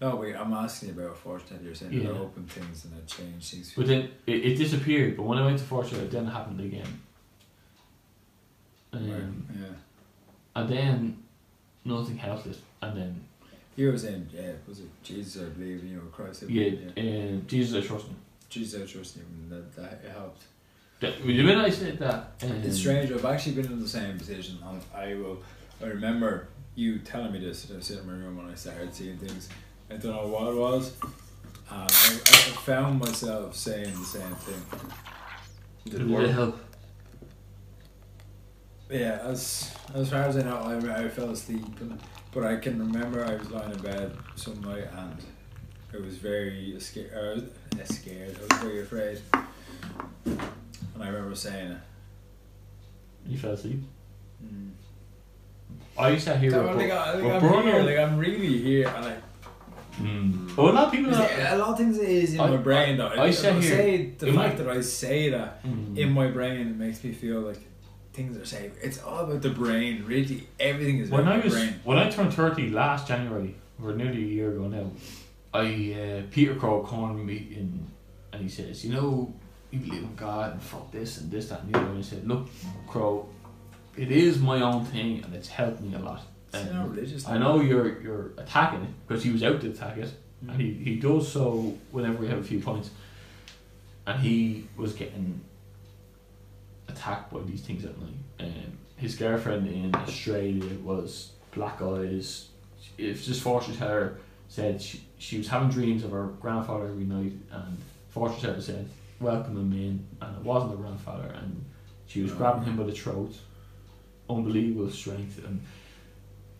No, 0.00 0.16
wait, 0.16 0.34
I'm 0.34 0.54
asking 0.54 0.88
you 0.88 0.94
about 1.00 1.18
fortune. 1.18 1.60
You're 1.62 1.74
saying 1.74 1.92
Yeah. 1.92 2.08
opened 2.24 2.50
things 2.50 2.86
and 2.86 2.92
it 2.96 3.06
changed 3.06 3.50
things. 3.52 3.72
But 3.76 3.86
then 3.86 4.02
it, 4.26 4.38
it 4.48 4.54
disappeared. 4.56 5.16
But 5.18 5.24
when 5.24 5.36
I 5.38 5.44
went 5.44 5.58
to 5.58 5.64
fortune, 5.64 6.00
it 6.00 6.10
then 6.10 6.26
happened 6.26 6.60
again. 6.60 6.92
Um, 8.92 9.10
Right, 9.10 9.60
yeah. 9.60 9.74
And 10.56 10.68
then 10.68 11.22
nothing 11.84 12.16
helped 12.16 12.46
it. 12.46 12.58
And 12.82 12.96
then 12.96 13.24
You 13.76 13.88
were 13.92 13.98
saying, 13.98 14.28
yeah, 14.32 14.52
was 14.66 14.80
it 14.80 14.88
Jesus? 15.02 15.42
I 15.42 15.48
believe 15.50 15.84
you 15.84 15.96
know 15.96 16.02
Christ. 16.16 16.44
I 16.44 16.46
yeah, 16.46 16.70
believe, 16.70 17.40
uh, 17.42 17.46
Jesus, 17.46 17.84
I 17.84 17.86
trust 17.86 18.06
him. 18.06 18.16
Jesus, 18.48 18.82
I 18.82 18.86
trust 18.92 19.16
him. 19.16 19.26
and 19.42 19.52
That 19.52 19.76
that 19.76 19.92
it 20.04 20.10
helped. 20.10 20.42
That, 21.00 21.12
when 21.24 21.58
I 21.58 21.70
said 21.70 21.98
that, 21.98 22.32
um, 22.42 22.50
It's 22.62 22.78
strange. 22.78 23.10
I've 23.12 23.24
actually 23.24 23.54
been 23.60 23.72
in 23.72 23.80
the 23.80 23.88
same 23.88 24.18
position, 24.18 24.58
and 24.66 24.82
I 24.94 25.14
will. 25.14 25.38
I 25.82 25.86
remember 25.86 26.48
you 26.80 26.98
telling 26.98 27.32
me 27.32 27.38
this. 27.40 27.70
I 27.70 27.76
was 27.76 27.86
sitting 27.86 28.02
in 28.04 28.08
my 28.08 28.14
room 28.14 28.36
when 28.38 28.46
I 28.50 28.54
started 28.54 28.94
seeing 28.94 29.18
things. 29.18 29.48
I 29.90 29.94
don't 29.96 30.12
know 30.12 30.26
what 30.28 30.48
it 30.48 30.56
was, 30.56 30.92
And 31.70 31.82
I, 31.82 31.84
I 31.84 32.52
found 32.64 32.98
myself 33.00 33.54
saying 33.54 33.92
the 33.92 34.04
same 34.04 34.34
thing. 34.36 34.62
Did 35.84 36.00
it 36.02 36.06
work? 36.08 36.30
help? 36.30 36.58
Yeah, 38.90 39.20
as 39.22 39.72
as 39.94 40.10
far 40.10 40.22
as 40.22 40.36
I 40.36 40.42
know, 40.42 40.56
I, 40.56 41.04
I 41.04 41.08
fell 41.08 41.30
asleep, 41.30 41.64
and, 41.80 42.00
but 42.32 42.44
I 42.44 42.56
can 42.56 42.78
remember 42.78 43.24
I 43.24 43.34
was 43.36 43.50
lying 43.50 43.72
in 43.72 43.78
bed 43.78 44.16
some 44.34 44.60
night 44.62 44.88
and 44.96 45.16
I 45.92 45.98
was 45.98 46.16
very 46.16 46.74
scared. 46.78 47.12
I 47.14 47.20
was 47.34 47.42
uh, 47.80 47.84
scared. 47.92 48.36
I 48.38 48.40
was 48.54 48.62
very 48.62 48.80
afraid, 48.80 49.20
and 50.24 51.02
I 51.02 51.08
remember 51.08 51.34
saying, 51.36 51.76
You 53.26 53.38
fell 53.38 53.52
asleep. 53.52 53.82
mm. 54.44 54.70
I 56.00 56.16
sat 56.18 56.38
here. 56.40 56.50
"So, 56.50 56.66
with- 56.68 56.76
like, 56.76 56.90
I, 56.90 57.14
like, 57.14 57.32
I'm 57.34 57.40
Bruno. 57.40 57.62
here, 57.62 57.82
like 57.82 57.98
I'm 57.98 58.18
really 58.18 58.58
here," 58.58 58.88
and 58.88 59.06
I. 59.06 59.16
Mm. 60.00 60.56
Well, 60.56 60.70
a 60.70 60.72
lot 60.72 60.84
of 60.86 60.92
people. 60.92 61.14
Are, 61.14 61.28
a 61.54 61.56
lot 61.56 61.68
of 61.70 61.78
things 61.78 61.98
is 61.98 62.34
in 62.34 62.40
I- 62.40 62.50
my 62.50 62.56
brain 62.56 62.96
though. 62.96 63.08
I- 63.08 63.14
I 63.14 63.26
would 63.26 63.34
here- 63.34 63.62
say 63.62 64.10
the 64.18 64.26
fact 64.32 64.58
my- 64.58 64.64
that 64.64 64.68
I 64.76 64.80
say 64.80 65.30
that 65.30 65.62
Mm. 65.64 65.96
in 65.96 66.12
my 66.12 66.28
brain 66.28 66.60
it 66.68 66.76
makes 66.76 67.02
me 67.04 67.12
feel 67.12 67.40
like 67.40 67.60
things 68.12 68.36
are 68.36 68.44
safe. 68.46 68.72
It's 68.82 69.02
all 69.02 69.20
about 69.26 69.42
the 69.42 69.50
brain. 69.50 70.04
Really, 70.06 70.46
everything 70.58 70.98
is 70.98 71.10
when 71.10 71.28
I 71.28 71.36
the 71.38 71.44
was 71.44 71.54
brain. 71.54 71.74
when 71.84 71.98
I 71.98 72.08
turned 72.08 72.32
thirty 72.32 72.70
last 72.70 73.06
January, 73.08 73.54
or 73.82 73.92
nearly 73.92 74.22
a 74.24 74.26
year 74.38 74.50
ago 74.52 74.68
now, 74.68 74.90
I 75.52 75.64
uh, 75.94 76.22
Peter 76.30 76.54
Crow 76.54 76.82
cornered 76.82 77.24
me 77.26 77.48
in, 77.58 77.86
and 78.32 78.42
he 78.42 78.48
says, 78.48 78.84
you 78.84 78.92
know, 78.94 79.34
you 79.70 79.80
believe 79.80 80.02
in 80.02 80.14
God 80.16 80.52
and 80.52 80.62
fuck 80.62 80.90
this 80.90 81.20
and 81.20 81.30
this 81.30 81.48
that 81.50 81.62
and 81.62 81.74
the 81.74 81.78
other. 81.78 81.90
And 81.90 81.98
I 81.98 82.02
said, 82.02 82.26
look, 82.26 82.48
Crow, 82.88 83.28
it 83.96 84.10
is 84.10 84.38
my 84.38 84.60
own 84.60 84.84
thing 84.84 85.22
and 85.24 85.34
it's 85.34 85.48
helped 85.48 85.80
me 85.80 85.94
a 85.94 85.98
lot. 85.98 86.22
It's. 86.52 87.26
I 87.28 87.38
know 87.38 87.60
you're 87.60 88.00
you're 88.02 88.30
attacking 88.38 88.82
it 88.82 88.90
because 89.06 89.22
he 89.22 89.30
was 89.30 89.42
out 89.42 89.60
to 89.60 89.70
attack 89.70 89.98
it, 89.98 90.12
and 90.48 90.60
he, 90.60 90.72
he 90.74 90.96
does 90.96 91.30
so 91.30 91.78
whenever 91.92 92.18
we 92.18 92.26
have 92.28 92.38
a 92.38 92.42
few 92.42 92.58
points, 92.60 92.90
and 94.06 94.20
he 94.20 94.66
was 94.76 94.92
getting 94.94 95.40
attacked 96.88 97.32
by 97.32 97.40
these 97.42 97.60
things 97.62 97.84
at 97.84 97.96
night. 98.00 98.14
Um, 98.40 98.78
his 98.96 99.14
girlfriend 99.14 99.68
in 99.68 99.94
Australia 99.94 100.76
was 100.82 101.32
black 101.54 101.80
eyes. 101.80 102.48
It's 102.98 103.24
just 103.24 103.42
fortune 103.42 103.76
teller 103.76 104.18
said 104.48 104.82
she, 104.82 105.00
she 105.18 105.38
was 105.38 105.46
having 105.46 105.68
dreams 105.70 106.02
of 106.02 106.10
her 106.10 106.26
grandfather 106.40 106.86
every 106.88 107.04
night, 107.04 107.32
and 107.52 107.78
fortune 108.08 108.40
teller 108.40 108.60
said 108.60 108.88
welcome 109.20 109.56
him 109.56 109.72
in, 109.72 110.06
and 110.20 110.36
it 110.36 110.42
wasn't 110.42 110.72
the 110.72 110.78
grandfather, 110.78 111.28
and 111.40 111.64
she 112.06 112.22
was 112.22 112.32
Oh. 112.32 112.36
grabbing 112.36 112.64
him 112.64 112.76
by 112.76 112.82
the 112.84 112.92
throat, 112.92 113.34
unbelievable 114.36 114.90
strength, 114.90 115.38
and 115.44 115.60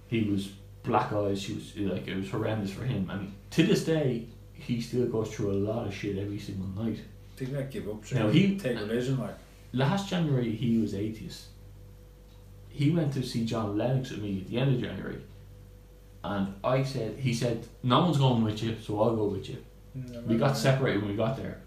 he 0.09 0.23
was 0.25 0.49
black 0.83 1.13
eyes. 1.13 1.45
He 1.45 1.55
was 1.55 1.77
like 1.77 2.09
it 2.09 2.17
was 2.17 2.31
horrendous 2.31 2.73
for 2.73 2.85
him, 2.85 3.09
and 3.11 3.33
to 3.51 3.63
this 3.63 3.85
day 3.85 4.27
he 4.55 4.81
still 4.81 5.07
goes 5.07 5.35
through 5.35 5.53
a 5.53 5.61
lot 5.71 5.87
of 5.87 5.95
shit 5.95 6.19
every 6.19 6.39
single 6.39 6.69
night. 6.85 6.99
think 7.37 7.57
I 7.57 7.63
give 7.63 7.89
up. 7.89 8.11
Now, 8.13 8.29
he- 8.29 8.59
take 8.59 8.79
religion 8.79 9.19
like 9.19 9.37
Last 9.73 10.09
January 10.11 10.51
he 10.55 10.79
was 10.79 10.95
atheist. 10.95 11.47
He 12.69 12.91
went 12.91 13.13
to 13.15 13.23
see 13.23 13.45
John 13.45 13.79
Lennox 13.79 14.11
with 14.11 14.23
me 14.23 14.41
at 14.41 14.49
the 14.49 14.59
end 14.59 14.75
of 14.75 14.81
January, 14.81 15.21
and 16.25 16.55
I 16.63 16.83
said 16.83 17.19
he 17.19 17.33
said 17.35 17.67
no 17.83 18.01
one's 18.03 18.19
going 18.19 18.43
with 18.45 18.63
you, 18.63 18.77
so 18.85 19.01
I'll 19.01 19.17
go 19.17 19.27
with 19.27 19.49
you. 19.49 19.59
Mm, 19.99 20.27
we 20.27 20.37
got 20.37 20.57
separated 20.57 21.03
when 21.03 21.11
we 21.13 21.17
got 21.17 21.37
there. 21.37 21.61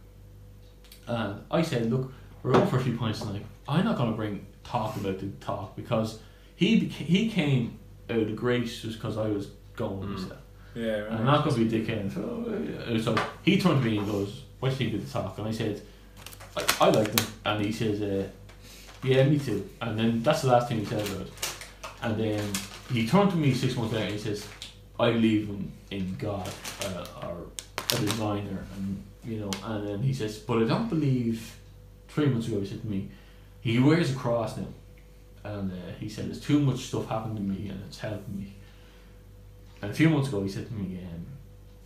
And 1.07 1.41
I 1.51 1.61
said, 1.61 1.91
look, 1.91 2.13
we're 2.41 2.53
going 2.53 2.67
for 2.67 2.77
a 2.77 2.84
few 2.84 2.95
points 2.97 3.19
tonight. 3.19 3.45
I'm 3.67 3.84
not 3.84 3.97
going 3.97 4.11
to 4.11 4.15
bring 4.15 4.45
talk 4.64 4.95
about 4.98 5.19
the 5.19 5.27
talk 5.45 5.76
because 5.76 6.19
he 6.56 6.81
beca- 6.81 6.91
he 6.91 7.30
came 7.30 7.77
out 8.10 8.18
of 8.18 8.35
grace 8.35 8.81
just 8.81 8.98
because 8.98 9.18
I 9.18 9.27
was 9.27 9.48
going 9.76 10.02
Mm. 10.07 10.11
myself. 10.14 10.40
Yeah, 10.76 11.06
And 11.06 11.15
I'm 11.19 11.26
not 11.26 11.44
going 11.45 11.56
to 11.56 11.65
be 11.69 11.76
a 11.77 11.85
dickhead. 11.85 12.11
So, 12.14 13.14
so 13.15 13.23
he 13.44 13.60
turned 13.61 13.84
to 13.84 13.90
me 13.90 13.98
and 13.99 14.07
goes, 14.07 14.41
what 14.60 14.69
do 14.76 14.84
you 14.84 14.90
think 14.91 15.03
of 15.03 15.06
the 15.07 15.19
talk? 15.19 15.38
And 15.38 15.48
I 15.48 15.52
said, 15.52 15.81
I, 16.57 16.64
I 16.81 16.90
liked 16.90 17.19
him. 17.19 17.27
And 17.45 17.64
he 17.65 17.72
says, 17.72 18.02
uh, 18.02 18.27
yeah, 19.03 19.23
me 19.30 19.38
too. 19.38 19.69
And 19.81 19.99
then 19.99 20.23
that's 20.23 20.41
the 20.41 20.48
last 20.49 20.69
thing 20.69 20.80
he 20.80 20.85
said 20.85 21.06
about 21.07 21.22
it. 21.27 21.31
And 22.02 22.18
then 22.19 22.44
he 22.91 23.07
turned 23.07 23.30
to 23.31 23.38
me 23.38 23.53
six 23.53 23.76
months 23.76 23.94
later 23.94 24.06
and 24.06 24.14
he 24.14 24.19
says, 24.19 24.48
I 24.99 25.11
believe 25.11 25.48
in, 25.49 25.72
in 25.91 26.15
God 26.18 26.49
uh, 26.85 27.06
or 27.27 27.35
a 27.91 27.95
designer. 27.98 28.65
And, 28.76 29.03
you 29.23 29.38
know, 29.41 29.52
and 29.65 29.88
then 29.88 29.99
he 30.02 30.14
says, 30.14 30.38
but 30.40 30.57
I 30.61 30.65
don't 30.65 30.90
believe, 30.90 31.56
three 32.07 32.26
months 32.27 32.48
ago 32.48 32.60
he 32.61 32.65
said 32.65 32.81
to 32.81 32.88
me, 32.88 33.10
he 33.64 33.80
wears 33.80 34.11
a 34.11 34.15
cross 34.15 34.57
now. 34.57 34.68
And 35.44 35.72
uh, 35.72 35.76
he 35.99 36.07
said, 36.07 36.27
there's 36.27 36.40
too 36.40 36.60
much 36.60 36.80
stuff 36.81 37.07
happened 37.10 37.35
to 37.38 37.41
me 37.41 37.68
and 37.69 37.81
it's 37.88 37.99
helping 37.99 38.38
me. 38.38 38.53
And 39.81 39.91
a 39.91 39.94
few 39.94 40.10
months 40.10 40.30
ago, 40.30 40.41
he 40.44 40.49
said 40.49 40.68
to 40.68 40.73
me, 40.73 40.99
um, 41.03 41.26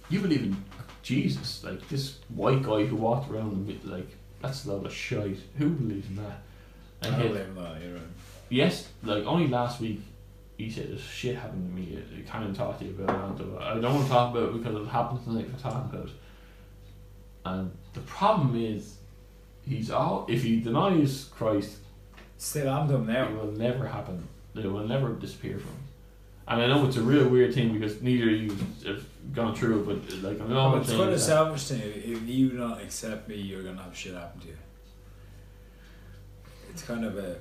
"You 0.10 0.20
believe 0.20 0.44
in 0.44 0.56
Jesus? 1.02 1.64
Like 1.64 1.88
this 1.90 2.20
white 2.30 2.62
guy 2.62 2.86
who 2.86 2.96
walked 2.96 3.32
around 3.32 3.54
and 3.54 3.66
be- 3.66 3.82
like 3.84 4.08
that's 4.42 4.66
a 4.66 4.74
lot 4.74 4.86
of 4.86 4.94
shite. 4.94 5.40
Who 5.58 5.70
believes 5.70 6.08
in 6.08 6.18
that?" 6.18 6.40
I 7.02 7.08
And 7.08 7.16
don't 7.16 7.22
he 7.22 7.28
blame 7.30 7.56
that. 7.56 7.82
You're 7.82 7.94
right. 7.96 8.04
yes, 8.50 8.88
like 9.04 9.24
only 9.26 9.48
last 9.48 9.82
week, 9.82 10.02
he 10.60 10.70
said 10.70 10.92
this 10.92 11.02
shit 11.02 11.36
happened 11.38 11.68
to 11.72 11.76
me. 11.76 11.98
I 12.16 12.30
can't 12.30 12.44
even 12.44 12.56
talk 12.56 12.78
to 12.78 12.86
you 12.86 12.92
about 12.92 13.42
it. 13.42 13.48
I 13.60 13.74
don't 13.80 13.96
want 13.96 14.06
to 14.06 14.12
talk 14.12 14.36
about 14.36 14.50
it 14.50 14.62
because 14.62 14.76
it 14.80 14.88
happened 14.90 15.24
tonight. 15.24 15.50
For 15.56 15.60
talking 15.64 15.90
about 15.92 16.06
it, 16.10 16.14
and 17.46 17.72
the 17.96 18.02
problem 18.02 18.56
is, 18.64 18.97
he's 19.68 19.92
all 19.92 20.26
if 20.30 20.44
he 20.44 20.60
denies 20.60 21.30
Christ, 21.36 21.78
Still 22.38 22.70
on 22.70 22.88
to 22.88 22.96
him 22.96 23.08
now. 23.08 23.28
it 23.30 23.36
will 23.36 23.52
never 23.52 23.88
happen. 23.88 24.28
It 24.56 24.72
will 24.72 24.88
never 24.88 25.10
disappear 25.14 25.58
from 25.58 25.72
him. 25.72 25.84
And 26.48 26.62
I 26.62 26.68
know 26.68 26.86
it's 26.86 26.98
a 26.98 27.02
real 27.02 27.28
weird 27.28 27.54
thing 27.54 27.74
because 27.74 28.02
neither 28.02 28.30
of 28.30 28.36
you 28.36 28.58
have 28.86 29.04
gone 29.34 29.54
through 29.54 29.82
it, 29.82 29.86
but 29.86 30.24
like 30.30 30.40
I'm 30.40 30.50
not 30.50 30.78
it's 30.78 30.94
quite 30.94 31.10
a 31.10 31.20
selfish 31.20 31.68
thing. 31.68 31.82
If 31.82 32.22
you 32.28 32.52
don't 32.52 32.80
accept 32.80 33.28
me, 33.28 33.36
you're 33.36 33.64
gonna 33.64 33.82
have 33.82 33.96
shit 33.96 34.14
happen 34.14 34.40
to 34.42 34.48
you. 34.48 34.58
It's 36.70 36.84
kind 36.84 37.04
of 37.06 37.18
a 37.18 37.38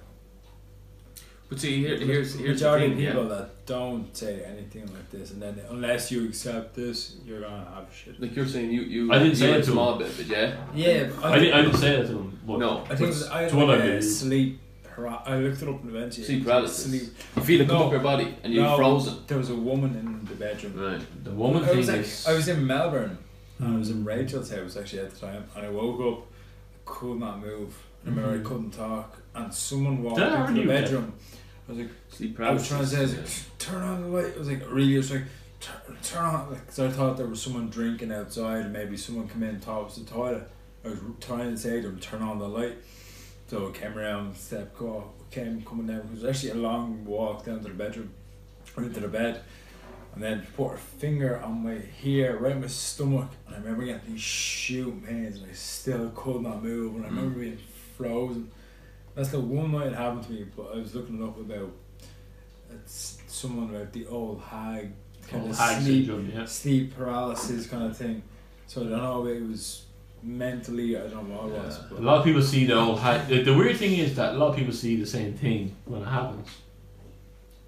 But 1.49 1.61
see, 1.61 1.79
here, 1.79 1.97
here's 1.97 2.35
here's 2.35 2.61
the 2.61 2.67
majority 2.67 2.85
thing. 2.89 2.93
of 2.95 3.01
Yeah. 3.01 3.11
people 3.13 3.29
that 3.29 3.67
don't 3.67 4.17
say 4.17 4.43
anything 4.45 4.87
like 4.93 5.09
this, 5.11 5.31
and 5.33 5.41
then 5.41 5.61
unless 5.71 6.11
you 6.11 6.25
accept 6.27 6.75
this, 6.75 7.17
you're 7.25 7.41
gonna 7.41 7.65
have 7.75 7.87
shit. 7.95 8.21
Like 8.21 8.35
you're 8.35 8.47
saying, 8.49 8.73
you 8.73 8.83
you 8.83 9.13
I 9.13 9.19
didn't 9.21 9.37
say 9.37 9.51
it 9.51 9.53
to 9.53 9.59
him. 9.59 9.73
small 9.75 9.97
bit, 9.97 10.11
but 10.17 10.27
yeah. 10.27 10.57
Yeah, 10.75 11.05
but 11.15 11.25
I, 11.25 11.39
didn't, 11.39 11.55
I 11.55 11.61
didn't 11.63 11.77
say 11.79 11.97
that 11.97 12.07
to 12.09 12.13
him. 12.19 12.39
But 12.47 12.59
No, 12.59 12.71
I 12.91 12.97
think 12.97 13.11
It's- 13.11 13.29
I 13.31 13.43
had 13.43 13.55
what 13.55 13.69
like 13.69 13.81
I 13.81 13.85
a 13.85 13.87
believe. 13.89 14.05
sleep. 14.05 14.59
para- 14.95 15.23
I 15.27 15.37
looked 15.39 15.61
it 15.63 15.69
up 15.69 15.81
in 15.83 15.93
the 15.93 15.97
eventually. 15.99 16.27
Sleep 16.27 16.45
paralysis. 16.45 16.85
Sleep. 16.91 17.03
you 17.37 17.43
feel 17.43 17.61
it 17.61 17.69
come 17.69 17.79
No. 17.81 17.87
up 17.87 17.93
your 17.93 18.01
body 18.01 18.35
and 18.43 18.53
you're 18.55 18.65
No, 18.65 18.77
frozen. 18.79 19.15
There 19.29 19.37
was 19.39 19.51
a 19.51 19.55
woman 19.71 19.91
in 20.01 20.25
the 20.25 20.35
bedroom. 20.35 20.73
Right. 20.75 21.03
the 21.25 21.33
woman 21.33 21.63
I 21.65 21.73
was, 21.73 21.87
like, 21.89 22.01
is. 22.01 22.27
I 22.27 22.33
was 22.33 22.49
in 22.49 22.67
Melbourne 22.67 23.19
and 23.59 23.75
I 23.75 23.79
was 23.79 23.91
in 23.91 23.99
Mm. 24.03 24.07
Rachel's 24.07 24.51
house 24.51 24.75
actually 24.77 25.01
at 25.07 25.11
the 25.13 25.21
time 25.27 25.45
and 25.55 25.67
I 25.67 25.71
woke 25.71 26.01
up, 26.01 26.19
I 26.75 26.79
could 26.87 27.21
not 27.21 27.41
move. 27.43 27.75
I 28.05 28.09
remember 28.09 28.39
Mhm. 28.39 28.41
I 28.41 28.49
couldn't 28.49 28.71
talk 28.71 29.19
and 29.37 29.55
someone 29.55 30.03
walked 30.03 30.17
Did 30.17 30.33
into 30.33 30.63
the 30.63 30.67
bedroom. 30.67 31.13
I 31.69 31.73
was 31.73 31.81
like, 31.81 32.41
I 32.41 32.53
was 32.53 32.69
trying 32.69 32.81
to 32.81 32.87
say, 32.87 32.99
I 32.99 33.03
was 33.03 33.13
yeah. 33.13 33.21
like, 33.21 33.59
turn 33.59 33.83
on 33.83 34.03
the 34.03 34.09
light. 34.09 34.35
I 34.35 34.39
was 34.39 34.49
like, 34.49 34.71
really, 34.71 34.95
I 34.95 34.99
was 34.99 35.11
like, 35.11 35.25
turn, 35.61 35.97
turn 36.03 36.25
on, 36.25 36.51
like, 36.51 36.79
I 36.79 36.91
thought 36.91 37.17
there 37.17 37.27
was 37.27 37.43
someone 37.43 37.69
drinking 37.69 38.13
outside 38.13 38.65
and 38.65 38.73
maybe 38.73 38.97
someone 38.97 39.29
come 39.29 39.43
in 39.43 39.51
and 39.51 39.63
thought 39.63 39.81
it 39.81 39.85
was 39.85 39.97
the 39.97 40.05
toilet. 40.05 40.49
I 40.85 40.89
was 40.89 41.01
trying 41.21 41.51
to 41.51 41.57
say 41.57 41.81
to 41.81 41.89
them, 41.89 41.99
turn 41.99 42.23
on 42.23 42.39
the 42.39 42.49
light. 42.49 42.77
So 43.49 43.69
I 43.69 43.73
came 43.73 43.97
around, 43.97 44.37
step 44.37 44.77
go, 44.77 45.11
came 45.31 45.63
coming 45.63 45.87
down. 45.87 45.99
It 45.99 46.11
was 46.11 46.25
actually 46.25 46.51
a 46.51 46.55
long 46.63 47.05
walk 47.05 47.45
down 47.45 47.59
to 47.59 47.69
the 47.69 47.75
bedroom, 47.75 48.11
or 48.77 48.85
into 48.85 49.01
the 49.01 49.09
bed, 49.09 49.43
and 50.15 50.23
then 50.23 50.47
put 50.57 50.71
her 50.71 50.77
finger 50.77 51.41
on 51.41 51.63
my 51.63 51.79
here, 51.79 52.39
right 52.39 52.53
in 52.53 52.61
my 52.61 52.67
stomach, 52.67 53.31
and 53.47 53.55
I 53.55 53.59
remember 53.59 53.85
getting 53.85 54.13
these 54.13 54.21
shooting 54.21 55.01
pains, 55.01 55.37
and 55.37 55.51
I 55.51 55.55
still 55.55 56.11
could 56.15 56.43
not 56.43 56.63
move, 56.63 56.97
and 56.97 57.05
I 57.05 57.09
remember 57.09 57.41
being 57.41 57.59
frozen. 57.97 58.51
That's 59.17 59.31
the 59.31 59.41
one 59.41 59.73
night 59.73 59.89
it 59.89 59.95
happened 59.95 60.23
to 60.25 60.33
me, 60.33 60.47
but 60.57 60.73
I 60.75 60.77
was 60.77 60.95
looking 60.95 61.21
it 61.21 61.25
up 61.25 61.41
about 61.41 61.71
it's 62.71 63.19
someone 63.27 63.75
about 63.75 63.93
the 63.93 64.07
old 64.07 64.41
hag 64.43 64.93
kind 65.29 65.45
Oh, 65.47 65.51
of 65.51 65.59
hag 65.59 65.83
sleep 65.83 66.07
syndrome, 66.07 66.31
yeah. 66.33 66.45
sleep 66.45 66.95
paralysis 66.97 67.67
kind 67.67 67.85
of 67.85 67.97
thing. 67.97 68.23
So 68.67 68.83
I 68.83 68.85
don't 68.85 68.99
know 69.03 69.27
if 69.27 69.37
it 69.39 69.49
was 69.49 69.87
mentally, 70.23 70.97
I 70.97 71.07
don't 71.09 71.29
know 71.31 71.37
what 71.37 71.47
it 71.49 71.65
was. 71.65 71.79
But 71.91 71.99
A 71.99 72.03
lot 72.03 72.19
of 72.19 72.25
people 72.25 72.43
see 72.43 72.67
the 72.67 72.75
old 72.75 72.99
hag. 73.01 73.27
The, 73.29 73.43
the 73.43 73.55
weird 73.55 73.77
thing 73.79 73.97
is 73.99 74.15
that 74.17 74.35
a 74.35 74.37
lot 74.39 74.49
of 74.51 74.57
people 74.57 74.75
see 74.75 74.97
the 74.97 75.07
same 75.07 75.33
thing 75.35 75.75
when 75.87 76.03
it 76.03 76.07
happens. 76.07 76.49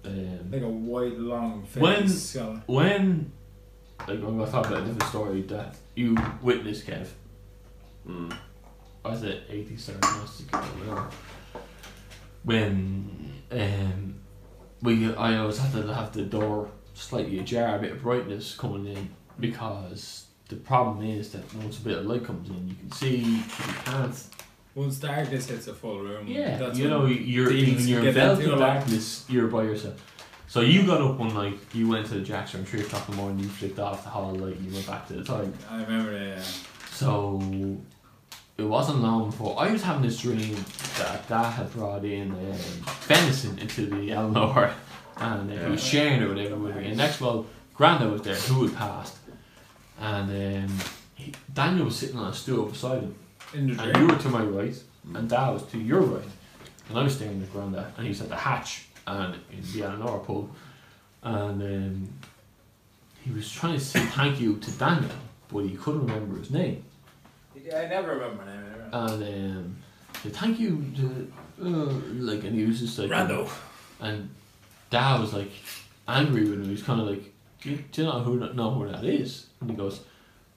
Um, 0.05 0.51
like 0.51 0.61
a 0.61 0.67
white 0.69 1.17
long 1.17 1.63
face. 1.65 1.81
When- 1.81 2.07
kinda- 2.07 2.63
when, 2.67 3.31
like, 4.01 4.09
I'm 4.09 4.21
going 4.37 4.45
to 4.45 4.51
talk 4.51 4.67
about 4.67 4.83
a 4.83 4.85
different 4.85 5.03
story 5.03 5.41
that 5.43 5.75
you 5.95 6.15
witnessed, 6.41 6.85
Kev. 6.87 7.07
Mm. 8.07 8.37
I 9.03 9.09
was 9.09 9.23
at 9.23 9.39
80 9.49 9.75
or 9.93 10.59
whatever. 10.59 11.09
When 12.49 13.31
um, 13.51 14.15
we, 14.81 15.13
I 15.13 15.37
always 15.37 15.59
had 15.59 15.71
to 15.73 15.93
have 15.93 16.13
the 16.13 16.23
door 16.23 16.71
slightly 16.95 17.37
ajar, 17.37 17.75
a 17.75 17.79
bit 17.79 17.91
of 17.91 18.01
brightness 18.01 18.55
coming 18.55 18.87
in 18.87 19.09
because 19.39 20.25
the 20.47 20.55
problem 20.55 21.05
is 21.05 21.31
that 21.33 21.53
once 21.53 21.77
a 21.77 21.81
bit 21.81 21.99
of 21.99 22.07
light 22.07 22.25
comes 22.25 22.49
in, 22.49 22.67
you 22.67 22.73
can 22.73 22.91
see, 22.91 23.17
you 23.17 23.43
can't. 23.85 24.23
Once 24.73 24.97
darkness 24.97 25.47
hits 25.47 25.67
a 25.67 25.75
full 25.75 25.99
room, 25.99 26.25
Yeah, 26.25 26.57
that's 26.57 26.79
you 26.79 26.89
know, 26.89 27.05
you're 27.05 27.51
even 27.51 27.87
you're 27.87 28.03
enveloped 28.03 28.41
in 28.41 28.57
darkness. 28.57 29.25
You're 29.29 29.47
by 29.47 29.65
yourself. 29.65 30.03
So 30.47 30.61
you 30.61 30.87
got 30.87 31.01
up 31.01 31.19
one 31.19 31.31
night, 31.35 31.59
you 31.73 31.87
went 31.87 32.07
to 32.07 32.15
the 32.15 32.21
Jackson 32.21 32.61
around 32.61 32.67
three 32.69 32.81
o'clock 32.81 33.07
in 33.09 33.15
the 33.15 33.21
morning, 33.21 33.39
you 33.43 33.49
flicked 33.49 33.77
off 33.77 34.03
the 34.03 34.09
hall 34.09 34.33
light, 34.33 34.59
you 34.59 34.73
went 34.73 34.87
back 34.87 35.07
to 35.09 35.13
the 35.13 35.23
time. 35.23 35.53
I 35.69 35.83
remember 35.83 36.17
that. 36.17 36.37
Yeah. 36.37 36.43
So 36.89 37.39
it 38.59 38.65
wasn't 38.65 38.99
long 38.99 39.29
before 39.29 39.59
I 39.59 39.71
was 39.71 39.81
having 39.81 40.01
this 40.01 40.19
dream 40.19 40.55
that 40.97 41.27
Dad 41.27 41.51
had 41.51 41.71
brought 41.71 42.03
in 42.03 42.31
um, 42.31 42.57
venison 43.01 43.57
into 43.59 43.85
the 43.85 44.11
Eleanor 44.11 44.73
and 45.17 45.51
uh, 45.51 45.65
he 45.65 45.71
was 45.71 45.83
sharing 45.83 46.21
it 46.21 46.27
with 46.27 46.37
everybody. 46.37 46.87
And 46.87 46.97
next 46.97 47.21
well, 47.21 47.45
Granda 47.75 48.11
was 48.11 48.21
there, 48.21 48.35
who 48.35 48.67
had 48.67 48.75
passed. 48.75 49.17
And 49.99 50.29
um, 50.67 50.77
he, 51.15 51.33
Daniel 51.53 51.85
was 51.85 51.97
sitting 51.97 52.17
on 52.17 52.27
a 52.27 52.33
stool 52.33 52.65
beside 52.65 53.03
him. 53.03 53.15
And 53.53 53.77
dream. 53.77 53.95
you 53.95 54.07
were 54.07 54.15
to 54.15 54.29
my 54.29 54.43
right, 54.43 54.75
and 55.15 55.29
Dad 55.29 55.51
was 55.51 55.63
to 55.67 55.77
your 55.77 56.01
right. 56.01 56.29
And 56.89 56.97
I 56.97 57.03
was 57.03 57.15
staring 57.15 57.41
at 57.41 57.53
Granda, 57.53 57.91
and 57.95 58.05
he 58.05 58.09
was 58.09 58.21
at 58.21 58.29
the 58.29 58.35
hatch 58.35 58.87
and 59.07 59.35
in 59.51 59.61
the 59.73 59.83
Eleanor 59.83 60.19
pub. 60.19 60.49
And 61.23 61.61
um, 61.61 62.09
he 63.23 63.31
was 63.31 63.51
trying 63.51 63.77
to 63.77 63.83
say 63.83 63.99
thank 63.99 64.39
you 64.39 64.57
to 64.57 64.71
Daniel, 64.71 65.11
but 65.51 65.59
he 65.59 65.75
couldn't 65.75 66.05
remember 66.05 66.37
his 66.37 66.51
name. 66.51 66.83
Yeah, 67.69 67.79
I 67.81 67.87
never 67.87 68.15
remember 68.15 68.43
my 68.43 68.51
name. 68.51 68.65
And 68.91 69.23
um, 69.57 69.77
said, 70.23 70.33
thank 70.33 70.59
you 70.59 70.83
to, 70.97 71.31
uh, 71.61 71.93
like, 72.29 72.43
and 72.43 72.55
he 72.55 72.65
was 72.65 72.79
just 72.79 72.97
like, 72.97 73.11
Rando. 73.11 73.49
and 73.99 74.29
Dad 74.89 75.19
was 75.19 75.33
like 75.33 75.51
angry 76.07 76.43
with 76.43 76.53
him. 76.53 76.65
He 76.65 76.71
was 76.71 76.83
kind 76.83 76.99
of 76.99 77.07
like, 77.07 77.31
do 77.61 77.69
you, 77.71 77.83
do 77.91 78.01
you 78.01 78.07
know 78.07 78.19
who 78.21 78.53
know 78.53 78.71
who 78.71 78.87
that 78.91 79.03
is? 79.03 79.47
And 79.61 79.69
he 79.69 79.75
goes, 79.75 80.01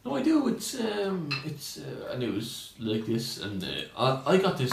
no, 0.05 0.17
I 0.17 0.23
do. 0.23 0.49
It's 0.49 0.81
um, 0.81 1.29
it's 1.45 1.79
uh, 1.79 2.13
and 2.13 2.23
it 2.23 2.33
was 2.33 2.73
like 2.81 3.05
this, 3.07 3.39
and 3.43 3.63
uh, 3.63 3.69
I 4.27 4.35
I 4.35 4.37
got 4.39 4.57
this 4.59 4.73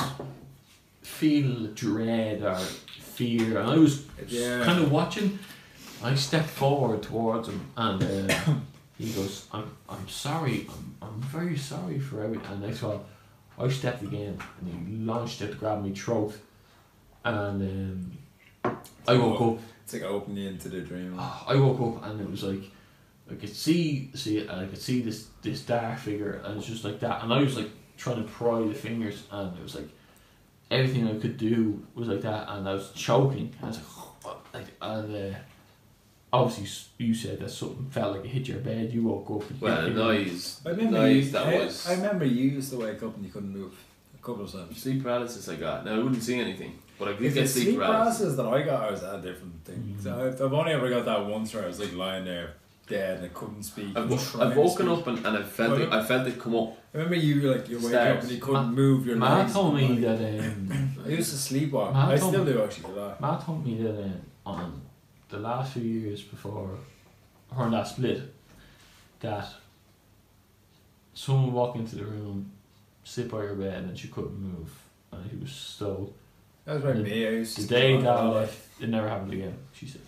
feel 1.01 1.65
of 1.65 1.75
dread 1.75 2.41
or 2.41 2.55
fear, 2.55 3.59
and 3.59 3.69
I 3.69 3.77
was 3.77 4.05
Yeah. 4.27 4.63
kind 4.63 4.81
of 4.81 4.91
watching. 4.91 5.37
I 6.01 6.15
stepped 6.15 6.49
forward 6.49 7.03
towards 7.03 7.49
him, 7.49 7.59
and 7.75 8.01
uh, 8.03 8.53
he 8.99 9.11
goes, 9.13 9.47
"I'm 9.51 9.75
I'm 9.87 10.07
sorry. 10.07 10.67
I'm 10.69 10.95
I'm 11.01 11.21
very 11.21 11.57
sorry 11.57 11.99
for 11.99 12.21
everything." 12.21 12.45
And 12.51 12.61
next 12.61 12.83
one, 12.83 12.99
I 13.57 13.69
stepped 13.69 14.03
again, 14.03 14.37
and 14.59 14.87
he 14.87 14.95
launched 14.97 15.41
it 15.41 15.47
to 15.47 15.55
grab 15.55 15.81
me 15.83 15.93
throat, 15.93 16.37
and 17.23 18.11
um, 18.63 18.75
I 19.07 19.17
woke 19.17 19.41
up. 19.41 19.63
It's 19.83 19.93
like 19.93 20.03
opening 20.03 20.45
into 20.45 20.69
the 20.69 20.81
dream. 20.81 21.15
Ah, 21.17 21.45
I 21.47 21.55
woke 21.55 21.97
up, 21.97 22.05
and 22.05 22.21
it 22.21 22.29
was 22.29 22.43
like 22.43 22.63
I 23.31 23.35
could 23.35 23.55
see 23.55 24.11
see 24.13 24.39
and 24.39 24.51
I 24.51 24.65
could 24.65 24.81
see 24.81 25.01
this 25.01 25.27
this 25.41 25.61
dark 25.61 25.97
figure, 25.99 26.41
and 26.43 26.57
it's 26.57 26.67
just 26.67 26.83
like 26.83 26.99
that, 26.99 27.23
and 27.23 27.33
I 27.33 27.39
was 27.41 27.55
like 27.55 27.69
trying 27.97 28.17
to 28.17 28.29
pry 28.29 28.61
the 28.61 28.73
fingers, 28.73 29.23
and 29.31 29.57
it 29.57 29.63
was 29.63 29.75
like 29.75 29.89
everything 30.71 31.07
I 31.07 31.17
could 31.17 31.37
do 31.37 31.85
was 31.95 32.07
like 32.07 32.21
that, 32.21 32.49
and 32.49 32.67
I 32.67 32.73
was 32.73 32.91
choking. 32.91 33.53
I 33.63 33.67
was 33.67 33.79
like, 34.25 34.35
like 34.53 34.67
and 34.81 35.33
uh, 35.33 35.37
obviously 36.31 36.67
you 37.05 37.13
said 37.13 37.39
that 37.39 37.49
something 37.49 37.87
felt 37.89 38.15
like 38.17 38.25
it 38.25 38.29
hit 38.29 38.47
your 38.47 38.59
bed. 38.59 38.91
You 38.93 39.03
woke 39.03 39.29
up. 39.31 39.49
and 39.49 39.61
Well, 39.61 39.87
you- 39.87 39.93
the 39.93 40.03
noise, 40.03 40.61
I 40.65 40.69
remember 40.69 40.97
noise 40.99 41.25
you, 41.27 41.31
that 41.31 41.47
I, 41.47 41.55
was 41.59 41.87
I 41.87 41.93
remember 41.95 42.25
you 42.25 42.49
used 42.51 42.71
to 42.71 42.77
wake 42.77 43.01
up 43.03 43.15
and 43.15 43.25
you 43.25 43.31
couldn't 43.31 43.51
move 43.51 43.73
a 44.19 44.23
couple 44.25 44.43
of 44.43 44.51
times. 44.51 44.81
sleep 44.81 45.03
paralysis 45.03 45.47
I 45.49 45.55
got. 45.55 45.85
Now 45.85 45.95
I 45.95 45.97
wouldn't 45.99 46.21
see 46.23 46.39
anything, 46.39 46.77
but 46.99 47.07
I 47.07 47.13
did 47.13 47.33
get 47.33 47.47
sleep, 47.49 47.63
sleep 47.65 47.77
paralysis. 47.77 48.35
paralysis 48.35 48.35
that 48.37 48.45
I 48.47 48.61
got, 48.63 48.83
I 48.87 48.91
was 48.91 49.03
at 49.03 49.15
a 49.15 49.21
different 49.21 49.63
thing. 49.65 49.95
Mhm. 49.97 50.03
So 50.03 50.27
I've, 50.27 50.41
I've 50.41 50.53
only 50.53 50.71
ever 50.73 50.89
got 50.89 51.05
that 51.05 51.25
once 51.25 51.53
where 51.53 51.63
I 51.63 51.67
was 51.67 51.79
like 51.79 51.93
lying 51.95 52.25
there 52.25 52.53
dead 52.87 53.17
and 53.17 53.25
I 53.25 53.29
couldn't 53.29 53.61
speak. 53.63 53.89
I've, 53.95 53.97
and 54.03 54.09
wo- 54.09 54.17
trying 54.17 54.51
I've 54.51 54.57
woken 54.57 54.71
speak. 54.87 54.97
up 54.97 55.07
and, 55.07 55.17
and 55.25 55.37
I 55.37 55.43
felt 55.43 55.79
it, 55.79 55.93
I 55.93 56.03
felt 56.03 56.27
it 56.27 56.39
come 56.39 56.55
up. 56.55 56.75
I 56.93 56.97
remember 56.97 57.15
you 57.17 57.35
like 57.53 57.69
you 57.69 57.77
wake 57.79 57.93
up 57.93 58.21
and 58.23 58.31
you 58.31 58.39
couldn't 58.39 58.65
Ma- 58.65 58.71
move 58.71 59.05
your 59.05 59.15
Matt 59.15 59.37
legs. 59.39 59.53
told 59.53 59.75
me 59.75 59.99
that 59.99 60.17
um, 60.39 60.89
I 61.05 61.09
used 61.09 61.29
to 61.29 61.53
sleepwalk. 61.53 61.93
Matt 61.93 62.09
I 62.09 62.17
still 62.17 62.43
me- 62.43 62.51
do 62.51 62.63
actually 62.63 62.91
a 62.93 62.95
lot. 62.99 63.21
Matt 63.21 63.41
told 63.45 63.63
me 63.65 63.77
that 63.83 63.95
uh, 64.01 64.49
on 64.49 64.81
the 65.29 65.37
last 65.39 65.73
few 65.73 65.83
years 65.83 66.21
before 66.21 66.77
her 67.55 67.63
and 67.63 67.73
that 67.73 67.87
split, 67.87 68.33
that 69.21 69.47
someone 71.13 71.45
would 71.45 71.53
walk 71.53 71.75
into 71.75 71.95
the 71.95 72.05
room, 72.05 72.51
sit 73.03 73.29
by 73.29 73.39
her 73.39 73.55
bed, 73.55 73.83
and 73.83 73.97
she 73.97 74.07
couldn't 74.07 74.39
move, 74.39 74.69
and 75.11 75.29
he 75.29 75.37
was 75.37 75.51
so. 75.51 76.13
That 76.65 76.75
was 76.75 76.83
by 76.83 76.93
The- 76.93 77.03
me. 77.03 77.27
I 77.27 77.31
used 77.31 77.57
The 77.57 77.67
day 77.67 77.95
a 77.95 77.99
left, 77.99 78.81
it 78.81 78.89
never 78.89 79.07
happened 79.09 79.33
again. 79.33 79.57
She 79.73 79.87
said. 79.87 80.01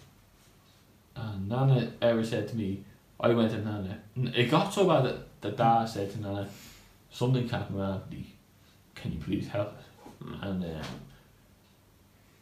And 1.16 1.50
Nana 1.50 1.92
ever 2.02 2.24
said 2.24 2.48
to 2.50 2.56
me, 2.56 2.84
I 3.20 3.30
went 3.30 3.52
to 3.52 3.58
Nana. 3.62 4.00
It 4.36 4.50
got 4.50 4.74
so 4.74 4.88
bad 4.88 5.06
that, 5.06 5.42
that 5.42 5.58
Dad 5.58 5.86
said 5.86 6.12
to 6.12 6.22
Nana, 6.22 6.48
something 7.12 7.48
happened 7.48 7.78
with 7.80 7.86
Anthony. 7.90 8.34
Can 8.96 9.14
you 9.14 9.20
please 9.20 9.48
help? 9.48 9.74
And 10.42 10.64
um, 10.64 10.82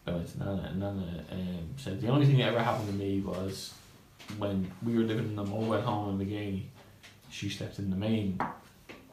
I 0.09 0.13
went 0.13 0.27
to 0.31 0.39
Nana, 0.39 0.67
and 0.71 0.79
Nana 0.79 1.23
um, 1.31 1.69
said 1.77 2.01
the 2.01 2.07
only 2.09 2.25
thing 2.25 2.37
that 2.37 2.49
ever 2.49 2.59
happened 2.61 2.87
to 2.89 2.95
me 2.95 3.21
was 3.21 3.73
when 4.37 4.69
we 4.83 4.95
were 4.95 5.03
living 5.03 5.31
in 5.31 5.39
a 5.39 5.43
mobile 5.43 5.81
home 5.81 6.19
in 6.19 6.27
McGaney. 6.27 6.63
She 7.29 7.49
slept 7.49 7.79
in 7.79 7.89
the 7.89 7.95
main 7.95 8.39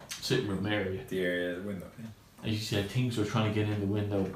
sitting 0.09 0.49
room 0.49 0.67
area, 0.67 1.03
The 1.09 1.21
area, 1.21 1.51
of 1.57 1.63
the 1.63 1.69
window. 1.69 1.87
Yeah. 1.99 2.07
and 2.45 2.53
she 2.55 2.65
said 2.65 2.89
things 2.91 3.17
were 3.19 3.25
trying 3.25 3.53
to 3.53 3.55
get 3.55 3.69
in 3.69 3.81
the 3.81 3.87
window, 3.87 4.35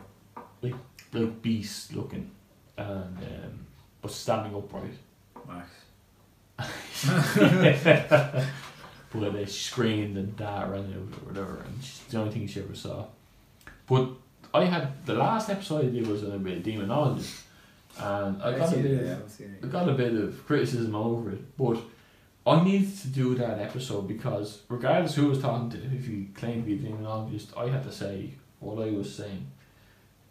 like 0.62 0.74
like 1.12 1.42
beasts 1.42 1.92
looking, 1.92 2.30
and 2.76 3.16
um, 3.18 3.66
but 4.02 4.10
standing 4.10 4.54
upright. 4.54 4.92
Max. 5.48 5.68
but 9.12 9.34
uh, 9.34 9.46
she 9.46 9.46
screamed 9.46 10.16
and 10.16 10.36
dad 10.36 10.70
ran 10.70 10.84
out 10.84 11.18
or 11.22 11.26
whatever, 11.32 11.64
and 11.64 11.82
she's 11.82 12.00
the 12.10 12.18
only 12.18 12.32
thing 12.32 12.46
she 12.46 12.60
ever 12.60 12.74
saw. 12.74 13.06
But 13.86 14.10
I 14.52 14.64
had 14.64 15.04
the 15.06 15.14
last 15.14 15.48
episode 15.50 15.84
I 15.86 15.88
did 15.90 16.06
was 16.06 16.24
on 16.24 16.32
a 16.32 16.38
bit 16.38 16.58
of 16.58 16.62
demonologist, 16.64 17.42
and 17.98 18.42
I 18.42 18.56
got 18.58 18.72
a 18.72 18.76
bit 18.76 18.84
it, 18.86 19.12
of 19.12 19.22
I've 19.24 19.30
seen 19.30 19.56
I 19.62 19.66
it. 19.66 19.72
got 19.72 19.88
a 19.88 19.92
bit 19.92 20.14
of 20.14 20.46
criticism 20.46 20.94
over 20.94 21.30
it, 21.30 21.56
but 21.56 21.78
I 22.46 22.64
needed 22.64 22.96
to 23.00 23.08
do 23.08 23.34
that 23.36 23.58
episode 23.60 24.08
because 24.08 24.62
regardless 24.68 25.14
who 25.14 25.28
was 25.28 25.40
talking 25.40 25.70
to, 25.70 25.78
if 25.94 26.08
you 26.08 26.26
claim 26.34 26.62
to 26.64 26.66
be 26.66 26.74
a 26.74 26.90
demonologist, 26.90 27.56
I 27.56 27.68
had 27.68 27.84
to 27.84 27.92
say 27.92 28.32
what 28.60 28.86
I 28.86 28.90
was 28.90 29.14
saying. 29.14 29.46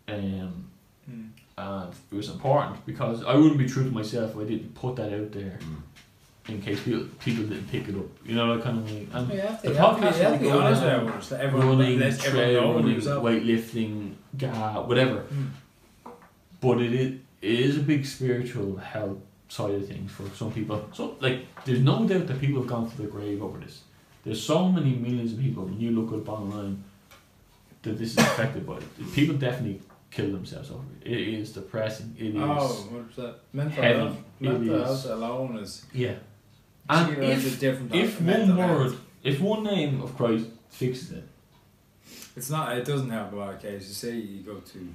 Um, 0.07 0.65
Mm. 1.09 1.29
and 1.57 1.93
it 2.11 2.15
was 2.15 2.29
important 2.29 2.85
because 2.85 3.23
I 3.23 3.33
wouldn't 3.33 3.57
be 3.57 3.67
true 3.67 3.83
to 3.83 3.89
myself 3.89 4.31
if 4.31 4.37
I 4.37 4.43
didn't 4.43 4.75
put 4.75 4.95
that 4.97 5.11
out 5.11 5.31
there 5.31 5.57
Mm. 5.59 5.77
In 6.49 6.61
case 6.61 6.81
people 6.84 7.05
people 7.19 7.43
didn't 7.45 7.69
pick 7.69 7.88
it 7.88 7.95
up. 7.95 8.05
You 8.26 8.35
know 8.35 8.55
that 8.55 8.63
kind 8.63 8.80
of 8.80 8.85
thing. 8.88 9.09
And 9.13 9.30
to, 9.30 9.35
the 9.35 9.35
you 9.35 9.47
have 9.47 9.61
to 9.61 9.69
be, 9.69 9.76
podcast 9.76 9.99
you 10.01 10.05
have 10.05 10.15
to 10.15 10.30
will 10.31 10.39
be 10.39 10.45
go 10.45 10.59
honest 10.59 10.81
with 10.81 11.30
down. 11.30 11.41
everyone. 11.41 11.67
running, 11.80 11.99
let 11.99 12.26
everyone 12.26 12.51
trail 12.51 12.73
running, 12.73 13.01
weightlifting, 13.01 14.13
ga, 14.38 14.81
whatever. 14.81 15.21
Mm. 15.21 15.49
But 16.61 16.81
it 16.81 16.93
is, 16.93 17.19
it 17.41 17.59
is 17.59 17.77
a 17.77 17.81
big 17.81 18.05
spiritual 18.05 18.77
health 18.77 19.17
side 19.47 19.71
of 19.71 19.88
things 19.88 20.11
for 20.11 20.30
some 20.35 20.51
people. 20.51 20.89
So 20.93 21.15
like, 21.19 21.45
there's 21.65 21.80
no 21.80 22.07
doubt 22.07 22.27
that 22.27 22.39
people 22.39 22.61
have 22.61 22.69
gone 22.69 22.89
to 22.89 22.97
the 22.97 23.07
grave 23.07 23.41
over 23.41 23.57
this. 23.57 23.84
There's 24.23 24.43
so 24.43 24.67
many 24.69 24.93
millions 24.95 25.34
of 25.34 25.39
people. 25.39 25.63
When 25.65 25.80
you 25.80 25.91
look 25.91 26.13
at 26.13 26.26
bottom 26.26 26.51
line, 26.51 26.84
that 27.81 27.97
this 27.97 28.11
is 28.11 28.17
affected 28.17 28.67
by 28.67 28.77
it. 28.77 29.13
People 29.13 29.35
definitely 29.35 29.81
kill 30.11 30.31
themselves 30.31 30.71
over 30.71 30.84
it. 31.01 31.11
It 31.11 31.39
is 31.39 31.53
depressing. 31.53 32.15
It 32.17 32.35
is. 32.35 32.41
Oh, 32.41 33.05
100%. 33.17 33.35
Mental 33.53 33.84
heavy. 33.84 33.99
health. 33.99 34.17
Mental 34.39 34.84
health 34.84 35.05
alone 35.05 35.57
is. 35.57 35.85
Yeah. 35.93 36.15
And 36.89 37.15
See, 37.15 37.21
if 37.21 37.57
a 37.57 37.59
different 37.59 37.93
if 37.95 38.21
one 38.21 38.57
word, 38.57 38.91
health. 38.91 39.01
if 39.23 39.39
one 39.39 39.63
name 39.63 40.01
of 40.01 40.15
Christ 40.17 40.47
fixes 40.69 41.11
it, 41.11 41.23
It's 42.35 42.49
not. 42.49 42.77
It 42.77 42.85
doesn't 42.85 43.09
help 43.09 43.33
a 43.33 43.35
lot 43.35 43.53
of 43.55 43.61
cases. 43.61 43.95
Say 43.97 44.15
you 44.15 44.41
go 44.43 44.55
to 44.59 44.87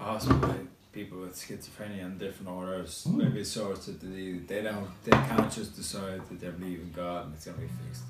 a 0.00 0.04
hospital, 0.04 0.38
like, 0.48 0.66
people 0.92 1.20
with 1.20 1.34
schizophrenia 1.34 2.04
and 2.04 2.18
different 2.18 2.48
orders, 2.50 3.04
Mm. 3.08 3.16
maybe 3.16 3.44
sorts 3.44 3.88
of 3.88 4.00
disease. 4.00 4.42
They 4.46 4.62
don't. 4.62 4.88
They 5.04 5.10
can't 5.12 5.50
just 5.52 5.74
decide 5.76 6.20
that 6.28 6.40
they 6.40 6.48
believe 6.50 6.80
in 6.80 6.92
God 6.92 7.26
and 7.26 7.34
it's 7.34 7.46
gonna 7.46 7.58
be 7.58 7.68
fixed. 7.84 8.02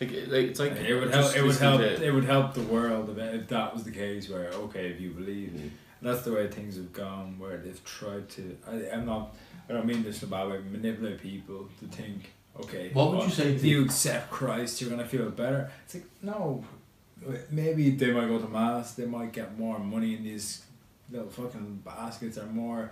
Like, 0.00 0.10
like 0.32 0.46
it's 0.50 0.60
like 0.60 0.72
it 0.76 0.94
would 0.98 1.10
help. 1.14 1.36
It 1.36 1.42
would 1.42 1.56
help. 1.56 1.80
to- 1.80 2.04
It 2.04 2.12
would 2.12 2.24
help 2.24 2.54
the 2.54 2.62
world 2.62 3.10
if, 3.10 3.18
if 3.18 3.48
that 3.48 3.74
was 3.74 3.84
the 3.84 3.90
case. 3.90 4.28
Where 4.28 4.48
okay, 4.64 4.88
if 4.90 5.00
you 5.00 5.10
believe, 5.10 5.50
Mm. 5.50 5.70
that's 6.02 6.22
the 6.22 6.32
way 6.32 6.48
things 6.48 6.76
have 6.76 6.92
gone. 6.92 7.38
Where 7.38 7.58
they've 7.58 7.84
tried 7.84 8.28
to. 8.36 8.56
I, 8.66 8.90
I'm 8.94 9.06
not. 9.06 9.34
I 9.68 9.72
don't 9.74 9.86
mean 9.86 10.02
this 10.02 10.22
about 10.22 10.46
a 10.50 10.54
bad. 10.54 10.72
Manipulate 10.72 11.20
people 11.20 11.68
to 11.80 11.86
think. 11.86 12.30
Okay. 12.60 12.90
What 12.92 13.10
would 13.10 13.18
well, 13.18 13.26
you 13.26 13.32
say 13.32 13.54
If 13.54 13.64
you 13.64 13.84
accept 13.84 14.30
Christ, 14.30 14.80
you're 14.80 14.90
gonna 14.90 15.06
feel 15.06 15.28
better. 15.30 15.70
It's 15.84 15.94
like 15.94 16.04
no. 16.22 16.64
Maybe 17.50 17.90
they 17.90 18.12
might 18.12 18.28
go 18.28 18.38
to 18.38 18.48
mass. 18.48 18.94
They 18.94 19.04
might 19.04 19.32
get 19.32 19.58
more 19.58 19.78
money 19.78 20.14
in 20.16 20.22
these 20.24 20.62
little 21.10 21.28
fucking 21.28 21.82
baskets 21.84 22.38
or 22.38 22.46
more. 22.46 22.90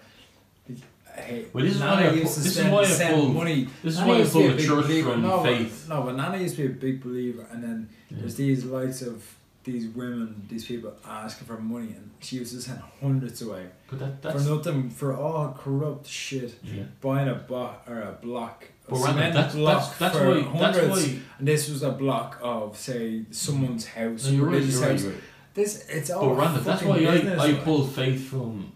Hey, 1.14 1.46
Well, 1.52 1.64
this 1.64 1.76
is 1.76 1.80
why 1.80 2.06
I 2.06 2.10
to 2.10 2.16
this 2.20 2.36
is 2.36 2.54
spend- 2.54 2.72
why 2.72 2.80
I 2.80 2.84
send 2.84 3.34
money. 3.34 3.68
this 3.82 3.94
is 3.94 3.98
Nana 4.00 4.08
why 4.10 4.14
I 4.16 4.18
used 4.18 4.32
to 4.32 4.38
pull 4.38 4.50
a 4.50 4.54
the 4.54 4.62
church 4.66 4.84
believer. 4.86 5.12
from 5.12 5.22
no, 5.22 5.42
faith. 5.42 5.88
No, 5.88 6.02
but 6.02 6.16
Nana 6.16 6.36
used 6.38 6.56
to 6.56 6.68
be 6.68 6.74
a 6.74 6.76
big 6.76 7.02
believer, 7.02 7.46
and 7.50 7.62
then 7.64 7.88
Yeah. 8.10 8.18
there's 8.20 8.34
these 8.36 8.64
lights 8.66 9.00
of 9.00 9.24
these 9.72 9.88
women, 9.88 10.46
these 10.48 10.64
people 10.64 10.92
asking 11.06 11.46
for 11.46 11.58
money, 11.58 11.88
and 11.88 12.10
she 12.20 12.38
was 12.40 12.52
just 12.52 12.66
send 12.66 12.80
hundreds 13.00 13.42
away 13.42 13.66
But 13.90 14.22
that, 14.22 14.32
for 14.32 14.40
nothing, 14.40 14.90
for 14.90 15.16
all 15.16 15.52
corrupt 15.58 16.06
shit. 16.06 16.58
yeah. 16.62 16.84
Buying 17.00 17.28
a 17.28 17.34
block 17.34 17.84
or 17.88 18.00
a 18.00 18.12
block, 18.12 18.64
a 18.86 18.90
But 18.90 18.98
cement 18.98 19.34
that's, 19.34 19.54
block 19.54 19.80
that's, 19.80 19.98
that's 19.98 20.16
for 20.16 20.28
why 20.30 20.40
hundreds, 20.42 20.88
that's 20.88 21.06
why 21.08 21.20
and 21.38 21.48
this 21.48 21.68
was 21.68 21.82
a 21.82 21.90
block 21.90 22.38
of 22.42 22.76
say 22.76 23.24
someone's 23.30 23.86
house, 23.86 24.24
no, 24.26 24.30
you're 24.32 24.46
right, 24.46 24.54
religious 24.54 24.76
right, 24.76 24.90
house. 24.92 25.02
you're 25.02 25.12
right. 25.12 25.20
This 25.54 25.86
it's 25.88 26.10
all. 26.10 26.28
But. 26.34 26.40
Randall, 26.40 26.62
that's 26.62 26.82
why 26.82 26.98
business, 26.98 27.40
I, 27.40 27.48
I 27.48 27.54
pull 27.54 27.86
faith 27.86 28.28
from 28.30 28.72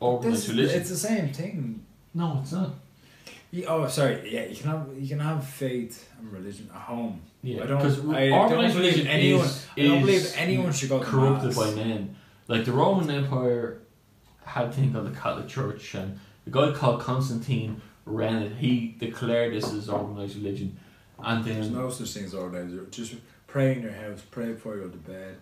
organized 0.00 0.48
religion. 0.48 0.80
it's 0.80 0.90
the 0.90 0.96
same 0.96 1.28
thing. 1.32 1.84
no, 2.14 2.40
it's 2.42 2.52
not. 2.52 2.70
You, 3.50 3.66
oh, 3.66 3.86
sorry. 3.86 4.32
Yeah, 4.34 4.46
you 4.46 4.56
can 4.56 4.70
have 4.70 4.88
you 4.98 5.08
can 5.08 5.20
have 5.20 5.46
faith 5.46 6.08
and 6.18 6.32
religion 6.32 6.68
at 6.74 6.80
home. 6.80 7.20
Yeah, 7.44 7.62
I 7.62 7.66
don't. 7.66 7.78
because 7.78 7.98
I 8.08 8.28
don't 8.28 8.32
organized 8.32 8.74
believe 8.74 8.94
religion 8.94 9.06
anyone. 9.06 9.44
is, 9.44 9.66
I 9.76 9.82
don't 9.82 10.00
believe 10.00 10.34
anyone 10.36 10.72
should 10.72 10.88
go 10.88 10.98
to 10.98 11.04
corrupted 11.04 11.48
mass. 11.48 11.56
by 11.56 11.74
men. 11.74 12.16
Like 12.48 12.64
the 12.64 12.72
Roman 12.72 13.10
Empire 13.10 13.80
had 14.44 14.68
a 14.68 14.72
thing 14.72 14.92
called 14.92 15.12
the 15.12 15.18
Catholic 15.18 15.48
Church, 15.48 15.94
and 15.94 16.18
a 16.46 16.50
guy 16.50 16.72
called 16.72 17.00
Constantine 17.00 17.82
ran 18.06 18.42
it. 18.42 18.52
He 18.56 18.96
declared 18.98 19.52
this 19.52 19.72
as 19.72 19.88
organized 19.90 20.36
religion, 20.36 20.78
and 21.18 21.44
There's 21.44 21.70
no 21.70 21.90
such 21.90 22.12
thing 22.14 22.24
as 22.24 22.34
organized. 22.34 22.90
Just 22.90 23.16
pray 23.46 23.76
in 23.76 23.82
your 23.82 23.92
house. 23.92 24.22
Pray 24.30 24.52
before 24.52 24.76
you 24.76 24.82
go 24.82 24.88
to 24.88 24.96
bed. 24.96 25.36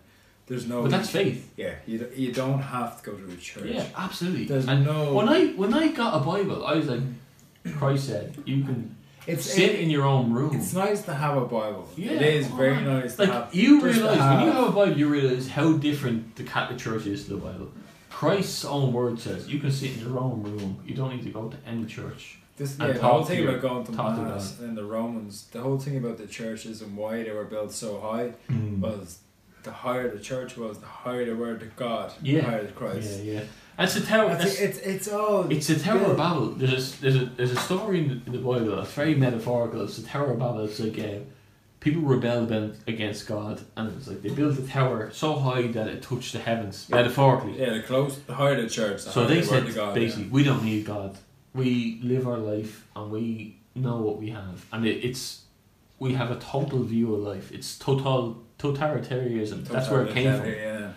There's 0.46 0.66
no. 0.66 0.82
but 0.82 0.90
that's 0.90 1.10
faith. 1.10 1.52
Yeah, 1.56 1.74
you, 1.86 2.10
you 2.16 2.32
don't 2.32 2.60
have 2.60 3.00
to 3.00 3.10
go 3.10 3.16
to 3.16 3.32
a 3.32 3.36
church. 3.36 3.66
Yeah, 3.66 3.86
absolutely. 3.96 4.44
There's 4.46 4.66
and 4.66 4.84
no. 4.84 5.14
when 5.14 5.28
I 5.28 5.46
when 5.52 5.72
I 5.72 5.92
got 5.92 6.20
a 6.20 6.24
Bible, 6.24 6.66
I 6.66 6.74
was 6.74 6.88
like, 6.88 7.00
Christ 7.78 8.08
said, 8.08 8.36
you 8.44 8.64
can 8.64 8.96
it's 9.26 9.44
sit 9.44 9.70
it- 9.70 9.80
in 9.80 9.90
your 9.90 10.04
own 10.04 10.32
room. 10.32 10.54
It's 10.54 10.72
nice 10.72 11.02
to 11.02 11.14
have 11.14 11.36
a 11.36 11.46
Bible. 11.46 11.88
Yeah, 11.96 12.12
it 12.12 12.22
is 12.22 12.46
very 12.48 12.76
oh, 12.76 13.00
nice 13.00 13.16
to 13.16 13.22
Like 13.22 13.32
have. 13.32 13.54
you 13.54 13.80
realize 13.80 14.18
when 14.18 14.46
you 14.46 14.52
have- 14.52 14.68
a 14.68 14.72
Bible, 14.72 14.96
you 14.98 15.08
realize 15.08 15.48
how 15.48 15.72
different 15.74 16.36
the 16.36 16.44
Catholic 16.44 16.78
Church 16.78 17.06
is 17.06 17.24
to 17.26 17.34
the 17.34 17.40
Bible. 17.40 17.70
Christ's 18.10 18.64
own 18.64 18.92
word 18.92 19.18
says 19.18 19.48
you 19.48 19.58
can 19.58 19.70
sit 19.70 19.96
in 19.96 20.00
your 20.00 20.18
own 20.18 20.42
room. 20.42 20.78
You 20.86 20.94
don't 20.94 21.14
need 21.16 21.24
to 21.24 21.30
go 21.30 21.48
to 21.48 21.56
any 21.66 21.86
church. 21.86 22.38
This, 22.56 22.76
yeah, 22.78 22.92
the 22.92 23.00
whole 23.00 23.24
thing 23.24 23.42
your- 23.42 23.56
about 23.56 23.62
going 23.62 23.84
to 23.86 23.92
talk 23.92 24.16
to 24.16 24.22
mass 24.22 24.60
and 24.60 24.76
the 24.76 24.84
Romans, 24.84 25.48
the 25.52 25.60
whole 25.60 25.78
thing 25.78 25.96
about 25.96 26.18
the 26.18 26.26
churches 26.26 26.82
and 26.82 26.96
why 26.96 27.22
they 27.22 27.30
were 27.32 27.44
built 27.44 27.72
so 27.72 28.00
high 28.00 28.34
mm. 28.50 28.78
was 28.78 29.18
the 29.62 29.72
higher 29.72 30.08
the 30.14 30.20
church 30.20 30.56
was, 30.56 30.78
the 30.78 30.86
higher 30.86 31.24
they 31.24 31.32
were 31.32 31.56
to 31.56 31.66
God, 31.76 32.12
Yeah. 32.22 32.40
the 32.42 32.46
higher 32.50 32.66
to 32.66 32.72
Christ. 32.72 33.22
Yeah, 33.22 33.32
yeah. 33.32 33.40
And 33.78 33.86
it's 33.88 33.96
a 33.96 34.04
tower. 34.06 34.30
I 34.30 34.34
That's, 34.34 34.56
think 34.56 34.68
it's 34.70 34.78
it's 34.78 35.08
all 35.08 35.50
it's 35.50 35.66
the 35.66 35.78
Tower 35.78 35.98
built- 35.98 36.10
of 36.12 36.16
Babel. 36.18 36.46
There's 36.50 36.94
a, 36.94 37.00
there's 37.00 37.16
a 37.16 37.24
there's 37.26 37.52
a 37.52 37.56
story 37.56 38.00
in 38.00 38.08
the, 38.08 38.14
in 38.26 38.32
the 38.32 38.38
Bible 38.38 38.76
that's 38.76 38.92
very 38.92 39.14
metaphorical. 39.14 39.82
It's 39.82 39.98
a 39.98 40.02
Tower 40.04 40.32
of 40.32 40.38
Babel. 40.38 40.64
It's 40.64 40.78
like 40.78 40.98
uh, 40.98 41.20
people 41.80 42.02
rebelled 42.02 42.52
against 42.86 43.26
God, 43.26 43.62
and 43.76 43.96
it's 43.96 44.06
like 44.08 44.20
they 44.22 44.28
built 44.30 44.58
a 44.58 44.62
tower 44.66 45.10
so 45.12 45.34
high 45.38 45.66
that 45.68 45.88
it 45.88 46.02
touched 46.02 46.32
the 46.34 46.38
heavens, 46.38 46.86
metaphorically. 46.90 47.58
Yeah, 47.58 47.72
the 47.72 47.82
close, 47.82 48.18
the 48.20 48.34
higher 48.34 48.60
the 48.60 48.68
church, 48.68 49.04
the 49.04 49.10
So 49.10 49.24
higher 49.24 49.34
they 49.36 49.42
said 49.42 49.66
to 49.66 49.72
God. 49.72 49.94
basically, 49.94 50.28
we 50.28 50.44
don't 50.44 50.64
need 50.64 50.84
God. 50.84 51.16
We 51.54 51.98
live 52.02 52.26
our 52.28 52.38
life 52.38 52.86
and 52.94 53.10
we 53.10 53.58
know 53.74 53.96
what 53.96 54.18
we 54.18 54.30
have, 54.30 54.66
and 54.72 54.86
it, 54.86 55.02
it's 55.04 55.42
we 55.98 56.12
have 56.14 56.30
a 56.30 56.36
total 56.38 56.82
view 56.82 57.14
of 57.14 57.20
life. 57.22 57.50
It's 57.52 57.78
total 57.78 58.42
totalitarianism. 58.58 59.64
yeah. 59.66 59.72
That's 59.72 59.88
where 59.88 60.04
it 60.04 60.12
came 60.12 60.36
from. 60.38 60.48
Yeah. 60.50 60.92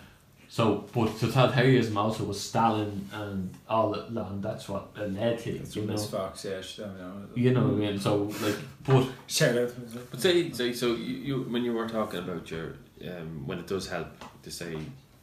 So, 0.48 0.86
but 0.94 1.08
totalitarianism 1.10 1.96
also 1.96 2.24
was 2.24 2.40
Stalin 2.40 3.08
and 3.12 3.52
all 3.68 3.90
that, 3.92 4.08
and 4.08 4.42
that's 4.42 4.68
what 4.68 4.88
it 4.96 5.12
led 5.12 5.38
to. 5.40 5.52
That's 5.58 5.74
you 5.74 5.82
know, 5.82 5.96
Fox, 5.98 6.44
yeah, 6.44 6.60
she 6.60 6.82
let 6.82 6.90
you 7.34 7.52
know 7.52 7.64
what 7.64 7.72
I 7.72 7.76
mean. 7.76 7.98
So, 7.98 8.30
like, 8.42 8.56
but 8.84 9.08
Shout 9.26 9.58
out 9.58 9.74
But 10.10 10.20
say, 10.20 10.50
say 10.52 10.72
so 10.72 10.94
you, 10.94 11.16
you 11.16 11.42
when 11.42 11.64
you 11.64 11.72
were 11.72 11.88
talking 11.88 12.20
about 12.20 12.48
your 12.50 12.74
um, 13.04 13.46
when 13.46 13.58
it 13.58 13.66
does 13.66 13.88
help 13.88 14.08
to 14.44 14.50
say 14.50 14.78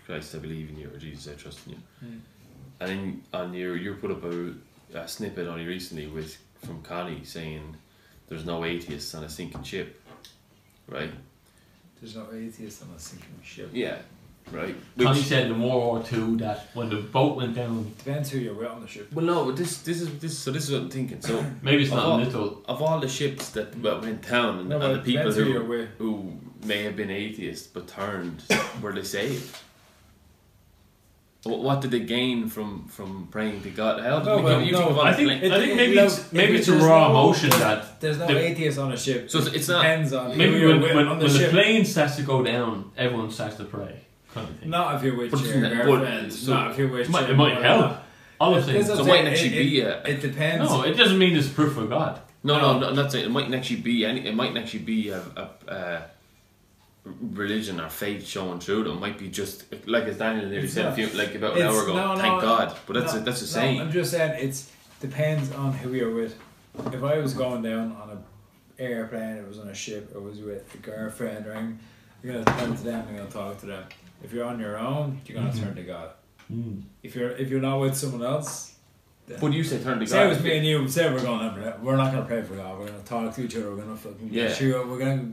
Christ 0.06 0.36
I 0.36 0.40
believe 0.40 0.70
in 0.70 0.78
you 0.78 0.90
or 0.94 0.98
Jesus 0.98 1.34
I 1.34 1.42
trust 1.42 1.66
in 1.68 1.74
you, 1.74 1.80
Mm. 2.04 2.20
and 2.82 2.90
then 2.90 3.24
on 3.34 3.54
your 3.54 3.78
you 3.78 3.94
put 3.96 4.12
up 4.12 4.24
a, 4.26 4.54
a 4.94 5.08
snippet 5.08 5.48
only 5.48 5.66
recently 5.66 6.08
with 6.08 6.38
from 6.66 6.82
Connie 6.82 7.24
saying 7.24 7.76
there's 8.28 8.46
no 8.46 8.66
atheists 8.66 9.16
on 9.16 9.24
a 9.24 9.30
sinking 9.30 9.64
ship, 9.64 10.02
right? 10.88 11.12
There's 12.02 12.16
no 12.16 12.28
atheist 12.34 12.82
on 12.84 12.90
a 12.96 13.00
sinking 13.00 13.40
ship. 13.44 13.70
Yeah, 13.74 14.00
right. 14.52 14.76
Connie 14.98 15.10
Which, 15.20 15.28
said 15.28 15.48
in 15.48 15.62
World 15.62 15.84
War 15.84 16.04
Two 16.04 16.38
that 16.38 16.70
when 16.74 16.90
the 16.90 16.98
boat 16.98 17.38
went 17.38 17.56
down, 17.56 17.92
Depends 17.98 18.30
who 18.32 18.40
you're 18.40 18.54
with 18.54 18.68
on 18.70 18.82
the 18.82 18.88
ship. 18.88 19.12
well, 19.14 19.26
no, 19.26 19.46
but 19.46 19.56
this 19.56 19.78
this 19.82 20.02
is 20.02 20.20
this 20.20 20.38
so 20.38 20.52
this 20.52 20.66
is 20.66 20.72
what 20.72 20.82
I'm 20.82 20.90
thinking. 20.90 21.22
So 21.22 21.44
maybe 21.62 21.84
it's 21.84 21.92
Of 21.92 21.98
not 21.98 22.06
all- 22.06 22.18
literal. 22.18 22.62
of 22.68 22.82
all 22.82 23.00
the 23.00 23.08
ships 23.10 23.50
that 23.52 23.72
mm. 23.74 23.82
well, 23.82 24.02
went 24.02 24.28
down 24.30 24.60
and, 24.60 24.70
No, 24.70 24.76
and 24.80 24.84
but 24.84 24.94
the 24.94 25.12
people 25.12 25.32
depends 25.32 25.36
who 25.38 25.44
you're 25.46 25.64
who 25.64 25.70
with. 25.70 25.90
who 25.98 26.38
may 26.66 26.84
have 26.84 26.96
been 26.96 27.10
atheists 27.12 27.68
but 27.68 27.88
turned, 27.88 28.42
were 28.82 28.94
they 28.94 29.04
saved? 29.04 29.58
What, 31.44 31.60
what 31.60 31.82
did 31.82 31.92
they 31.92 32.00
gain 32.00 32.48
from 32.48 32.88
from 32.88 33.28
praying 33.30 33.64
to 33.64 33.70
God? 33.70 34.02
How 34.02 34.20
did 34.20 34.28
No, 34.28 34.38
we 34.38 34.42
but 34.44 34.50
go- 34.50 34.60
you 34.60 34.72
no, 34.72 34.78
think 34.78 34.92
of 34.92 34.98
all 34.98 35.04
I 35.06 35.12
the 35.12 35.18
think 35.18 35.42
fla- 35.42 35.56
I 35.56 35.60
think 35.60 35.72
it- 35.74 35.76
maybe 35.76 35.96
look, 35.96 36.06
it's 36.06 36.32
maybe 36.32 36.54
if 36.54 36.60
it's 36.60 36.68
a 36.70 36.72
there's 36.72 36.84
raw 36.84 37.00
no- 37.08 37.10
emotion 37.10 37.50
there's- 37.50 37.64
that 37.64 38.00
There's 38.02 38.18
no 38.18 38.28
the- 38.28 38.40
atheist 38.40 38.78
on 38.80 38.94
a 38.94 38.98
ship. 38.98 39.30
So 39.30 39.40
it's- 39.40 39.54
it's 39.56 39.68
not- 39.68 39.82
depends 39.82 40.14
on 40.14 40.38
maybe 40.38 40.58
you're 40.60 40.70
when, 40.70 40.82
with 40.82 40.96
when, 40.96 41.08
on 41.08 41.18
when 41.18 41.28
the 41.28 41.34
the 41.34 41.40
ship. 41.40 41.52
plane 41.52 41.84
starts 41.84 42.16
to 42.16 42.22
go 42.22 42.44
down, 42.44 42.92
everyone 42.96 43.30
starts 43.30 43.58
to 43.58 43.66
pray, 43.66 43.96
kind 44.34 44.50
of 44.50 44.60
thing. 44.60 44.70
Not 44.70 44.96
if 44.96 45.04
you're 45.04 45.16
with 45.18 45.32
But 45.32 45.40
your 45.42 45.50
isn't 45.50 45.64
it- 45.66 45.78
but- 45.78 45.86
girlfriend. 45.86 46.34
so- 46.34 46.54
not 46.54 46.72
if 46.72 46.78
you're 46.78 46.88
with 46.88 47.02
It 47.08 47.10
might, 47.10 47.22
your 47.22 47.32
it 47.32 47.38
might 47.38 47.62
help. 47.62 47.98
All 48.40 48.54
I'm 48.56 48.60
It- 48.60 48.66
saying. 48.66 48.78
this 48.80 48.88
So 48.88 48.94
it 49.04 49.08
might 49.08 49.20
I'm 49.22 49.28
actually 49.28 49.50
saying, 49.50 49.70
be 49.70 49.80
it, 49.82 49.88
a- 49.88 50.10
it 50.10 50.22
depends. 50.22 50.70
No, 50.70 50.84
it 50.84 50.94
doesn't 50.98 51.18
mean 51.18 51.36
it's 51.38 51.48
proof 51.48 51.78
of 51.78 51.90
God. 51.90 52.20
No, 52.44 52.58
no, 52.60 52.74
No. 52.74 52.80
no, 52.80 52.90
I'm 52.90 52.96
not 52.96 53.12
saying 53.12 53.26
it 53.26 53.32
mightn't 53.32 53.56
actually 53.56 53.78
be 53.82 54.06
any. 54.06 54.26
It 54.28 54.36
mightn't 54.36 54.58
actually 54.58 54.80
be 54.82 55.10
a, 55.10 55.22
a, 55.38 55.50
a 55.74 56.02
religion 57.22 57.80
or 57.80 57.90
faith 57.90 58.26
showing 58.28 58.60
through. 58.60 58.90
It 58.92 59.00
might 59.00 59.18
be 59.18 59.30
just 59.30 59.66
like 59.88 60.04
as 60.06 60.18
Daniel 60.18 60.48
nearly 60.48 60.66
It's 60.66 60.74
said 60.74 60.86
a 60.88 60.94
few, 60.96 61.08
like 61.10 61.36
about 61.36 61.56
an 61.58 61.64
hour 61.64 61.84
ago. 61.84 61.94
no, 61.96 62.16
no, 62.16 62.20
thank 62.22 62.42
God, 62.42 62.76
but 62.86 62.94
that's 62.94 63.14
no, 63.14 63.20
a, 63.22 63.24
that's 63.24 63.42
a 63.42 63.46
no, 63.46 63.48
saying. 63.48 63.82
I'm 63.82 63.92
just 63.92 64.12
saying 64.12 64.44
it 64.50 64.62
depends 65.00 65.52
on 65.54 65.74
who 65.74 65.94
you're 65.94 66.14
with. 66.14 66.36
If 66.92 67.04
I 67.04 67.20
was 67.20 67.34
going 67.34 67.62
down 67.62 67.96
on 68.02 68.10
a 68.18 68.82
airplane, 68.82 69.38
it 69.38 69.48
was 69.48 69.60
on 69.60 69.68
a 69.70 69.76
ship, 69.76 70.12
it 70.14 70.22
was 70.22 70.40
with 70.40 70.74
a 70.74 70.78
girlfriend, 70.78 71.46
or 71.46 71.52
anything, 71.54 71.80
you're 72.24 72.42
gonna 72.42 72.58
turn 72.60 72.76
to 72.76 72.84
them, 72.84 73.06
you're 73.10 73.20
gonna 73.20 73.30
talk 73.30 73.60
to 73.60 73.66
them. 73.68 73.84
If 74.24 74.32
you're 74.34 74.46
on 74.46 74.60
your 74.60 74.78
own, 74.78 75.22
you're 75.26 75.38
gonna 75.40 75.52
Mhm. 75.52 75.60
turn 75.64 75.76
to 75.76 75.84
God. 75.84 76.10
Mm. 76.52 76.82
If 77.04 77.16
you're 77.16 77.32
if 77.32 77.50
you're 77.50 77.62
not 77.62 77.80
with 77.80 77.96
someone 77.96 78.24
else, 78.24 78.76
then 79.28 79.38
But 79.40 79.54
you 79.54 79.64
say 79.64 79.80
turn 79.84 80.00
to 80.00 80.06
God. 80.06 80.10
say 80.10 80.22
it 80.22 80.24
God. 80.28 80.30
was 80.36 80.44
me 80.44 80.58
and 80.58 80.66
you, 80.66 80.88
say 80.88 81.12
we're 81.12 81.22
going 81.22 81.42
up, 81.42 81.82
we're 81.82 81.96
not 81.98 82.12
gonna 82.14 82.26
pray 82.26 82.42
for 82.42 82.56
God. 82.56 82.80
We're 82.80 82.88
gonna 82.88 83.00
talk 83.04 83.34
to 83.36 83.44
each 83.44 83.56
other. 83.56 83.70
We're 83.72 83.82
gonna 83.84 83.96
fucking 83.96 84.30
Yeah. 84.32 84.54
shoot. 84.54 84.88
We're 84.88 85.00
gonna 85.00 85.30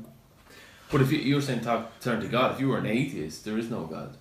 But 0.93 1.01
if 1.03 1.13
you, 1.13 1.19
you 1.19 1.37
were 1.37 1.41
saying 1.41 1.61
talk, 1.61 2.01
turn 2.01 2.21
to 2.21 2.27
God, 2.27 2.55
if 2.55 2.61
you 2.61 2.69
were 2.69 2.79
an 2.79 2.87
atheist, 2.87 3.45
there 3.45 3.57
is 3.57 3.71
no 3.71 3.85
God. 3.85 4.17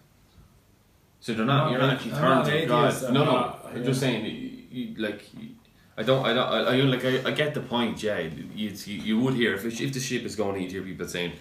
So 1.20 1.34
they're 1.34 1.44
not. 1.46 1.66
I'm 1.66 1.72
you're 1.72 1.80
not 1.82 1.88
not 1.88 1.92
an- 1.94 1.96
actually 1.98 2.14
I'm 2.14 2.22
turning 2.22 2.38
not 2.38 2.46
to 2.46 2.62
an 2.62 2.68
God. 2.68 3.04
I'm 3.06 3.14
no, 3.14 3.26
no. 3.26 3.32
not, 3.32 3.66
I'm 3.72 3.78
yeah. 3.80 3.84
just 3.84 4.00
saying. 4.00 4.26
You, 4.26 4.64
you, 4.72 4.96
like, 4.98 5.22
you, 5.34 5.50
I 5.98 6.04
don't. 6.04 6.24
I 6.26 6.34
don't. 6.34 6.48
I, 6.48 6.60
I 6.60 6.76
like. 6.82 7.04
I, 7.04 7.30
I 7.30 7.32
get 7.32 7.54
the 7.56 7.62
point. 7.62 8.02
Yeah, 8.04 8.20
you, 8.20 8.46
you, 8.56 8.70
you 8.86 9.20
would 9.20 9.34
hear 9.34 9.56
if 9.56 9.66
it- 9.66 9.82
if 9.82 9.92
the 9.94 10.00
ship 10.00 10.24
is 10.24 10.36
going, 10.36 10.62
you'd 10.62 10.72
hear 10.72 10.84
people 10.84 11.08
saying, 11.08 11.32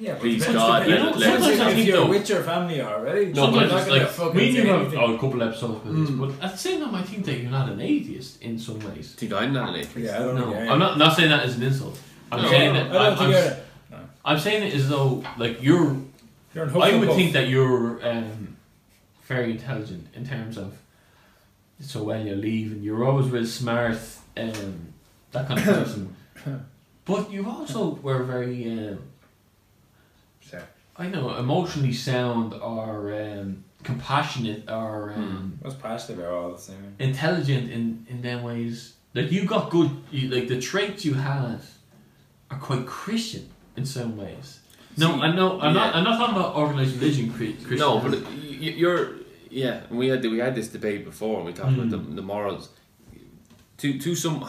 yeah. 0.00 0.12
but 0.12 0.20
Please, 0.20 0.38
depends- 0.40 0.58
God, 0.58 0.84
depends- 0.86 1.02
let- 1.04 1.12
let- 1.12 1.18
depends 1.18 1.44
sometimes 1.46 1.60
I 1.60 1.74
think 1.74 1.86
you're 1.88 1.96
though- 1.98 2.10
with 2.10 2.28
your 2.28 2.42
family 2.42 2.80
already. 2.80 3.32
No, 3.32 3.42
you're 3.42 3.52
but 3.52 3.60
not 3.60 3.70
just 3.70 3.88
gonna 3.88 4.00
like 4.00 4.08
fucking 4.10 4.36
me 4.36 4.48
and 4.48 4.56
you 4.56 4.66
have 4.72 4.94
oh, 4.94 5.14
a 5.14 5.18
couple 5.18 5.42
episodes 5.42 5.84
with 5.84 5.96
this, 6.00 6.10
Mm. 6.10 6.20
but 6.20 6.44
at 6.44 6.52
the 6.52 6.58
same 6.58 6.80
time, 6.80 6.94
I 6.94 7.02
think 7.02 7.24
that 7.26 7.36
you're 7.38 7.50
not 7.50 7.68
an 7.68 7.80
atheist 7.80 8.42
in 8.42 8.58
some 8.58 8.78
ways. 8.80 9.14
"Think 9.16 9.32
I'm 9.32 9.52
not 9.52 9.68
an 9.70 9.76
atheist." 9.76 9.96
Yeah, 10.08 10.16
I 10.16 10.18
don't 10.24 10.34
No, 10.36 10.44
think 10.44 10.56
I 10.56 10.72
am. 10.72 10.78
Not 10.78 10.98
not 10.98 11.16
saying 11.16 11.30
that 11.30 11.44
as 11.44 11.56
an 11.56 11.62
insult. 11.64 11.98
I'm 12.30 12.42
No, 12.42 12.48
saying 12.48 12.70
I 12.76 12.82
that 12.88 13.00
I'm, 13.00 13.16
think 13.16 13.56
I'm. 13.92 14.08
I'm 14.24 14.38
saying 14.38 14.62
it 14.62 14.74
as 14.74 14.88
though 14.88 15.22
like 15.38 15.62
you're. 15.62 15.96
You're 16.54 16.64
I 16.66 16.96
would 16.98 17.08
Hufflepuff. 17.08 17.16
think 17.16 17.32
that 17.32 17.48
you're 17.48 17.98
um, 18.06 18.56
very 19.26 19.50
intelligent 19.52 20.06
in 20.14 20.26
terms 20.26 20.56
of. 20.58 20.74
So 21.80 22.02
when 22.04 22.26
you 22.26 22.34
leave 22.36 22.70
and 22.72 22.84
you're 22.84 23.04
always 23.04 23.28
real 23.30 23.44
smart, 23.46 23.98
um, 24.36 24.92
that 25.32 25.48
kind 25.48 25.58
of 25.60 25.66
person. 25.66 26.16
But 27.04 27.32
you 27.32 27.48
also 27.50 27.98
were 28.02 28.22
very. 28.22 28.64
Um, 28.70 28.78
Sorry. 28.78 28.98
I 30.96 31.08
know, 31.08 31.34
emotionally 31.36 31.92
sound 31.92 32.54
or 32.54 33.12
um, 33.14 33.64
compassionate 33.82 34.70
or 34.70 35.12
um, 35.16 35.58
I 35.62 35.68
was 35.68 35.74
passionate 35.74 36.18
about 36.20 36.32
all 36.32 36.52
the 36.52 36.58
same. 36.58 36.94
intelligent 36.98 37.70
in 37.70 38.06
in 38.10 38.22
them 38.22 38.42
ways. 38.42 38.94
Like 39.14 39.30
you 39.32 39.44
got 39.46 39.70
good, 39.70 39.90
you, 40.10 40.28
like 40.28 40.48
the 40.48 40.60
traits 40.60 41.04
you 41.04 41.14
had 41.14 41.60
are 42.50 42.58
quite 42.58 42.86
Christian 42.86 43.48
in 43.76 43.84
some 43.86 44.16
ways. 44.16 44.60
No, 44.96 45.08
I 45.22 45.34
know. 45.34 45.58
I'm 45.60 45.72
not. 45.74 45.94
I'm 45.96 46.04
not 46.04 46.18
talking 46.18 46.36
about 46.36 46.54
organized 46.54 46.94
religion. 47.00 47.32
Christian. 47.32 47.78
No, 47.78 47.98
but 47.98 48.12
y- 48.12 48.58
y- 48.64 48.76
you're 48.82 49.04
yeah. 49.50 49.80
We 49.90 50.08
had 50.08 50.22
we 50.22 50.38
had 50.38 50.54
this 50.54 50.68
debate 50.68 51.04
before. 51.04 51.36
and 51.38 51.46
We 51.46 51.52
talked 51.54 51.72
about 51.74 51.86
Mm. 51.88 51.90
the, 52.10 52.14
the 52.20 52.22
morals. 52.22 52.68
To 53.78 53.98
to 53.98 54.14
some, 54.14 54.44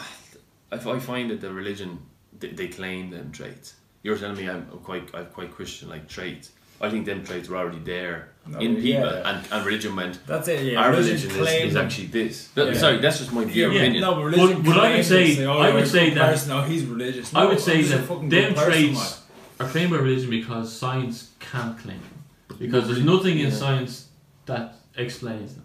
I, 0.71 0.75
I 0.75 0.99
find 0.99 1.29
that 1.31 1.39
the 1.41 1.51
religion 1.53 1.99
they, 2.39 2.49
they 2.49 2.67
claim 2.67 3.09
them 3.09 3.31
traits. 3.31 3.75
You're 4.03 4.17
telling 4.17 4.37
me 4.37 4.49
I'm, 4.49 4.67
I'm 4.71 4.79
quite 4.79 5.09
I'm 5.15 5.25
quite 5.27 5.51
Christian 5.55 5.89
like 5.89 6.07
traits. 6.07 6.51
I 6.81 6.89
think 6.89 7.05
them 7.05 7.23
traits 7.23 7.47
were 7.47 7.55
already 7.57 7.79
there 7.79 8.29
No, 8.45 8.59
in 8.59 8.75
people, 8.75 9.09
yeah. 9.09 9.29
and, 9.29 9.47
and 9.53 9.65
religion 9.65 9.95
went. 9.95 10.19
That's 10.27 10.49
it. 10.49 10.65
Yeah, 10.65 10.81
Our 10.81 10.91
religion 10.91 11.29
religion 11.29 11.67
is, 11.67 11.71
is 11.71 11.75
actually 11.77 12.07
this. 12.07 12.49
No, 12.57 12.65
Yeah. 12.67 12.73
Sorry, 12.77 12.97
that's 12.97 13.19
just 13.19 13.31
my 13.31 13.45
view 13.45 13.71
Yeah, 13.71 13.77
opinion. 13.83 14.01
no, 14.01 14.15
but 14.15 14.23
religion 14.25 14.61
But- 14.63 14.65
but 14.65 14.77
I 14.79 14.97
would 14.97 15.05
claims 15.05 15.37
say- 15.37 15.45
oh, 15.45 15.59
I 15.59 15.73
would 15.73 15.87
say 15.87 16.09
that- 16.13 16.31
person, 16.33 16.51
oh, 16.51 16.61
he's 16.63 16.83
religious. 16.85 17.33
I 17.33 17.43
No, 17.43 17.47
would 17.49 17.57
I'm 17.57 17.63
say 17.63 17.81
that 17.83 18.07
them 18.07 18.29
good 18.29 18.55
person, 18.55 18.71
traits 18.71 19.21
are 19.61 19.67
claimed 19.69 19.91
by 19.91 19.97
religion 19.97 20.29
because 20.29 20.75
science 20.77 21.29
can't 21.39 21.79
claim 21.79 21.99
them. 21.99 22.57
Because 22.59 22.87
there's 22.87 23.03
nothing 23.03 23.39
in 23.39 23.45
Yeah. 23.47 23.53
science 23.63 24.07
that 24.47 24.75
explains 24.97 25.53
them. 25.55 25.63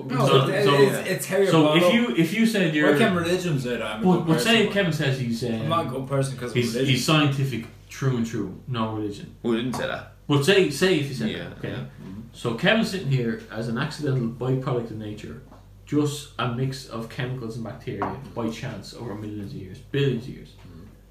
But 0.00 0.16
No, 0.18 0.26
So- 0.26 0.46
it- 0.48 0.64
so- 0.64 0.74
it's, 0.82 1.08
it's 1.08 1.26
how 1.26 1.36
you're 1.38 1.46
So 1.50 1.62
brought 1.62 1.76
if 1.78 1.94
you 1.94 2.14
if 2.16 2.34
you 2.34 2.46
said 2.46 2.74
you're, 2.74 2.92
Why 2.92 2.98
can 2.98 3.14
religion 3.14 3.58
say 3.58 3.76
that 3.76 3.82
I'm 3.82 4.00
a 4.02 4.04
but, 4.04 4.16
good 4.18 4.26
but 4.26 4.40
say 4.40 4.66
Why? 4.66 4.72
Kevin 4.72 4.92
says 4.92 5.18
he's 5.20 5.42
um, 5.44 5.52
I'm 5.62 5.68
not 5.68 5.86
a 5.86 5.88
good 5.90 6.06
person 6.08 6.34
because 6.34 6.52
he's, 6.52 6.72
religion. 6.74 6.94
he's 6.94 7.04
scientific, 7.04 7.66
true 7.88 8.16
and 8.16 8.26
true, 8.26 8.60
no 8.68 8.94
religion. 8.94 9.34
we 9.42 9.56
didn't 9.56 9.74
say 9.74 9.86
that. 9.86 10.12
But 10.26 10.44
say 10.44 10.70
say 10.70 10.98
if 11.00 11.08
you 11.08 11.14
said 11.14 11.30
Yeah. 11.30 11.48
that, 11.48 11.58
okay. 11.58 11.70
yeah. 11.70 11.84
So 12.32 12.54
Kevin's 12.54 12.90
sitting 12.90 13.10
here 13.10 13.42
as 13.52 13.68
an 13.68 13.78
accidental 13.78 14.28
byproduct 14.28 14.90
of 14.90 14.96
nature, 14.98 15.42
just 15.86 16.30
a 16.38 16.52
mix 16.52 16.88
of 16.88 17.08
chemicals 17.08 17.56
and 17.56 17.64
bacteria 17.64 18.16
by 18.34 18.48
chance 18.50 18.94
over 18.94 19.14
millions 19.14 19.52
of 19.52 19.58
years, 19.58 19.78
billions 19.78 20.24
of 20.24 20.30
years. 20.30 20.48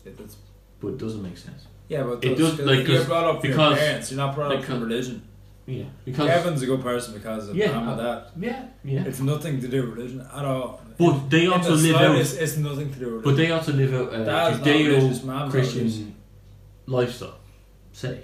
Yeah, 0.06 0.12
that's- 0.18 0.36
But 0.82 0.88
it 0.90 0.98
doesn't 0.98 1.24
make 1.24 1.38
sense. 1.38 1.68
yeah, 1.88 2.04
but 2.04 2.26
It 2.26 2.36
does, 2.38 2.60
like, 2.60 2.86
you're 2.86 2.98
'cause- 2.98 3.06
brought 3.08 3.24
up 3.24 3.40
for 3.40 3.48
your 3.48 3.56
because- 3.56 3.80
parents. 3.80 4.12
You're 4.12 4.18
not 4.18 4.36
brought 4.36 4.52
up 4.52 4.58
for 4.64 4.68
because- 4.74 4.82
religion. 4.84 5.22
Yeah, 5.66 5.84
because 6.04 6.28
Kevin's 6.28 6.62
a 6.62 6.66
good 6.66 6.82
person 6.82 7.14
because 7.14 7.48
of 7.50 7.56
Yeah. 7.56 7.72
mom 7.74 7.88
and 7.90 7.98
dad. 7.98 8.24
yeah, 8.38 8.66
yeah. 8.84 9.04
It's 9.06 9.22
nothing 9.22 9.62
to 9.62 9.68
do 9.70 9.82
with 9.88 9.96
religion 9.98 10.20
at 10.22 10.44
all. 10.46 10.82
But 10.98 11.30
they 11.30 11.46
In 11.46 11.54
also 11.54 11.76
the 11.78 11.84
live 11.88 11.96
out. 11.96 12.02
slightest, 12.08 12.42
It's 12.42 12.58
nothing 12.58 12.94
to 12.94 13.00
do 13.00 13.06
with 13.16 13.24
But 13.24 13.30
religion. 13.32 13.46
they 13.46 13.52
also 13.52 13.72
live 13.74 13.94
out 13.94 14.14
a 14.14 14.26
Dad's 14.26 14.58
not 14.60 14.66
religious, 14.68 15.24
mom's 15.24 15.26
not 15.26 15.54
religious. 15.54 15.74
Judeo-Christian 15.74 16.16
lifestyle. 16.88 17.38
Say, 17.94 18.20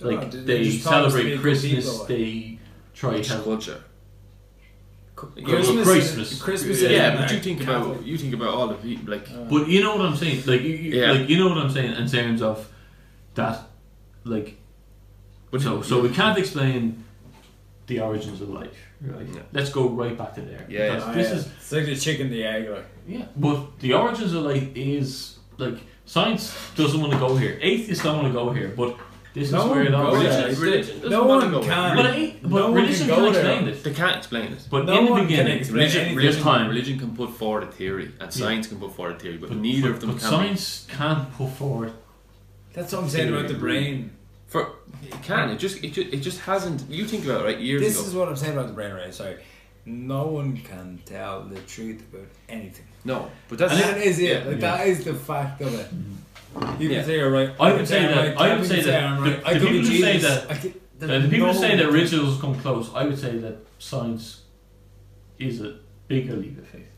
No, 0.00 0.06
like 0.08 0.30
they- 0.30 0.38
they 0.38 0.44
they 0.58 0.64
just 0.70 0.84
promise 0.84 1.12
to 1.14 1.18
be 1.18 1.22
celebrate 1.30 1.42
Christmas. 1.42 1.84
people, 1.84 1.98
like. 1.98 2.08
They 2.08 2.58
try 2.94 3.20
to 3.20 3.28
help. 3.32 3.44
culture? 3.44 3.80
Christmas, 5.16 5.86
Christmas. 5.88 6.42
Christmas. 6.42 6.82
Yeah, 6.82 6.88
isn't 7.14 7.16
but 7.22 7.32
you 7.32 7.40
think 7.40 7.60
Catholic. 7.60 7.94
about 7.96 8.06
you 8.06 8.18
think 8.18 8.34
about 8.34 8.48
all 8.54 8.68
the 8.68 8.74
people 8.74 9.10
like 9.14 9.26
Uh, 9.30 9.44
But 9.48 9.66
you 9.68 9.82
know 9.82 9.96
what 9.96 10.04
I'm 10.04 10.16
saying? 10.16 10.42
Like 10.46 10.60
you, 10.60 10.74
you 10.84 11.00
Yeah. 11.00 11.12
like 11.12 11.28
you 11.28 11.38
know 11.38 11.48
what 11.48 11.56
I'm 11.58 11.70
saying 11.70 11.92
in 11.96 12.06
terms 12.06 12.42
of 12.42 12.68
that, 13.34 13.62
like. 14.24 14.58
But 15.50 15.60
so 15.62 15.82
so 15.82 16.00
we 16.00 16.08
can't 16.10 16.38
explain 16.38 17.04
the 17.86 18.00
origins 18.00 18.40
of 18.40 18.48
life. 18.50 18.76
Right. 19.00 19.26
Yeah. 19.32 19.42
Let's 19.52 19.70
go 19.70 19.88
right 19.88 20.16
back 20.18 20.34
to 20.34 20.40
there. 20.40 20.66
Yeah, 20.68 20.94
Because 20.94 21.02
Ah, 21.08 21.12
This 21.12 21.28
yeah. 21.30 21.36
is 21.36 21.46
it's 21.46 21.72
like 21.72 21.86
the 21.86 21.96
chicken, 21.96 22.30
the 22.30 22.44
egg. 22.44 22.68
Like 22.68 22.86
yeah. 23.06 23.26
But 23.36 23.78
the 23.78 23.92
origins 23.94 24.32
of 24.32 24.42
life 24.44 24.68
is 24.74 25.38
like 25.58 25.78
science 26.04 26.54
doesn't 26.76 27.00
want 27.00 27.12
to 27.12 27.18
go 27.18 27.36
here. 27.36 27.58
Atheists 27.60 28.02
don't 28.04 28.16
want 28.20 28.28
to 28.28 28.32
go 28.32 28.50
here. 28.52 28.72
But 28.76 28.96
this 29.34 29.52
No 29.52 29.64
is 29.64 29.70
where 29.70 29.82
it 29.84 29.94
all 29.94 30.10
goes 30.12 30.24
religion. 30.24 30.60
religion, 30.62 30.94
religion 30.96 31.10
no 31.10 31.24
wanna 31.26 31.44
one 31.44 31.50
go 31.52 31.60
can. 31.62 31.96
But, 31.96 32.02
there. 32.04 32.12
I, 32.14 32.36
but 32.42 32.50
No 32.50 32.64
one 32.70 32.74
religion 32.74 33.06
can 33.06 33.14
can, 33.16 33.24
go 33.24 33.32
there. 33.32 33.42
explain 33.52 33.68
it. 33.68 33.84
They 33.84 33.92
can't 33.92 34.16
explain 34.16 34.52
it. 34.52 34.66
But 34.70 34.86
No 34.86 34.98
in 34.98 35.04
the 35.14 35.20
beginning, 35.22 35.58
Religion, 35.68 36.16
religion, 36.16 36.42
time. 36.42 36.68
religion 36.68 36.98
can 36.98 37.14
put 37.14 37.30
forward 37.30 37.62
a 37.64 37.70
theory, 37.70 38.10
and 38.18 38.32
science 38.32 38.66
can 38.66 38.78
put 38.80 38.94
forward 38.96 39.16
a 39.16 39.18
theory, 39.18 39.36
but, 39.36 39.50
But, 39.50 39.58
neither 39.58 39.90
but, 39.90 39.94
of 39.94 40.00
them 40.00 40.10
but 40.12 40.20
can. 40.20 40.30
science 40.30 40.86
can't 40.88 41.30
put 41.34 41.50
forward. 41.50 41.92
that's 42.72 42.92
what 42.92 43.02
I'm 43.04 43.08
saying 43.10 43.28
about 43.32 43.46
the 43.48 43.54
brain. 43.54 44.10
For 44.46 44.72
it 45.02 45.22
can. 45.22 45.50
It 45.50 45.58
just 45.58 45.82
it 45.82 45.92
just, 45.92 46.12
it 46.12 46.18
just 46.20 46.40
hasn't. 46.40 46.88
You 46.90 47.04
think 47.06 47.24
about 47.24 47.40
it, 47.42 47.44
right? 47.44 47.58
Years 47.60 47.82
This 47.82 47.98
ago. 47.98 48.06
is 48.08 48.14
what 48.14 48.28
I'm 48.28 48.36
saying 48.36 48.52
about 48.52 48.68
the 48.68 48.72
brain, 48.74 48.92
right? 48.92 49.12
Sorry. 49.12 49.38
No 49.84 50.26
one 50.26 50.56
can 50.56 51.00
tell 51.04 51.42
the 51.44 51.60
truth 51.60 52.02
about 52.12 52.26
anything. 52.48 52.86
no, 53.04 53.30
but 53.48 53.58
that's 53.58 53.72
And 53.72 53.82
that 53.82 53.98
is 53.98 54.18
it. 54.18 54.24
yeah. 54.24 54.38
Like 54.50 54.60
Yeah. 54.60 54.76
that 54.76 54.86
is 54.88 55.04
the 55.04 55.14
fact 55.14 55.60
of 55.60 55.72
it. 55.74 55.88
You 56.80 56.88
Yeah. 56.88 56.96
can 56.98 57.06
say 57.06 57.16
you're 57.16 57.30
right. 57.30 57.50
I 57.60 57.72
would 57.72 57.86
say 57.86 58.02
that- 58.06 58.40
I 58.40 58.56
would 58.56 58.66
say 58.66 58.82
that 58.82 59.04
I'm 59.04 59.22
the- 59.24 59.30
right. 59.30 59.44
The 59.44 59.60
could 59.60 59.60
be 59.60 59.66
people 59.82 59.90
who 59.90 59.98
say 60.00 60.18
that- 60.18 60.50
I 60.50 60.54
could- 60.54 60.80
Uh, 61.02 61.06
the 61.06 61.28
people 61.28 61.46
who 61.48 61.52
no- 61.52 61.60
say 61.60 61.76
that 61.76 61.90
rituals 61.92 62.40
come 62.40 62.54
close, 62.58 62.90
I 62.94 63.04
would 63.04 63.18
say 63.18 63.36
that 63.38 63.58
science 63.78 64.42
is 65.38 65.60
a 65.60 65.76
bigger 66.08 66.34
leap 66.36 66.58
of 66.58 66.66
faith. 66.66 66.88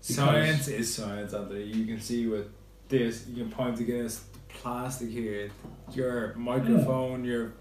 Science 0.00 0.68
is 0.68 0.92
science, 0.94 1.32
Anthony. 1.32 1.62
You 1.64 1.84
can 1.86 2.00
see 2.00 2.26
with 2.26 2.48
this, 2.88 3.24
you 3.28 3.44
can 3.44 3.50
point 3.52 3.78
against 3.80 4.32
the 4.34 4.35
plastic 4.62 5.08
here, 5.10 5.50
your 5.92 6.34
microphone, 6.36 7.24
your 7.24 7.52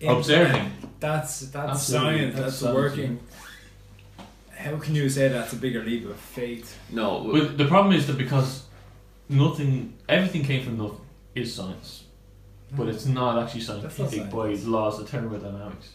internet. 0.00 0.18
Observing. 0.18 0.72
That's 1.00 1.40
that's 1.40 1.70
Absolutely, 1.70 2.18
science. 2.18 2.36
that's 2.38 2.60
That's, 2.60 2.74
working. 2.74 3.20
How 4.56 4.76
can 4.78 4.94
you 4.94 5.08
say 5.08 5.28
that's 5.28 5.52
a 5.52 5.56
bigger 5.56 5.82
leap 5.84 6.08
of 6.08 6.16
faith? 6.16 6.78
no. 6.90 7.30
But 7.32 7.58
the 7.58 7.66
problem 7.66 7.94
is 7.94 8.06
that 8.06 8.16
because 8.18 8.64
nothing, 9.28 9.94
everything 10.08 10.42
came 10.44 10.64
from 10.64 10.78
nothing, 10.78 11.00
is 11.34 11.54
science. 11.54 12.04
But 12.72 12.88
it's 12.88 13.06
not 13.06 13.38
actually 13.42 13.60
That's 13.64 13.82
not 13.82 13.92
scientific 13.92 14.30
by 14.30 14.46
science. 14.54 14.64
laws 14.66 14.98
of 15.00 15.08
thermodynamics. 15.08 15.88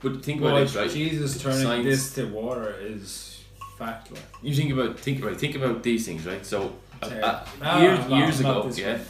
but 0.00 0.22
think 0.24 0.40
about 0.40 0.52
Well, 0.54 0.62
this, 0.64 0.74
right? 0.76 0.90
Jesus 0.90 1.40
turning 1.40 1.62
Science- 1.62 1.84
this 1.86 2.14
to 2.16 2.26
water 2.26 2.74
is 2.80 3.40
fact. 3.78 4.10
You 4.42 4.54
think 4.54 4.72
about 4.72 4.98
think 4.98 5.24
right. 5.24 5.38
Think 5.38 5.54
about 5.54 5.82
these 5.82 6.04
things, 6.06 6.26
right? 6.26 6.44
So 6.44 6.58
uh, 7.02 7.06
uh, 7.06 7.46
No, 7.62 7.80
years 7.80 8.08
no, 8.08 8.16
years 8.18 8.40
ago, 8.40 8.70
yeah, 8.74 8.94
way. 8.94 9.00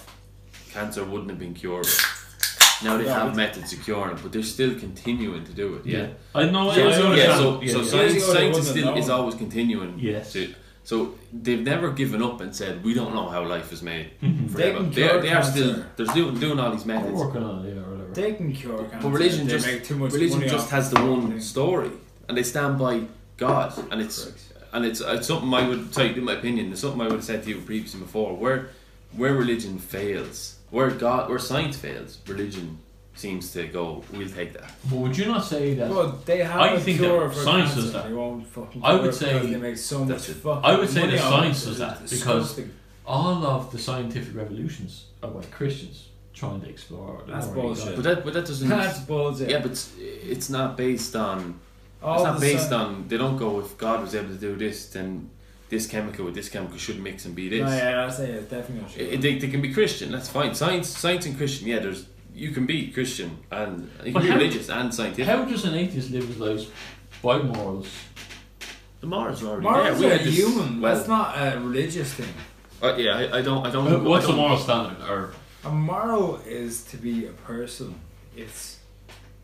Cancer 0.72 1.04
wouldn't 1.04 1.30
have 1.30 1.38
been 1.38 1.54
cured. 1.54 1.86
Now 2.84 2.96
they 2.96 3.04
No, 3.04 3.14
have 3.14 3.36
methods 3.36 3.72
of 3.72 3.82
curing 3.84 4.10
it, 4.16 4.22
but 4.22 4.32
they're 4.32 4.42
still 4.42 4.74
continuing 4.78 5.44
to 5.44 5.52
do 5.52 5.74
it. 5.76 5.86
Yeah. 5.86 6.08
I 6.34 6.44
know. 6.50 6.70
I, 6.70 6.74
I 6.74 6.76
Yeah, 6.78 6.88
Yeah, 6.88 6.96
so- 6.96 7.14
so, 7.14 7.60
yeah, 7.62 7.72
so 7.72 7.78
yeah. 7.80 7.84
science, 7.84 7.92
Years 7.92 8.14
ago, 8.24 8.32
they 8.32 8.38
science 8.40 8.58
is 8.58 8.68
still 8.70 8.96
is 8.96 9.08
always 9.08 9.34
continuing. 9.36 9.98
Yes. 9.98 10.32
To, 10.32 10.52
so 10.84 11.14
they've 11.32 11.62
never 11.62 11.92
given 11.92 12.20
up 12.22 12.40
and 12.40 12.54
said 12.56 12.82
we 12.84 12.92
don't 12.92 13.14
know 13.14 13.28
how 13.28 13.46
life 13.46 13.72
is 13.72 13.82
made. 13.82 14.10
They 14.20 14.72
Forever. 14.72 14.78
can 14.78 14.90
They 14.90 15.02
are, 15.04 15.08
cure 15.10 15.22
they 15.22 15.32
are 15.32 15.42
still 15.44 15.84
they're 15.96 16.06
doing 16.06 16.34
doing 16.40 16.58
all 16.58 16.72
these 16.72 16.84
We're 16.84 16.94
methods. 16.94 17.18
working 17.20 17.42
on 17.44 17.64
it, 17.64 17.74
yeah, 17.74 17.82
or 17.82 17.90
whatever. 17.92 18.12
They 18.14 18.32
can 18.34 18.52
cure 18.52 18.78
cancer. 18.78 18.98
But 19.02 19.08
religion 19.10 19.46
they 19.46 19.52
just 19.52 19.66
make 19.66 19.84
too 19.84 19.96
much 19.96 20.12
religion 20.12 20.40
just 20.48 20.68
has 20.70 20.90
the 20.90 21.00
one 21.00 21.28
thing. 21.28 21.40
story, 21.40 21.90
and 22.28 22.36
they 22.36 22.42
stand 22.42 22.78
by 22.80 23.02
God, 23.36 23.72
and 23.92 24.00
it's 24.00 24.18
and 24.72 24.84
it's, 24.84 25.00
it's 25.00 25.26
something 25.28 25.52
I 25.54 25.68
would 25.68 25.94
say, 25.94 26.14
in 26.14 26.24
my 26.24 26.32
opinion, 26.32 26.72
it's 26.72 26.80
something 26.80 27.00
I 27.00 27.04
would 27.04 27.20
have 27.20 27.24
said 27.24 27.42
to 27.44 27.50
you 27.50 27.60
previously 27.60 28.00
before. 28.00 28.34
Where 28.36 28.70
where 29.16 29.34
religion 29.34 29.78
fails, 29.78 30.56
where 30.72 30.90
God, 30.90 31.28
where 31.30 31.38
science 31.38 31.76
fails, 31.76 32.18
religion 32.26 32.78
seems 33.14 33.52
to 33.52 33.66
go. 33.68 34.02
We'll 34.12 34.28
take 34.28 34.54
that. 34.54 34.72
But 34.88 34.96
would 35.02 35.16
you 35.16 35.26
not 35.26 35.44
say 35.44 35.74
that? 35.74 35.88
Well, 35.90 36.18
they 36.24 36.38
have 36.42 36.60
I 36.60 36.68
a 36.72 36.80
think 36.80 36.98
cure 36.98 37.28
that 37.28 37.34
for 37.36 37.42
science 37.44 37.74
cancer. 37.74 37.82
does 37.82 37.92
that. 37.92 38.08
They 38.08 38.14
won't 38.14 38.46
fucking 38.46 38.80
I 38.82 38.94
would 39.00 39.14
say 39.14 39.34
because 39.34 39.50
they 39.50 39.56
make 39.68 39.76
so 39.76 40.04
much 40.04 40.28
it. 40.30 40.36
fucking 40.36 40.64
I 40.64 40.78
would 40.78 40.88
say 40.88 41.04
that 41.10 41.20
science 41.20 41.64
does 41.64 41.78
that, 41.78 41.96
because- 42.10 42.60
all 43.04 43.44
of 43.44 43.70
the 43.72 43.78
scientific 43.78 44.34
revolutions 44.34 45.06
are 45.22 45.30
by 45.30 45.42
Christians 45.58 46.08
trying 46.32 46.60
to 46.60 46.68
explore. 46.68 47.20
That's 47.26 47.48
bullshit. 47.48 47.84
God. 47.86 47.96
But 47.96 48.04
that 48.04 48.24
but 48.24 48.32
that 48.34 48.46
doesn't. 48.46 48.68
that's 48.68 49.00
bullshit. 49.00 49.50
yeah, 49.50 49.58
but 49.60 49.72
it's, 49.72 49.90
it's 49.98 50.48
not 50.48 50.76
based 50.76 51.14
on. 51.16 51.58
All 52.02 52.14
it's 52.14 52.24
not 52.24 52.40
based 52.40 52.66
sci- 52.70 52.74
on. 52.74 53.06
They 53.08 53.16
don't 53.18 53.36
go 53.36 53.60
if 53.60 53.76
God 53.76 54.02
was 54.02 54.14
able 54.14 54.28
to 54.28 54.40
do 54.48 54.54
this, 54.56 54.86
then 54.94 55.30
this 55.72 55.86
chemical 55.86 56.24
with 56.26 56.34
this 56.34 56.48
chemical 56.50 56.76
should 56.76 57.00
mix 57.02 57.24
and 57.24 57.34
be 57.34 57.48
this. 57.48 57.62
No, 57.62 57.74
yeah, 57.74 57.92
that's 58.06 58.18
say 58.18 58.30
It's 58.30 58.50
definitely 58.50 58.82
not 58.82 58.92
true. 58.92 59.04
It- 59.06 59.20
they, 59.22 59.38
they 59.38 59.48
can 59.48 59.62
be 59.62 59.72
Christian. 59.72 60.12
That's 60.12 60.28
fine. 60.28 60.54
Science, 60.54 60.86
science 61.04 61.24
and 61.26 61.34
Christian. 61.36 61.66
Yeah, 61.66 61.78
there's 61.80 62.06
you 62.34 62.50
can 62.56 62.64
be 62.66 62.78
Christian 62.96 63.38
and 63.50 63.90
you 64.04 64.12
But 64.12 64.20
can 64.20 64.22
be 64.22 64.28
how- 64.28 64.36
religious 64.38 64.68
and 64.68 64.94
scientific. 64.94 65.24
How 65.26 65.44
does 65.44 65.64
an 65.64 65.74
atheist 65.74 66.10
live 66.10 66.26
his 66.28 66.38
life 66.38 66.64
by 67.22 67.38
morals? 67.42 67.88
the 69.00 69.06
morals 69.08 69.42
are 69.42 69.46
already 69.48 69.62
Morals 69.68 69.98
there. 69.98 70.10
We 70.10 70.14
are 70.14 70.30
human. 70.30 70.80
Well, 70.80 70.94
that's 70.94 71.08
not 71.08 71.34
a 71.36 71.58
religious 71.58 72.12
thing. 72.18 72.32
uh, 72.82 72.94
yeah, 72.96 73.16
I, 73.20 73.38
I 73.38 73.42
don't. 73.42 73.66
I 73.66 73.70
don't. 73.70 73.86
Uh, 73.92 73.98
What's 73.98 74.26
I 74.26 74.28
the 74.28 74.32
don't- 74.34 74.42
moral 74.42 74.58
standard? 74.58 75.00
Or 75.10 75.32
A 75.64 75.70
moral 75.70 76.36
is 76.46 76.84
to 76.90 76.96
be 76.98 77.26
a 77.26 77.32
person. 77.50 77.88
It's 78.36 78.78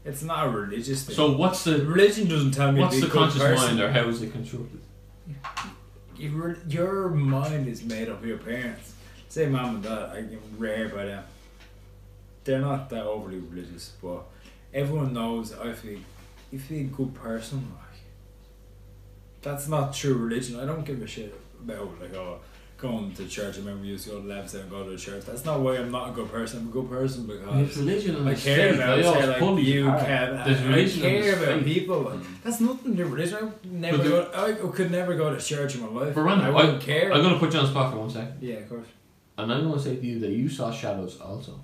it's 0.04 0.22
not 0.22 0.46
a 0.46 0.50
religious 0.50 1.04
thing. 1.04 1.16
so 1.16 1.32
what's 1.42 1.64
the 1.64 1.74
religion 1.96 2.28
doesn't 2.28 2.52
tell 2.52 2.70
me 2.72 2.80
what's 2.80 2.94
to 2.96 3.00
be 3.00 3.06
the 3.08 3.12
good 3.12 3.18
conscious 3.18 3.42
person. 3.42 3.66
mind, 3.76 3.80
or 3.80 3.90
how 3.96 4.04
is 4.12 4.22
it 4.22 4.30
constructed? 4.32 4.80
Your, 6.18 6.56
your 6.68 7.08
mind 7.10 7.68
is 7.68 7.84
made 7.84 8.08
up 8.08 8.20
of 8.20 8.26
your 8.26 8.38
parents. 8.38 8.94
Say 9.28 9.46
mom 9.46 9.76
and 9.76 9.84
dad, 9.84 10.10
I 10.12 10.18
am 10.18 10.40
rare 10.56 10.88
by 10.88 11.04
them. 11.04 11.24
They're 12.44 12.60
not 12.60 12.90
that 12.90 13.04
overly 13.04 13.38
religious, 13.38 13.92
but 14.02 14.24
everyone 14.72 15.12
knows 15.12 15.52
I 15.52 15.72
feel 15.72 16.00
if 16.50 16.70
you're 16.70 16.80
a 16.80 16.84
good 16.84 17.14
person, 17.14 17.58
like 17.76 18.00
that's 19.42 19.68
not 19.68 19.94
true 19.94 20.14
religion. 20.14 20.58
I 20.58 20.64
don't 20.64 20.84
give 20.84 21.02
a 21.02 21.06
shit 21.06 21.38
about 21.62 22.00
like 22.00 22.14
oh 22.14 22.40
going 22.78 23.12
to 23.12 23.26
church. 23.26 23.56
I 23.56 23.58
remember 23.58 23.82
we 23.82 23.88
used 23.88 24.04
to 24.04 24.10
go 24.10 24.16
to 24.20 24.26
the 24.26 24.32
Labs 24.34 24.54
and 24.54 24.70
go 24.70 24.84
to 24.84 24.90
the 24.90 24.96
church. 24.96 25.24
That's 25.24 25.44
not 25.44 25.60
why 25.60 25.76
I'm 25.78 25.90
not 25.90 26.10
a 26.10 26.12
good 26.12 26.30
person. 26.30 26.60
I'm 26.60 26.68
a 26.68 26.70
good 26.70 26.88
person 26.88 27.26
There's 27.26 27.40
because 27.40 27.76
religion 27.78 28.16
and 28.16 28.28
I 28.28 28.34
care 28.34 28.74
about 28.74 29.02
say, 29.02 29.26
like 29.26 29.64
you, 29.64 29.88
apart. 29.88 30.06
Kev. 30.06 30.44
There's 30.64 30.98
I 30.98 31.00
care 31.00 31.42
about 31.42 31.64
people. 31.64 32.00
Like, 32.02 32.42
that's 32.44 32.60
nothing 32.60 32.92
to 32.96 33.04
do 33.04 33.10
with 33.10 33.12
religion. 33.32 33.52
I 33.64 33.66
never 33.68 33.96
But 33.98 34.04
the- 34.04 34.10
go. 34.10 34.68
I 34.68 34.68
could 34.76 34.90
never 34.92 35.16
go 35.16 35.34
to 35.34 35.40
church 35.42 35.74
in 35.74 35.80
my 35.82 35.88
life. 35.88 36.14
But 36.14 36.20
Randall, 36.22 36.46
I 36.46 36.48
I- 36.50 36.52
wouldn't 36.54 36.82
care. 36.82 37.12
I'm 37.12 37.22
gonna 37.22 37.38
put 37.38 37.52
you 37.52 37.58
on 37.58 37.64
the 37.66 37.70
spot 37.72 37.92
for 37.92 37.98
one 37.98 38.10
second, 38.10 38.38
yeah, 38.40 38.54
of 38.56 38.68
course. 38.68 38.86
and 39.36 39.52
I'm 39.52 39.68
gonna 39.68 39.80
say 39.80 39.96
to 39.96 40.06
you 40.06 40.20
that 40.20 40.30
you 40.30 40.48
saw 40.48 40.70
shadows 40.70 41.20
also. 41.20 41.60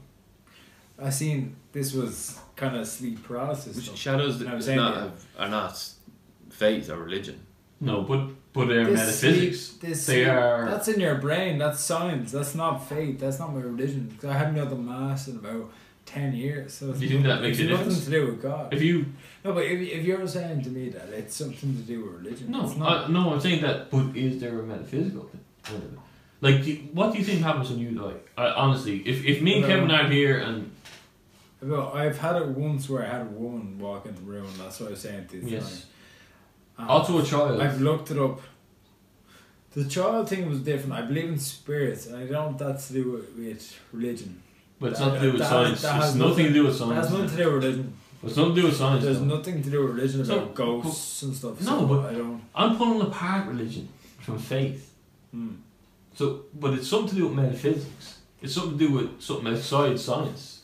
I 0.98 1.10
seen 1.10 1.56
this 1.72 1.92
was 1.92 2.38
kind 2.56 2.76
of 2.76 2.86
sleep 2.86 3.22
paralysis. 3.24 3.76
Which 3.76 3.84
stuff. 3.86 3.96
shadows 3.98 4.40
I 4.40 4.44
that 4.46 4.54
was 4.56 4.68
are 4.68 4.76
not, 4.76 5.10
are 5.38 5.48
not 5.48 5.88
faith 6.50 6.90
or 6.90 6.98
religion. 6.98 7.40
No, 7.80 8.02
but 8.02 8.30
but 8.54 8.68
they're 8.68 8.84
This 8.86 8.98
metaphysics. 9.00 9.60
sleep- 9.60 9.80
this 9.82 10.06
They 10.06 10.22
sleep- 10.24 10.28
are- 10.28 10.64
That's 10.70 10.88
in 10.88 11.00
your 11.00 11.16
brain. 11.16 11.58
That's 11.58 11.80
science. 11.80 12.32
That's 12.32 12.54
not 12.54 12.88
faith. 12.88 13.18
That's 13.20 13.38
not 13.38 13.52
my 13.54 13.60
religion. 13.60 14.16
'Cause 14.18 14.30
I 14.30 14.38
haven't 14.38 14.54
done 14.54 14.70
the 14.70 14.76
mass 14.76 15.28
in 15.28 15.36
about 15.36 15.70
ten 16.06 16.32
years. 16.34 16.72
So 16.72 16.90
it's 16.90 17.00
Do 17.00 17.04
you 17.04 17.10
think 17.10 17.22
that 17.24 17.28
nothing- 17.28 17.42
makes 17.42 17.58
it's 17.58 17.66
a 17.68 17.70
nothing 17.70 17.84
difference? 17.88 18.04
to 18.06 18.10
do 18.10 18.26
with 18.26 18.40
God. 18.42 18.72
If 18.72 18.80
you 18.82 19.06
No, 19.44 19.52
but 19.52 19.64
if, 19.64 19.78
if 19.80 20.04
you're 20.06 20.26
saying 20.26 20.62
to 20.62 20.70
me 20.70 20.88
that 20.90 21.08
it's 21.12 21.34
something 21.36 21.74
to 21.76 21.82
do 21.82 22.04
with 22.04 22.14
religion, 22.22 22.50
no, 22.50 22.64
it's 22.64 22.76
not. 22.76 23.04
I, 23.04 23.12
no, 23.12 23.34
I'm 23.34 23.40
saying 23.40 23.60
that. 23.62 23.90
But 23.90 24.16
is 24.16 24.40
there 24.40 24.58
a 24.58 24.62
metaphysical 24.62 25.28
thing? 25.64 25.98
Like, 26.40 26.62
do 26.64 26.70
you- 26.72 26.78
what 26.92 27.12
do 27.12 27.18
you 27.18 27.24
think 27.24 27.40
happens 27.42 27.70
when 27.70 27.78
you 27.80 27.90
die? 27.90 28.14
I, 28.38 28.46
honestly, 28.50 28.98
if 29.04 29.24
if 29.24 29.42
me 29.42 29.56
and 29.58 29.64
Kevin 29.66 29.90
aren't 29.90 30.12
here 30.12 30.38
and 30.38 30.70
I've 31.94 32.18
had 32.18 32.36
it 32.36 32.48
once 32.48 32.88
where 32.90 33.02
I 33.04 33.08
had 33.08 33.22
a 33.22 33.30
woman 33.30 33.78
walk 33.78 34.04
in 34.06 34.14
the 34.14 34.20
room. 34.20 34.46
That's 34.58 34.78
what 34.80 34.88
I 34.88 34.90
was 34.90 35.00
saying 35.00 35.26
to 35.30 35.36
you. 35.38 35.42
yes, 35.48 35.86
Also 36.78 37.18
a 37.18 37.24
child. 37.24 37.60
I've 37.60 37.80
looked 37.80 38.10
it 38.10 38.18
up. 38.18 38.40
The 39.72 39.84
child 39.84 40.28
thing 40.28 40.48
was 40.48 40.60
different. 40.60 40.92
I 40.92 41.02
believe 41.02 41.28
in 41.30 41.38
spirits, 41.38 42.06
and 42.06 42.16
I 42.16 42.26
don't. 42.26 42.56
That's 42.58 42.88
to 42.88 42.92
do 42.94 43.10
with, 43.12 43.30
with 43.36 43.78
religion. 43.92 44.40
but 44.80 44.90
it's 44.92 45.00
not 45.00 45.14
to 45.14 45.20
do 45.20 45.32
with 45.32 45.40
that- 45.40 45.48
science. 45.50 45.82
that 45.82 46.04
it's 46.04 46.14
nothing 46.14 46.46
to 46.46 46.52
do 46.52 46.64
with 46.64 46.74
It 46.74 46.78
science. 46.78 46.94
has 47.08 47.12
nothing 47.12 47.28
to 47.30 47.36
do 47.36 47.44
with 47.52 47.64
religion. 47.64 47.94
It's 48.22 48.36
nothing 48.36 48.54
to 48.54 48.60
do 48.60 48.66
with 48.68 48.76
science. 48.76 49.04
There's 49.04 49.18
though. 49.18 49.24
nothing 49.36 49.62
to 49.62 49.70
do 49.70 49.82
with 49.86 49.96
religion 49.96 50.20
about 50.22 50.54
ghosts 50.54 51.22
and 51.22 51.34
stuff. 51.36 51.60
no, 51.60 51.66
so 51.80 51.86
but- 51.86 52.06
I 52.06 52.14
don't. 52.14 52.42
I'm 52.54 52.76
pulling 52.76 53.00
apart 53.06 53.48
religion 53.48 53.88
from 54.20 54.38
faith. 54.38 54.92
Hmm. 55.30 55.48
So, 56.14 56.42
but 56.54 56.74
it's 56.74 56.88
something 56.88 57.08
to 57.10 57.14
do 57.16 57.26
with 57.28 57.36
metaphysics. 57.36 58.18
It's 58.40 58.54
something 58.54 58.78
to 58.78 58.88
do 58.88 58.92
with 58.94 59.20
something 59.20 59.48
outside 59.52 59.98
science. 59.98 60.60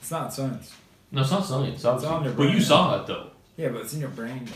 It's 0.00 0.10
not 0.10 0.32
science. 0.32 0.74
No, 1.10 1.20
it's 1.20 1.30
not 1.30 1.44
science, 1.44 1.82
your 1.84 2.32
But 2.32 2.50
you 2.50 2.60
saw 2.60 3.00
it 3.02 3.06
though. 3.06 3.26
Yeah, 3.56 3.68
but 3.68 3.82
it's 3.82 3.92
in 3.92 4.00
your 4.00 4.08
brain. 4.08 4.46
Though. 4.46 4.52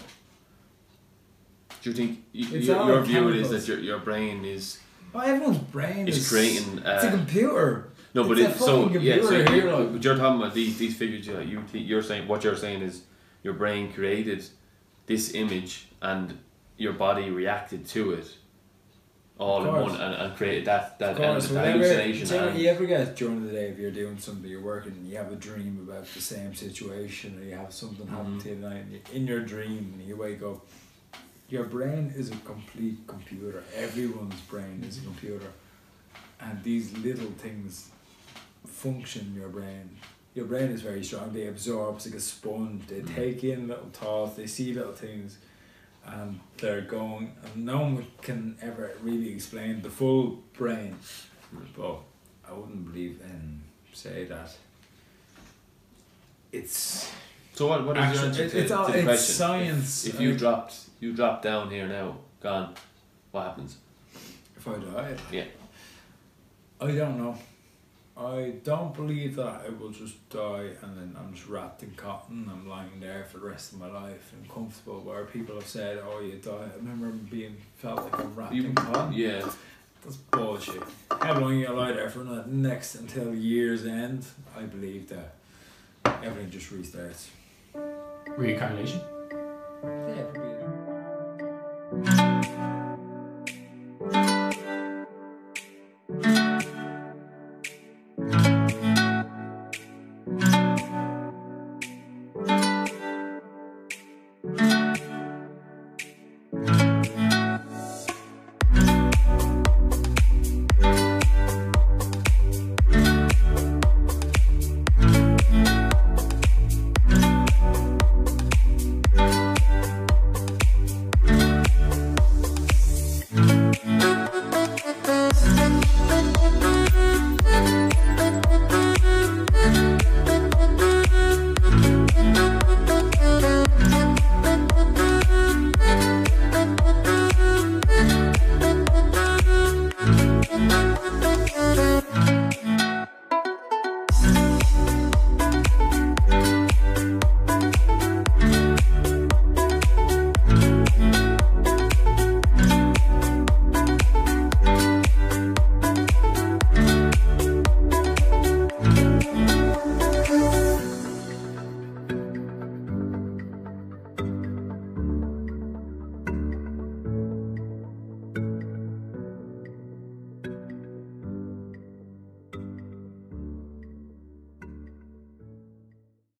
Do 1.86 1.90
you 1.92 1.96
think 1.96 2.18
y- 2.34 2.56
It's 2.58 2.66
your, 2.66 2.76
all 2.78 2.88
your 2.88 3.02
view 3.02 3.28
is 3.28 3.34
chemicals. 3.46 3.66
that 3.66 3.68
your, 3.72 3.78
your 3.78 3.98
brain 4.00 4.44
is 4.44 4.80
Oh, 5.14 5.20
everyone's 5.20 5.58
brain 5.58 6.08
is 6.08 6.16
is 6.18 6.28
creating? 6.28 6.78
It's 6.78 7.04
a 7.04 7.08
Uh, 7.08 7.10
computer. 7.12 7.88
no, 8.12 8.24
but 8.26 8.38
it's 8.40 8.50
it, 8.50 8.56
a 8.56 8.58
so 8.58 8.82
fucking 8.88 9.02
yeah, 9.02 9.14
so 9.22 9.28
computer 9.28 9.54
you, 9.54 9.60
here, 9.62 9.72
like- 9.72 9.92
but 9.92 10.02
you're 10.04 10.16
talking 10.16 10.40
about 10.42 10.52
these 10.54 10.76
these 10.78 10.96
figures. 10.96 11.28
You 11.28 11.38
you 11.52 11.62
think- 11.70 11.86
you're 11.88 12.02
saying 12.02 12.26
what 12.26 12.42
you're 12.42 12.56
saying 12.56 12.82
is 12.82 13.02
your 13.44 13.54
brain 13.54 13.92
created 13.92 14.40
this 15.06 15.32
image 15.34 15.86
and 16.02 16.38
your 16.76 16.92
body 16.92 17.30
reacted 17.30 17.86
to 17.94 18.00
it 18.18 18.26
all 19.38 19.60
Of 19.60 19.66
in 19.66 19.72
course. 19.74 19.92
one 19.92 20.00
and, 20.00 20.14
and 20.22 20.36
created 20.36 20.64
that 20.64 20.98
that 20.98 21.10
Of 21.12 21.16
course, 21.18 21.28
element, 21.28 21.54
that 21.54 21.64
whenever, 21.76 22.02
hallucination. 22.02 22.34
you, 22.42 22.48
and- 22.48 22.58
you 22.58 22.68
ever 22.74 22.86
get 22.86 23.16
during 23.16 23.46
the 23.46 23.52
day 23.52 23.66
if 23.72 23.78
you're 23.78 23.92
doing 24.02 24.18
something, 24.18 24.50
you're 24.50 24.68
working, 24.74 24.92
and 24.98 25.06
you 25.08 25.16
have 25.22 25.30
a 25.30 25.36
dream 25.48 25.74
about 25.88 26.04
the 26.18 26.20
same 26.34 26.52
situation, 26.66 27.38
or 27.38 27.44
you 27.48 27.54
have 27.54 27.72
something 27.72 28.06
happen 28.08 28.32
Mhm. 28.38 28.42
to 28.42 28.48
you 28.48 28.54
tonight, 28.56 28.82
and 28.84 28.92
you, 28.94 29.00
in 29.18 29.24
your 29.32 29.40
dream, 29.54 29.82
and 29.94 30.02
you 30.08 30.16
wake 30.16 30.42
up, 30.42 30.66
your 31.48 31.64
brain 31.64 32.12
is 32.16 32.30
a 32.30 32.36
complete 32.36 33.06
computer. 33.06 33.62
Everyone's 33.74 34.40
brain 34.42 34.84
is 34.88 34.98
a 34.98 35.02
computer, 35.02 35.46
and 36.40 36.62
these 36.62 36.96
little 36.98 37.30
things 37.38 37.90
function 38.66 39.32
in 39.34 39.40
your 39.40 39.48
brain. 39.48 39.90
Your 40.34 40.44
brain 40.46 40.70
is 40.70 40.82
very 40.82 41.02
strong. 41.02 41.32
They 41.32 41.46
absorb 41.46 41.96
it's 41.96 42.06
like 42.06 42.16
a 42.16 42.20
sponge. 42.20 42.86
They 42.88 43.00
Mm. 43.00 43.14
take 43.14 43.44
in 43.44 43.68
little 43.68 43.88
thoughts. 43.92 44.36
They 44.36 44.46
see 44.46 44.74
little 44.74 44.92
things, 44.92 45.38
and 46.04 46.40
they're 46.58 46.82
going. 46.82 47.32
And 47.44 47.64
no 47.64 47.80
one 47.80 48.06
can 48.20 48.58
ever 48.60 48.92
really 49.02 49.32
explain 49.32 49.80
the 49.82 49.90
full 49.90 50.42
brain. 50.52 50.96
But 51.76 52.00
I 52.46 52.52
wouldn't 52.52 52.84
believe 52.92 53.20
in 53.22 53.62
say 53.92 54.24
that. 54.26 54.54
It's 56.52 57.10
So 57.54 57.66
what, 57.68 57.86
what 57.86 57.96
is 57.96 58.14
your 58.16 58.24
answer 58.26 58.48
to, 58.48 58.58
it's 58.58 58.70
all- 58.70 58.86
to 58.86 58.92
the 58.92 58.98
it's 58.98 59.06
question? 59.06 59.34
science, 59.34 60.06
If, 60.06 60.14
if 60.14 60.20
you 60.20 60.30
like- 60.30 60.38
dropped 60.38 60.74
you 61.00 61.12
drop 61.12 61.42
down 61.42 61.70
here 61.70 61.86
now, 61.86 62.16
gone, 62.40 62.74
what 63.30 63.44
happens? 63.44 63.76
if 64.56 64.66
I 64.66 64.78
died. 64.78 65.20
Yeah. 65.30 65.44
I 66.80 66.90
don't 66.92 67.18
know. 67.18 67.36
I 68.18 68.54
don't 68.64 68.94
believe 68.94 69.36
that 69.36 69.62
I 69.66 69.68
will 69.68 69.90
just 69.90 70.26
die 70.30 70.70
and 70.82 70.96
then 70.96 71.14
I'm 71.18 71.34
just 71.34 71.46
wrapped 71.48 71.82
in 71.82 71.90
cotton. 71.92 72.48
I'm 72.50 72.66
lying 72.68 72.98
there 72.98 73.24
for 73.30 73.38
the 73.38 73.46
rest 73.46 73.72
of 73.72 73.78
my 73.78 73.90
life 73.90 74.32
and 74.32 74.50
comfortable. 74.50 75.00
Where 75.00 75.24
people 75.26 75.54
have 75.56 75.66
said, 75.66 75.98
"Oh, 76.02 76.20
you 76.20 76.32
die." 76.38 76.50
I 76.72 76.76
remember 76.76 77.08
being 77.10 77.56
felt 77.76 78.04
like 78.04 78.18
I'm 78.18 78.34
wrapped 78.34 78.54
You, 78.54 78.64
in 78.64 78.74
cotton. 78.74 79.12
yeah. 79.12 79.46
That's 80.02 80.16
bullshit. 80.16 80.82
How 81.10 81.38
long 81.38 81.58
you 81.58 81.68
lie 81.68 81.92
there 81.92 82.08
for 82.08 82.20
the 82.20 82.44
next 82.46 82.94
until 82.94 83.34
year's 83.34 83.84
end? 83.84 84.24
I 84.56 84.62
believe 84.62 85.10
that 85.10 85.34
everything 86.22 86.50
just 86.50 86.72
restarts. 86.72 87.28
Reincarnation. 88.36 89.00
Yeah, 89.84 90.24
probably. 90.32 90.75